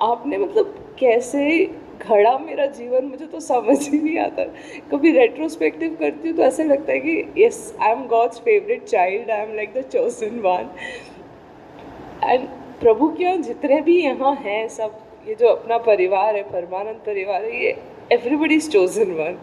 आपने 0.00 0.38
मतलब 0.38 0.74
कैसे 0.98 1.64
घड़ा 2.00 2.36
मेरा 2.38 2.66
जीवन, 2.68 3.04
मुझे 3.04 3.26
तो 3.26 3.40
समझ 3.40 3.78
ही 3.88 3.98
नहीं 3.98 4.18
आता। 4.18 4.44
कभी 4.90 5.12
रेट्रोस्पेक्टिव 5.12 5.96
करती 6.00 6.28
हूँ 6.28 6.36
तो 6.36 6.42
ऐसा 6.42 6.62
लगता 6.64 6.92
है 6.92 6.98
कि 7.00 7.44
yes 7.44 7.74
I 7.80 7.92
am 7.92 8.06
God's 8.08 8.38
favourite 8.40 8.84
child 8.84 9.30
I 9.30 9.42
am 9.42 9.54
like 9.56 9.72
the 9.74 9.82
chosen 9.92 10.40
one 10.44 10.68
and 12.24 12.46
प्रभु 12.80 13.08
के 13.08 13.24
यहाँ 13.24 13.36
जितने 13.38 13.80
भी 13.80 14.00
यहाँ 14.02 14.34
हैं 14.36 14.68
सब, 14.68 14.98
ये 15.28 15.34
जो 15.34 15.48
अपना 15.48 15.78
परिवार 15.80 16.36
है, 16.36 16.42
परमानंद 16.42 17.00
परिवार 17.06 17.44
है, 17.44 17.64
ये 17.64 17.76
एवरीबडी 18.12 18.54
इज़ 18.54 18.70
चोजन 18.70 19.12
वन 19.14 19.38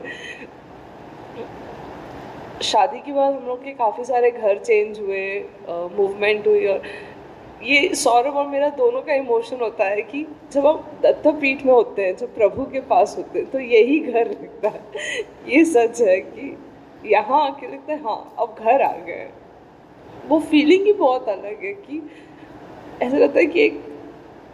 शादी 2.63 2.97
के 2.99 3.11
बाद 3.11 3.33
हम 3.33 3.45
लोग 3.47 3.63
के 3.63 3.71
काफ़ी 3.73 4.03
सारे 4.03 4.31
घर 4.31 4.57
चेंज 4.59 4.99
हुए 4.99 5.23
मूवमेंट 5.69 6.47
हुई 6.47 6.65
और 6.67 6.81
ये 7.63 7.95
सौरभ 7.95 8.35
और 8.37 8.47
मेरा 8.47 8.67
दोनों 8.75 9.01
का 9.01 9.13
इमोशन 9.13 9.59
होता 9.61 9.85
है 9.85 10.01
कि 10.01 10.25
जब 10.51 10.65
हम 10.65 10.83
दत्तापीठ 11.03 11.65
में 11.65 11.71
होते 11.73 12.05
हैं, 12.05 12.15
जब 12.17 12.33
प्रभु 12.35 12.65
के 12.71 12.79
पास 12.81 13.15
होते 13.17 13.39
हैं 13.39 13.49
तो 13.51 13.59
यही 13.59 13.99
घर 14.01 14.27
लगता 14.27 14.69
है। 14.69 15.23
ये 15.47 15.63
सच 15.65 16.01
है 16.01 16.19
कि 16.21 16.55
यहाँ 17.05 17.45
आके 17.45 17.67
लगता 17.67 17.93
है 17.93 18.01
हाँ 18.03 18.35
अब 18.39 18.55
घर 18.59 18.81
आ 18.81 18.91
गए 18.97 19.29
वो 20.27 20.39
फीलिंग 20.41 20.85
ही 20.85 20.93
बहुत 20.93 21.29
अलग 21.29 21.63
है 21.65 21.73
कि 21.75 22.01
ऐसा 23.01 23.17
लगता 23.17 23.39
है 23.39 23.45
कि 23.45 23.61
एक 23.61 23.83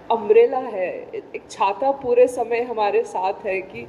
अम्ब्रेला 0.09 0.57
है, 0.57 0.89
एक 1.13 1.41
छाता 1.49 1.91
पूरे 2.01 2.27
समय 2.27 2.61
हमारे 2.63 3.03
साथ 3.05 3.45
है 3.45 3.61
कि 3.61 3.87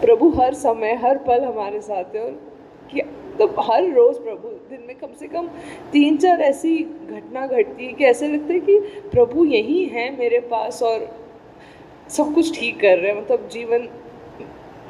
प्रभु 0.00 0.28
हर 0.40 0.54
समय, 0.54 0.94
हर 0.94 1.18
पल 1.18 1.44
हमारे 1.44 1.80
साथ 1.80 2.14
है 2.14 2.22
और 2.22 2.55
कि 2.92 3.00
तो 3.38 3.46
हर 3.60 3.92
रोज़ 3.92 4.18
प्रभु, 4.18 4.48
दिन 4.48 4.84
में 4.86 4.96
कम 4.96 5.08
से 5.20 5.26
कम 5.28 5.48
तीन 5.92 6.16
चार 6.16 6.40
ऐसी 6.40 6.78
घटना 6.78 7.46
घटती 7.46 7.86
है 7.86 7.92
कि 7.92 8.04
ऐसे 8.04 8.28
लगता 8.28 8.52
है 8.52 8.60
कि 8.60 8.78
प्रभु 9.12 9.44
यही 9.44 9.84
हैं 9.84 10.18
मेरे 10.18 10.40
पास 10.40 10.82
और 10.82 11.08
सब 12.08 12.34
कुछ 12.34 12.58
ठीक 12.58 12.80
कर 12.80 12.98
रहे 12.98 13.12
हैं 13.12 13.20
मतलब 13.22 13.48
जीवन 13.48 13.88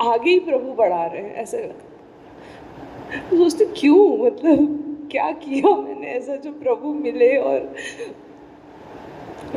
आगे 0.01 0.31
ही 0.31 0.39
प्रभु 0.39 0.73
बढ़ा 0.73 1.07
रहे 1.07 1.23
हैं, 1.23 1.35
ऐसे 1.35 1.59
लगता। 1.59 3.29
तो 3.31 3.37
सोचते 3.37 3.65
क्यों 3.65 4.27
मतलब 4.27 5.09
क्या 5.13 5.31
किया 5.33 5.77
मैंने 5.77 6.07
ऐसा 6.07 6.37
जो 6.37 6.53
प्रभु 6.53 6.93
मिले 6.95 7.37
और 7.37 7.75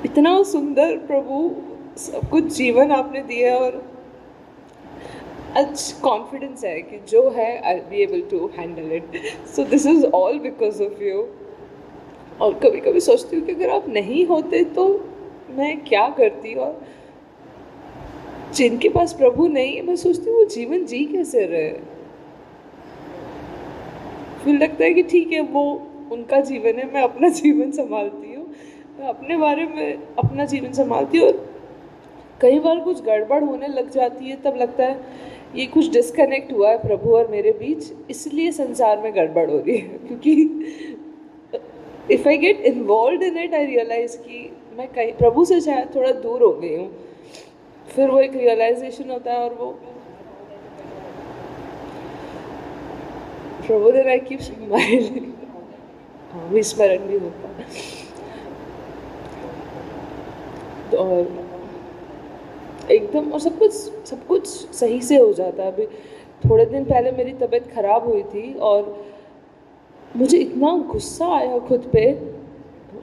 इतना 0.05 0.43
सुंदर 0.43 0.97
प्रभु 0.97 1.55
सब 1.97 2.29
कुछ 2.29 2.43
जीवन 2.43 2.91
आपने 2.91 3.21
दिया 3.21 3.55
और 3.57 3.88
कॉन्फिडेंस 6.01 6.63
है 6.65 6.81
कि 6.81 6.99
जो 7.09 7.29
है 7.29 7.61
I 7.61 7.75
be 7.75 8.01
able 8.03 8.21
to 8.21 8.47
handle 8.47 8.91
it 8.91 9.11
so 9.55 9.63
this 9.63 9.85
is 9.85 10.05
all 10.05 10.39
because 10.39 10.83
of 10.83 11.03
you 11.03 11.27
और 12.41 12.53
कभी 12.53 12.79
कभी 12.79 12.99
सोचती 12.99 13.35
हूँ 13.35 13.45
कि 13.45 13.51
अगर 13.51 13.69
आप 13.69 13.89
नहीं 13.89 14.25
होते 14.25 14.63
तो 14.63 15.05
मैं 15.49 15.83
क्या 15.83 16.09
करती? 16.09 16.53
और 16.53 16.81
जिनके 18.55 18.89
पास 18.89 19.13
प्रभु 19.13 19.47
नहीं 19.47 19.75
है, 19.75 19.81
मैं 19.81 19.95
सोचती 19.95 20.29
हूँ 20.29 20.37
वो 20.37 20.45
जीवन 20.45 20.85
जी 20.85 21.05
कैसे 21.05 21.45
रहे? 21.45 21.69
फिर 24.43 24.55
लगता 24.55 24.83
है 24.83 24.93
कि 24.93 25.03
ठीक 25.03 25.31
है, 25.31 25.41
वो 25.41 25.87
उनका 26.11 26.39
जीवन 26.39 26.79
है, 26.79 26.93
मैं 26.93 27.01
अपना 27.01 27.29
जीवन 27.39 27.71
संभालती 27.71 28.33
हूँ। 28.33 28.45
मैं 28.99 29.07
अपने 29.07 29.37
बारे 29.37 29.65
में 29.65 29.93
अपना 29.95 30.45
जीवन 30.45 30.71
संभालती 30.71 31.17
हूँ 31.17 31.27
और 31.27 31.49
कई 32.41 32.59
बार 32.59 32.79
कुछ 32.79 33.03
गड़बड़ 33.03 33.43
होने 33.43 33.67
लग 33.67 33.89
जाती 33.89 34.29
है, 34.29 34.35
तब 34.35 34.55
लगता 34.55 34.83
है 34.83 35.01
ये 35.55 35.65
कुछ 35.65 35.89
डिस्कनेक्ट 35.91 36.51
हुआ 36.53 36.69
है 36.69 36.77
प्रभु 36.81 37.15
और 37.17 37.27
मेरे 37.31 37.51
बीच, 37.59 37.91
इसलिए 38.09 38.51
संसार 38.51 39.01
में 39.01 39.13
गड़बड़ 39.15 39.49
हो 39.49 39.57
रही 39.57 39.77
है, 39.77 39.97
क्योंकि 40.07 40.33
if 42.11 42.27
I 42.27 42.37
get 42.37 42.59
involve 42.65 43.23
in 43.23 43.37
it 43.37 43.53
I 43.53 43.65
realise 43.65 44.17
कि 44.17 44.49
मैं 44.77 44.87
कहीं, 44.87 45.11
प्रभु 45.13 45.45
से 45.45 45.59
शायद 45.61 45.95
थोड़ा 45.95 46.11
दूर 46.11 46.43
हो 46.43 46.51
गई 46.53 46.75
हूँ। 46.75 46.89
फिर 47.87 48.09
वो 48.09 48.19
एक 48.19 48.35
रियलाइजेशन 48.35 49.09
होता 49.11 49.33
है 49.33 49.39
और 49.39 49.53
वो 49.53 49.71
प्रभु 53.67 53.91
देन 53.91 54.07
आई 54.09 54.19
कीप 54.29 54.39
विस्मरण 56.51 57.07
भी 57.07 57.17
होता 57.19 57.49
तो 60.91 60.97
और 60.97 61.48
एकदम, 62.89 63.31
और 63.31 63.39
सब 63.39 63.57
कुछ 63.59 63.71
सब 63.71 64.25
कुछ 64.27 64.47
सही 64.47 65.01
से 65.01 65.17
हो 65.17 65.31
जाता 65.33 65.63
है। 65.63 65.71
अभी 65.71 65.85
थोड़े 66.41 66.65
दिन 66.65 66.83
पहले 66.85 67.11
मेरी 67.13 67.33
तबीयत 67.35 67.71
ख़राब 67.71 68.07
हुई 68.07 68.21
थी 68.25 68.53
और 68.53 68.95
मुझे 70.11 70.37
इतना 70.37 70.71
गुस्सा 70.91 71.27
आया 71.35 71.57
खुद 71.59 71.89
पे, 71.93 72.05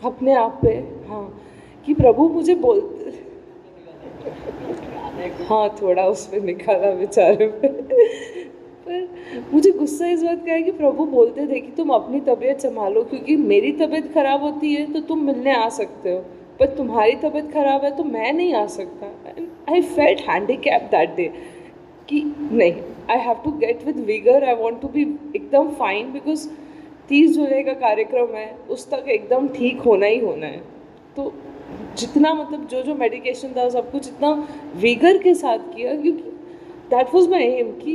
अपने 0.05 0.33
आप 0.35 0.59
पे 0.63 0.73
हाँ 1.09 1.27
कि 1.87 1.95
प्रभु 1.95 2.29
मुझे 2.29 2.55
बोलते 2.57 3.15
हाँ 5.49 5.69
थोड़ा 5.81 6.05
उस 6.07 6.25
पर 6.27 6.41
निकाला 6.43 6.91
बेचारे 6.95 7.47
पे। 7.49 7.69
पर 8.87 9.09
मुझे 9.53 9.71
गुस्सा 9.73 10.07
इस 10.07 10.23
बात 10.23 10.45
का 10.47 10.53
है 10.53 10.63
कि 10.63 10.71
प्रभु 10.73 11.05
बोलते 11.07 11.47
थे 11.47 11.61
कि 11.61 11.73
तुम 11.77 11.91
अपनी 11.91 12.21
तबीयत 12.23 12.61
संभालो, 12.61 13.03
क्योंकि 13.03 13.37
मेरी 13.37 13.73
तबीयत 13.75 14.13
खराब 14.15 14.43
होती 14.43 14.75
है 14.75 14.93
तो 14.93 15.01
तुम 15.03 15.25
मिलने 15.27 15.55
आ 15.55 15.69
सकते 15.71 16.13
हो। 16.13 16.25
पर 16.61 16.75
तुम्हारी 16.77 17.15
तबीयत 17.23 17.51
खराब 17.53 17.85
है 17.85 17.91
तो 17.97 18.05
मैं 18.05 18.33
नहीं 18.33 18.55
आ 18.55 18.67
सकता। 18.75 19.07
I 19.73 19.81
felt 19.83 20.21
handicap 20.59 20.89
that 20.91 21.17
day 21.17 21.31
कि 22.09 22.23
नहीं 22.53 22.73
I 23.11 23.19
have 23.19 23.43
to 23.45 23.51
get 23.59 23.85
with 23.87 23.99
vigour 24.07 24.45
I 24.45 24.55
want 24.57 24.81
to 24.83 24.89
be 24.89 25.03
एकदम 25.37 25.71
फाइन 25.75 26.13
बिकॉज़ 26.13 26.49
तीस 27.09 27.35
जुलाई 27.35 27.63
का 27.63 27.73
कार्यक्रम 27.81 28.35
है, 28.37 28.57
उस 28.71 28.89
तक 28.91 29.09
एकदम 29.09 29.49
ठीक 29.49 29.81
होना 29.81 30.07
ही 30.07 30.19
होना 30.21 30.47
है। 30.47 30.63
तो 31.17 31.33
जितना 31.99 32.33
मतलब 32.35 32.67
जो 32.69 32.83
जो 32.83 32.95
मेडिकेशन 32.95 33.53
था, 33.57 33.69
सब 33.69 33.91
कुछ 33.91 34.09
इतना 34.09 34.31
वीगर 34.77 35.19
के 35.19 35.35
साथ 35.35 35.59
किया 35.75 35.95
क्योंकि 35.95 36.31
दैट 36.91 37.15
वॉज़ 37.15 37.29
माई 37.31 37.45
एम 37.45 37.71
कि 37.75 37.95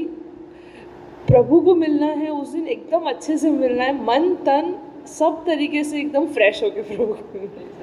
प्रभु 1.27 1.59
को 1.61 1.75
मिलना 1.75 2.05
है, 2.05 2.29
उस 2.29 2.49
दिन 2.49 2.67
एकदम 2.67 3.09
अच्छे 3.09 3.37
से 3.37 3.49
मिलना 3.51 3.83
है, 3.83 3.93
मन, 4.05 4.33
तन 4.45 4.73
सब 5.09 5.43
तरीके 5.45 5.83
से 5.83 5.99
एकदम 5.99 6.25
फ्रेश 6.33 6.63
होके 6.63 6.81
प्रभु 6.83 7.05
को 7.05 7.39
मिलना 7.39 7.61
है। 7.61 7.80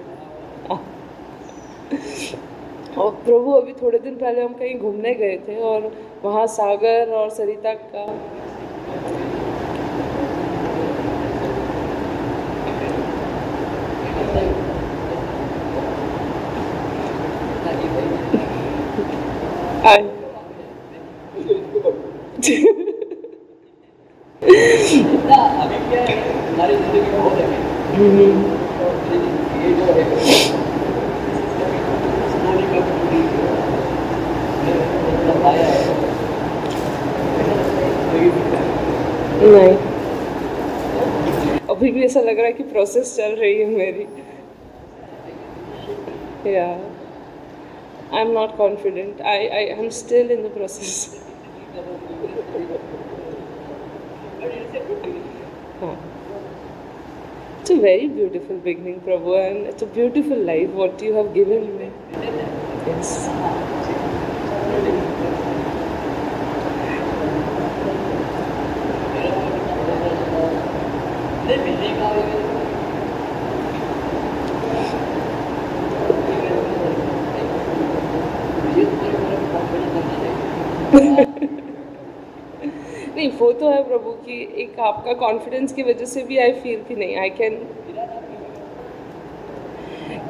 और 2.99 3.11
प्रभु 3.17 3.53
अभी 3.53 3.73
थोड़े 3.73 3.99
दिन 3.99 4.17
पहले 4.17 4.43
हम 4.43 4.55
कहीं 4.55 4.79
घूमने 4.79 5.15
गए 5.15 5.37
थे 5.49 5.61
और 5.63 5.91
वहाँ 6.25 6.47
सागर 6.49 7.11
और 7.15 7.31
सरिता 7.31 7.75
का 7.75 8.07
हमारी 26.49 26.77
ज़िंदगी 26.77 27.01
में 27.01 27.19
हो 27.19 27.31
नहीं। 39.41 39.77
अभी 41.71 41.91
भी 41.91 42.03
ऐसा 42.05 42.21
लग 42.21 42.39
रहा 42.39 42.47
है 42.47 42.53
कि 42.53 42.63
प्रोसेस 42.65 43.15
चल 43.17 43.35
रही 43.41 43.59
है 43.59 43.67
मेरी। 43.67 44.07
या 46.55 46.67
I 48.13 48.21
am 48.21 48.31
not 48.33 48.57
confident 48.57 49.21
I 49.23 49.47
I 49.49 49.65
am 49.65 49.89
still 49.97 50.31
in 50.31 50.43
the 50.43 50.51
process 50.55 50.93
It's 57.69 57.77
a 57.77 57.83
very 57.83 58.09
beautiful 58.09 58.57
beginning, 58.57 59.01
Prabhu, 59.03 59.35
and 59.47 59.67
it's 59.67 59.83
a 59.83 59.87
beautiful 59.87 60.39
life 60.39 60.71
what 60.71 61.03
you 61.03 61.13
have 61.17 61.35
given 61.35 61.77
me. 61.79 61.91
Yes. 62.87 63.29
नहीं, 83.19 83.31
वो 83.39 83.53
तो 83.53 83.71
है 83.71 83.83
प्रभु 83.85 84.11
कि 84.25 84.35
एक 84.63 84.79
आपका 84.81 85.13
कॉन्फिडेंस 85.21 85.73
की 85.73 85.83
वजह 85.83 86.05
से 86.07 86.23
भी 86.23 86.37
आई 86.39 86.53
फील 86.55 86.83
कि 86.89 86.97
नहीं 86.97 87.17
आई 87.17 87.31
कैन 87.31 87.57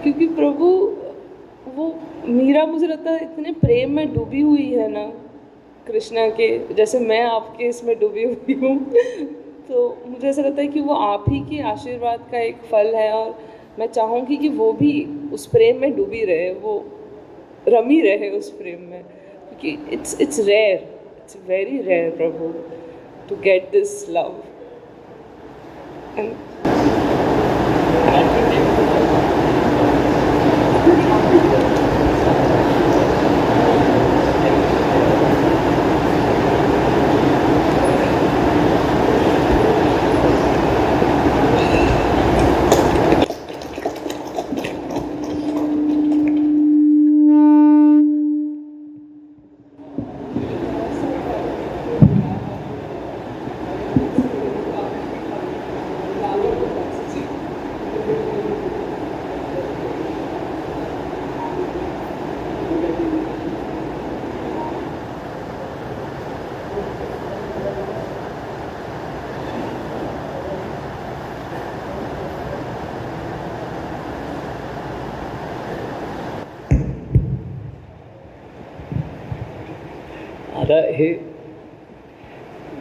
क्योंकि 0.02 0.26
प्रभु, 0.28 0.66
वो 1.74 1.94
मीरा 2.26 2.64
मुझे 2.66 2.86
लगता 2.86 3.10
है 3.10 3.22
इतने 3.22 3.52
प्रेम 3.60 3.94
में 3.96 4.12
डूबी 4.14 4.40
हुई 4.40 4.70
है 4.72 4.88
ना, 4.88 5.04
कृष्णा 5.86 6.28
के, 6.30 6.74
जैसे 6.74 7.00
मैं 7.00 7.22
आपके 7.24 7.64
इसमें 7.64 7.98
डूबी 7.98 8.24
हुई 8.24 8.54
हूँ 8.54 8.76
तो 9.68 9.96
मुझे 10.06 10.28
ऐसा 10.28 10.42
लगता 10.42 10.62
है 10.62 10.68
कि 10.68 10.80
वो 10.80 10.94
आप 10.94 11.24
ही 11.28 11.40
के 11.40 11.62
आशीर्वाद 11.68 12.28
का 12.30 12.38
एक 12.40 12.62
फल 12.70 12.94
है 12.94 13.10
और 13.12 13.38
मैं 13.78 13.86
चाहूँगी 13.88 14.36
कि 14.36 14.48
वो 14.50 14.72
भी 14.72 14.92
उस 15.32 15.46
प्रेम 15.46 15.80
में 15.80 15.96
डूबी 15.96 16.24
रहे, 16.24 16.52
वो 16.52 16.84
रमी 17.68 18.00
रहे 18.00 18.30
उस 18.38 18.50
प्रेम 18.50 18.80
में, 18.90 19.02
क्योंकि 19.02 19.94
it's 19.94 20.20
it's 20.20 20.40
rare 20.40 20.97
it's 21.28 21.36
very 21.46 21.82
rare, 21.82 22.10
Prabhu, 22.10 22.54
to 23.28 23.36
get 23.36 23.70
this 23.70 24.08
love. 24.08 24.46
And 26.16 26.34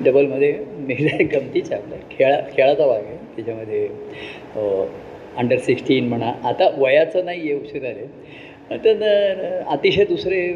डबलमध्ये 0.09 0.59
Megha 0.77 1.17
गमतीच 1.23 1.71
आहे. 1.71 1.81
आपल्या 1.81 1.99
खेळा 2.11 2.39
खेळाचा 2.57 2.87
भाग 2.87 3.03
आहे. 3.03 3.17
त्याच्यामध्ये 3.35 3.89
अंडर 5.37 5.57
सिक्स्टीन 5.57 6.07
म्हणा. 6.07 6.33
आता 6.43 6.69
वयाचं 6.77 7.25
नाही 7.25 7.39
आहे. 7.39 7.53
उशीर 7.53 7.93
तर 8.71 8.93
न- 8.95 9.63
अतिशय 9.67 10.05
दुसरे 10.05 10.53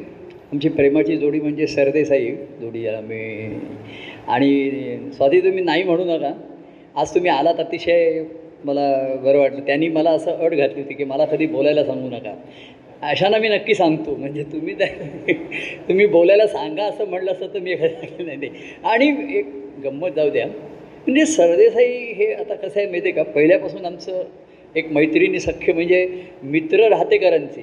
आमची 0.51 0.69
प्रेमाची 0.69 1.17
जोडी 1.17 1.39
म्हणजे 1.39 1.67
सरदेसाई 1.67 2.31
जोडी 2.31 2.83
याला 2.83 2.99
मी 3.01 3.49
आणि 4.27 4.71
स्वाती 5.13 5.39
तुम्ही 5.39 5.63
नाही 5.63 5.83
म्हणू 5.83 6.03
नका. 6.05 6.31
आज 6.95 7.15
तुम्ही 7.15 7.31
आलात 7.31 7.55
अतिशय 7.59 8.23
मला 8.63 9.15
बरं 9.23 9.39
वाटलं. 9.39 9.59
त्यांनी 9.59 9.87
मला 9.89 10.11
असं 10.11 10.31
अट 10.31 10.53
घातली 10.53 10.81
होती 10.81 10.93
की 10.93 11.03
मला 11.03 11.25
कधी 11.25 11.47
बोलायला 11.47 11.83
सांगू 11.83 12.09
नका. 12.09 12.35
अशांना 13.01 13.37
मी 13.37 13.49
नक्की 13.49 13.75
सांगतो. 13.75 14.15
म्हणजे 14.15 14.43
तुम्ही 14.43 14.73
त्या 14.73 14.87
तुम्ही 15.87 16.05
बोलायला 16.05 16.47
सांगा 16.47 16.83
असं 16.83 17.07
म्हटलं 17.09 17.31
असं 17.31 17.47
तर 17.53 17.59
मी 17.59 17.71
एखाद्या 17.71 18.25
नाही 18.25 18.37
नाही 18.37 18.73
आणि 18.83 19.07
एक 19.37 19.45
गंमत 19.83 20.11
जाऊ 20.15 20.29
द्या. 20.29 20.45
म्हणजे 20.47 21.25
सरदेसाई 21.25 22.13
हे 22.13 22.31
आता 22.33 22.55
कसं 22.55 22.79
आहे 22.79 22.87
माहिती 22.87 23.09
आहे 23.09 23.23
का? 23.23 23.31
पहिल्यापासून 23.31 23.85
आमचं 23.85 24.23
एक 24.75 24.91
मैत्रिणी 24.91 25.39
सख्य 25.39 25.73
म्हणजे 25.73 26.07
मित्र 26.43 26.87
राहतेकरांचे. 26.89 27.61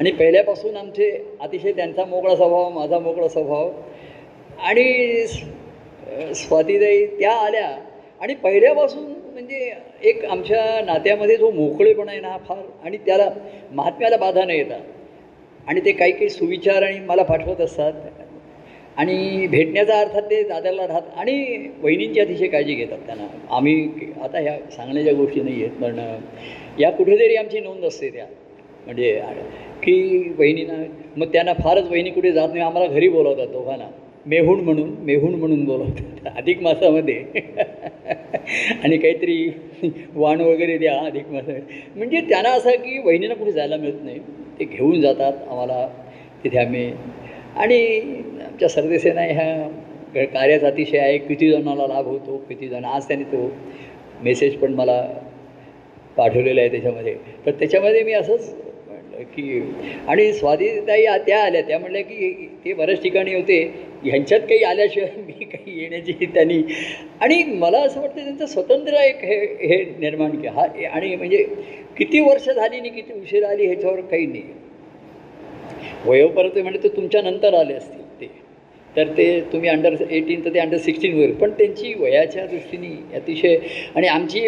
आणि 0.00 0.10
पहिल्यापासून 0.10 0.76
आमचे 0.76 1.10
अतिशय 1.40 1.72
त्यांचा 1.72 2.04
मोकळा 2.04 2.36
स्वभाव 2.36 2.70
माझा 2.70 2.98
मोकळा 2.98 3.28
स्वभाव. 3.28 3.70
आणि 4.58 5.26
स्वातीदाई 6.34 7.04
त्या 7.06 7.32
आल्या. 7.36 7.68
आणि 8.22 8.34
पहिल्यापासून 8.34 9.04
म्हणजे 9.32 9.72
एक 10.02 10.24
आमच्या 10.24 10.80
नात्यामध्ये 10.84 11.36
जो 11.36 11.50
मोकळेपणा 11.50 12.10
आहे 12.12 12.20
ना 12.20 12.28
हा 12.28 12.38
फार 12.38 12.58
आणि 12.84 12.96
त्याला 12.96 13.28
महात्म्याला 13.72 14.16
बाधा 14.16 14.44
न 14.44 14.50
येता. 14.50 14.78
आणि 15.66 15.80
ते 15.84 15.92
काही 15.92 16.12
काही 16.12 16.28
सुविचार 16.28 16.82
आणि 16.82 16.98
मला 16.98 17.22
पाठवत 17.22 17.60
असतात. 17.60 17.92
आणि 18.96 19.46
भेटण्याचा 19.46 20.00
अर्थात 20.00 20.22
ते 20.22 20.42
दादाला 20.42 20.86
राहत 20.86 21.02
आणि 21.16 21.68
वहिनींची 21.82 22.20
अतिशय 22.20 22.46
काळजी 22.46 22.74
घेतात 22.74 22.98
त्यांना. 23.06 23.26
आम्ही 23.50 23.88
आता 24.22 24.38
ह्या 24.38 24.58
सांगण्याच्या 24.70 25.14
गोष्टी 25.14 25.40
नाही 25.40 25.64
आहेत 25.64 25.82
पण 25.82 25.98
या 26.80 26.90
कुठेतरी 26.90 27.36
आमची 27.36 27.60
नोंद 27.60 27.84
असते 27.84 28.10
त्या. 28.10 28.26
म्हणजे 28.84 29.20
की 29.82 30.32
वहिनीनं 30.38 30.82
मग 31.16 31.26
त्यांना 31.32 31.52
फारच 31.52 31.88
वहिनी 31.88 32.10
कुठे 32.10 32.32
जात 32.32 32.48
नाही 32.48 32.60
आम्हाला 32.60 32.88
घरी 32.88 33.08
बोलवतात 33.08 33.48
दोघांना. 33.48 33.86
मेहुण 34.26 34.60
म्हणून 34.60 34.90
मेहुण 34.98 35.34
म्हणून 35.34 35.64
बोलवतात 35.64 36.36
अधिक 36.36 36.62
मासामध्ये. 36.62 37.24
आणि 38.12 38.96
काहीतरी 38.96 39.88
वाण 40.14 40.40
वगैरे 40.40 40.76
द्या 40.78 40.94
अधिक 41.00 41.28
मासामध्ये 41.30 41.62
म्हणजे 41.96 42.20
त्यांना 42.20 42.50
असं 42.50 42.70
की 42.76 42.98
वहिनीला 43.04 43.34
कुठे 43.34 43.52
जायला 43.52 43.76
मिळत 43.76 44.02
नाही. 44.04 44.18
ते 44.58 44.64
घेऊन 44.64 45.00
जातात 45.00 45.32
आम्हाला 45.48 45.86
तिथे 46.44 46.58
आम्ही. 46.58 46.90
आणि 47.56 47.78
आमच्या 48.46 48.68
सरदेसेना 48.68 49.22
ह्या 49.22 50.24
कार्याचा 50.24 50.66
अतिशय 50.66 50.98
आहे. 50.98 51.18
किती 51.18 51.50
जणांना 51.50 51.86
लाभ 51.86 52.06
होतो 52.06 52.36
किती 52.48 52.68
जण 52.68 52.84
आज 52.84 53.08
त्यांनी 53.08 53.24
तो 53.24 53.50
मेसेज 54.22 54.56
पण 54.56 54.74
मला 54.74 55.00
पाठवलेला 56.16 56.60
आहे 56.60 56.70
त्याच्यामध्ये. 56.70 57.14
तर 57.46 57.50
त्याच्यामध्ये 57.50 58.02
मी 58.02 58.12
असंच 58.12 58.54
की 59.22 59.60
आणि 60.08 60.32
स्वाधीनताई 60.32 61.04
त्या 61.26 61.42
आल्या 61.44 61.62
त्या 61.62 61.78
म्हणल्या 61.78 62.02
की 62.02 62.48
ते 62.64 62.72
बऱ्याच 62.72 63.02
ठिकाणी 63.02 63.34
होते. 63.34 63.62
ह्यांच्यात 64.04 64.40
काही 64.40 64.62
आल्याशिवाय 64.64 65.10
मी 65.26 65.44
काही 65.44 65.80
येण्याची 65.80 66.26
त्यांनी. 66.26 66.62
आणि 67.20 67.42
मला 67.42 67.78
असं 67.78 68.00
वाटतं 68.00 68.24
त्यांचं 68.24 68.46
स्वतंत्र 68.46 68.94
एक 68.94 69.24
हे 69.24 69.38
हे 69.68 69.84
निर्माण 69.98 70.30
केलं. 70.30 70.50
हा 70.50 70.66
आणि 70.90 71.16
म्हणजे 71.16 71.44
किती 71.96 72.20
वर्ष 72.20 72.48
झाली 72.50 72.78
आणि 72.78 72.88
किती 72.88 73.20
उशीर 73.20 73.44
आली 73.44 73.66
ह्याच्यावर 73.66 74.00
काही 74.00 74.26
नाही. 74.26 74.42
वयोपर्यंत 76.06 76.58
म्हणजे 76.58 76.78
ते 76.82 76.88
तुमच्या 76.88 77.22
नंतर 77.22 77.54
आले 77.54 77.74
असतील 77.74 78.20
ते. 78.20 78.30
तर 78.96 79.08
ते 79.08 79.40
तुम्ही 79.52 79.68
अंडर 79.68 79.94
एटीन 80.10 80.44
तर 80.44 80.54
ते 80.54 80.58
अंडर 80.58 80.76
सिक्स्टीन 80.76 81.14
होईल 81.14 81.34
पण 81.34 81.50
त्यांची 81.50 81.94
वयाच्या 81.94 82.46
दृष्टीने 82.46 83.16
अतिशय 83.16 83.56
आणि 83.94 84.06
आमची 84.06 84.40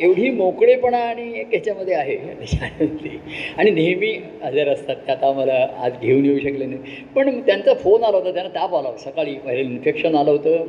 एवढी 0.00 0.30
मोकळेपणा 0.30 0.98
आणि 0.98 1.40
एक 1.40 1.46
ह्याच्यामध्ये 1.50 1.94
आहे. 1.94 2.16
त्याच्यामध्ये. 2.16 3.10
आणि 3.56 3.70
नेहमी 3.70 4.20
हजर 4.42 4.68
असतात. 4.68 4.96
त्यात 5.06 5.24
आम्हाला 5.24 5.68
आज 5.78 5.92
घेऊन 6.02 6.24
येऊ 6.24 6.38
शकले 6.38 6.66
नाही. 6.66 6.80
पण 7.14 7.40
त्यांचा 7.40 7.74
फोन 7.74 8.04
आला 8.04 8.16
होता. 8.16 8.30
त्यांना 8.30 8.54
ताप 8.54 8.74
आला 8.74 8.88
होता. 8.88 8.98
सकाळी 8.98 9.34
व्हायरल 9.34 9.60
इन्फेक्शन 9.60 10.14
आलं 10.14 10.30
होतं. 10.30 10.66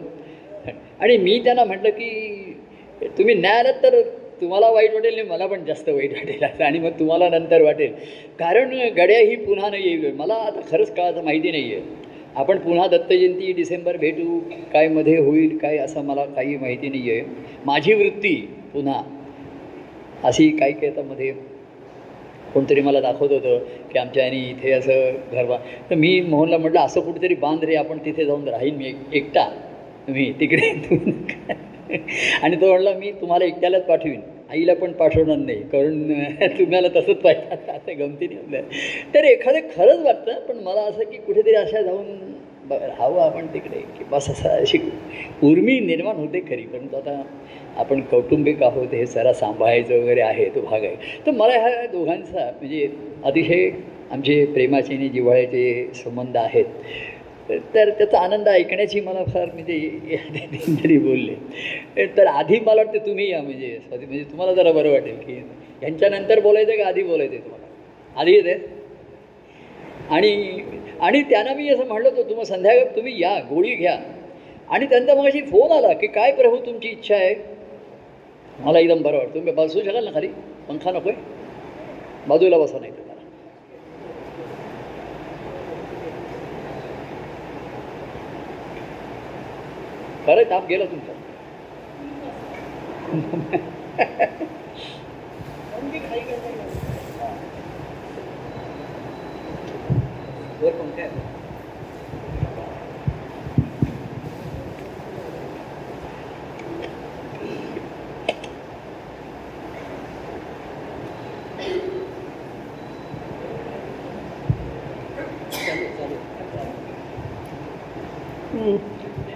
आणि 1.00 1.18
मी 1.18 1.40
त्यांना 1.40 1.64
म्हटलं 1.64 1.90
की 1.90 2.58
तुम्ही 3.04 3.36
नाही 3.36 3.54
आलात 3.54 3.74
तर 3.84 4.02
तुम्हाला 4.42 4.70
वाईट 4.70 4.94
वाटेल 4.94 5.16
नाही 5.16 5.28
मला 5.28 5.46
पण 5.46 5.66
जास्त 5.66 5.90
वाईट 5.90 6.14
वाटेल. 6.14 6.44
असं 6.44 6.64
आणि 6.64 6.80
मग 6.80 6.90
तुम्हाला 6.90 7.30
नंतर 7.30 7.62
वाटेल. 7.62 7.92
कारण 8.40 8.70
गड्या 8.98 9.20
ही 9.20 9.36
पुन्हा 9.36 9.70
नाही 9.70 9.84
येईल 9.84 10.14
मला 10.14 10.34
आता 10.34 10.60
खरंच 10.72 10.96
काळाचं 10.96 11.24
माहिती 11.24 11.52
नाही 11.52 11.74
आहे. 11.74 11.82
आपण 12.36 12.58
पुन्हा 12.58 12.88
दत्तजयंती 12.88 13.52
डिसेंबर 13.52 13.98
भेटू. 13.98 14.40
काय 14.74 14.88
मध्ये 14.88 15.18
होईल 15.18 15.58
काय 15.58 15.78
असं 15.78 16.04
मला 16.04 16.26
काही 16.26 16.58
माहिती 16.58 16.90
नाही 16.90 17.12
आहे. 17.12 17.22
माझी 17.66 17.94
वृत्ती 17.94 18.36
पुन्हा 18.74 19.02
अशी 20.24 20.50
काही 20.50 20.74
काही 20.74 20.88
आता 20.88 21.02
मध्ये 21.02 21.32
कोणतरी 22.54 22.82
मला 22.82 23.00
दाखवत 23.02 23.32
होतं 23.32 23.58
की 23.92 24.00
आमच्या 24.00 24.26
आणि 24.26 24.40
इथे 24.50 24.72
असं 24.72 25.16
घर 25.32 25.46
बा 25.46 25.58
तर 25.90 25.96
मी 25.96 26.20
मोहनला 26.22 26.58
म्हटलं 26.58 26.80
असं 26.80 27.02
कुठेतरी 27.02 27.36
बांध 27.36 27.64
रे 27.64 27.76
आपण 27.76 27.98
तिथे 28.06 28.26
जाऊन 28.26 28.48
राहीन 28.48 28.76
मी 28.76 28.88
एक 28.88 28.96
एकटा. 29.14 29.48
तुम्ही 30.08 30.32
तिकडे 30.40 30.70
आणि 32.44 32.56
तो 32.56 32.68
म्हणला 32.68 32.94
मी 32.94 33.12
तुम्हाला 33.22 33.46
एकट्यालाच 33.46 33.86
पाठवीन. 33.86 34.20
आईला 34.50 34.74
पण 34.76 34.92
पाठवणार 34.94 35.38
नाही. 35.38 35.62
कारण 35.70 36.10
तुम्हाला 36.60 36.88
तसंच 36.96 37.18
पाहिजे. 37.18 37.72
असं 37.72 38.00
गमतीने 38.00 38.36
नाही 38.52 38.64
तर 39.14 39.24
एखादं 39.24 39.68
खरंच 39.76 40.06
वाटतं 40.06 40.40
पण 40.48 40.64
मला 40.64 40.82
असं 40.82 41.04
की 41.12 41.18
कुठेतरी 41.18 41.56
अशा 41.56 41.82
जाऊन 41.82 42.06
ब 42.70 42.74
राहावं 42.74 43.22
आपण 43.22 43.48
तिकडे. 43.54 43.80
की 43.98 44.04
बस 44.12 44.30
असं 44.30 44.50
अशी 44.50 44.78
उर्मी 45.44 45.80
निर्माण 45.80 46.16
होते 46.16 46.40
खरी. 46.50 46.64
परंतु 46.64 46.98
आता 46.98 47.22
आपण 47.76 48.02
कौटुंबिक 48.02 48.64
आहोत 48.64 48.94
हे 48.94 49.06
जरा 49.06 49.34
सांभाळायचं 49.34 50.02
वगैरे 50.02 50.22
आहे 50.22 50.46
तो 50.46 50.62
भाग 50.62 50.84
आहे. 50.84 50.96
तर 51.28 51.32
मला 51.32 51.54
ह्या 51.54 51.86
दोघांचा 51.86 52.40
म्हणजे 52.40 52.88
अतिशय 53.24 53.70
आमचे 54.12 54.46
प्रेमाचे 54.46 54.96
आणि 54.96 55.10
जिव्हाळ्याचे 55.10 55.88
संबंध 55.96 56.38
आहेत. 56.38 56.66
तर 57.50 57.90
त्याचा 57.90 58.20
आनंद 58.20 58.48
ऐकण्याची 58.48 59.00
मला 59.00 59.24
फार 59.24 59.46
म्हणजे 59.46 60.18
तरी 60.84 60.98
बोलले. 60.98 61.34
तर 62.18 62.28
आधी 62.28 62.60
मला 62.60 62.82
वाटतं 62.82 63.06
तुम्ही 63.06 63.30
या 63.32 63.42
म्हणजे 63.42 63.78
स्वाती 63.88 64.06
म्हणजे 64.06 64.24
तुम्हाला 64.24 64.54
जरा 64.54 64.72
बरं 64.72 64.92
वाटेल 64.92 65.16
की 65.16 65.34
ह्यांच्यानंतर 65.82 66.40
बोलायचं 66.40 66.78
का 66.78 66.88
आधी 66.88 67.04
बोलायचं 67.04 67.34
आहे 67.34 67.44
तुम्हाला? 67.44 67.66
आधी 68.22 68.34
येते. 68.34 68.54
आणि 70.10 70.62
आणि 71.02 71.22
त्यांना 71.22 71.54
मी 71.54 71.70
असं 71.70 71.88
म्हणलं 71.88 72.10
होतं 72.10 72.30
तुम्हाला 72.30 72.56
संध्याकाळ 72.56 72.96
तुम्ही 72.96 73.22
या 73.22 73.40
गोळी 73.50 73.76
घ्या. 73.76 73.98
आणि 74.70 74.86
त्यांचा 74.86 75.16
मग 75.16 75.30
फोन 75.52 75.72
आला 75.72 75.94
की 75.94 76.08
काय 76.08 76.32
प्रभू 76.32 76.58
तुमची 76.58 76.88
इच्छा 76.88 77.16
आहे? 77.16 77.55
मला 78.60 78.80
एकदम 78.80 79.02
बरं 79.04 79.18
वाटतं. 79.18 79.34
तुम्ही 79.34 79.54
बसू 79.54 79.80
शकाल 79.86 80.06
ना 80.06 80.12
खाली? 80.12 80.28
पंखा 80.68 80.92
नको 80.92 81.10
आहे. 81.10 81.18
बाजूला 82.28 82.58
बसा 82.58 82.80
नाही 82.80 82.92
तुम्हाला 82.92 83.22
खरं 90.26 90.50
ताप 90.50 90.68
गेला 90.70 90.86
तुमचा. 90.86 91.14
वर 100.62 100.72
पंखा 100.72 101.02
आहे. 101.04 101.34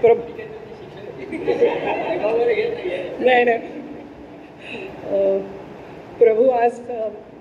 प्रभ 0.02 0.20
नाही 3.40 3.58
नाही 3.58 5.38
प्रभू 6.20 6.48
आज 6.50 6.80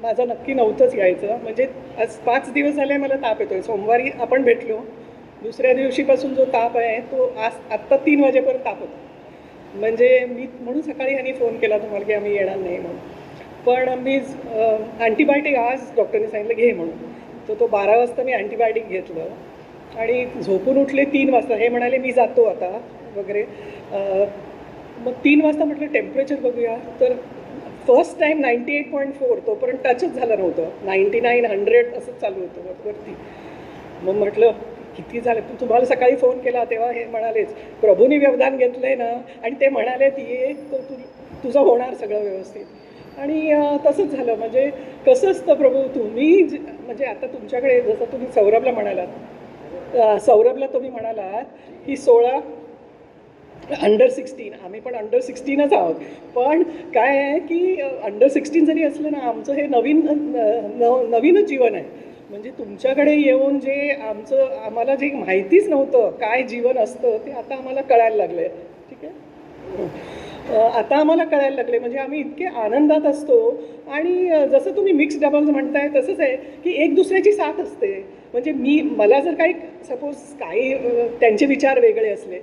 माझं 0.03 0.29
नक्की 0.29 0.55
नव्हतंच 0.55 0.95
यायचं. 0.95 1.37
म्हणजे 1.43 1.67
आज 2.01 2.17
पाच 2.27 2.53
दिवस 2.53 2.75
झाले 2.75 2.97
मला 2.97 3.15
ताप 3.23 3.41
येतोय. 3.41 3.61
सोमवारी 3.61 4.11
आपण 4.21 4.43
भेटलो. 4.43 4.77
दुसऱ्या 5.43 5.73
दिवशीपासून 5.75 6.35
जो 6.35 6.45
ताप 6.53 6.77
आहे 6.77 6.99
तो 7.11 7.27
आज 7.37 7.53
आत्ता 7.73 7.97
तीन 8.07 8.21
वाजेपर्यंत 8.23 8.65
ताप 8.65 8.81
होतो. 8.81 8.97
म्हणजे 9.75 10.19
मी 10.29 10.47
म्हणून 10.61 10.81
सकाळी 10.83 11.15
यांनी 11.15 11.33
फोन 11.33 11.57
केला 11.59 11.79
तुम्हाला 11.79 12.05
की 12.07 12.13
आम्ही 12.13 12.35
येणार 12.35 12.57
नाही 12.57 12.79
म्हणून. 12.79 12.97
पण 13.67 13.99
मी 14.03 14.17
अँटीबायोटिक 15.01 15.57
आज 15.57 15.91
डॉक्टरने 15.97 16.27
सांगितलं 16.27 16.57
घे 16.57 16.73
म्हणून. 16.73 16.97
तर 17.49 17.55
तो 17.61 17.67
बारा 17.67 17.97
वाजता 17.97 18.23
मी 18.23 18.33
अँटीबायोटिक 18.33 18.89
घेतलं. 18.89 19.29
आणि 19.99 20.25
झोपून 20.43 20.79
उठले 20.79 21.05
तीन 21.13 21.31
वाजता. 21.35 21.55
हे 21.55 21.69
म्हणाले 21.69 21.99
मी 21.99 22.13
जातो 22.13 22.45
आता 22.45 22.79
वगैरे. 23.17 23.45
मग 25.07 25.13
तीन 25.25 25.41
वाजता 25.41 25.65
म्हटलं 25.65 25.87
टेम्परेचर 25.87 26.37
बघूया. 26.37 26.77
तर 27.01 27.13
first 27.87 28.19
time 28.21 28.41
ninety 28.41 28.77
eight 28.77 28.91
point 28.93 29.15
four 29.15 29.39
तोपर्यंत 29.47 29.79
टचच 29.85 30.15
झालं 30.15 30.39
नव्हतं. 30.39 30.69
नाईन्टी 30.85 31.21
नाईन 31.21 31.45
हंड्रेड 31.45 31.95
असंच 31.95 32.21
चालू 32.21 32.41
होतं 32.41 32.87
वरती. 32.87 33.15
मग 34.03 34.15
म्हटलं 34.15 34.53
किती 34.97 35.21
झालं? 35.21 35.41
तू 35.41 35.55
तुम्हाला 35.61 35.85
सकाळी 35.85 36.17
फोन 36.17 36.39
केला 36.39 36.65
तेव्हा 36.65 36.91
हे 36.93 37.05
म्हणालेच 37.05 37.55
प्रभूनी 37.81 38.17
व्यवधान 38.17 38.57
घेतलं 38.57 38.87
आहे 38.87 38.95
ना? 38.95 39.11
आणि 39.43 39.55
ते 39.61 39.69
म्हणाले 39.69 40.11
ती 40.11 40.23
ये 40.23 40.53
तर 40.73 40.81
तू 40.81 40.95
तुझं 41.45 41.61
होणार 41.61 41.95
सगळं 41.95 42.23
व्यवस्थित. 42.23 42.65
आणि 43.19 43.53
तसंच 43.87 44.11
झालं. 44.11 44.35
म्हणजे 44.35 44.71
कसं 45.07 45.31
असतं 45.31 45.55
प्रभू 45.55 45.83
तुम्ही 45.95 46.43
ज- 46.43 46.59
म्हणजे 46.85 47.05
आता 47.05 47.27
तुमच्याकडे 47.27 47.81
जसं 47.81 48.05
तुम्ही 48.05 48.29
सौरभला 48.35 48.73
म्हणालात 48.73 50.21
सौरभला 50.21 50.67
तुम्ही 50.67 50.91
म्हणालात 50.91 51.45
की 51.87 51.97
सोळा 51.97 52.39
अंडर 53.75 54.09
सिक्स्टीन 54.09 54.53
आम्ही 54.65 54.81
पण 54.81 54.95
अंडर 54.95 55.21
सिक्स्टीनच 55.21 55.73
आहोत. 55.73 55.95
पण 56.37 56.63
काय 56.95 57.17
आहे 57.19 57.39
की 57.41 57.81
अंडर 57.81 58.29
सिक्स्टीन 58.29 58.65
जरी 58.65 58.83
असलं 58.85 59.11
ना 59.13 59.19
आमचं 59.29 59.55
हे 59.55 59.67
नवीन 59.67 60.01
न 60.05 60.93
नवीनच 61.11 61.49
जीवन 61.49 61.75
आहे. 61.75 61.85
म्हणजे 62.31 62.51
तुमच्याकडे 62.59 63.15
येऊन 63.15 63.59
जे 63.59 63.91
आमचं 63.91 64.57
आम्हाला 64.65 64.95
जे 64.95 65.11
माहितीच 65.15 65.69
नव्हतं 65.69 66.11
काय 66.21 66.43
जीवन 66.43 66.79
असतं 66.79 67.17
ते 67.27 67.33
आता 67.33 67.55
आम्हाला 67.55 67.81
कळायला 67.83 68.17
लागलं 68.17 68.41
आहे 68.41 68.49
ठीक 68.91 69.05
आहे? 69.05 69.87
आता 70.79 70.97
आम्हाला 70.97 71.25
कळायला 71.25 71.57
लागले 71.57 71.79
म्हणजे 71.79 71.99
आम्ही 71.99 72.21
इतके 72.21 72.45
आनंदात 72.45 73.07
असतो. 73.07 73.39
आणि 73.89 74.29
जसं 74.51 74.77
तुम्ही 74.77 74.93
मिक्स 74.93 75.19
डबल्स 75.21 75.49
म्हणताय 75.51 75.89
तसंच 75.95 76.21
आहे 76.21 76.37
की 76.65 76.71
एक 76.85 76.95
दुसऱ्याची 76.95 77.33
साथ 77.33 77.61
असते. 77.61 77.93
म्हणजे 78.33 78.53
मी 78.53 78.81
मला 78.97 79.21
जर 79.21 79.35
काही 79.35 79.53
सपोज 79.89 80.17
काही 80.41 80.73
त्यांचे 81.21 81.47
विचार 81.47 81.81
वेगळे 81.81 82.11
असले 82.11 82.39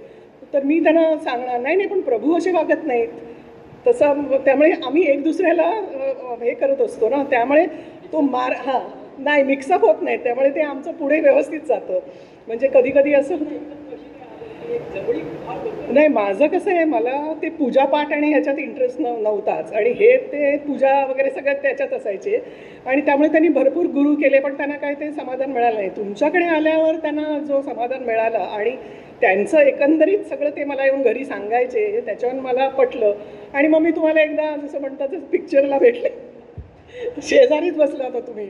तर 0.53 0.63
मी 0.63 0.79
त्यांना 0.79 1.15
सांगणार 1.17 1.59
नाही 1.59 1.75
नाही 1.75 1.87
पण 1.89 2.01
प्रभू 2.01 2.37
असे 2.37 2.51
वागत 2.51 2.85
नाहीत. 2.87 3.07
तसं 3.87 4.21
त्यामुळे 4.45 4.71
आम्ही 4.85 5.03
एक 5.11 5.23
दुसऱ्याला 5.23 5.67
हे 6.41 6.53
करत 6.53 6.81
असतो 6.81 7.09
ना 7.09 7.23
त्यामुळे 7.29 7.65
तो 8.13 8.21
मार 8.21 8.53
हां 8.65 8.79
नाही 9.19 9.43
मिक्सअप 9.43 9.85
होत 9.85 10.01
नाही 10.01 10.17
त्यामुळे 10.23 10.49
ते 10.49 10.61
आमचं 10.61 10.91
पुढे 10.91 11.19
व्यवस्थित 11.19 11.61
जातं. 11.67 11.99
म्हणजे 12.47 12.67
कधी 12.73 12.89
कधी 12.91 13.13
असं 13.13 13.35
नाही 15.89 16.07
माझं 16.07 16.47
कसं 16.47 16.71
आहे 16.71 16.83
मला 16.85 17.33
ते 17.41 17.49
पूजापाठ 17.49 18.11
आणि 18.13 18.29
ह्याच्यात 18.29 18.59
इंटरेस्ट 18.59 18.99
न 19.01 19.13
नव्हताच. 19.21 19.71
आणि 19.73 19.89
हे 19.89 20.15
ते 20.31 20.55
पूजा 20.57 20.93
वगैरे 21.05 21.29
सगळ्यात 21.29 21.61
त्याच्यात 21.61 21.93
असायचे. 21.93 22.39
आणि 22.85 23.01
त्यामुळे 23.01 23.29
त्यांनी 23.29 23.49
भरपूर 23.49 23.85
गुरु 23.93 24.13
केले 24.15 24.39
पण 24.39 24.53
त्यांना 24.53 24.75
काय 24.75 24.93
ते 24.93 25.11
समाधान 25.11 25.51
मिळालं 25.51 25.75
नाही. 25.75 25.89
तुमच्याकडे 25.89 26.45
आल्यावर 26.47 26.95
त्यांना 26.95 27.37
जो 27.39 27.61
समाधान 27.61 28.03
मिळाला 28.03 28.43
आणि 28.57 28.75
त्यांचं 29.25 29.59
एकंदरीत 29.59 30.19
सगळं 30.29 30.49
ते 30.49 30.63
मला 30.63 30.85
येऊन 30.85 31.01
घरी 31.01 31.25
सांगायचे 31.25 32.01
त्याच्यावर 32.05 32.35
मला 32.35 32.69
पटलं. 32.69 33.15
आणि 33.53 33.67
मग 33.67 33.79
मी 33.79 33.91
तुम्हाला 33.91 34.21
एकदा 34.21 34.55
जसं 34.55 34.81
म्हणतात 34.81 35.07
पिक्चरला 35.07 35.77
भेटले. 35.79 36.09
शेजारीच 37.21 37.75
बसला 37.75 38.03
होता 38.03 38.19
तुम्ही. 38.19 38.49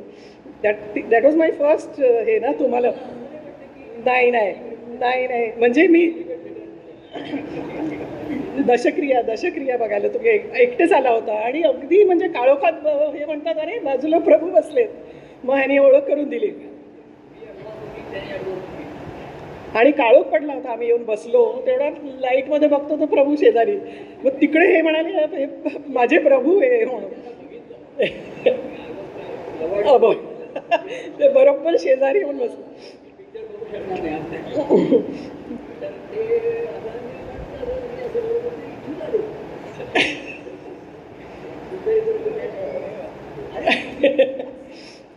That 0.64 0.76
that 1.10 1.24
was 1.24 1.36
my 1.36 1.52
first 1.52 2.02
हे 2.02 2.40
ना 2.40 2.52
तुम्हाला. 2.52 2.92
नाही 4.06 4.32
नाही 4.32 4.56
नाही 5.00 5.28
नाही. 5.28 5.52
म्हणजे 5.58 5.88
मी 5.88 6.06
दशक्रिया 8.68 9.22
दशक्रिया 9.22 9.78
बघायला 9.78 10.08
तुम्ही 10.08 10.30
एक- 10.30 10.56
एकटेच 10.56 10.92
आला 10.92 11.10
होता. 11.10 11.34
आणि 11.34 11.62
अगदी 11.62 12.04
म्हणजे 12.04 12.28
काळोखात 12.28 12.88
हे 13.16 13.26
म्हणतात 13.26 13.56
अरे 13.58 13.80
बाजूला 13.80 14.18
प्रभू 14.18 14.50
बसलेत. 14.50 14.90
मग 15.44 15.56
ह्याने 15.56 15.78
ओळख 15.78 16.00
करून 16.00 16.30
दिली. 16.30 16.52
आणि 19.76 19.92
काळोख 19.92 20.24
पडला 20.24 20.54
होता. 20.54 20.72
आम्ही 20.72 20.88
येऊन 20.88 21.04
बसलो. 21.06 21.44
तेवढ्यात 21.66 21.94
लाईटमध्ये 22.22 22.68
बघतो 22.68 23.00
तो 23.00 23.06
प्रभू 23.06 23.36
शेजारी. 23.36 23.76
मग 24.24 24.42
तिकडे 24.42 24.66
हे 24.68 24.82
म्हणाले 24.82 25.26
हे 25.36 25.46
माझे 25.88 26.18
प्रभू 26.20 26.60
हे 26.60 26.86
म्हणून. 26.86 27.10
अबो. 29.88 30.14
ते 31.20 31.28
बरोबर 31.34 31.76
शेजारी 31.80 32.20
येऊन 32.20 32.38
बसलो. 32.38 32.64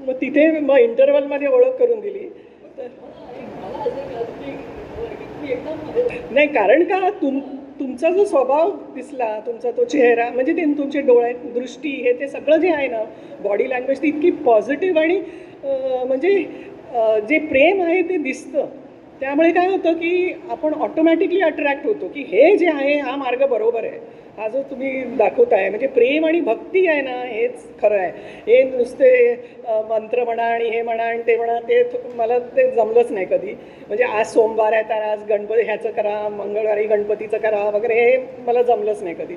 मग 0.01 0.15
तिथे 0.15 0.51
मग 0.61 0.77
इंटरवलमध्ये 0.79 1.49
ओळख 1.49 1.77
करून 1.79 2.01
दिली. 2.01 2.29
तर 2.79 2.87
नाही 6.31 6.47
कारण 6.47 6.83
का 6.85 7.09
तुम 7.21 7.39
तुमचा 7.81 8.11
जो 8.11 8.25
स्वभाव 8.25 8.71
दिसला 8.95 9.39
तुमचा 9.47 9.71
तो 9.71 9.85
चेहरा 9.85 10.29
म्हणजे 10.31 10.53
ते 10.53 10.65
तुमचे 10.79 11.01
डोळे 11.01 11.33
दृष्टी 11.55 11.91
हे 12.05 12.13
ते 12.21 12.29
सगळं 12.29 12.57
जे 12.61 12.71
आहे 12.71 12.87
ना 12.89 13.03
बॉडी 13.43 13.69
लँग्वेज 13.71 14.03
ती 14.03 14.09
इतकी 14.09 14.31
पॉझिटिव्ह 14.45 15.01
आणि 15.01 15.21
म्हणजे 16.07 16.35
जे 17.29 17.39
प्रेम 17.39 17.83
आहे 17.83 18.03
ते 18.09 18.17
दिसतं. 18.17 18.67
त्यामुळे 19.21 19.51
काय 19.53 19.67
होतं 19.69 19.93
की 19.93 20.33
आपण 20.51 20.75
ऑटोमॅटिकली 20.75 21.41
अट्रॅक्ट 21.43 21.87
होतो 21.87 22.09
की 22.15 22.23
हे 22.29 22.57
जे 22.57 22.67
आहे 22.67 22.95
हा 22.99 23.17
मार्ग 23.17 23.47
बरोबर 23.51 23.85
आहे. 23.85 23.99
हा 24.39 24.47
जो 24.49 24.63
तुम्ही 24.63 24.91
दाखवताय 25.17 25.69
म्हणजे 25.69 25.87
प्रेम 25.87 26.25
आणि 26.27 26.41
भक्ती 26.41 26.87
आहे 26.89 27.01
ना 27.03 27.15
हेच 27.23 27.65
खरं 27.81 27.99
आहे. 27.99 28.11
हे 28.47 28.63
नुसते 28.65 29.11
मंत्र 29.89 30.25
म्हणा 30.25 30.43
आणि 30.45 30.69
हे 30.71 30.83
म्हणा 30.83 31.05
आणि 31.05 31.23
ते 31.27 31.37
म्हणा 31.37 31.59
ते 31.61 31.83
मला 32.17 32.39
ते 32.57 32.71
जमलंच 32.71 33.11
नाही 33.13 33.27
कधी. 33.27 33.55
म्हणजे 33.89 34.05
आज 34.05 34.33
सोमवार 34.33 34.73
आहे 34.73 34.83
तर 34.83 35.03
आज 35.03 35.25
गणपती 35.29 35.63
ह्याचं 35.63 35.91
करा 35.91 36.29
मंगळवारी 36.29 36.87
गणपतीचं 36.87 37.39
करा 37.39 37.69
वगैरे 37.71 38.01
हे 38.01 38.17
मला 38.47 38.63
जमलंच 38.63 39.03
नाही 39.03 39.15
कधी. 39.15 39.37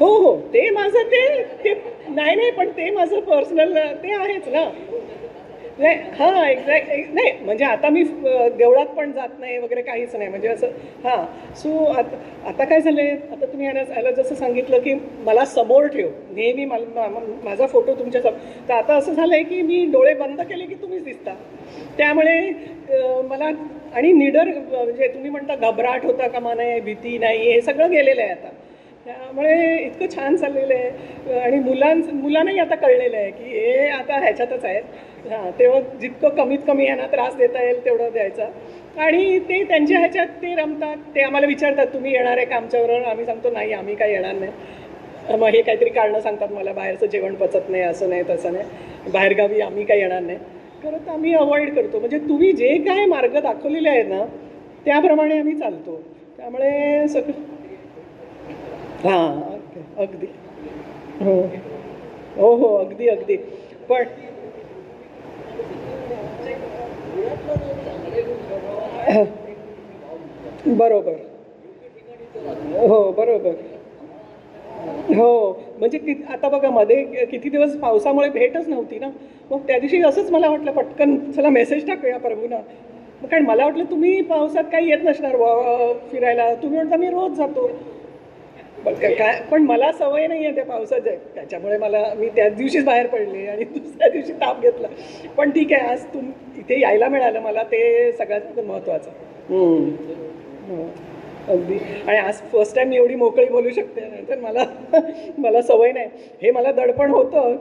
हो 0.00 0.06
हो 0.18 0.36
ते 0.54 0.68
माझं 0.70 1.02
ते 1.12 1.26
ते 1.64 1.72
नाही 2.08 2.34
नाही 2.36 2.50
पण 2.50 2.70
ते 2.70 2.90
माझं 2.90 3.20
पर्सनल 3.20 3.76
ते 4.02 4.12
आहेच 4.14 4.48
ना. 4.48 4.64
नाही 5.78 5.96
हां 6.18 6.44
एक्झॅक्ट 6.44 6.88
नाही 7.14 7.30
म्हणजे 7.44 7.64
आता 7.64 7.88
मी 7.88 8.02
देवळात 8.02 8.86
पण 8.96 9.10
जात 9.12 9.40
नाही 9.40 9.56
वगैरे 9.58 9.82
काहीच 9.82 10.14
नाही. 10.14 10.28
म्हणजे 10.28 10.48
असं 10.48 10.66
हां. 11.04 11.24
सो 11.56 11.84
आता 11.84 12.16
आता 12.48 12.64
काय 12.64 12.80
झालं 12.80 13.00
आहे 13.00 13.10
आता 13.32 13.46
तुम्ही 13.46 13.66
याला 13.66 13.80
याला 13.96 14.10
जसं 14.12 14.34
सांगितलं 14.34 14.78
की 14.80 14.94
मला 15.24 15.44
समोर 15.44 15.86
ठेव. 15.86 16.08
नेहमी 16.36 16.64
मला 16.64 17.08
माझा 17.44 17.66
फोटो 17.66 17.94
तुमच्या 17.98 18.22
सम 18.22 18.34
तर 18.68 18.74
आता 18.74 18.94
असं 18.96 19.12
झालं 19.14 19.34
आहे 19.34 19.42
की 19.44 19.60
मी 19.62 19.84
डोळे 19.92 20.14
बंद 20.14 20.40
केले 20.40 20.66
की 20.66 20.74
तुम्हीच 20.82 21.04
दिसता. 21.04 21.34
त्यामुळे 21.98 22.38
मला 23.28 23.50
आणि 23.94 24.12
निडर 24.12 24.48
म्हणजे 24.70 25.08
तुम्ही 25.08 25.30
म्हणता 25.30 25.54
घबराट 25.56 26.04
होता 26.04 26.28
कामा 26.28 26.54
नाही 26.54 26.80
भीती 26.80 27.18
नाही 27.18 27.50
हे 27.50 27.60
सगळं 27.62 27.90
गेलेलं 27.90 28.22
आहे 28.22 28.30
आता. 28.30 28.48
त्यामुळे 29.06 29.74
इतकं 29.76 30.06
छान 30.14 30.36
चाललेलं 30.36 30.74
आहे. 30.74 31.38
आणि 31.40 31.58
मुलांच 31.60 32.08
मुलांनाही 32.12 32.58
आता 32.58 32.74
कळलेलं 32.76 33.16
आहे 33.16 33.30
की 33.30 33.50
हे 33.50 33.88
आता 33.88 34.18
ह्याच्यातच 34.20 34.64
आहेत. 34.64 34.82
हां 35.30 35.50
तेव्हा 35.50 35.80
जितकं 36.00 36.28
कमीत 36.28 36.58
कमी 36.66 36.86
यांना 36.86 37.06
त्रास 37.06 37.34
देता 37.36 37.62
येईल 37.62 37.84
तेवढं 37.84 38.08
द्यायचा. 38.12 38.48
आणि 38.96 39.38
ते 39.38 39.62
त्यांच्या 39.64 39.98
ह्याच्यात 39.98 40.26
ते 40.42 40.54
रमतात 40.54 40.96
ते 41.14 41.22
आम्हाला 41.22 41.46
विचारतात 41.46 41.86
तुम्ही 41.86 42.12
येणार 42.12 42.36
आहे 42.36 42.46
का 42.46 42.56
आमच्याबरोबर? 42.56 43.02
आम्ही 43.02 43.24
सांगतो 43.24 43.50
नाही 43.50 43.72
आम्ही 43.72 43.94
काय 43.94 44.10
येणार 44.12 44.34
नाही. 44.34 44.52
मग 45.38 45.48
हे 45.48 45.60
काहीतरी 45.62 45.88
कारणं 45.90 46.20
सांगतात 46.20 46.52
मला 46.52 46.72
बाहेरचं 46.72 47.06
जेवण 47.06 47.34
पचत 47.34 47.70
नाही 47.70 47.82
असं 47.82 48.08
नाही 48.08 48.22
तसं 48.28 48.52
नाही. 48.52 49.10
बाहेरगावी 49.12 49.60
आम्ही 49.60 49.84
काय 49.84 49.98
येणार 49.98 50.20
नाही. 50.22 50.38
खरं 50.82 50.98
तर 51.06 51.10
आम्ही 51.10 51.34
अवॉइड 51.34 51.74
करतो. 51.74 51.98
म्हणजे 51.98 52.18
तुम्ही 52.18 52.52
जे 52.52 52.76
काय 52.78 53.04
मार्ग 53.06 53.38
दाखवलेले 53.38 53.88
आहेत 53.88 54.04
ना 54.04 54.24
त्याप्रमाणे 54.86 55.38
आम्ही 55.38 55.54
चालतो. 55.54 56.00
त्यामुळे 56.38 57.08
सगळं 57.08 57.44
हां 59.04 59.58
अगदी. 59.96 60.26
हो. 61.22 61.40
हो 62.36 62.54
हो 62.54 62.74
अगदी 62.76 63.08
अगदी. 63.08 63.36
पण 63.88 64.04
बरोबर. 70.66 71.12
हो 72.88 73.12
बरोबर. 73.12 73.52
हो 75.16 75.58
म्हणजे 75.78 75.98
कि 75.98 76.14
आता 76.28 76.48
बघा 76.48 76.70
मध्ये 76.70 77.24
किती 77.24 77.48
दिवस 77.48 77.76
पावसामुळे 77.76 78.28
भेटच 78.28 78.68
नव्हती 78.68 78.98
ना? 78.98 79.10
मग 79.50 79.58
त्या 79.58 79.78
दिवशी 79.78 80.02
असंच 80.02 80.30
मला 80.30 80.48
वाटलं 80.48 80.70
पटकन 80.70 81.32
चला 81.32 81.48
मेसेज 81.48 81.86
टाकूया 81.86 82.18
प्रभूना. 82.18 82.56
मग 83.22 83.28
कारण 83.28 83.46
मला 83.46 83.64
वाटलं 83.64 83.84
तुम्ही 83.84 84.20
पावसात 84.20 84.64
काही 84.72 84.90
येत 84.90 84.98
नसणार 85.02 85.36
फिरायला. 86.10 86.54
तुम्ही 86.54 86.78
म्हणता 86.78 86.96
मी 86.96 87.10
रोज 87.10 87.32
जातो. 87.32 87.70
पण 88.86 88.94
काय 88.94 89.40
पण 89.50 89.62
मला 89.62 89.90
सवय 89.92 90.26
नाही 90.26 90.44
आहे 90.44 90.54
त्या 90.54 90.64
पावसाच्या. 90.64 91.12
त्याच्यामुळे 91.34 91.76
मला 91.78 92.02
मी 92.16 92.28
त्याच 92.28 92.54
दिवशीच 92.56 92.84
बाहेर 92.84 93.06
पडले 93.06 93.46
आणि 93.46 93.64
दुसऱ्या 93.74 94.08
दिवशी 94.08 94.32
ताप 94.32 94.60
घेतला. 94.62 94.88
पण 95.36 95.50
ठीक 95.50 95.72
आहे 95.72 95.88
आज 95.88 96.04
तुम 96.04 96.30
इथे 96.58 96.80
यायला 96.80 97.08
मिळालं. 97.08 97.40
मला 97.40 97.62
ते 97.62 98.12
सगळ्यात 98.12 98.60
महत्त्वाचं. 98.60 99.10
हो. 100.68 100.84
अगदी. 101.48 101.78
आणि 102.08 102.16
आज 102.18 102.40
फर्स्ट 102.52 102.74
टाइम 102.76 102.88
मी 102.88 102.96
एवढी 102.96 103.14
मोकळी 103.14 103.48
बोलू 103.48 103.70
शकते 103.70 104.00
तर 104.30 104.38
मला 104.38 104.64
मला 105.38 105.62
सवय 105.62 105.92
नाही. 105.92 106.06
हे 106.42 106.50
मला 106.50 106.72
दडपण 106.72 107.10
होतं 107.10 107.56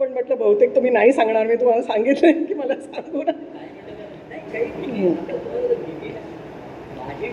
पण 0.00 0.12
म्हटलं 0.12 0.38
बहुतेक 0.38 0.74
तुम्ही 0.74 0.90
नाही 0.90 1.12
सांगणार. 1.12 1.46
मी 1.46 1.56
तुम्हाला 1.56 1.82
सांगितलं 1.82 2.44
की 2.44 2.54
मला 2.54 2.74
सांगू 2.76 3.22
ना 3.22 3.32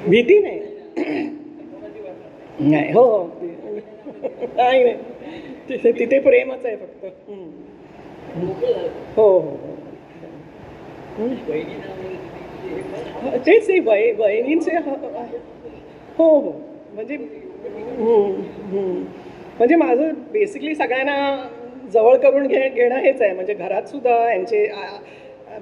भीती 0.08 0.40
नाही. 0.40 0.60
नाही 2.60 2.92
हो 2.94 3.04
हो 3.04 3.24
नाही 4.56 4.84
नाही. 4.84 4.96
तिथे 5.70 5.92
तिथे 6.00 6.20
प्रेमच 6.20 6.66
आहे 6.66 6.76
फक्त. 6.76 7.06
हो 9.18 9.28
हो 9.28 9.40
हो. 9.40 9.58
तेच 13.46 13.68
ते 13.68 13.80
बहिणींचे 13.80 14.22
वहिनींचे 14.22 14.76
हो 16.18 16.28
हो. 16.30 16.52
म्हणजे 16.94 17.18
म्हणजे 19.58 19.76
माझं 19.76 20.12
बेसिकली 20.32 20.76
सगळ्यांना 20.76 21.16
जवळ 21.94 22.16
करून 22.18 22.48
घे 22.48 22.68
घेणं 22.70 22.96
हेच 22.96 23.22
आहे. 23.22 23.34
म्हणजे 23.34 23.54
घरात 23.54 23.90
सुद्धा 23.90 24.16
यांचे 24.32 24.68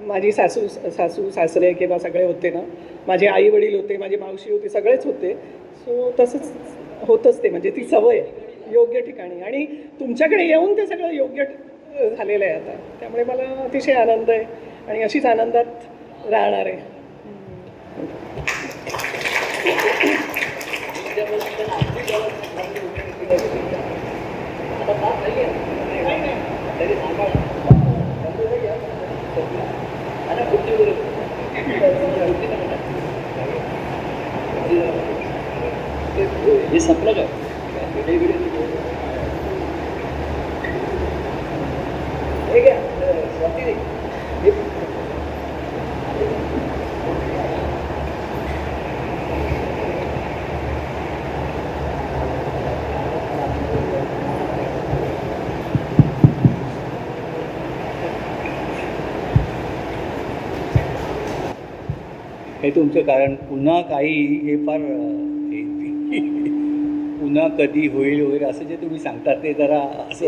माझी 0.06 0.32
सासू 0.32 0.66
सासू 0.90 1.28
सासरे 1.30 1.72
किंवा 1.72 1.98
सगळे 1.98 2.24
होते 2.24 2.50
ना 2.50 2.60
माझे 3.08 3.26
आई 3.26 3.48
वडील 3.50 3.74
होते 3.76 3.96
माझी 3.96 4.16
मावशी 4.16 4.50
होती 4.52 4.68
सगळेच 4.68 5.04
होते. 5.06 5.34
सो 5.84 6.10
तसंच 6.18 6.52
होतंच 7.06 7.42
ते 7.42 7.50
म्हणजे 7.50 7.70
ती 7.76 7.84
सवय 7.84 8.20
आहे 8.20 8.72
योग्य 8.72 9.00
ठिकाणी. 9.00 9.40
आणि 9.42 9.64
तुमच्याकडे 10.00 10.44
येऊन 10.46 10.76
ते 10.76 10.86
सगळं 10.86 11.10
योग्य 11.12 11.44
झालेलं 12.16 12.44
आहे 12.44 12.54
आता. 12.54 12.76
त्यामुळे 13.00 13.24
मला 13.24 13.42
अतिशय 13.64 13.92
आनंद 13.92 14.30
आहे 14.30 14.44
आणि 14.88 15.02
अशीच 15.02 15.26
आनंदात 15.26 16.30
राहणार 16.30 16.66
आहे. 16.66 16.80
हे 36.24 36.80
संपलं 36.80 37.12
का? 37.12 37.22
हे 62.62 62.70
तुमचं 62.70 63.00
कारण. 63.00 63.34
पुन्हा 63.34 63.80
काही 63.80 64.12
हे 64.44 64.56
फार 64.56 64.80
पुन्हा 67.20 67.48
कधी 67.48 67.86
होईल 67.86 68.20
वगैरे 68.22 68.44
असं 68.44 68.64
जे 68.64 68.76
तुम्ही 68.76 68.98
सांगतात 68.98 69.36
ते 69.42 69.52
जरा 69.54 69.78
असं 70.10 70.26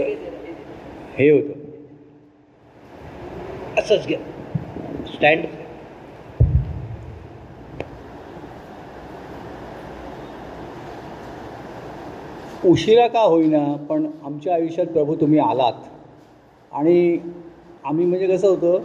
हे 1.18 1.30
होतं. 1.30 1.52
असंच 3.78 4.06
घ्या. 4.06 4.18
स्टँड 5.06 5.46
उशिरा 12.64 13.06
का 13.06 13.20
होईना 13.20 13.76
पण 13.88 14.06
आमच्या 14.24 14.54
आयुष्यात 14.54 14.86
प्रभू 14.86 15.14
तुम्ही 15.14 15.38
आलात. 15.38 15.72
आणि 16.72 17.18
आम्ही 17.84 18.06
म्हणजे 18.06 18.26
कसं 18.26 18.48
होतं 18.48 18.82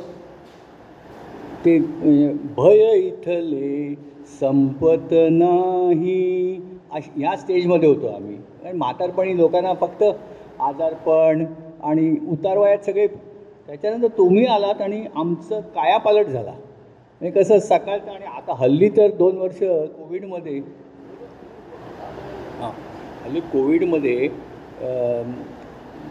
ते 1.66 1.80
म्हणजे 1.80 2.34
भय 2.58 2.98
इथले 2.98 3.96
संपत 4.40 5.14
नाही. 5.32 6.60
अश 6.92 7.10
ह्या 7.16 7.36
स्टेजमध्ये 7.38 7.90
होतो 7.90 8.08
आम्ही. 8.08 8.38
आणि 8.64 8.78
म्हातारपणी 8.78 9.38
लोकांना 9.38 9.74
फक्त 9.82 10.04
आजारपण 10.60 11.46
आणि 11.84 12.16
उतारवयात 12.32 12.86
सगळे 12.86 13.08
त्याच्यानंतर 13.08 14.08
तुम्ही 14.18 14.46
आलात 14.46 14.82
आणि 14.82 15.04
आमचं 15.16 15.60
कायापालट 15.76 16.28
झाला. 16.28 16.52
म्हणजे 16.52 17.40
कसं 17.40 17.60
सकाळचं 17.60 18.12
आणि 18.12 18.26
आता 18.28 18.54
हल्ली 18.60 18.90
तर 18.98 19.12
दोन 19.18 19.38
वर्ष 19.38 19.58
कोविडमध्ये 19.60 20.60
हां 22.60 22.72
हल्ली 23.24 23.40
कोविडमध्ये 23.54 24.28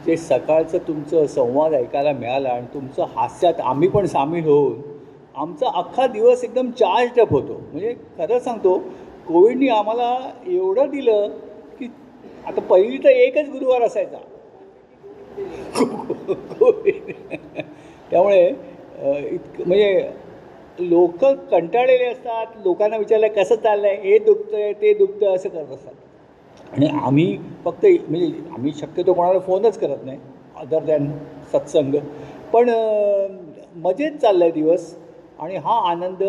जे 0.06 0.16
सकाळचं 0.16 0.78
तुमचं 0.88 1.26
संवाद 1.26 1.74
ऐकायला 1.74 2.12
मिळाला 2.12 2.48
आणि 2.48 2.66
तुमचं 2.74 3.06
हास्यात 3.16 3.60
आम्ही 3.60 3.88
पण 3.88 4.06
सामील 4.06 4.44
होऊन 4.44 4.80
आमचा 5.36 5.70
अख्खा 5.78 6.06
दिवस 6.06 6.44
एकदम 6.44 6.70
चार्ज 6.70 7.18
अप 7.20 7.32
होतो. 7.32 7.60
म्हणजे 7.72 7.94
खरं 8.18 8.38
सांगतो 8.38 8.78
कोविडनी 9.28 9.68
आम्हाला 9.68 10.10
एवढं 10.46 10.90
दिलं 10.90 11.28
की 11.78 11.86
आता 12.46 12.60
पहिली 12.60 12.98
तर 12.98 13.08
एकच 13.08 13.48
गुरुवार 13.50 13.82
असायचा. 13.82 14.18
कोविड 16.58 17.12
त्यामुळे 18.10 18.46
इतकं 18.48 19.66
म्हणजे 19.66 20.10
लोक 20.80 21.24
कंटाळलेले 21.50 22.04
असतात 22.04 22.46
लोकांना 22.64 22.96
विचारलं 22.96 23.28
कसं 23.36 23.56
चाललं 23.56 23.86
आहे 23.88 23.96
हे 24.02 24.18
आहे 24.54 24.72
ते 24.72 24.92
दुखतं 24.94 25.34
असं 25.34 25.48
करत 25.48 25.72
असतात. 25.72 25.92
आणि 26.72 26.88
आम्ही 27.02 27.36
फक्त 27.64 27.86
म्हणजे 28.08 28.26
आम्ही 28.54 28.72
शक्यतो 28.80 29.12
कोणाला 29.12 29.38
फोनच 29.38 29.78
करत 29.78 30.04
नाही 30.04 30.18
अदर 30.56 30.84
दॅन 30.84 31.10
सत्संग. 31.52 31.94
पण 32.52 32.70
मजेत 33.82 34.12
चालला 34.22 34.44
आहे 34.44 34.52
दिवस 34.52 34.94
आणि 35.40 35.56
हा 35.56 35.80
आनंद 35.90 36.22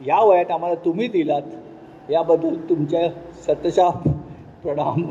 या 0.00 0.20
वयात 0.24 0.50
आम्हाला 0.50 0.74
तुम्ही 0.84 1.08
दिलात. 1.08 1.42
याबद्दल 2.08 2.54
तुमच्या 2.68 3.08
सतशा 3.46 3.88
प्रणाम. 4.62 5.02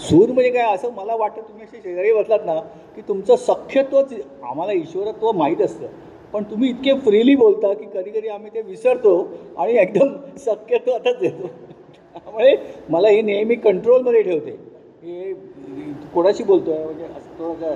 सूर 0.00 0.30
म्हणजे 0.30 0.50
काय? 0.50 0.74
असं 0.74 0.92
मला 0.94 1.16
वाटतं 1.16 1.40
तुम्ही 1.48 1.64
असे 1.64 1.80
शेजारी 1.82 2.12
बसलात 2.12 2.44
ना 2.46 2.54
की 2.96 3.02
तुमचं 3.08 3.36
सख्यत्वच 3.36 4.12
आम्हाला 4.42 4.72
ईश्वरत्व 4.72 5.30
माहीत 5.32 5.60
असतं. 5.62 5.86
पण 6.32 6.42
तुम्ही 6.42 6.68
इतके 6.70 6.94
फ्रीली 7.00 7.34
बोलता 7.36 7.72
की 7.74 7.84
कधी 7.94 8.10
कधी 8.10 8.28
आम्ही 8.28 8.50
ते 8.54 8.62
विसरतो 8.62 9.16
आणि 9.58 9.76
एकदम 9.78 10.14
सख्यत्वातच 10.38 11.22
येतो. 11.22 11.46
त्यामुळे 12.14 12.56
मला 12.90 13.08
हे 13.08 13.22
नेहमी 13.22 13.54
कंट्रोलमध्ये 13.54 14.22
ठेवते. 14.22 14.50
हे 15.02 15.32
कोणाशी 16.14 16.44
बोलतो 16.44 16.70
आहे 16.70 16.84
म्हणजे 16.84 17.04
असं 17.04 17.38
थोडंसं 17.38 17.74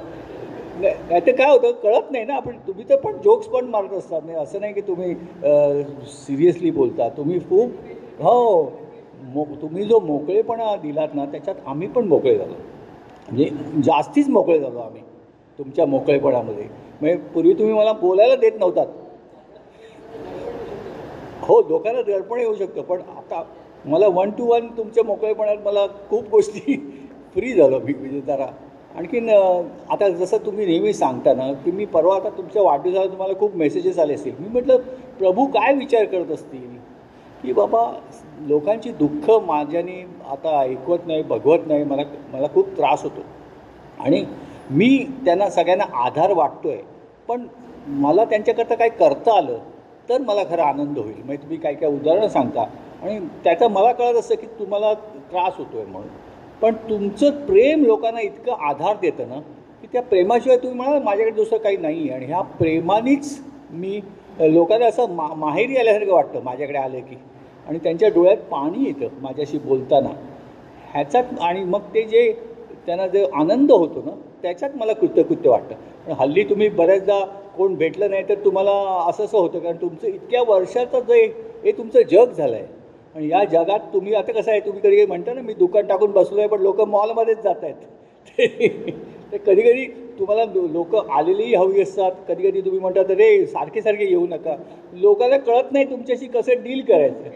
नाही 0.81 1.21
तर 1.27 1.33
काय 1.33 1.51
होतं 1.51 1.73
कळत 1.83 2.11
नाही 2.13 2.25
ना 2.25 2.35
आपण 2.35 2.57
तुम्ही 2.67 2.85
तर 2.89 2.97
पण 2.97 3.17
जोक्स 3.25 3.47
पण 3.47 3.65
मारत 3.65 3.93
असतात. 3.93 4.21
नाही 4.27 4.39
असं 4.39 4.61
नाही 4.61 4.73
की 4.73 4.81
तुम्ही 4.81 5.15
सिरियसली 6.07 6.71
बोलता. 6.71 7.09
तुम्ही 7.09 7.39
खूप 7.41 7.71
हो 8.21 8.63
मो 9.25 9.45
तुम्ही 9.63 9.85
जो 9.85 9.99
मोकळेपणा 10.01 10.75
दिलात 10.77 11.15
ना 11.15 11.25
त्याच्यात 11.25 11.57
आम्ही 11.67 11.89
पण 11.89 12.07
मोकळे 12.09 12.37
झालो. 12.39 12.55
म्हणजे 13.29 13.51
जास्तीच 13.85 14.29
मोकळे 14.29 14.59
झालो 14.61 14.79
आम्ही 14.79 15.03
तुमच्या 15.59 15.87
मोकळेपणामध्ये. 15.87 16.67
म्हणजे 17.01 17.17
पूर्वी 17.35 17.53
तुम्ही 17.55 17.75
मला 17.75 17.93
बोलायला 17.93 18.37
देत 18.37 18.53
नव्हतात. 18.59 18.87
हो 21.43 21.61
लोकांना 21.69 22.03
दडपण 22.03 22.41
येऊ 22.41 22.55
शकतं 22.55 22.83
पण 22.83 23.01
आता 23.17 23.43
मला 23.85 24.07
वन 24.07 24.31
टू 24.31 24.47
वन 24.47 24.67
तुमच्या 24.77 25.05
मोकळेपणात 25.05 25.57
मला 25.65 25.87
खूप 26.11 26.29
गोष्टी 26.31 26.77
फ्री 27.35 27.53
झालो 27.53 27.79
मी 27.79 27.93
म्हणजे 27.95 28.21
जरा 28.21 28.47
आणखीन 28.91 29.29
आता 29.29 30.09
जसं 30.09 30.37
तुम्ही 30.47 30.67
नेहमी 30.67 30.93
सांगता 30.93 31.33
ना 31.35 31.53
की 31.65 31.71
मी 31.71 31.85
परवा 31.87 32.15
आता 32.17 32.29
तुमच्या 32.37 32.63
वाढदिवसाला 32.63 33.07
तुम्हाला 33.07 33.35
खूप 33.41 33.55
मेसेजेस 33.57 33.99
आले 33.99 34.15
असतील. 34.15 34.33
मी 34.39 34.49
म्हटलं 34.49 34.77
प्रभू 35.19 35.45
काय 35.47 35.73
विचार 35.75 36.05
करत 36.05 36.31
असतील? 36.33 36.77
की 37.43 37.53
बाबा 37.53 37.81
लोकांची 38.47 38.91
दुःख 38.93 39.31
माझ्याने 39.47 40.01
आता 40.31 40.59
ऐकवत 40.61 41.07
नाही 41.07 41.23
बघवत 41.23 41.67
नाही 41.67 41.85
मला 41.85 42.03
मला 42.33 42.47
खूप 42.55 42.77
त्रास 42.77 43.03
होतो. 43.03 43.21
आणि 44.01 44.25
मी 44.71 44.89
त्यांना 45.25 45.49
सगळ्यांना 45.51 45.85
आधार 46.05 46.33
वाटतो 46.33 46.69
आहे 46.69 46.83
पण 47.29 47.47
मला 48.01 48.25
त्यांच्याकरता 48.25 48.75
काय 48.75 48.89
करता 48.89 49.37
आलं 49.37 49.59
तर 50.09 50.21
मला 50.21 50.45
खरा 50.51 50.65
आनंद 50.65 50.99
होईल. 50.99 51.23
म्हणजे 51.25 51.43
तुम्ही 51.43 51.57
काय 51.59 51.75
काय 51.75 51.89
उदाहरणं 51.91 52.29
सांगता 52.29 52.65
आणि 53.03 53.19
त्याचं 53.45 53.71
मला 53.71 53.93
कळत 53.93 54.19
असतं 54.19 54.35
की 54.35 54.47
तुम्हाला 54.59 54.93
त्रास 54.95 55.53
होतो 55.59 55.77
आहे 55.77 55.87
म्हणून. 55.87 56.09
पण 56.63 56.75
तुमचं 56.89 57.31
प्रेम 57.47 57.85
लोकांना 57.85 58.21
इतकं 58.21 58.65
आधार 58.69 58.97
देतं 59.03 59.29
ना 59.29 59.39
की 59.83 59.87
त्या 59.93 60.03
प्रेमाशिवाय 60.03 60.57
तुम्ही 60.59 60.77
म्हणाल 60.77 61.03
माझ्याकडे 61.03 61.35
दुसरं 61.35 61.59
काही 61.59 61.77
नाही 61.77 62.01
आहे. 62.01 62.11
आणि 62.11 62.27
ह्या 62.27 62.41
प्रेमानेच 62.59 63.39
मी 63.73 64.01
लोकांना 64.41 64.87
असं 64.87 65.15
मा 65.15 65.27
माहेरी 65.37 65.77
आल्यासारखं 65.77 66.13
वाटतं 66.13 66.43
माझ्याकडे 66.45 66.79
आलं 66.79 66.99
की. 67.01 67.17
आणि 67.67 67.79
त्यांच्या 67.79 68.09
डोळ्यात 68.09 68.37
पाणी 68.51 68.85
येतं 68.87 69.21
माझ्याशी 69.23 69.59
बोलताना. 69.59 70.09
ह्याच्यात 70.93 71.39
आणि 71.41 71.65
मग 71.65 71.81
ते 71.95 72.03
जे 72.05 72.31
त्यांना 72.87 73.07
जे 73.07 73.25
आनंद 73.35 73.73
होतो 73.73 74.03
ना 74.05 74.11
त्याच्यात 74.43 74.77
मला 74.77 74.93
कृतकृत्य 74.93 75.51
वाटतं. 75.51 75.75
पण 76.07 76.13
हल्ली 76.21 76.45
तुम्ही 76.45 76.69
बऱ्याचदा 76.69 77.25
कोण 77.57 77.75
भेटलं 77.75 78.11
नाही 78.11 78.29
तर 78.29 78.35
तुम्हाला 78.45 78.73
असं 79.09 79.25
असं 79.25 79.39
होतं 79.39 79.59
कारण 79.59 79.77
तुमचं 79.77 80.07
इतक्या 80.07 80.43
वर्षाचं 80.49 81.01
जे 81.09 81.23
हे 81.65 81.73
तुमचं 81.73 82.03
जग 82.11 82.33
झालं 82.33 82.55
आहे 82.57 82.67
आणि 83.19 83.29
या 83.31 83.43
जगात 83.45 83.87
तुम्ही 83.93 84.15
आता 84.15 84.33
कसं 84.33 84.51
आहे 84.51 84.61
तुम्ही 84.61 84.81
कधी 84.81 84.97
कधी 84.97 85.07
म्हणता 85.07 85.33
ना 85.35 85.41
मी 85.41 85.55
दुकान 85.55 85.87
टाकून 85.87 86.11
बसलो 86.13 86.39
आहे 86.39 86.49
पण 86.49 86.61
लोक 86.61 86.81
मॉलमध्येच 86.81 87.39
जात 87.43 87.63
आहेत. 87.63 87.75
ते 89.33 89.39
कधी 89.39 89.63
कधी 89.63 89.87
तुम्हाला 90.19 90.45
लोक 90.73 90.95
आलेलीही 90.97 91.55
हवी 91.55 91.81
असतात. 91.83 92.13
कधी 92.29 92.51
कधी 92.51 92.61
तुम्ही 92.61 92.81
म्हणता 92.81 93.15
रे 93.15 93.47
सारखे 93.47 93.83
सारखे 93.83 94.05
येऊ 94.05 94.27
नका. 94.27 94.55
लोकांना 94.93 95.37
कळत 95.39 95.73
नाही 95.73 95.85
तुमच्याशी 95.91 96.27
कसं 96.27 96.63
डील 96.63 96.85
करायचं. 96.85 97.31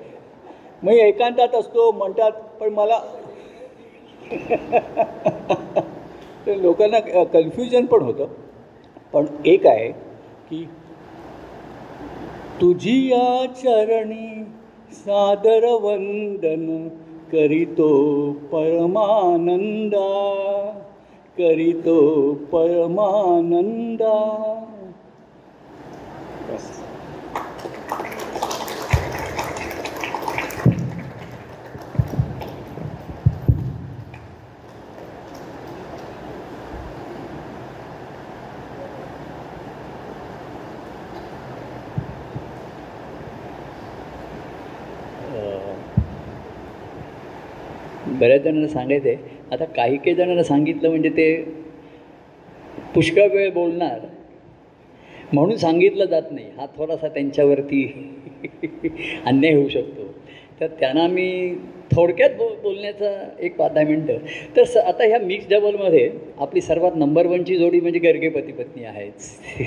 मग 0.83 0.93
एकांतात 0.93 1.55
असतो 1.55 1.91
म्हणतात 1.93 2.33
पण 2.61 2.73
मला 2.73 3.01
तर 6.47 6.57
लोकांना 6.57 7.01
कन्फ्युजन 7.25 7.87
पण 7.87 8.03
होतं. 8.03 8.27
पण 9.13 9.27
एक 9.47 9.67
आहे 9.67 9.91
की 10.49 10.65
तुझी 12.61 12.97
या 13.11 13.47
चरणी 13.57 14.45
सादर 14.93 15.65
वंदन 15.83 16.67
करीतो 17.33 17.91
परमानंदा 18.53 20.09
करीतो 21.39 21.99
परमानंदा. 22.53 24.17
बऱ्याच 48.23 48.43
जणांना 48.43 48.69
सांगायचं 48.69 49.09
आहे 49.09 49.17
आता 49.53 49.65
काही 49.67 49.97
काही 49.97 50.15
जणांना 50.15 50.43
सांगितलं 50.43 50.89
म्हणजे 50.89 51.09
ते 51.09 51.27
पुष्कळ 52.95 53.29
वेळ 53.33 53.51
बोलणार. 53.53 53.99
म्हणून 55.33 55.57
सांगितलं 55.57 56.05
जात 56.05 56.31
नाही. 56.31 56.47
हा 56.57 56.67
थोडासा 56.77 57.09
त्यांच्यावरती 57.09 57.85
अन्याय 59.27 59.55
होऊ 59.55 59.69
शकतो. 59.69 60.07
तर 60.61 60.67
त्यांना 60.81 61.07
मी 61.07 61.55
थोडक्यात 61.93 62.31
बो 62.31 62.49
बोलण्याचा 62.63 63.11
एक 63.41 63.57
पाच 63.57 63.73
दहा 63.73 63.85
मिनटं. 63.85 64.19
तर 64.57 64.65
स 64.65 64.77
आता 64.77 65.05
ह्या 65.05 65.19
मिक्स 65.19 65.49
डबलमध्ये 65.51 66.09
आपली 66.39 66.61
सर्वात 66.61 66.97
नंबर 66.97 67.27
वनची 67.27 67.57
जोडी 67.57 67.81
म्हणजे 67.81 67.99
गर्गे 67.99 68.29
पती 68.29 68.53
पत्नी 68.53 68.85
आहेत 68.85 69.21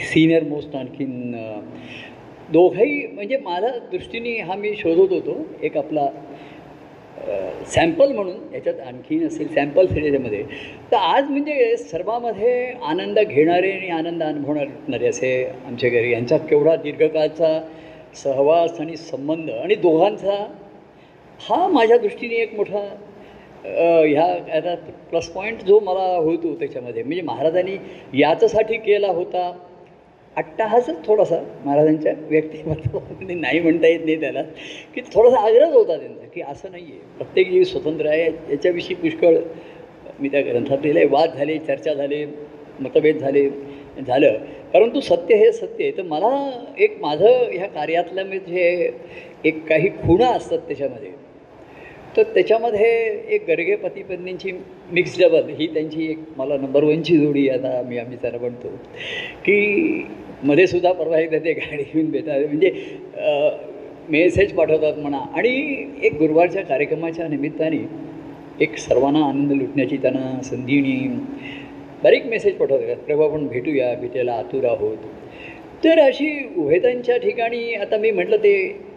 सिनियर 0.05 0.43
मोस्ट 0.43 0.75
आणखीन 0.75 1.31
दोघंही 2.49 3.05
म्हणजे 3.07 3.37
माझ्या 3.37 3.69
दृष्टीने 3.91 4.37
हा 4.39 4.55
मी 4.55 4.73
शोधत 4.77 5.13
होतो. 5.13 5.37
एक 5.63 5.77
आपला 5.77 6.07
सॅम्पल 7.73 8.11
म्हणून 8.13 8.53
याच्यात 8.53 8.79
आणखीन 8.87 9.25
असेल 9.27 9.47
सॅम्पल 9.53 9.85
त्याच्यामध्ये 9.93 10.43
तर 10.91 10.95
आज 10.97 11.29
म्हणजे 11.29 11.75
सर्वामध्ये 11.77 12.65
आनंद 12.89 13.19
घेणारे 13.19 13.71
आणि 13.71 13.89
आनंद 13.89 14.23
अनुभवणारे 14.23 15.07
असे 15.07 15.31
आमच्या 15.67 15.89
घरी. 15.89 16.11
यांचा 16.11 16.37
केवढा 16.39 16.75
दीर्घकाळचा 16.83 17.59
सहवास 18.15 18.79
आणि 18.79 18.97
संबंध 18.97 19.49
आणि 19.51 19.75
दोघांचा 19.75 20.45
हा 21.39 21.67
माझ्या 21.67 21.97
दृष्टीने 21.97 22.35
एक 22.41 22.55
मोठा 22.55 22.79
ह्या 23.65 24.75
प्लस 25.09 25.27
पॉईंट 25.29 25.61
जो 25.65 25.79
मला 25.79 26.05
होतो 26.17 26.53
त्याच्यामध्ये. 26.59 27.03
म्हणजे 27.03 27.21
महाराजांनी 27.21 27.77
याच्यासाठी 28.19 28.77
केला 28.77 29.07
होता. 29.07 29.51
अट्टाहासच 30.37 31.05
थोडासा 31.05 31.35
महाराजांच्या 31.65 32.13
व्यक्तिमत्वामध्ये 32.29 33.35
नाही 33.35 33.59
म्हणता 33.59 33.87
येत 33.87 33.99
नाही 34.05 34.19
त्याला. 34.21 34.41
की 34.95 35.01
थोडासा 35.13 35.39
आग्रह 35.39 35.71
होता 35.73 35.97
त्यांचा 35.97 36.27
की 36.33 36.41
असं 36.41 36.71
नाही 36.71 36.83
आहे 36.83 37.17
प्रत्येक 37.17 37.51
जीव 37.51 37.63
स्वतंत्र 37.63 38.07
आहे 38.07 38.25
याच्याविषयी 38.25 38.95
पुष्कळ 38.95 39.37
मी 40.19 40.29
त्या 40.29 40.41
ग्रंथात 40.41 40.77
लिहिलं 40.83 41.11
वाद 41.11 41.35
झाले 41.35 41.57
चर्चा 41.57 41.93
झाले 41.93 42.25
मतभेद 42.79 43.17
झाले 43.17 43.49
झालं. 44.01 44.37
परंतु 44.73 44.99
सत्य 45.01 45.35
हे 45.35 45.51
सत्य 45.51 45.83
आहे. 45.83 45.91
तर 45.97 46.03
मला 46.03 46.29
एक 46.77 46.97
माझं 47.01 47.49
ह्या 47.51 47.67
कार्यातल्या 47.67 48.25
म्हणजे 48.25 48.91
एक 49.45 49.65
काही 49.67 49.89
खुणा 49.89 50.27
असतात 50.27 50.59
त्याच्यामध्ये 50.59 51.11
तर 52.17 52.23
त्याच्यामध्ये 52.23 52.89
एक 53.35 53.45
गर्गे 53.47 53.75
पती 53.75 54.03
पत्नींची 54.03 54.51
मिक्स 54.91 55.19
डबल 55.19 55.49
ही 55.49 55.67
त्यांची 55.67 56.09
एक 56.11 56.19
मला 56.37 56.57
नंबर 56.57 56.83
वनची 56.83 57.17
जोडी 57.17 57.47
आता 57.49 57.81
मी 57.87 57.97
आम्ही 57.97 58.17
त्याला 58.21 58.37
म्हणतो. 58.37 58.67
की 59.45 60.05
मध्ये 60.43 60.65
सुद्धा 60.67 60.91
परवा 60.93 61.19
एकदा 61.19 61.37
ते 61.39 61.53
गाडी 61.53 61.83
घेऊन 61.83 62.09
देतात 62.11 62.45
म्हणजे 62.45 62.71
मेसेज 64.09 64.53
पाठवतात 64.53 64.97
म्हणा. 64.99 65.19
आणि 65.35 65.49
एक 66.03 66.17
गुरुवारच्या 66.17 66.63
कार्यक्रमाच्या 66.63 67.27
निमित्ताने 67.27 67.77
एक 68.61 68.77
सर्वांना 68.77 69.19
आनंद 69.25 69.51
लुटण्याची 69.51 69.97
त्यांना 69.97 70.41
संधीनी 70.43 70.97
बारीक 72.03 72.25
मेसेज 72.25 72.55
पाठवतात. 72.55 72.95
प्रभू 73.05 73.23
आपण 73.23 73.47
भेटूया 73.47 73.93
भेटायला 74.01 74.33
आतुर 74.33 74.65
आहोत. 74.65 74.97
तर 75.83 75.99
अशी 75.99 76.29
उभेतांच्या 76.57 77.17
ठिकाणी 77.17 77.73
आता 77.73 77.97
मी 77.97 78.11
म्हटलं 78.11 78.37
ते 78.43 78.53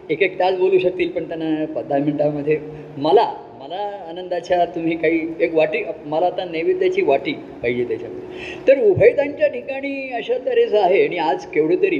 एक 0.09 0.21
एक 0.23 0.39
तास 0.39 0.57
बोलू 0.59 0.77
शकतील 0.79 1.09
पण 1.11 1.27
त्यांना 1.27 1.65
पाच 1.73 1.87
दहा 1.87 1.99
मिनटामध्ये. 1.99 2.59
मला 2.97 3.31
मला 3.69 4.05
आनंदाच्या 4.09 4.65
तुम्ही 4.65 4.95
काही 4.97 5.27
एक 5.39 5.53
वाटी 5.53 5.83
मला 6.05 6.25
आता 6.25 6.45
नैवेद्याची 6.45 7.01
वाटी 7.01 7.33
पाहिजे 7.33 7.83
त्याच्यामध्ये. 7.83 8.67
तर 8.67 8.79
उभयतांच्या 8.81 9.47
ठिकाणी 9.47 10.09
अशा 10.09 10.37
तऱ्हेचं 10.45 10.79
आहे 10.79 11.03
आणि 11.03 11.17
आज 11.17 11.45
केवढं 11.45 11.75
तरी. 11.75 11.99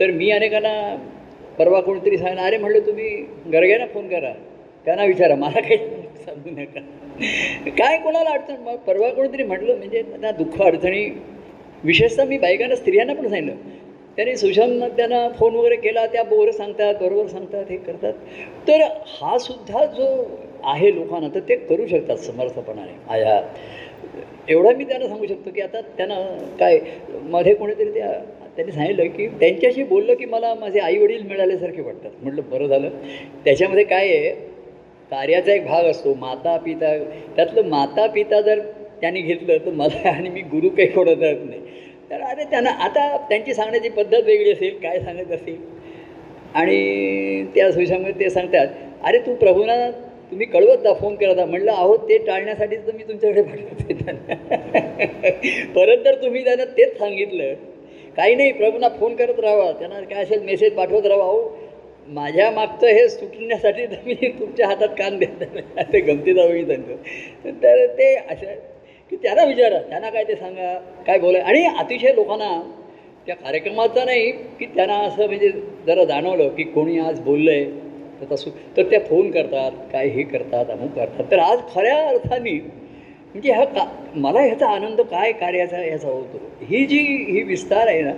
तर 0.00 0.10
मी 0.10 0.30
अनेकांना 0.30 0.96
परवा 1.58 1.80
कोणीतरी 1.80 2.18
सांगितलं 2.18 2.42
अरे 2.42 2.56
म्हटलं 2.56 2.86
तुम्ही 2.86 3.10
गरग्यांना 3.52 3.86
फोन 3.86 4.08
करा. 4.08 4.32
त्यांना 4.84 5.04
विचारा. 5.04 5.34
मला 5.34 5.60
काही 5.60 5.76
सांगू 6.24 6.50
नका. 6.50 6.80
काय 7.78 7.98
कोणाला 7.98 8.30
अडचण? 8.30 8.56
मग 8.56 8.76
परवा 8.76 9.10
कोणीतरी 9.10 9.42
म्हटलं 9.42 9.76
म्हणजे 9.76 10.02
त्यांना 10.02 10.30
दुःख 10.30 10.62
अडचणी. 10.62 11.10
विशेषतः 11.84 12.24
मी 12.24 12.38
बायकांना 12.38 12.76
स्त्रियांना 12.76 13.14
पण 13.14 13.28
सांगितलं. 13.28 13.54
त्यांनी 14.16 14.36
सुशांत 14.36 14.80
त्यांना 14.82 15.28
फोन 15.28 15.54
वगैरे 15.54 15.76
केला 15.76 16.06
त्या 16.06 16.22
बरोबर 16.22 16.50
सांगतात 16.50 16.94
बरोबर 16.94 17.26
सांगतात 17.26 17.64
हे 17.70 17.76
करतात. 17.76 18.12
तर 18.68 18.82
हा 19.06 19.38
सुद्धा 19.38 19.84
जो 19.84 20.24
आहे 20.64 20.94
लोकांना 20.94 21.28
तर 21.34 21.40
ते 21.48 21.56
करू 21.56 21.86
शकतात 21.86 22.16
समर्थपणाने. 22.16 22.92
आया 23.08 23.40
एवढं 24.48 24.76
मी 24.76 24.84
त्यांना 24.84 25.08
सांगू 25.08 25.26
शकतो 25.26 25.50
की 25.50 25.60
आता 25.60 25.80
त्यांना 25.96 26.14
काय 26.60 26.78
मध्ये 27.22 27.54
कोणीतरी 27.54 27.90
त्या 27.90 28.12
त्यांनी 28.56 28.72
सांगितलं 28.72 29.06
की 29.06 29.26
त्यांच्याशी 29.40 29.82
बोललं 29.82 30.14
की 30.14 30.24
मला 30.24 30.54
माझे 30.54 30.80
आईवडील 30.80 31.22
मिळाल्यासारखे 31.22 31.82
वाटतात. 31.82 32.10
म्हटलं 32.22 32.42
बरं 32.50 32.66
झालं. 32.66 32.88
त्याच्यामध्ये 33.44 33.84
काय 33.84 34.08
आहे 34.08 34.30
कार्याचा 35.10 35.52
एक 35.52 35.66
भाग 35.66 35.84
असतो 35.84 36.14
माता 36.14 36.56
पिता 36.56 36.96
त्यातलं 37.36 37.68
माता 37.68 38.06
पिता 38.06 38.40
जर 38.40 38.60
त्यांनी 39.00 39.20
घेतलं 39.20 39.58
तर 39.66 39.70
मला 39.70 40.08
आणि 40.08 40.28
मी 40.28 40.40
गुरु 40.42 40.68
काही 40.68 40.88
कोणत 40.88 41.20
नाही. 41.20 41.60
तर 42.10 42.20
अरे 42.22 42.44
त्यांना 42.44 42.70
आता 42.84 43.16
त्यांची 43.28 43.54
सांगण्याची 43.54 43.88
पद्धत 43.88 44.22
वेगळी 44.24 44.50
असेल 44.52 44.78
काय 44.82 44.98
सांगत 45.00 45.32
असेल? 45.32 45.56
आणि 46.54 47.44
त्या 47.54 47.70
सुशामध्ये 47.72 48.12
ते 48.20 48.30
सांगतात 48.30 48.66
अरे 49.04 49.18
तू 49.18 49.34
प्रभूना 49.34 49.74
तुम्ही 50.32 50.46
कळवत 50.46 50.78
जा 50.78 50.92
फोन 50.94 51.14
करत 51.16 51.34
जा. 51.36 51.44
म्हणलं 51.44 51.70
अहो 51.72 51.96
ते 52.08 52.18
टाळण्यासाठीच 52.18 52.86
तर 52.86 52.92
मी 52.92 53.02
तुमच्याकडे 53.04 53.42
पाठवते 53.42 53.94
त्यांना 53.94 54.34
परत 55.74 56.04
तर 56.04 56.22
तुम्ही 56.22 56.44
त्यांना 56.44 56.64
तेच 56.76 56.98
सांगितलं 56.98 57.54
काही 58.16 58.34
नाही 58.34 58.52
प्रभूंना 58.52 58.88
फोन 58.90 59.14
करत 59.16 59.40
राहावा 59.40 59.70
त्यांना 59.72 60.00
काय 60.02 60.22
असेल 60.22 60.42
मेसेज 60.42 60.72
पाठवत 60.74 61.06
राहावा 61.06 61.24
अहो 61.24 61.56
माझ्या 62.08 62.50
मागचं 62.50 62.86
हे 62.88 63.08
सुटण्यासाठी 63.08 63.86
तर 63.86 63.96
मी 64.06 64.14
तुमच्या 64.30 64.66
हातात 64.68 64.88
कान 64.98 65.18
देत 65.18 65.42
ते 65.92 66.00
गमतीचा 66.00 66.46
मी 66.48 66.62
त्यांचं. 66.64 67.52
तर 67.62 67.86
ते 67.88 68.14
असं 68.14 68.52
की 69.12 69.16
त्यांना 69.16 69.44
विचारा. 69.44 69.78
त्यांना 69.80 70.10
काय 70.10 70.24
ते 70.24 70.34
सांगा 70.36 70.72
काय 71.06 71.18
बोला 71.18 71.38
आणि 71.40 71.64
अतिशय 71.78 72.12
लोकांना 72.14 72.50
त्या 73.26 73.34
कार्यक्रमाचा 73.36 74.04
नाही 74.04 74.30
की 74.58 74.66
त्यांना 74.66 74.98
असं 74.98 75.26
म्हणजे 75.26 75.48
जरा 75.86 76.04
जाणवलं 76.04 76.48
की 76.48 76.62
कोणी 76.64 76.98
आज 77.00 77.20
बोललं 77.20 77.50
आहे 77.50 77.64
तर 78.20 78.34
असू. 78.34 78.50
तर 78.76 78.90
त्या 78.90 79.00
फोन 79.00 79.30
करतात 79.30 79.72
काय 79.92 80.08
हे 80.08 80.22
करतात 80.22 80.70
अमुक 80.70 80.90
करतात. 80.94 81.24
तर 81.30 81.38
आज 81.38 81.58
खऱ्या 81.74 81.96
अर्थाने 82.08 82.52
म्हणजे 82.52 83.52
हा 83.52 83.64
का 83.66 83.84
मला 84.14 84.40
ह्याचा 84.40 84.66
आनंद 84.66 85.00
काय 85.00 85.32
कार्याचा 85.32 85.78
ह्याचा 85.78 86.08
होतो? 86.08 86.38
ही 86.62 86.84
जी 86.86 86.98
ही 87.30 87.42
विस्तार 87.42 87.86
आहे 87.88 88.02
ना 88.02 88.12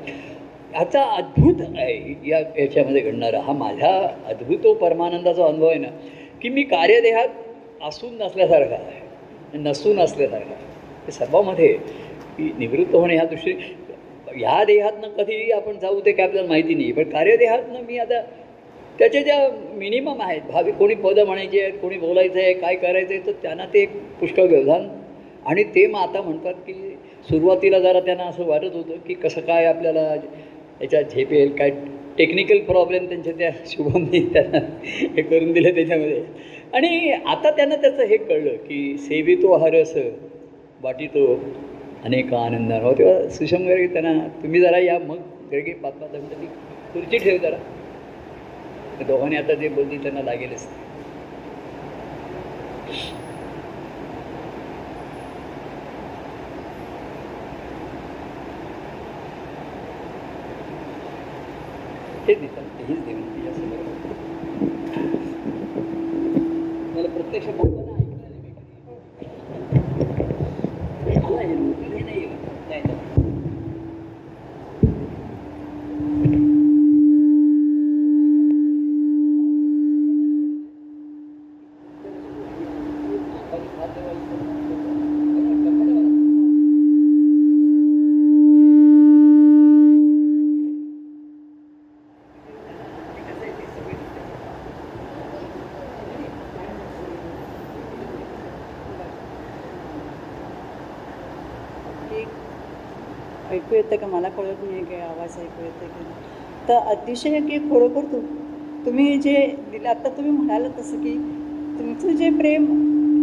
ह्याचा 0.73 1.03
अद्भुत 1.17 1.61
आहे 1.77 2.15
या 2.25 2.39
याच्यामध्ये 2.59 3.01
घडणारा. 3.01 3.41
हा 3.41 3.53
माझ्या 3.53 3.91
अद्भुत 4.29 4.67
परमानंदाचा 4.81 5.45
अनुभव 5.47 5.69
आहे 5.69 5.79
ना 5.79 5.89
की 6.43 6.49
मी 6.49 6.63
कार्यदेहात 6.65 7.29
असून 7.83 8.17
नसल्यासारखा 8.17 8.75
आहे. 8.77 9.01
नसून 9.55 9.99
असल्यासारखा 10.01 10.55
हे 11.07 11.13
सर्वामध्ये 11.13 11.73
की 12.39 12.51
निवृत्त 12.59 12.95
होणे 12.95 13.15
ह्या 13.15 13.25
दृष्टीने 13.27 13.77
ह्या 14.35 14.63
देहातनं 14.65 15.09
कधी 15.17 15.51
आपण 15.53 15.79
जाऊ 15.79 16.01
ते 16.01 16.13
काय 16.13 16.27
आपल्याला 16.27 16.49
माहिती 16.49 16.75
नाही 16.75 16.91
पण 16.93 17.09
कार्यदेहातनं 17.11 17.83
मी 17.87 17.99
आता 17.99 18.21
त्याच्या 18.99 19.23
ज्या 19.23 19.49
मिनिमम 19.75 20.21
आहेत 20.23 20.41
भावी 20.53 20.73
कोणी 20.73 20.95
पदं 20.95 21.27
म्हणायची 21.27 21.61
आहेत 21.61 21.73
कोणी 21.73 21.99
बोलायचं 21.99 22.39
आहे 22.39 22.53
काय 22.53 22.75
करायचं 22.75 23.15
आहे 23.15 23.27
तर 23.27 23.33
त्यांना 23.43 23.65
ते 23.65 23.83
एक 23.83 23.91
पुष्कळ 24.21 24.47
व्यवधान. 24.47 24.89
आणि 25.47 25.63
ते 25.65 25.87
मग 25.87 25.99
आता 25.99 26.23
म्हणतात 26.23 26.55
की 26.67 26.73
सुरुवातीला 27.29 27.79
जरा 27.79 28.01
त्यांना 28.01 28.25
असं 28.25 28.47
वाटत 28.47 28.75
होतं 28.75 28.97
की 29.07 29.15
कसं 29.15 29.41
काय 29.41 29.65
आपल्याला 29.65 30.01
याच्यात 30.83 31.05
झेपेल 31.05 31.51
काय 31.57 31.71
टेक्निकल 32.19 32.59
प्रॉब्लेम 32.59 33.07
त्यांच्या 33.07 33.33
त्या 33.33 33.51
शुभमने 33.67 34.21
त्यांना 34.33 34.59
हे 34.85 35.23
करून 35.23 35.53
दिलं 35.53 35.75
त्याच्यामध्ये. 35.75 36.23
आणि 36.75 37.11
आता 37.27 37.51
त्यांना 37.51 37.77
त्याचं 37.77 38.07
हे 38.07 38.17
कळलं 38.17 38.57
की 38.57 38.97
सेवितो 38.99 39.57
हरस 39.57 39.95
वाटितो 40.83 41.35
अनेक 42.05 42.35
आनंद. 42.35 42.73
हो 42.73 42.93
तेव्हा 42.93 43.29
सुषम 43.29 43.67
गर्गे 43.67 43.87
त्यांना 43.87 44.13
तुम्ही 44.43 44.61
जरा 44.61 44.79
या 44.79 44.99
मग 44.99 45.19
गर्गे 45.53 45.73
पाच 45.73 45.93
पाच 45.93 46.11
मिनटं 46.13 46.47
खुर्ची 46.93 47.19
ठेव 47.19 47.37
जरा. 47.43 47.57
दोघांनी 49.05 49.37
आता 49.37 49.55
जे 49.55 49.69
बोलतील 49.69 50.03
त्यांना 50.03 50.23
लागेलच. 50.23 50.67
हे 62.27 62.35
देतात 62.35 62.81
हेच 62.81 62.99
देऊन 62.99 63.23
तुझ्यासमोर 63.29 63.79
मला 66.95 67.09
प्रत्यक्ष 67.09 67.49
बोलताना 67.49 67.95
ऐकलं 67.95 68.19
नाही 68.21 68.43
मी 68.43 68.51
कधी. 68.51 68.77
मला 71.23 71.43
हे 71.43 71.55
नोकरी 71.55 71.89
हे 71.89 72.03
नाही 72.03 72.25
आहे. 72.25 72.37
नाही, 72.69 72.83
नाही. 72.83 73.17
एक 102.13 102.29
ऐकू 103.51 103.75
येतं 103.91 104.01
का? 104.01 104.07
मला 104.07 104.29
कळत 104.29 104.63
नाही 104.63 104.85
काय 104.85 105.01
आवाज 105.01 105.39
ऐकू 105.39 105.65
येतं 105.65 105.87
की 105.87 106.05
तर 106.69 106.89
अतिशय 106.89 107.41
की 107.41 107.59
खरोखर 107.71 108.05
तू 108.13 108.21
तुम्ही 108.87 109.19
जे 109.19 109.35
दिलं 109.71 109.89
आत्ता 109.89 110.09
तुम्ही 110.09 110.33
म्हणाला 110.33 110.69
तसं 110.79 111.03
की 111.03 111.13
तुमचं 111.79 112.17
जे 112.17 112.31
प्रेम 112.31 112.65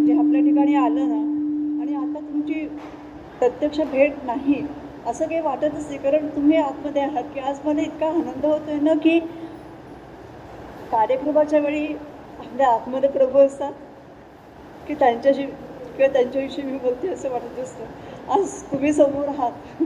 जे 0.07 0.13
आपल्या 0.13 0.41
ठिकाणी 0.41 0.75
आलं 0.75 1.09
ना 1.09 1.81
आणि 1.81 1.95
आता 1.95 2.19
तुमची 2.19 2.65
प्रत्यक्ष 3.39 3.79
भेट 3.91 4.25
नाही 4.25 4.61
असं 5.07 5.25
काही 5.25 5.41
वाटतच 5.41 5.85
नाही 5.87 5.97
कारण 5.97 6.27
तुम्ही 6.27 6.57
आतमध्ये 6.57 7.01
आहात 7.01 7.23
की 7.33 7.39
आज 7.39 7.59
मला 7.65 7.81
इतका 7.81 8.07
आनंद 8.07 8.45
होतोय 8.45 8.79
ना 8.79 8.93
की 8.93 9.19
कार्यक्रमाच्या 10.91 11.59
वेळी 11.59 11.85
आपल्या 12.39 12.67
आतमध्ये 12.67 13.09
प्रभू 13.09 13.39
असतात 13.39 13.73
की 14.87 14.93
त्यांच्याशी 14.93 15.43
किंवा 15.97 16.07
त्यांच्याविषयी 16.13 16.63
मी 16.65 16.77
बोलते 16.77 17.07
असं 17.07 17.29
वाटत 17.29 17.59
असतं. 17.59 17.83
आज 18.31 18.61
तुम्ही 18.63 18.93
समोर 18.93 19.27
आहात. 19.27 19.83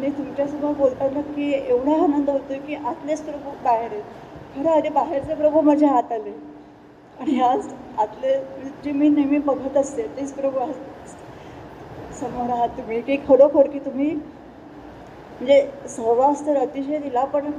आणि 0.00 0.10
तुमच्यासमोर 0.10 0.72
बोलताना 0.74 1.20
की 1.20 1.50
एवढा 1.52 1.94
आनंद 1.94 2.30
होतो 2.30 2.54
की 2.66 2.74
आतलेच 2.74 3.22
प्रभू 3.22 3.50
बाहेर 3.64 3.90
आहेत. 3.92 4.02
खरं 4.54 4.70
अरे 4.70 4.88
बाहेरचे 4.88 5.34
प्रभू 5.34 5.60
माझ्या 5.60 5.88
हात 5.88 6.12
आले. 6.12 6.30
आणि 7.18 7.40
आज 7.40 7.66
आतले 7.98 8.36
जे 8.84 8.92
मी 8.92 9.08
नेहमी 9.08 9.38
बघत 9.38 9.76
असते 9.76 10.06
तेच 10.16 10.32
प्रभू 10.32 10.58
आज 10.58 10.72
समोर 12.20 12.50
आहात 12.50 12.68
तुम्ही. 12.68 13.00
की 13.00 13.16
खरोखर 13.28 13.68
की 13.68 13.78
तुम्ही 13.78 14.10
म्हणजे 14.10 15.88
सहवास 15.88 16.46
तर 16.46 16.56
अतिशय 16.56 16.98
दिला 16.98 17.24
पण 17.24 17.50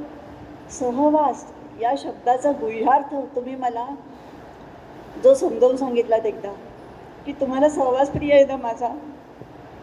सहवास 0.80 1.46
या 1.82 1.94
शब्दाचा 1.98 2.52
गुह्यार्थ 2.52 3.16
तुम्ही 3.36 3.56
मला 3.56 3.86
जो 5.24 5.34
समजावून 5.34 5.76
सांगितलात 5.76 6.26
एकदा 6.26 6.54
की 7.26 7.32
तुम्हाला 7.32 7.70
सहवास 7.70 8.10
प्रिय 8.10 8.34
आहे 8.34 8.46
ना 8.46 8.58
माझा? 8.58 8.90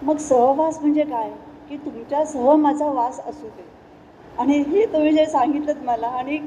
मग 0.03 0.17
सहवास 0.17 0.79
म्हणजे 0.81 1.05
काय? 1.05 1.31
की 1.71 1.77
तुमच्यासह 1.77 2.55
माझा 2.57 2.87
वास 2.87 3.21
असू 3.21 3.47
दे. 3.47 3.63
आणि 4.39 4.59
हे 4.69 4.85
तुम्ही 4.87 5.13
जे 5.13 5.27
सांगितलं 5.27 5.85
मला 5.85 6.07
आणि 6.09 6.39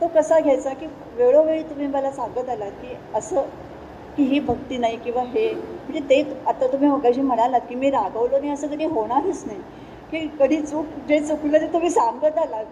तो 0.00 0.06
कसा 0.06 0.38
घ्यायचा 0.40 0.72
की 0.72 0.86
वेळोवेळी 1.16 1.62
तुम्ही 1.62 1.86
मला 1.86 2.10
सांगत 2.10 2.48
आलात 2.48 2.70
की 2.82 2.94
असं 3.14 3.42
की 4.16 4.22
ही 4.22 4.38
भक्ती 4.40 4.76
नाही 4.78 4.96
किंवा 4.96 5.22
हे 5.22 5.52
म्हणजे 5.54 6.00
ते 6.00 6.22
आता 6.46 6.66
तुम्ही 6.66 6.88
मगाशी 6.88 7.20
म्हणालात 7.20 7.60
की 7.68 7.74
मी 7.74 7.90
रागवलो 7.90 8.38
नाही 8.38 8.52
असं 8.52 8.66
कधी 8.66 8.84
होणारच 8.84 9.42
नाही. 9.46 9.58
की 10.12 10.26
कधी 10.40 10.60
चूक 10.62 10.84
जे 11.08 11.18
चुकलं 11.20 11.60
ते 11.60 11.72
तुम्ही 11.72 11.90
सांगत 11.90 12.38
आलात. 12.38 12.64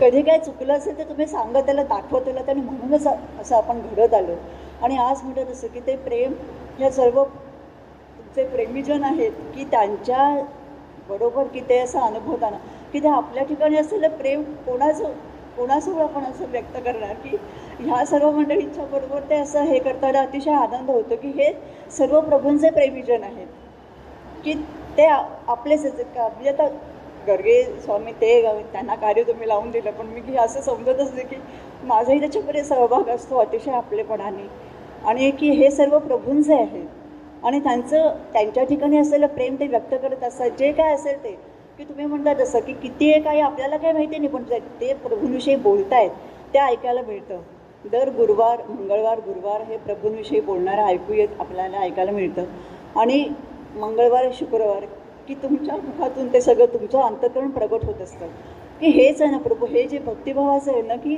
कधी 0.00 0.22
काय 0.22 0.38
चुकलं 0.38 0.72
असेल 0.72 0.98
तर 0.98 1.08
तुम्ही 1.08 1.26
सांगत 1.26 1.62
त्याला 1.66 1.82
दाखवत 1.82 2.28
आलात 2.28 2.48
आणि 2.48 2.60
म्हणूनच 2.60 3.06
असं 3.06 3.56
आपण 3.56 3.80
घडत 3.80 4.14
आलो. 4.14 4.34
आणि 4.82 4.96
आज 4.96 5.22
म्हणत 5.22 5.50
असं 5.50 5.66
की 5.66 5.80
ते 5.80 5.96
प्रेम 5.96 6.32
ह्या 6.78 6.90
सर्व 6.90 7.22
जे 8.36 8.44
प्रेमीजन 8.46 9.04
आहेत 9.04 9.32
की 9.54 9.64
त्यांच्या 9.64 10.22
बरोबर 11.08 11.46
की 11.46 11.60
ते 11.60 11.78
असं 11.78 12.00
अनुभवताना 12.00 12.56
की 12.92 13.00
ते 13.00 13.08
आपल्या 13.08 13.44
ठिकाणी 13.44 13.76
असलेलं 13.76 14.16
प्रेम 14.16 14.42
कोणाचं 14.66 15.12
कोणासमोर 15.56 16.02
आपण 16.02 16.24
असं 16.24 16.50
व्यक्त 16.50 16.76
करणार 16.76 17.14
की 17.22 17.36
ह्या 17.80 18.04
सर्व 18.06 18.30
मंडळींच्या 18.30 18.84
बरोबर 18.84 19.20
ते 19.30 19.34
असं 19.34 19.62
हे 19.64 19.78
करताना 19.78 20.20
अतिशय 20.20 20.52
आनंद 20.52 20.90
होतो 20.90 21.16
की 21.16 21.28
हे 21.36 21.52
सर्व 21.90 22.20
प्रभूंचे 22.20 22.70
प्रेमीजन 22.70 23.22
आहेत. 23.22 23.46
की 24.44 24.54
ते 24.98 25.06
आपलेच 25.06 25.84
आहेत. 25.84 26.04
का 26.06 26.28
म्हणजे 26.28 26.48
आता 26.50 26.66
गर्गे 27.26 27.62
स्वामी 27.84 28.12
ते 28.12 28.40
त्यांना 28.72 28.94
कार्य 28.96 29.22
तुम्ही 29.22 29.48
लावून 29.48 29.70
दिलं 29.70 29.90
पण 29.90 30.06
मी 30.06 30.20
की 30.20 30.36
असं 30.36 30.60
समजत 30.62 31.00
असते 31.00 31.22
की 31.24 31.36
माझाही 31.84 32.18
त्याच्यामध्ये 32.20 32.64
सहभाग 32.64 33.08
असतो 33.08 33.38
अतिशय 33.38 33.72
आपलेपणाने. 33.72 34.46
आणि 35.04 35.30
की 35.30 35.50
हे 35.52 35.70
सर्व 35.70 35.98
प्रभूंचे 35.98 36.54
आहेत. 36.54 36.86
आणि 37.46 37.60
त्यांचं 37.60 38.14
त्यांच्या 38.32 38.64
ठिकाणी 38.64 38.98
असलेलं 38.98 39.26
प्रेम 39.26 39.56
ते 39.60 39.66
व्यक्त 39.66 39.94
करत 39.94 40.24
असतात. 40.24 40.50
जे 40.50 40.72
काय 40.72 40.94
असेल 40.94 41.24
ते. 41.24 41.56
की 41.78 41.84
तुम्ही 41.84 42.06
म्हणता 42.06 42.34
जसं 42.34 42.58
की 42.58 42.72
किती 42.72 43.12
आहे 43.12 43.40
आपल्याला 43.40 43.76
काय 43.76 43.92
माहिती 43.92 44.16
नाही 44.16 44.28
पण 44.28 44.42
ते- 44.42 44.80
ते 44.80 44.94
प्रभूंविषयी 44.94 45.56
बोलतायत 45.56 46.10
ते 46.54 46.58
ऐकायला 46.58 47.02
मिळतं. 47.02 47.38
दर 47.92 48.08
गुरुवार 48.08 48.62
मंगळवार 48.68 49.18
गुरुवार 49.18 49.60
हे 49.60 49.76
प्रभूंविषयी 49.76 50.40
बोलणारं 50.40 50.82
ऐकू 50.82 51.12
येत 51.12 51.28
आपल्याला 51.40 51.78
ऐकायला 51.78 52.10
मिळतं. 52.10 52.44
आणि 52.96 53.28
मंगळवार 53.76 54.24
शुक्रवार 54.32 54.84
की 55.28 55.34
तुमच्या 55.34 55.76
मुखातून 55.76 56.32
ते 56.32 56.40
सगळं 56.40 56.66
तुमचं 56.66 57.00
अंतकरण 57.00 57.50
प्रगट 57.50 57.84
होत 57.84 58.00
असतं. 58.00 58.26
की 58.80 58.86
हेच 58.88 59.22
आहे 59.22 59.30
ना 59.30 59.38
प्रभू 59.38 59.66
हे 59.66 59.86
जे 59.86 59.98
भक्तिभावाचं 59.98 60.72
आहे 60.72 60.82
ना 60.82 60.94
की 60.94 61.16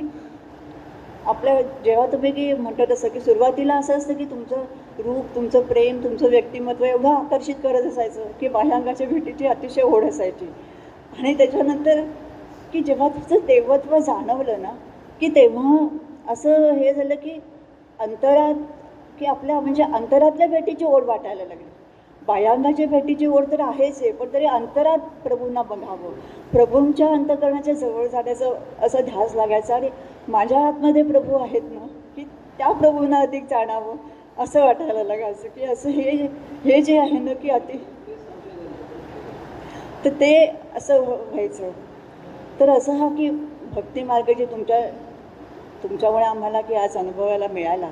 आपल्या 1.25 1.61
जेव्हा 1.61 2.05
तुम्ही 2.07 2.31
की 2.31 2.53
म्हणतो 2.53 2.85
तसं 2.89 3.07
की 3.07 3.19
सुरुवातीला 3.19 3.75
असं 3.75 3.97
असतं 3.97 4.13
की 4.13 4.25
तुमचं 4.25 4.63
रूप 4.99 5.35
तुमचं 5.35 5.61
प्रेम 5.61 6.03
तुमचं 6.03 6.29
व्यक्तिमत्व 6.29 6.83
एवढं 6.85 7.09
आकर्षित 7.09 7.55
करत 7.63 7.85
असायचं 7.85 8.31
की 8.39 8.47
बाह्यांगाच्या 8.47 9.07
भेटीची 9.07 9.47
अतिशय 9.47 9.81
ओढ 9.81 10.05
असायची. 10.05 10.45
आणि 11.19 11.33
त्याच्यानंतर 11.33 12.01
की 12.73 12.81
जेव्हा 12.81 13.07
तुमचं 13.07 13.45
देवत्व 13.45 13.97
जाणवलं 13.99 14.61
ना 14.61 14.71
की 15.21 15.27
तेव्हा 15.27 15.87
असं 16.31 16.71
हे 16.71 16.93
झालं 16.93 17.15
की 17.15 17.39
अंतरात 17.99 18.55
की 19.19 19.25
आपल्या 19.25 19.59
म्हणजे 19.59 19.83
अंतरातल्या 19.83 20.47
भेटीची 20.47 20.85
ओढ 20.85 21.03
वाटायला 21.03 21.43
लागली. 21.43 21.63
बाह्यांगाच्या 22.29 22.87
भेटीची 22.87 23.25
ओढ 23.25 23.45
तर 23.51 23.59
आहेच 23.59 24.01
आहे 24.01 24.11
पण 24.11 24.33
तरी 24.33 24.45
अंतरात 24.45 24.97
प्रभूंना 25.23 25.61
बघावं. 25.61 26.11
प्रभूंच्या 26.51 27.07
अंतकरणाच्या 27.07 27.73
जवळ 27.73 28.07
जाण्याचं 28.07 28.53
असं 28.81 29.05
ध्यास 29.05 29.35
लागायचा 29.35 29.75
आणि 29.75 29.89
माझ्या 30.27 30.59
आतमध्ये 30.59 31.03
प्रभू 31.03 31.37
आहेत 31.37 31.61
ना 31.71 31.85
की 32.15 32.23
त्या 32.57 32.71
प्रभूंना 32.71 33.19
अधिक 33.19 33.43
जाणावं 33.43 33.95
असं 34.37 34.65
वाटायला 34.65 35.03
लागायचं 35.03 35.47
की 35.47 35.65
असं 35.65 35.89
हे 35.89 36.11
हे 36.65 36.81
जे 36.81 36.97
आहे 36.97 37.19
ना 37.19 37.33
की 37.33 37.49
अति 37.49 37.77
तर 40.05 40.09
ते 40.09 40.33
असं 40.75 40.99
व्ह- 40.99 41.17
व्हायचं. 41.31 41.69
तर 42.59 42.69
असं 42.69 42.95
हा 42.95 43.07
की 43.07 43.29
भक्तिमार्ग 43.75 44.31
जे 44.37 44.45
तुमच्या 44.45 44.79
तुमच्यामुळे 45.83 46.23
आम्हाला 46.23 46.61
की 46.61 46.75
आज 46.75 46.97
अनुभवायला 46.97 47.47
मिळाला 47.47 47.89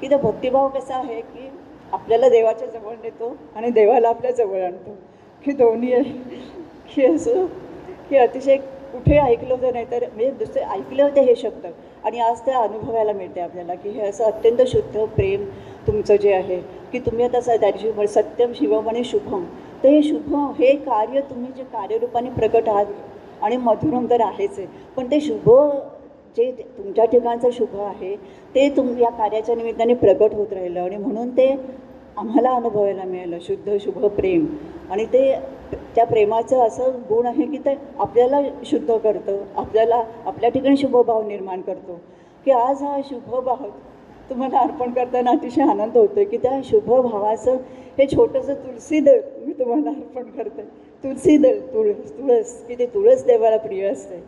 की 0.00 0.08
तो 0.10 0.16
भक्तिभाव 0.18 0.68
कसा 0.68 0.96
आहे 0.96 1.20
की 1.20 1.51
आपल्याला 1.92 2.28
देवाच्या 2.28 2.68
जवळ 2.68 2.94
नेतो 3.02 3.36
आणि 3.56 3.70
देवाला 3.70 4.08
आपल्या 4.08 4.30
जवळ 4.30 4.62
आणतो. 4.62 4.96
की 5.44 5.52
दोन्ही 5.52 5.92
आहे. 5.92 6.02
की 6.94 7.04
असं 7.06 7.46
की 8.10 8.16
अतिशय 8.16 8.56
कुठे 8.92 9.18
ऐकलं 9.18 9.54
होतं 9.54 9.72
नाही 9.72 9.84
तर 9.90 10.04
म्हणजे 10.06 10.30
दुसरे 10.30 10.62
ऐकले 10.62 11.02
होते 11.02 11.20
हे 11.20 11.34
शब्द. 11.36 11.66
आणि 12.04 12.18
आज 12.20 12.40
ते 12.40 12.52
अनुभवायला 12.52 13.12
मिळते 13.12 13.40
आपल्याला 13.40 13.74
की 13.74 13.88
हे 13.88 14.00
असं 14.00 14.24
अत्यंत 14.24 14.62
शुद्ध 14.66 15.04
प्रेम 15.06 15.44
तुमचं 15.86 16.16
जे 16.16 16.32
आहे 16.32 16.60
की 16.92 16.98
तुम्ही 16.98 17.24
आता 17.24 17.56
त्याची 17.56 17.90
त्या 17.90 18.06
सत्यम 18.06 18.52
शिवम 18.52 18.88
आणि 18.88 19.04
शुभम. 19.04 19.44
तर 19.84 19.88
हे 19.88 20.02
शुभ 20.02 20.34
हे 20.58 20.74
कार्य 20.76 21.20
तुम्ही 21.20 21.52
जे 21.56 21.62
कार्यरूपाने 21.62 22.30
प्रकट 22.30 22.68
आहात 22.68 22.86
आणि 23.42 23.56
मधुरम 23.56 24.06
तर 24.10 24.20
आहेच 24.20 24.58
आहे. 24.58 24.66
पण 24.96 25.10
ते 25.10 25.20
शुभ 25.20 25.50
जे 26.36 26.50
तुमच्या 26.78 27.04
ठिकाणचं 27.04 27.50
शुभ 27.52 27.74
आहे 27.80 28.14
ते 28.54 28.68
तुम 28.76 28.86
या 28.98 29.08
कार्याच्या 29.10 29.54
निमित्ताने 29.54 29.94
प्रगट 29.94 30.34
होत 30.34 30.52
राहिलं 30.52 30.80
आणि 30.80 30.96
म्हणून 30.96 31.30
ते 31.36 31.48
आम्हाला 32.18 32.50
अनुभवायला 32.50 33.04
मिळालं 33.04 33.38
शुद्ध 33.42 33.76
शुभ 33.80 34.04
प्रेम. 34.06 34.46
आणि 34.90 35.04
ते 35.12 35.34
त्या 35.94 36.04
प्रेमाचं 36.06 36.60
असं 36.66 36.98
गुण 37.08 37.26
आहे 37.26 37.46
की 37.46 37.58
ते 37.58 37.74
आपल्याला 37.98 38.40
शुद्ध 38.66 38.96
करतं 38.96 39.38
आपल्याला 39.56 40.02
आपल्या 40.26 40.50
ठिकाणी 40.50 40.76
शुभभाव 40.76 41.26
निर्माण 41.28 41.60
करतो. 41.60 41.98
की 42.46 42.50
आज 42.50 42.82
हा 42.82 43.00
शुभभाव 43.08 43.64
तुम्हाला 44.30 44.58
अर्पण 44.58 44.92
करताना 44.92 45.30
अतिशय 45.30 45.62
आनंद 45.62 45.96
होतो 45.96 46.24
की 46.30 46.36
त्या 46.36 46.60
शुभभावाचं 46.64 47.56
हे 47.98 48.06
छोटंसं 48.06 48.54
तुळसीदळ 48.54 49.20
मी 49.46 49.52
तुम्हाला 49.58 49.90
अर्पण 49.90 50.30
करते. 50.36 50.62
तुळशीदळ 51.04 51.58
तुळस 51.72 52.10
तुळस 52.18 52.62
की 52.66 52.74
ते 52.78 52.86
तुळस 52.94 53.24
देवाला 53.26 53.56
प्रिय 53.58 53.86
असते 53.86 54.22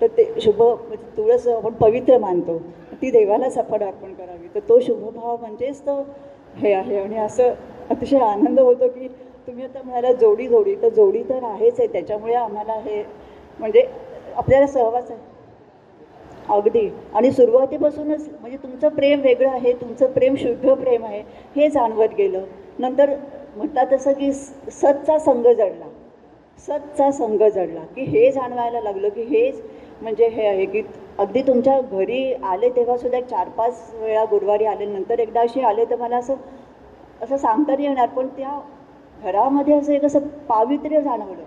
तर 0.00 0.06
ते 0.06 0.40
शुभ 0.40 0.62
म्हणजे 0.62 1.16
तुळस 1.16 1.48
आपण 1.48 1.72
पवित्र 1.72 2.18
मानतो. 2.18 2.58
ती 2.92 3.10
देवालाच 3.10 3.58
आपण 3.58 3.82
अर्पण 3.82 4.14
करावी. 4.14 4.48
तर 4.54 4.60
तो 4.68 4.80
शुभभाव 4.80 5.36
म्हणजेच 5.40 5.80
तो 5.80 6.06
हे 6.56 6.72
आहे. 6.72 7.00
आणि 7.00 7.18
असं 7.18 7.48
अतिशय 7.90 8.18
आनंद 8.18 8.60
होतो 8.60 8.88
की 8.88 9.08
तुम्ही 9.46 9.64
आता 9.64 9.78
म्हणाला 9.84 10.12
जोडी 10.12 10.48
जोडी. 10.48 10.74
तर 10.74 10.88
जोडी 10.88 11.22
तर 11.22 11.42
आहेच 11.42 11.74
आहे. 11.78 11.88
त्याच्यामुळे 11.88 12.34
आम्हाला 12.34 12.72
हे 12.72 13.04
म्हणजे 13.58 13.86
आपल्याला 14.36 14.66
सहवास 14.66 15.10
आहे. 15.10 15.20
अगदी. 16.48 16.90
आणि 17.14 17.32
सुरुवातीपासूनच 17.32 18.28
म्हणजे 18.40 18.56
तुमचं 18.56 18.88
प्रेम 18.88 19.20
वेगळं 19.20 19.48
आहे. 19.48 19.72
तुमचं 19.72 20.06
प्रेम 20.06 20.34
शुद्ध 20.34 20.74
प्रेम 20.74 21.04
आहे. 21.04 21.22
हे 21.56 21.68
जाणवत 21.68 22.08
गेलं. 22.18 22.44
नंतर 22.78 23.10
म्हणतात 23.56 23.86
तसं 23.92 24.12
की 24.12 24.32
स- 24.32 24.52
सतचा 24.70 25.18
संघ 25.18 25.46
जडला. 25.48 25.88
सतचा 26.66 27.10
संघ 27.10 27.42
जडला. 27.42 27.80
की 27.80 28.02
हे 28.02 28.32
जाणवायला 28.32 28.80
लागलं 28.80 29.08
की 29.08 29.22
हेच 29.22 29.62
म्हणजे 30.00 30.28
हे 30.28 30.46
आहे 30.46 30.64
की 30.66 30.82
अगदी 31.18 31.42
तुमच्या 31.42 31.80
घरी 31.82 32.32
आले 32.44 32.68
तेव्हासुद्धा 32.70 33.18
एक 33.18 33.24
चार 33.26 33.48
पाच 33.56 33.90
वेळा 33.94 34.24
गुरुवारी 34.24 34.64
आले 34.66 34.84
नंतर 34.86 35.18
एकदा 35.18 35.40
अशी 35.40 35.60
आले 35.62 35.84
तर 35.84 35.96
मला 35.96 36.16
असं 36.16 36.34
असं 37.20 37.36
सांगता 37.36 37.72
नाही 37.72 37.86
येणार 37.86 38.08
पण 38.08 38.26
त्या 38.36 38.58
घरामध्ये 39.22 39.74
असं 39.74 39.92
एक 39.92 40.04
असं 40.04 40.18
पावित्र्य 40.48 41.00
जाणवलं. 41.00 41.42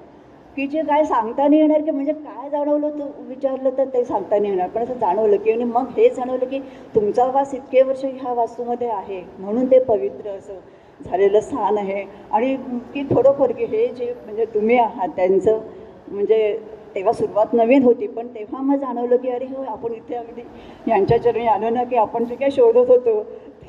की 0.57 0.65
जे 0.67 0.81
काय 0.83 1.03
सांगता 1.03 1.47
नाही 1.47 1.61
येणार 1.61 1.81
की 1.81 1.91
म्हणजे 1.91 2.11
काय 2.13 2.49
जाणवलं 2.49 2.89
तू 2.89 3.03
विचारलं 3.19 3.69
तर 3.77 3.85
ते 3.93 4.03
सांगता 4.05 4.37
नाही 4.37 4.49
येणार. 4.49 4.67
पण 4.69 4.83
असं 4.83 4.93
जाणवलं 4.95 5.37
की 5.37 5.51
आणि 5.51 5.63
मग 5.65 5.85
हे 5.97 6.09
जाणवलं 6.09 6.45
की 6.45 6.59
तुमचा 6.95 7.25
वास 7.27 7.53
इतके 7.53 7.81
वर्ष 7.81 8.03
ह्या 8.05 8.33
वास्तूमध्ये 8.33 8.89
आहे 8.89 9.21
म्हणून 9.39 9.71
ते 9.71 9.79
पवित्र 9.81 10.29
असं 10.29 10.59
झालेलं 10.99 11.39
स्थान 11.39 11.77
आहे. 11.77 12.03
आणि 12.31 12.55
की 12.93 13.03
थोडंफार 13.05 13.51
की 13.51 13.65
हे 13.65 13.87
जे 13.89 14.13
म्हणजे 14.15 14.45
तुम्ही 14.53 14.77
आहात 14.77 15.09
त्यांचं 15.15 15.59
म्हणजे 16.07 16.57
तेव्हा 16.95 17.13
सुरुवात 17.13 17.53
नवीन 17.53 17.83
होती 17.83 18.07
पण 18.07 18.27
तेव्हा 18.27 18.61
मग 18.61 18.79
जाणवलं 18.79 19.15
की 19.15 19.29
अरे 19.29 19.45
हो 19.45 19.63
आपण 19.63 19.93
इथे 19.93 20.15
अगदी 20.15 20.41
यांच्या 20.87 21.21
चरणी 21.23 21.47
आलो 21.47 21.69
ना 21.69 21.83
की 21.83 21.95
आपण 21.95 22.25
जे 22.25 22.35
काय 22.35 22.49
शोधत 22.49 22.89
होतो 22.89 23.21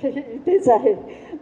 ते 0.02 0.08
इथेच 0.08 0.68
आहे. 0.68 0.92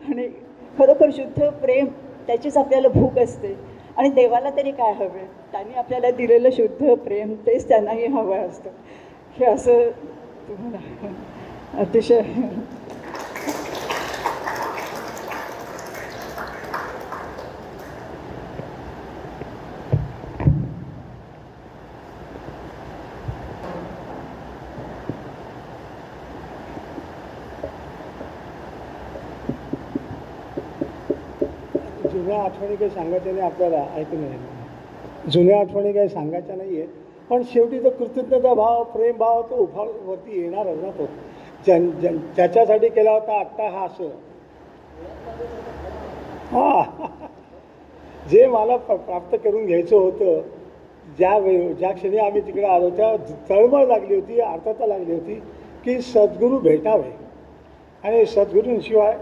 आणि 0.08 0.28
खरोखर 0.76 1.10
शुद्ध 1.10 1.48
प्रेम 1.62 1.86
त्याचीच 2.26 2.56
आपल्याला 2.56 2.88
भूक 2.88 3.18
असते. 3.18 3.54
आणि 3.96 4.08
देवाला 4.08 4.50
तरी 4.56 4.70
काय 4.70 4.92
हवे? 4.92 5.24
त्यांनी 5.52 5.74
आपल्याला 5.74 6.10
दिलेलं 6.10 6.50
शुद्ध 6.52 6.94
प्रेम 6.94 7.34
तेच 7.46 7.68
त्यांनाही 7.68 8.06
हवं 8.06 8.46
असतं. 8.48 8.70
हे 9.38 9.44
असं 9.46 9.90
तुम्हाला 10.48 11.80
अतिशय 11.80 12.20
जुन्या 32.32 32.44
आठवणी 32.44 32.76
काही 32.76 32.90
सांगायच्या 32.90 33.32
नाही 33.32 33.44
आपल्याला 33.44 33.86
ऐकून 33.96 34.20
नाही 34.20 35.30
जुन्या 35.30 35.60
आठवणी 35.60 35.92
काही 35.92 36.08
सांगायच्या 36.08 36.56
नाही 36.56 36.76
आहे 36.76 36.86
पण 37.30 37.42
शेवटी 37.52 37.78
तो 37.78 37.90
कृतज्ञता 37.90 38.54
भाव 38.54 38.84
प्रेम 38.84 39.16
भाव 39.16 39.42
तो 39.42 39.56
उभा 39.56 39.82
वरती 39.82 40.42
येणारच 40.42 40.78
ना 40.82 40.90
तो. 40.90 41.06
ज्यां 41.66 41.90
ज्या 41.90 42.12
ज्याच्यासाठी 42.12 42.88
केला 42.88 43.10
होता 43.10 43.40
आत्ता 43.40 43.70
हा 43.70 43.84
असं. 43.86 44.04
हां. 46.52 47.06
जे 48.28 48.46
मला 48.46 48.76
प- 48.76 48.92
प्राप्त 48.92 49.36
करून 49.44 49.66
घ्यायचं 49.66 49.96
होतं 49.96 50.40
ज्या 51.18 51.38
वेळ 51.38 51.72
ज्या 51.72 51.92
क्षणी 51.92 52.16
आम्ही 52.16 52.40
तिकडे 52.40 52.64
आलो 52.64 52.90
त्या 52.90 53.16
तळमळ 53.50 53.84
लागली 53.86 54.14
होती 54.14 54.40
अर्थता 54.40 54.86
लागली 54.86 55.12
होती 55.12 55.34
की 55.84 56.00
सद्गुरू 56.00 56.58
भेटावे. 56.58 57.16
आणि 58.04 58.26
सद्गुरूंशिवाय 58.26 59.16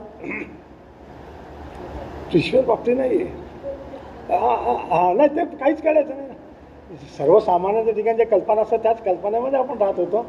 ईश्वर 2.34 2.64
बाबतीत 2.64 2.96
नाही. 2.96 3.18
आहे 4.30 5.12
नाही 5.14 5.28
ते 5.36 5.44
काहीच 5.56 5.82
कळायचं 5.82 6.16
नाही. 6.16 6.96
सर्वसामान्यांच्या 7.16 7.94
ठिकाणी 7.94 8.16
ज्या 8.16 8.26
कल्पना 8.26 8.60
असतात 8.60 8.78
त्याच 8.78 9.02
कल्पनेमध्ये 9.02 9.58
आपण 9.58 9.78
राहत 9.78 9.98
होतो. 9.98 10.24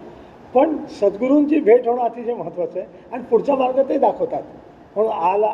पण 0.55 0.75
सद्गुरूंची 0.99 1.59
भेट 1.59 1.87
होणं 1.87 2.01
अतिशय 2.03 2.33
महत्त्वाचं 2.33 2.79
आहे. 2.79 2.87
आणि 3.11 3.23
पुढचा 3.23 3.55
मार्ग 3.55 3.79
ते 3.89 3.97
दाखवतात. 3.97 4.41
म्हणून 4.95 5.11
आला 5.11 5.51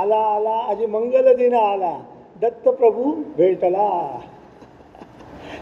आला 0.00 0.16
आला 0.26 0.56
आजी 0.70 0.86
मंगल 0.86 1.34
दिन 1.36 1.54
आला. 1.54 1.96
दत्त 2.42 2.68
प्रभू 2.68 3.12
भेटला. 3.36 3.88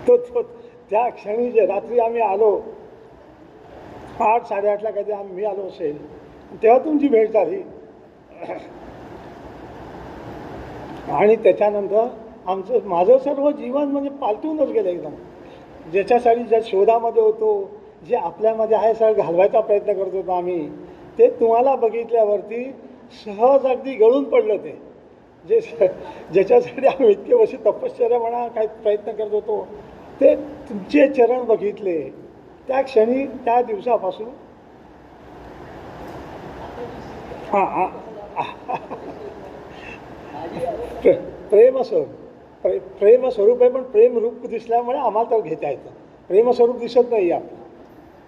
तो 0.07 0.17
तो 0.17 0.43
त्या 0.91 1.09
क्षणी 1.09 1.51
जे 1.51 1.67
रात्री 1.67 1.99
आम्ही 1.99 2.21
आलो 2.21 2.51
आठ 4.21 4.47
साडेआठला 4.47 4.91
कधी 4.91 5.13
आम्ही 5.13 5.45
आलो 5.45 5.67
असेल 5.69 5.97
तेव्हा 6.63 6.79
तुमची 6.79 7.09
भेट 7.09 7.33
झाली. 7.33 7.63
आणि 11.11 11.37
त्याच्यानंतर 11.37 12.07
आमचं 12.47 12.87
माझं 12.89 13.19
सर्व 13.19 13.51
जीवन 13.51 13.89
म्हणजे 13.89 14.11
पालटूनच 14.21 14.69
गेलं 14.69 14.89
एकदम. 14.89 15.15
ज्याच्यासाठी 15.93 16.43
ज्या 16.43 16.59
शोधामध्ये 16.65 17.23
होतो 17.23 17.71
जे 18.09 18.17
आपल्यामध्ये 18.17 18.77
आहे 18.77 18.95
सर 18.95 19.13
घालवायचा 19.13 19.61
प्रयत्न 19.61 19.93
करत 19.93 20.15
होतो 20.15 20.33
आम्ही 20.33 20.67
ते 21.19 21.29
तुम्हाला 21.41 21.75
बघितल्यावरती 21.77 22.65
सहज 23.25 23.67
अगदी 23.67 23.95
गळून 23.95 24.25
पडलं 24.25 24.57
ते. 24.57 24.79
जे 25.45 25.61
ज्याच्यासाठी 26.33 26.87
आम्ही 26.87 27.11
इतके 27.11 27.35
वर्ष 27.35 27.55
तपश्चर्या 27.65 28.19
म्हणा 28.19 28.47
काही 28.49 28.67
प्रयत्न 28.83 29.13
करत 29.13 29.33
होतो 29.33 29.67
ते 30.21 30.35
तुमचे 30.69 31.09
चरण 31.09 31.45
बघितले. 31.45 32.01
त्या 32.69 32.81
क्षणी 32.83 33.25
त्या 33.45 33.61
दिवसापासून 33.63 34.29
हां 37.53 37.65
हां. 37.67 37.89
प्रे 41.03 41.13
प्रेमस्वरूप. 41.51 42.09
प्रे 42.63 42.79
प्रेमस्वरूप 42.79 43.63
आहे 43.63 43.71
पण 43.71 43.83
प्रेमरूप 43.83 44.47
दिसल्यामुळे 44.47 44.99
आम्हाला 44.99 45.31
तर 45.31 45.41
घेता 45.41 45.71
येतं. 45.71 45.91
प्रेमस्वरूप 46.29 46.79
दिसत 46.79 47.11
नाही 47.11 47.31
आपलं. 47.31 47.61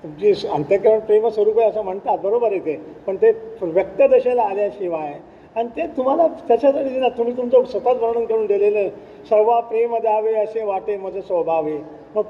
तुमची 0.03 0.47
अंत्यकरण 0.49 0.99
प्रेमस्वरूप 0.99 1.59
आहे 1.59 1.69
असं 1.69 1.83
म्हणतात 1.83 2.19
बरोबर 2.19 2.51
आहे 2.51 2.59
ते. 2.59 2.75
पण 3.07 3.17
ते 3.17 3.31
व्यक्त 3.63 4.03
दशेला 4.03 4.43
आल्याशिवाय 4.43 5.15
आणि 5.57 5.69
ते 5.69 5.87
तुम्हाला 5.87 6.27
त्याच्यासाठी 6.49 6.89
दिला 6.89 7.09
तुम्ही 7.09 7.37
तुमचं 7.37 7.65
स्वतःच 7.65 8.01
वर्णन 8.01 8.25
करून 8.25 8.47
दिलेलं 8.47 8.89
सर्व 9.31 9.61
प्रेम 9.61 9.97
द्यावे 9.99 10.35
असे 10.35 10.65
वाटे 10.65 10.97
माझं 10.97 11.21
स्वभावे. 11.21 11.79
मग 12.15 12.23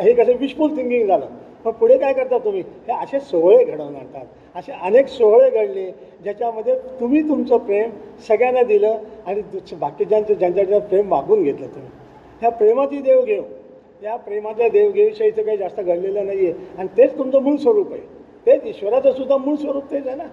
हे 0.00 0.12
कसं 0.12 0.32
विशफुल 0.32 0.76
थिंकिंग 0.76 1.06
झालं. 1.08 1.26
मग 1.64 1.72
पुढे 1.72 1.98
काय 1.98 2.12
करता 2.12 2.38
तुम्ही? 2.38 2.60
हे 2.60 2.92
असे 2.92 3.20
सोहळे 3.20 3.64
घडवून 3.64 3.96
आणतात. 3.96 4.24
असे 4.54 4.72
अनेक 4.72 5.08
सोहळे 5.08 5.50
घडले 5.50 5.90
ज्याच्यामध्ये 6.22 6.74
तुम्ही 6.74 7.28
तुमचं 7.28 7.56
प्रेम 7.56 7.90
सगळ्यांना 8.28 8.62
दिलं 8.62 8.98
आणि 9.26 9.40
दुस- 9.40 9.74
बाकीच्यांचं 9.74 10.34
ज्यांच्या 10.34 10.80
प्रेम 10.80 11.08
मागून 11.08 11.42
घेतलं 11.42 11.66
तुम्ही. 11.66 11.90
ह्या 12.40 12.50
प्रेमाची 12.50 12.98
देवघेव. 12.98 13.42
या 14.02 14.16
प्रेमाच्या 14.16 14.68
देवघेवीविषयीचं 14.68 15.42
काही 15.42 15.56
जास्त 15.56 15.80
घडलेलं 15.80 16.26
नाही 16.26 16.46
आहे 16.46 16.52
आणि 16.78 16.88
तेच 16.96 17.18
तुमचं 17.18 17.42
मूळ 17.42 17.56
स्वरूप 17.56 17.92
आहे. 17.92 18.00
तेच 18.46 18.66
ईश्वराचं 18.66 19.12
सुद्धा 19.12 19.36
मूळ 19.36 19.56
स्वरूप 19.56 19.90
तेच 19.90 20.06
आहे 20.06 20.16
ना. 20.16 20.24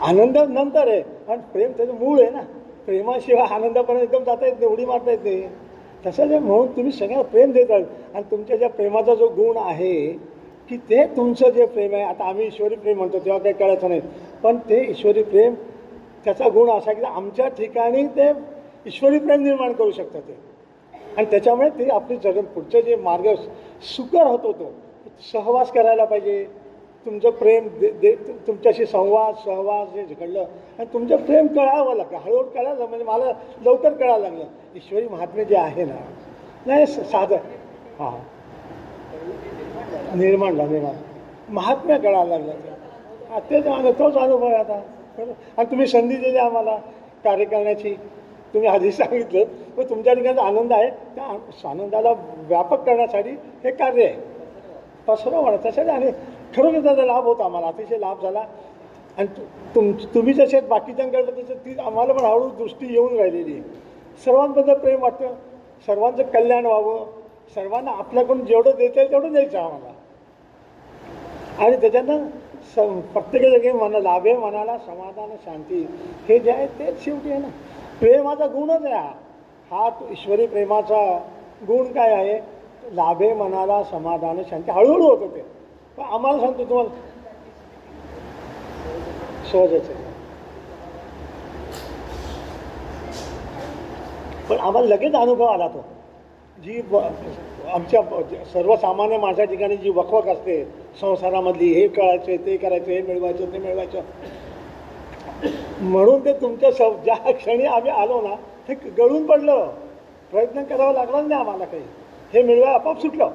आनंद 0.00 0.38
नंतर 0.38 0.88
आहे 0.88 1.02
पण 1.28 1.40
प्रेम 1.40 1.72
त्याचं 1.72 1.94
मूळ 1.94 2.20
आहे 2.20 2.30
ना. 2.30 2.40
प्रेमाशिवाय 2.86 3.46
आनंदापर्यंत 3.50 4.02
एकदम 4.02 4.24
जाता 4.24 4.46
येत 4.46 4.54
नाही 4.60 4.72
उडी 4.72 4.84
मारता 4.84 5.10
येत 5.10 5.18
नाही. 5.24 5.42
तसं 6.06 6.38
म्हणून 6.38 6.66
तुम्ही 6.66 6.92
सगळ्यांना 6.92 7.22
प्रेम 7.22 7.52
देतात 7.52 7.82
आणि 8.14 8.22
तुमच्या 8.30 8.56
ज्या 8.56 8.68
प्रेमाचा 8.68 9.14
जो 9.14 9.28
गुण 9.28 9.56
आहे 9.56 10.12
की 10.68 10.76
ते 10.76 11.06
तुमचं 11.06 11.50
जे 11.50 11.66
प्रेम 11.66 11.94
आहे 11.94 12.02
आता 12.02 12.24
आम्ही 12.24 12.46
ईश्वरी 12.46 12.76
प्रेम 12.76 12.96
म्हणतो 12.96 13.18
तेव्हा 13.18 13.38
काही 13.38 13.54
कळायचं 13.54 13.88
नाही. 13.88 14.00
पण 14.42 14.56
ते 14.56 14.90
ईश्वरी 14.90 15.22
प्रेम 15.22 15.54
त्याचा 16.24 16.48
गुण 16.48 16.70
असा 16.70 16.92
की 16.92 17.02
आमच्या 17.02 17.48
ठिकाणी 17.48 18.06
ते 18.06 18.32
ईश्वरी 18.86 19.18
प्रेम 19.18 19.42
निर्माण 19.42 19.72
करू 19.72 19.90
शकतं 19.90 20.20
ते. 20.20 20.38
आणि 21.16 21.26
त्याच्यामुळे 21.26 21.70
ते 21.70 21.88
आपली 21.88 22.16
जग 22.16 22.40
पुढचं 22.40 22.80
जे 22.80 22.96
मार्ग 22.96 23.34
सुकर 23.96 24.26
होतो 24.26 24.52
तो 24.52 24.72
सहवास 25.32 25.72
करायला 25.72 26.04
पाहिजे. 26.04 26.46
तुमचं 27.06 27.30
प्रेम 27.30 27.68
दे 27.80 27.90
दे 27.90 28.14
तुमच्याशी 28.46 28.86
संवाद 28.86 29.34
सहवास 29.34 29.88
जे 29.88 30.14
घडलं 30.20 30.40
आणि 30.78 30.84
तुमचं 30.92 31.16
प्रेम 31.16 31.46
कळावं 31.46 31.94
लागलं 31.96 32.18
हळूहळू 32.18 32.48
कळालं 32.48 32.86
म्हणजे 32.86 33.04
मला 33.04 33.24
लवकर 33.64 33.92
कळायला 33.92 34.18
लागलं. 34.18 34.44
ईश्वरी 34.76 35.08
महात्मे 35.08 35.44
जे 35.44 35.56
आहे 35.56 35.84
ना 35.84 35.96
नाही 36.66 36.86
स- 36.86 37.00
साधं. 37.00 37.36
हां. 37.98 38.37
निर्माण 40.14 40.54
झालेला 40.54 40.72
निर्माण 40.72 40.94
महात्म्य 41.54 41.98
कळायला 41.98 42.24
लागलं. 42.24 42.52
तेच 43.50 43.64
अनु- 43.64 43.92
तोच 43.92 44.14
अनुभव 44.14 44.46
आहे 44.46 44.56
आता. 44.56 44.80
आणि 45.56 45.64
तुम्ही 45.64 45.86
संधी 45.86 46.16
दिली 46.16 46.36
आम्हाला 46.36 46.76
कार्य 47.24 47.44
करण्याची. 47.44 47.94
तुम्ही 48.54 48.68
आधी 48.68 48.92
सांगितलं 48.92 49.44
पण 49.44 49.84
तुमच्या 49.90 50.14
ठिकाणी 50.14 50.40
आनंद 50.40 50.72
आहे. 50.72 50.90
त्या 50.90 51.24
आनंदाला 51.70 52.12
व्यापक 52.36 52.78
करण्यासाठी 52.78 53.30
हे 53.64 53.70
कार्य 53.70 54.04
आहे. 54.04 54.14
पसरव 55.06 55.40
म्हणा 55.40 55.56
त्यासाठी 55.56 55.90
आणि 55.90 56.10
खरोखर 56.56 56.80
त्याचा 56.80 57.04
लाभ 57.04 57.24
होता 57.24 57.44
आम्हाला 57.44 57.66
अतिशय 57.66 57.98
लाभ 57.98 58.22
झाला. 58.22 58.44
आणि 59.18 59.26
तु- 59.26 59.74
तुम 59.74 59.92
तुम्ही 59.92 60.32
जसे 60.32 60.60
बाकीच्यांकडे 60.60 61.42
तसं 61.42 61.54
ती 61.54 61.76
आम्हाला 61.86 62.12
पण 62.12 62.24
हळूहळू 62.24 62.48
दृष्टी 62.48 62.92
येऊन 62.92 63.16
राहिलेली 63.16 63.52
आहे. 63.52 63.62
सर्वांबद्दल 64.24 64.74
प्रेम 64.74 65.02
वाटतं. 65.02 65.26
सर्वांचं 65.86 66.22
कल्याण 66.22 66.66
व्हावं. 66.66 67.17
सर्वांना 67.54 67.90
आपल्याकडून 67.90 68.44
जेवढं 68.44 68.70
देता 68.76 69.00
येईल 69.00 69.10
तेवढं 69.10 69.32
द्यायचं 69.32 69.58
आम्हाला. 69.58 69.92
आणि 71.64 71.76
त्याच्यानं 71.76 72.26
स 72.74 72.78
प्रत्येकाच्या 73.12 73.50
जागी 73.50 73.72
मना 73.72 73.98
लाभे 73.98 74.32
मनाला 74.36 74.76
समाधान 74.78 75.30
शांती 75.44 75.86
हे 76.28 76.38
जे 76.38 76.50
आहे 76.50 76.66
तेच 76.66 77.04
शेवटी 77.04 77.30
आहे 77.30 77.40
ना. 77.40 77.48
प्रेमाचा 78.00 78.46
गुणच 78.46 78.84
आहे 78.84 78.94
हा. 78.94 79.12
हा 79.70 79.88
तो 79.90 80.08
ईश्वरी 80.12 80.46
प्रेमाचा 80.46 81.00
गुण 81.68 81.92
काय 81.92 82.12
आहे? 82.14 82.38
लाभे 82.92 83.32
मनाला 83.34 83.82
समाधान 83.84 84.42
शांती 84.50 84.70
हळूहळू 84.70 85.04
होत 85.04 85.18
होते 85.18 85.44
पण 85.96 86.04
आम्हाला 86.04 86.40
सांगतो 86.40 86.64
तुम्हाला. 86.64 86.90
सहजच 89.52 89.90
आहे. 89.90 90.06
पण 94.48 94.58
आम्हाला 94.58 94.86
लगेच 94.88 95.14
अनुभव 95.14 95.44
आला 95.44 95.68
तो. 95.68 95.84
जी 96.58 96.80
ब 96.90 96.96
आमच्या 97.74 98.00
सर्वसामान्य 98.52 99.16
माणसा 99.18 99.44
ठिकाणी 99.44 99.76
जी 99.76 99.90
वकवक 99.90 100.28
असते 100.28 100.62
संसारामधली 101.00 101.66
हे 101.74 101.86
कळायचं 101.88 102.46
ते 102.46 102.56
करायचं 102.56 102.90
हे 102.90 103.00
मिळवायचं 103.02 103.52
ते 103.52 103.58
मिळवायचं. 103.58 104.00
म्हणून 105.82 106.24
ते 106.24 106.32
तुमच्या 106.40 106.70
स 106.72 106.88
ज्या 107.04 107.14
क्षणी 107.32 107.64
आम्ही 107.66 107.90
आलो 107.90 108.20
ना 108.22 108.34
ते 108.68 108.74
गळून 108.98 109.26
पडलं. 109.26 109.68
प्रयत्न 110.32 110.62
करावा 110.62 110.92
लागला 110.92 111.20
नाही 111.20 111.40
आम्हाला 111.40 111.64
काही. 111.64 111.82
हे 112.32 112.42
मिळवा 112.42 112.70
आपोआप 112.70 113.00
सुटलं. 113.02 113.30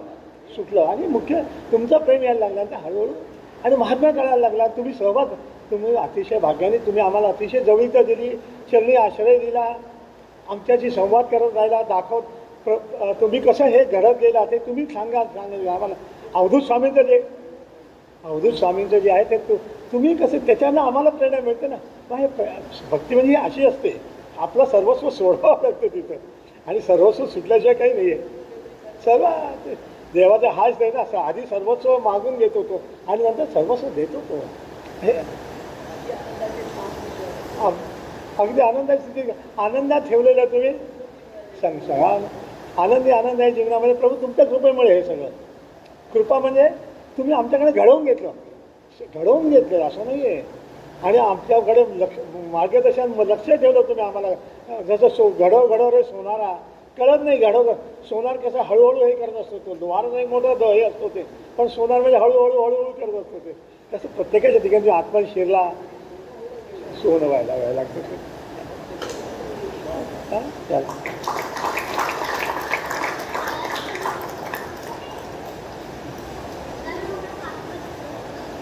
सुटलं. 0.56 0.82
आणि 0.82 1.08
मुख्य 1.08 1.42
तुमचं 1.72 1.98
प्रेम 1.98 2.24
यायला 2.24 2.48
लागला. 2.48 2.64
ते 2.64 2.76
हळूहळू 2.84 3.14
आणि 3.64 3.76
महात्मा 3.76 4.12
कळायला 4.12 4.36
लागला. 4.38 4.68
तुम्ही 4.68 4.94
सहभाग 4.94 5.34
तुम्ही 5.72 5.96
अतिशय 5.96 6.40
भाग्याने 6.40 6.78
तुम्ही 6.86 7.02
आम्हाला 7.02 7.28
अतिशय 7.28 7.60
जवळीक 7.60 7.98
दिली 7.98 8.30
चरणी 8.72 8.96
आश्रय 8.96 9.38
दिला. 9.40 9.74
आमच्याशी 10.48 10.90
संवाद 10.92 11.26
करत 11.26 11.56
राहिला 11.56 11.82
दाखवत 11.90 12.22
प्र 12.66 12.76
तुम्ही 13.22 13.40
कसं 13.40 13.66
हे 13.66 13.84
घडत 13.84 14.20
गेला 14.22 14.46
ते 14.46 14.58
तुम्ही 14.58 14.86
सांगा 14.86 15.24
सांगा 15.24 15.72
आम्हाला. 15.72 15.96
अवधूत 16.34 16.62
स्वामींचं 16.62 17.02
जे 17.02 17.24
अवधूत 18.24 18.54
स्वामींचं 18.54 19.00
जे 19.00 19.12
आहे 19.12 19.24
ते 19.24 19.38
तु 19.38 19.56
तुम्ही 19.92 20.16
कसं 20.16 20.38
त्याच्यानं 20.38 20.82
आम्हाला 20.82 21.10
प्रेरणा 21.10 21.40
मिळते 21.40 21.68
ना. 21.68 21.76
मग 22.12 22.18
हे 22.18 22.28
प्र- 22.28 22.46
भक्ती 22.92 23.16
म्हणजे 23.16 23.30
ही 23.30 23.44
अशी 23.44 23.66
असते. 23.66 24.02
आपलं 24.38 24.66
सर्वस्व 24.66 25.10
सोडावं 25.10 25.58
लागतं 25.64 25.88
तिथं. 25.88 26.14
आणि 26.68 26.80
सर्वस्व 26.82 27.26
सुटल्याशिवाय 27.26 27.76
काही 27.76 27.94
नाही 27.94 28.12
आहे 28.12 28.22
सर्व 29.06 29.26
देवाचा 30.14 30.52
हाच 30.52 30.82
आहे 30.82 30.92
ना 30.92 31.00
असं. 31.02 31.18
आधी 31.18 31.42
सर्वस्व 31.42 31.98
मागून 32.00 32.38
घेत 32.38 32.50
होतो. 32.56 32.82
आणि 33.08 33.24
नंतर 33.24 33.46
सर्वस्व 33.46 33.88
देत 33.90 34.08
होतो. 34.14 34.36
हे 35.02 35.12
अगदी 38.40 38.62
आनंदाची 38.62 39.12
स्थिती. 39.12 39.32
आनंदात 39.58 40.02
ठेवलेलं 40.02 40.46
तुम्ही 40.46 40.72
सांग 41.62 41.80
सांगा 41.80 42.28
आनंदी 42.78 43.12
आनंद 43.12 43.42
आहे 43.42 43.52
जीवनामध्ये. 43.52 43.94
प्रभू 43.94 44.16
तुमच्या 44.16 44.46
कृपेमुळे 44.46 44.94
हे 44.94 45.04
सगळं. 45.04 45.30
कृपा 46.14 46.40
म्हणजे 46.40 46.70
तुम्ही 47.18 47.34
आमच्याकडे 47.34 47.72
घडवून 47.72 48.06
घेतलं. 48.06 48.32
घडवून 49.16 49.50
घेतलं 49.50 49.82
असं 49.82 50.06
नाही 50.06 50.28
आहे 50.28 50.42
आणि 51.04 51.18
आमच्याकडे 51.18 51.86
लक्ष 51.90 52.16
मार्गदर्शन 52.36 53.12
लक्ष 53.18 53.50
ठेवलं 53.50 53.82
तुम्ही 53.82 54.06
आम्हाला. 54.06 54.82
जसं 54.82 55.10
सो 55.10 55.30
घडव 55.40 55.68
घडव 55.68 55.90
रे 55.90 56.04
सोनारा. 56.04 56.58
कळत 56.98 57.18
नाही 57.24 57.38
घडव 57.38 57.74
सोनार 58.06 58.38
कसं 58.38 58.60
हळूहळू 58.60 59.06
हे 59.06 59.16
करत 59.16 59.34
असतो 59.34 59.58
तो. 59.58 59.76
द्वार 59.76 60.06
नाही 60.06 60.26
मोठं 60.26 60.54
द- 60.60 60.64
हे 60.64 60.82
असतो 60.82 61.10
ते. 61.10 61.26
पण 61.58 61.68
सोनार 61.68 62.02
म्हणजे 62.02 62.18
हळूहळू 62.18 62.62
हळूहळू 62.62 62.92
करत 62.92 63.22
असतो 63.22 63.40
ते. 63.40 63.52
तसं 63.94 64.08
प्रत्येकाच्या 64.08 64.62
ठिकाणी 64.62 64.90
आत्मा 64.90 65.22
शिरला 65.34 65.72
सोनं 67.02 67.28
व्हायला 67.28 67.56
व्हायला 67.56 67.74
लागतं. 67.74 68.00
हां? 70.36 70.84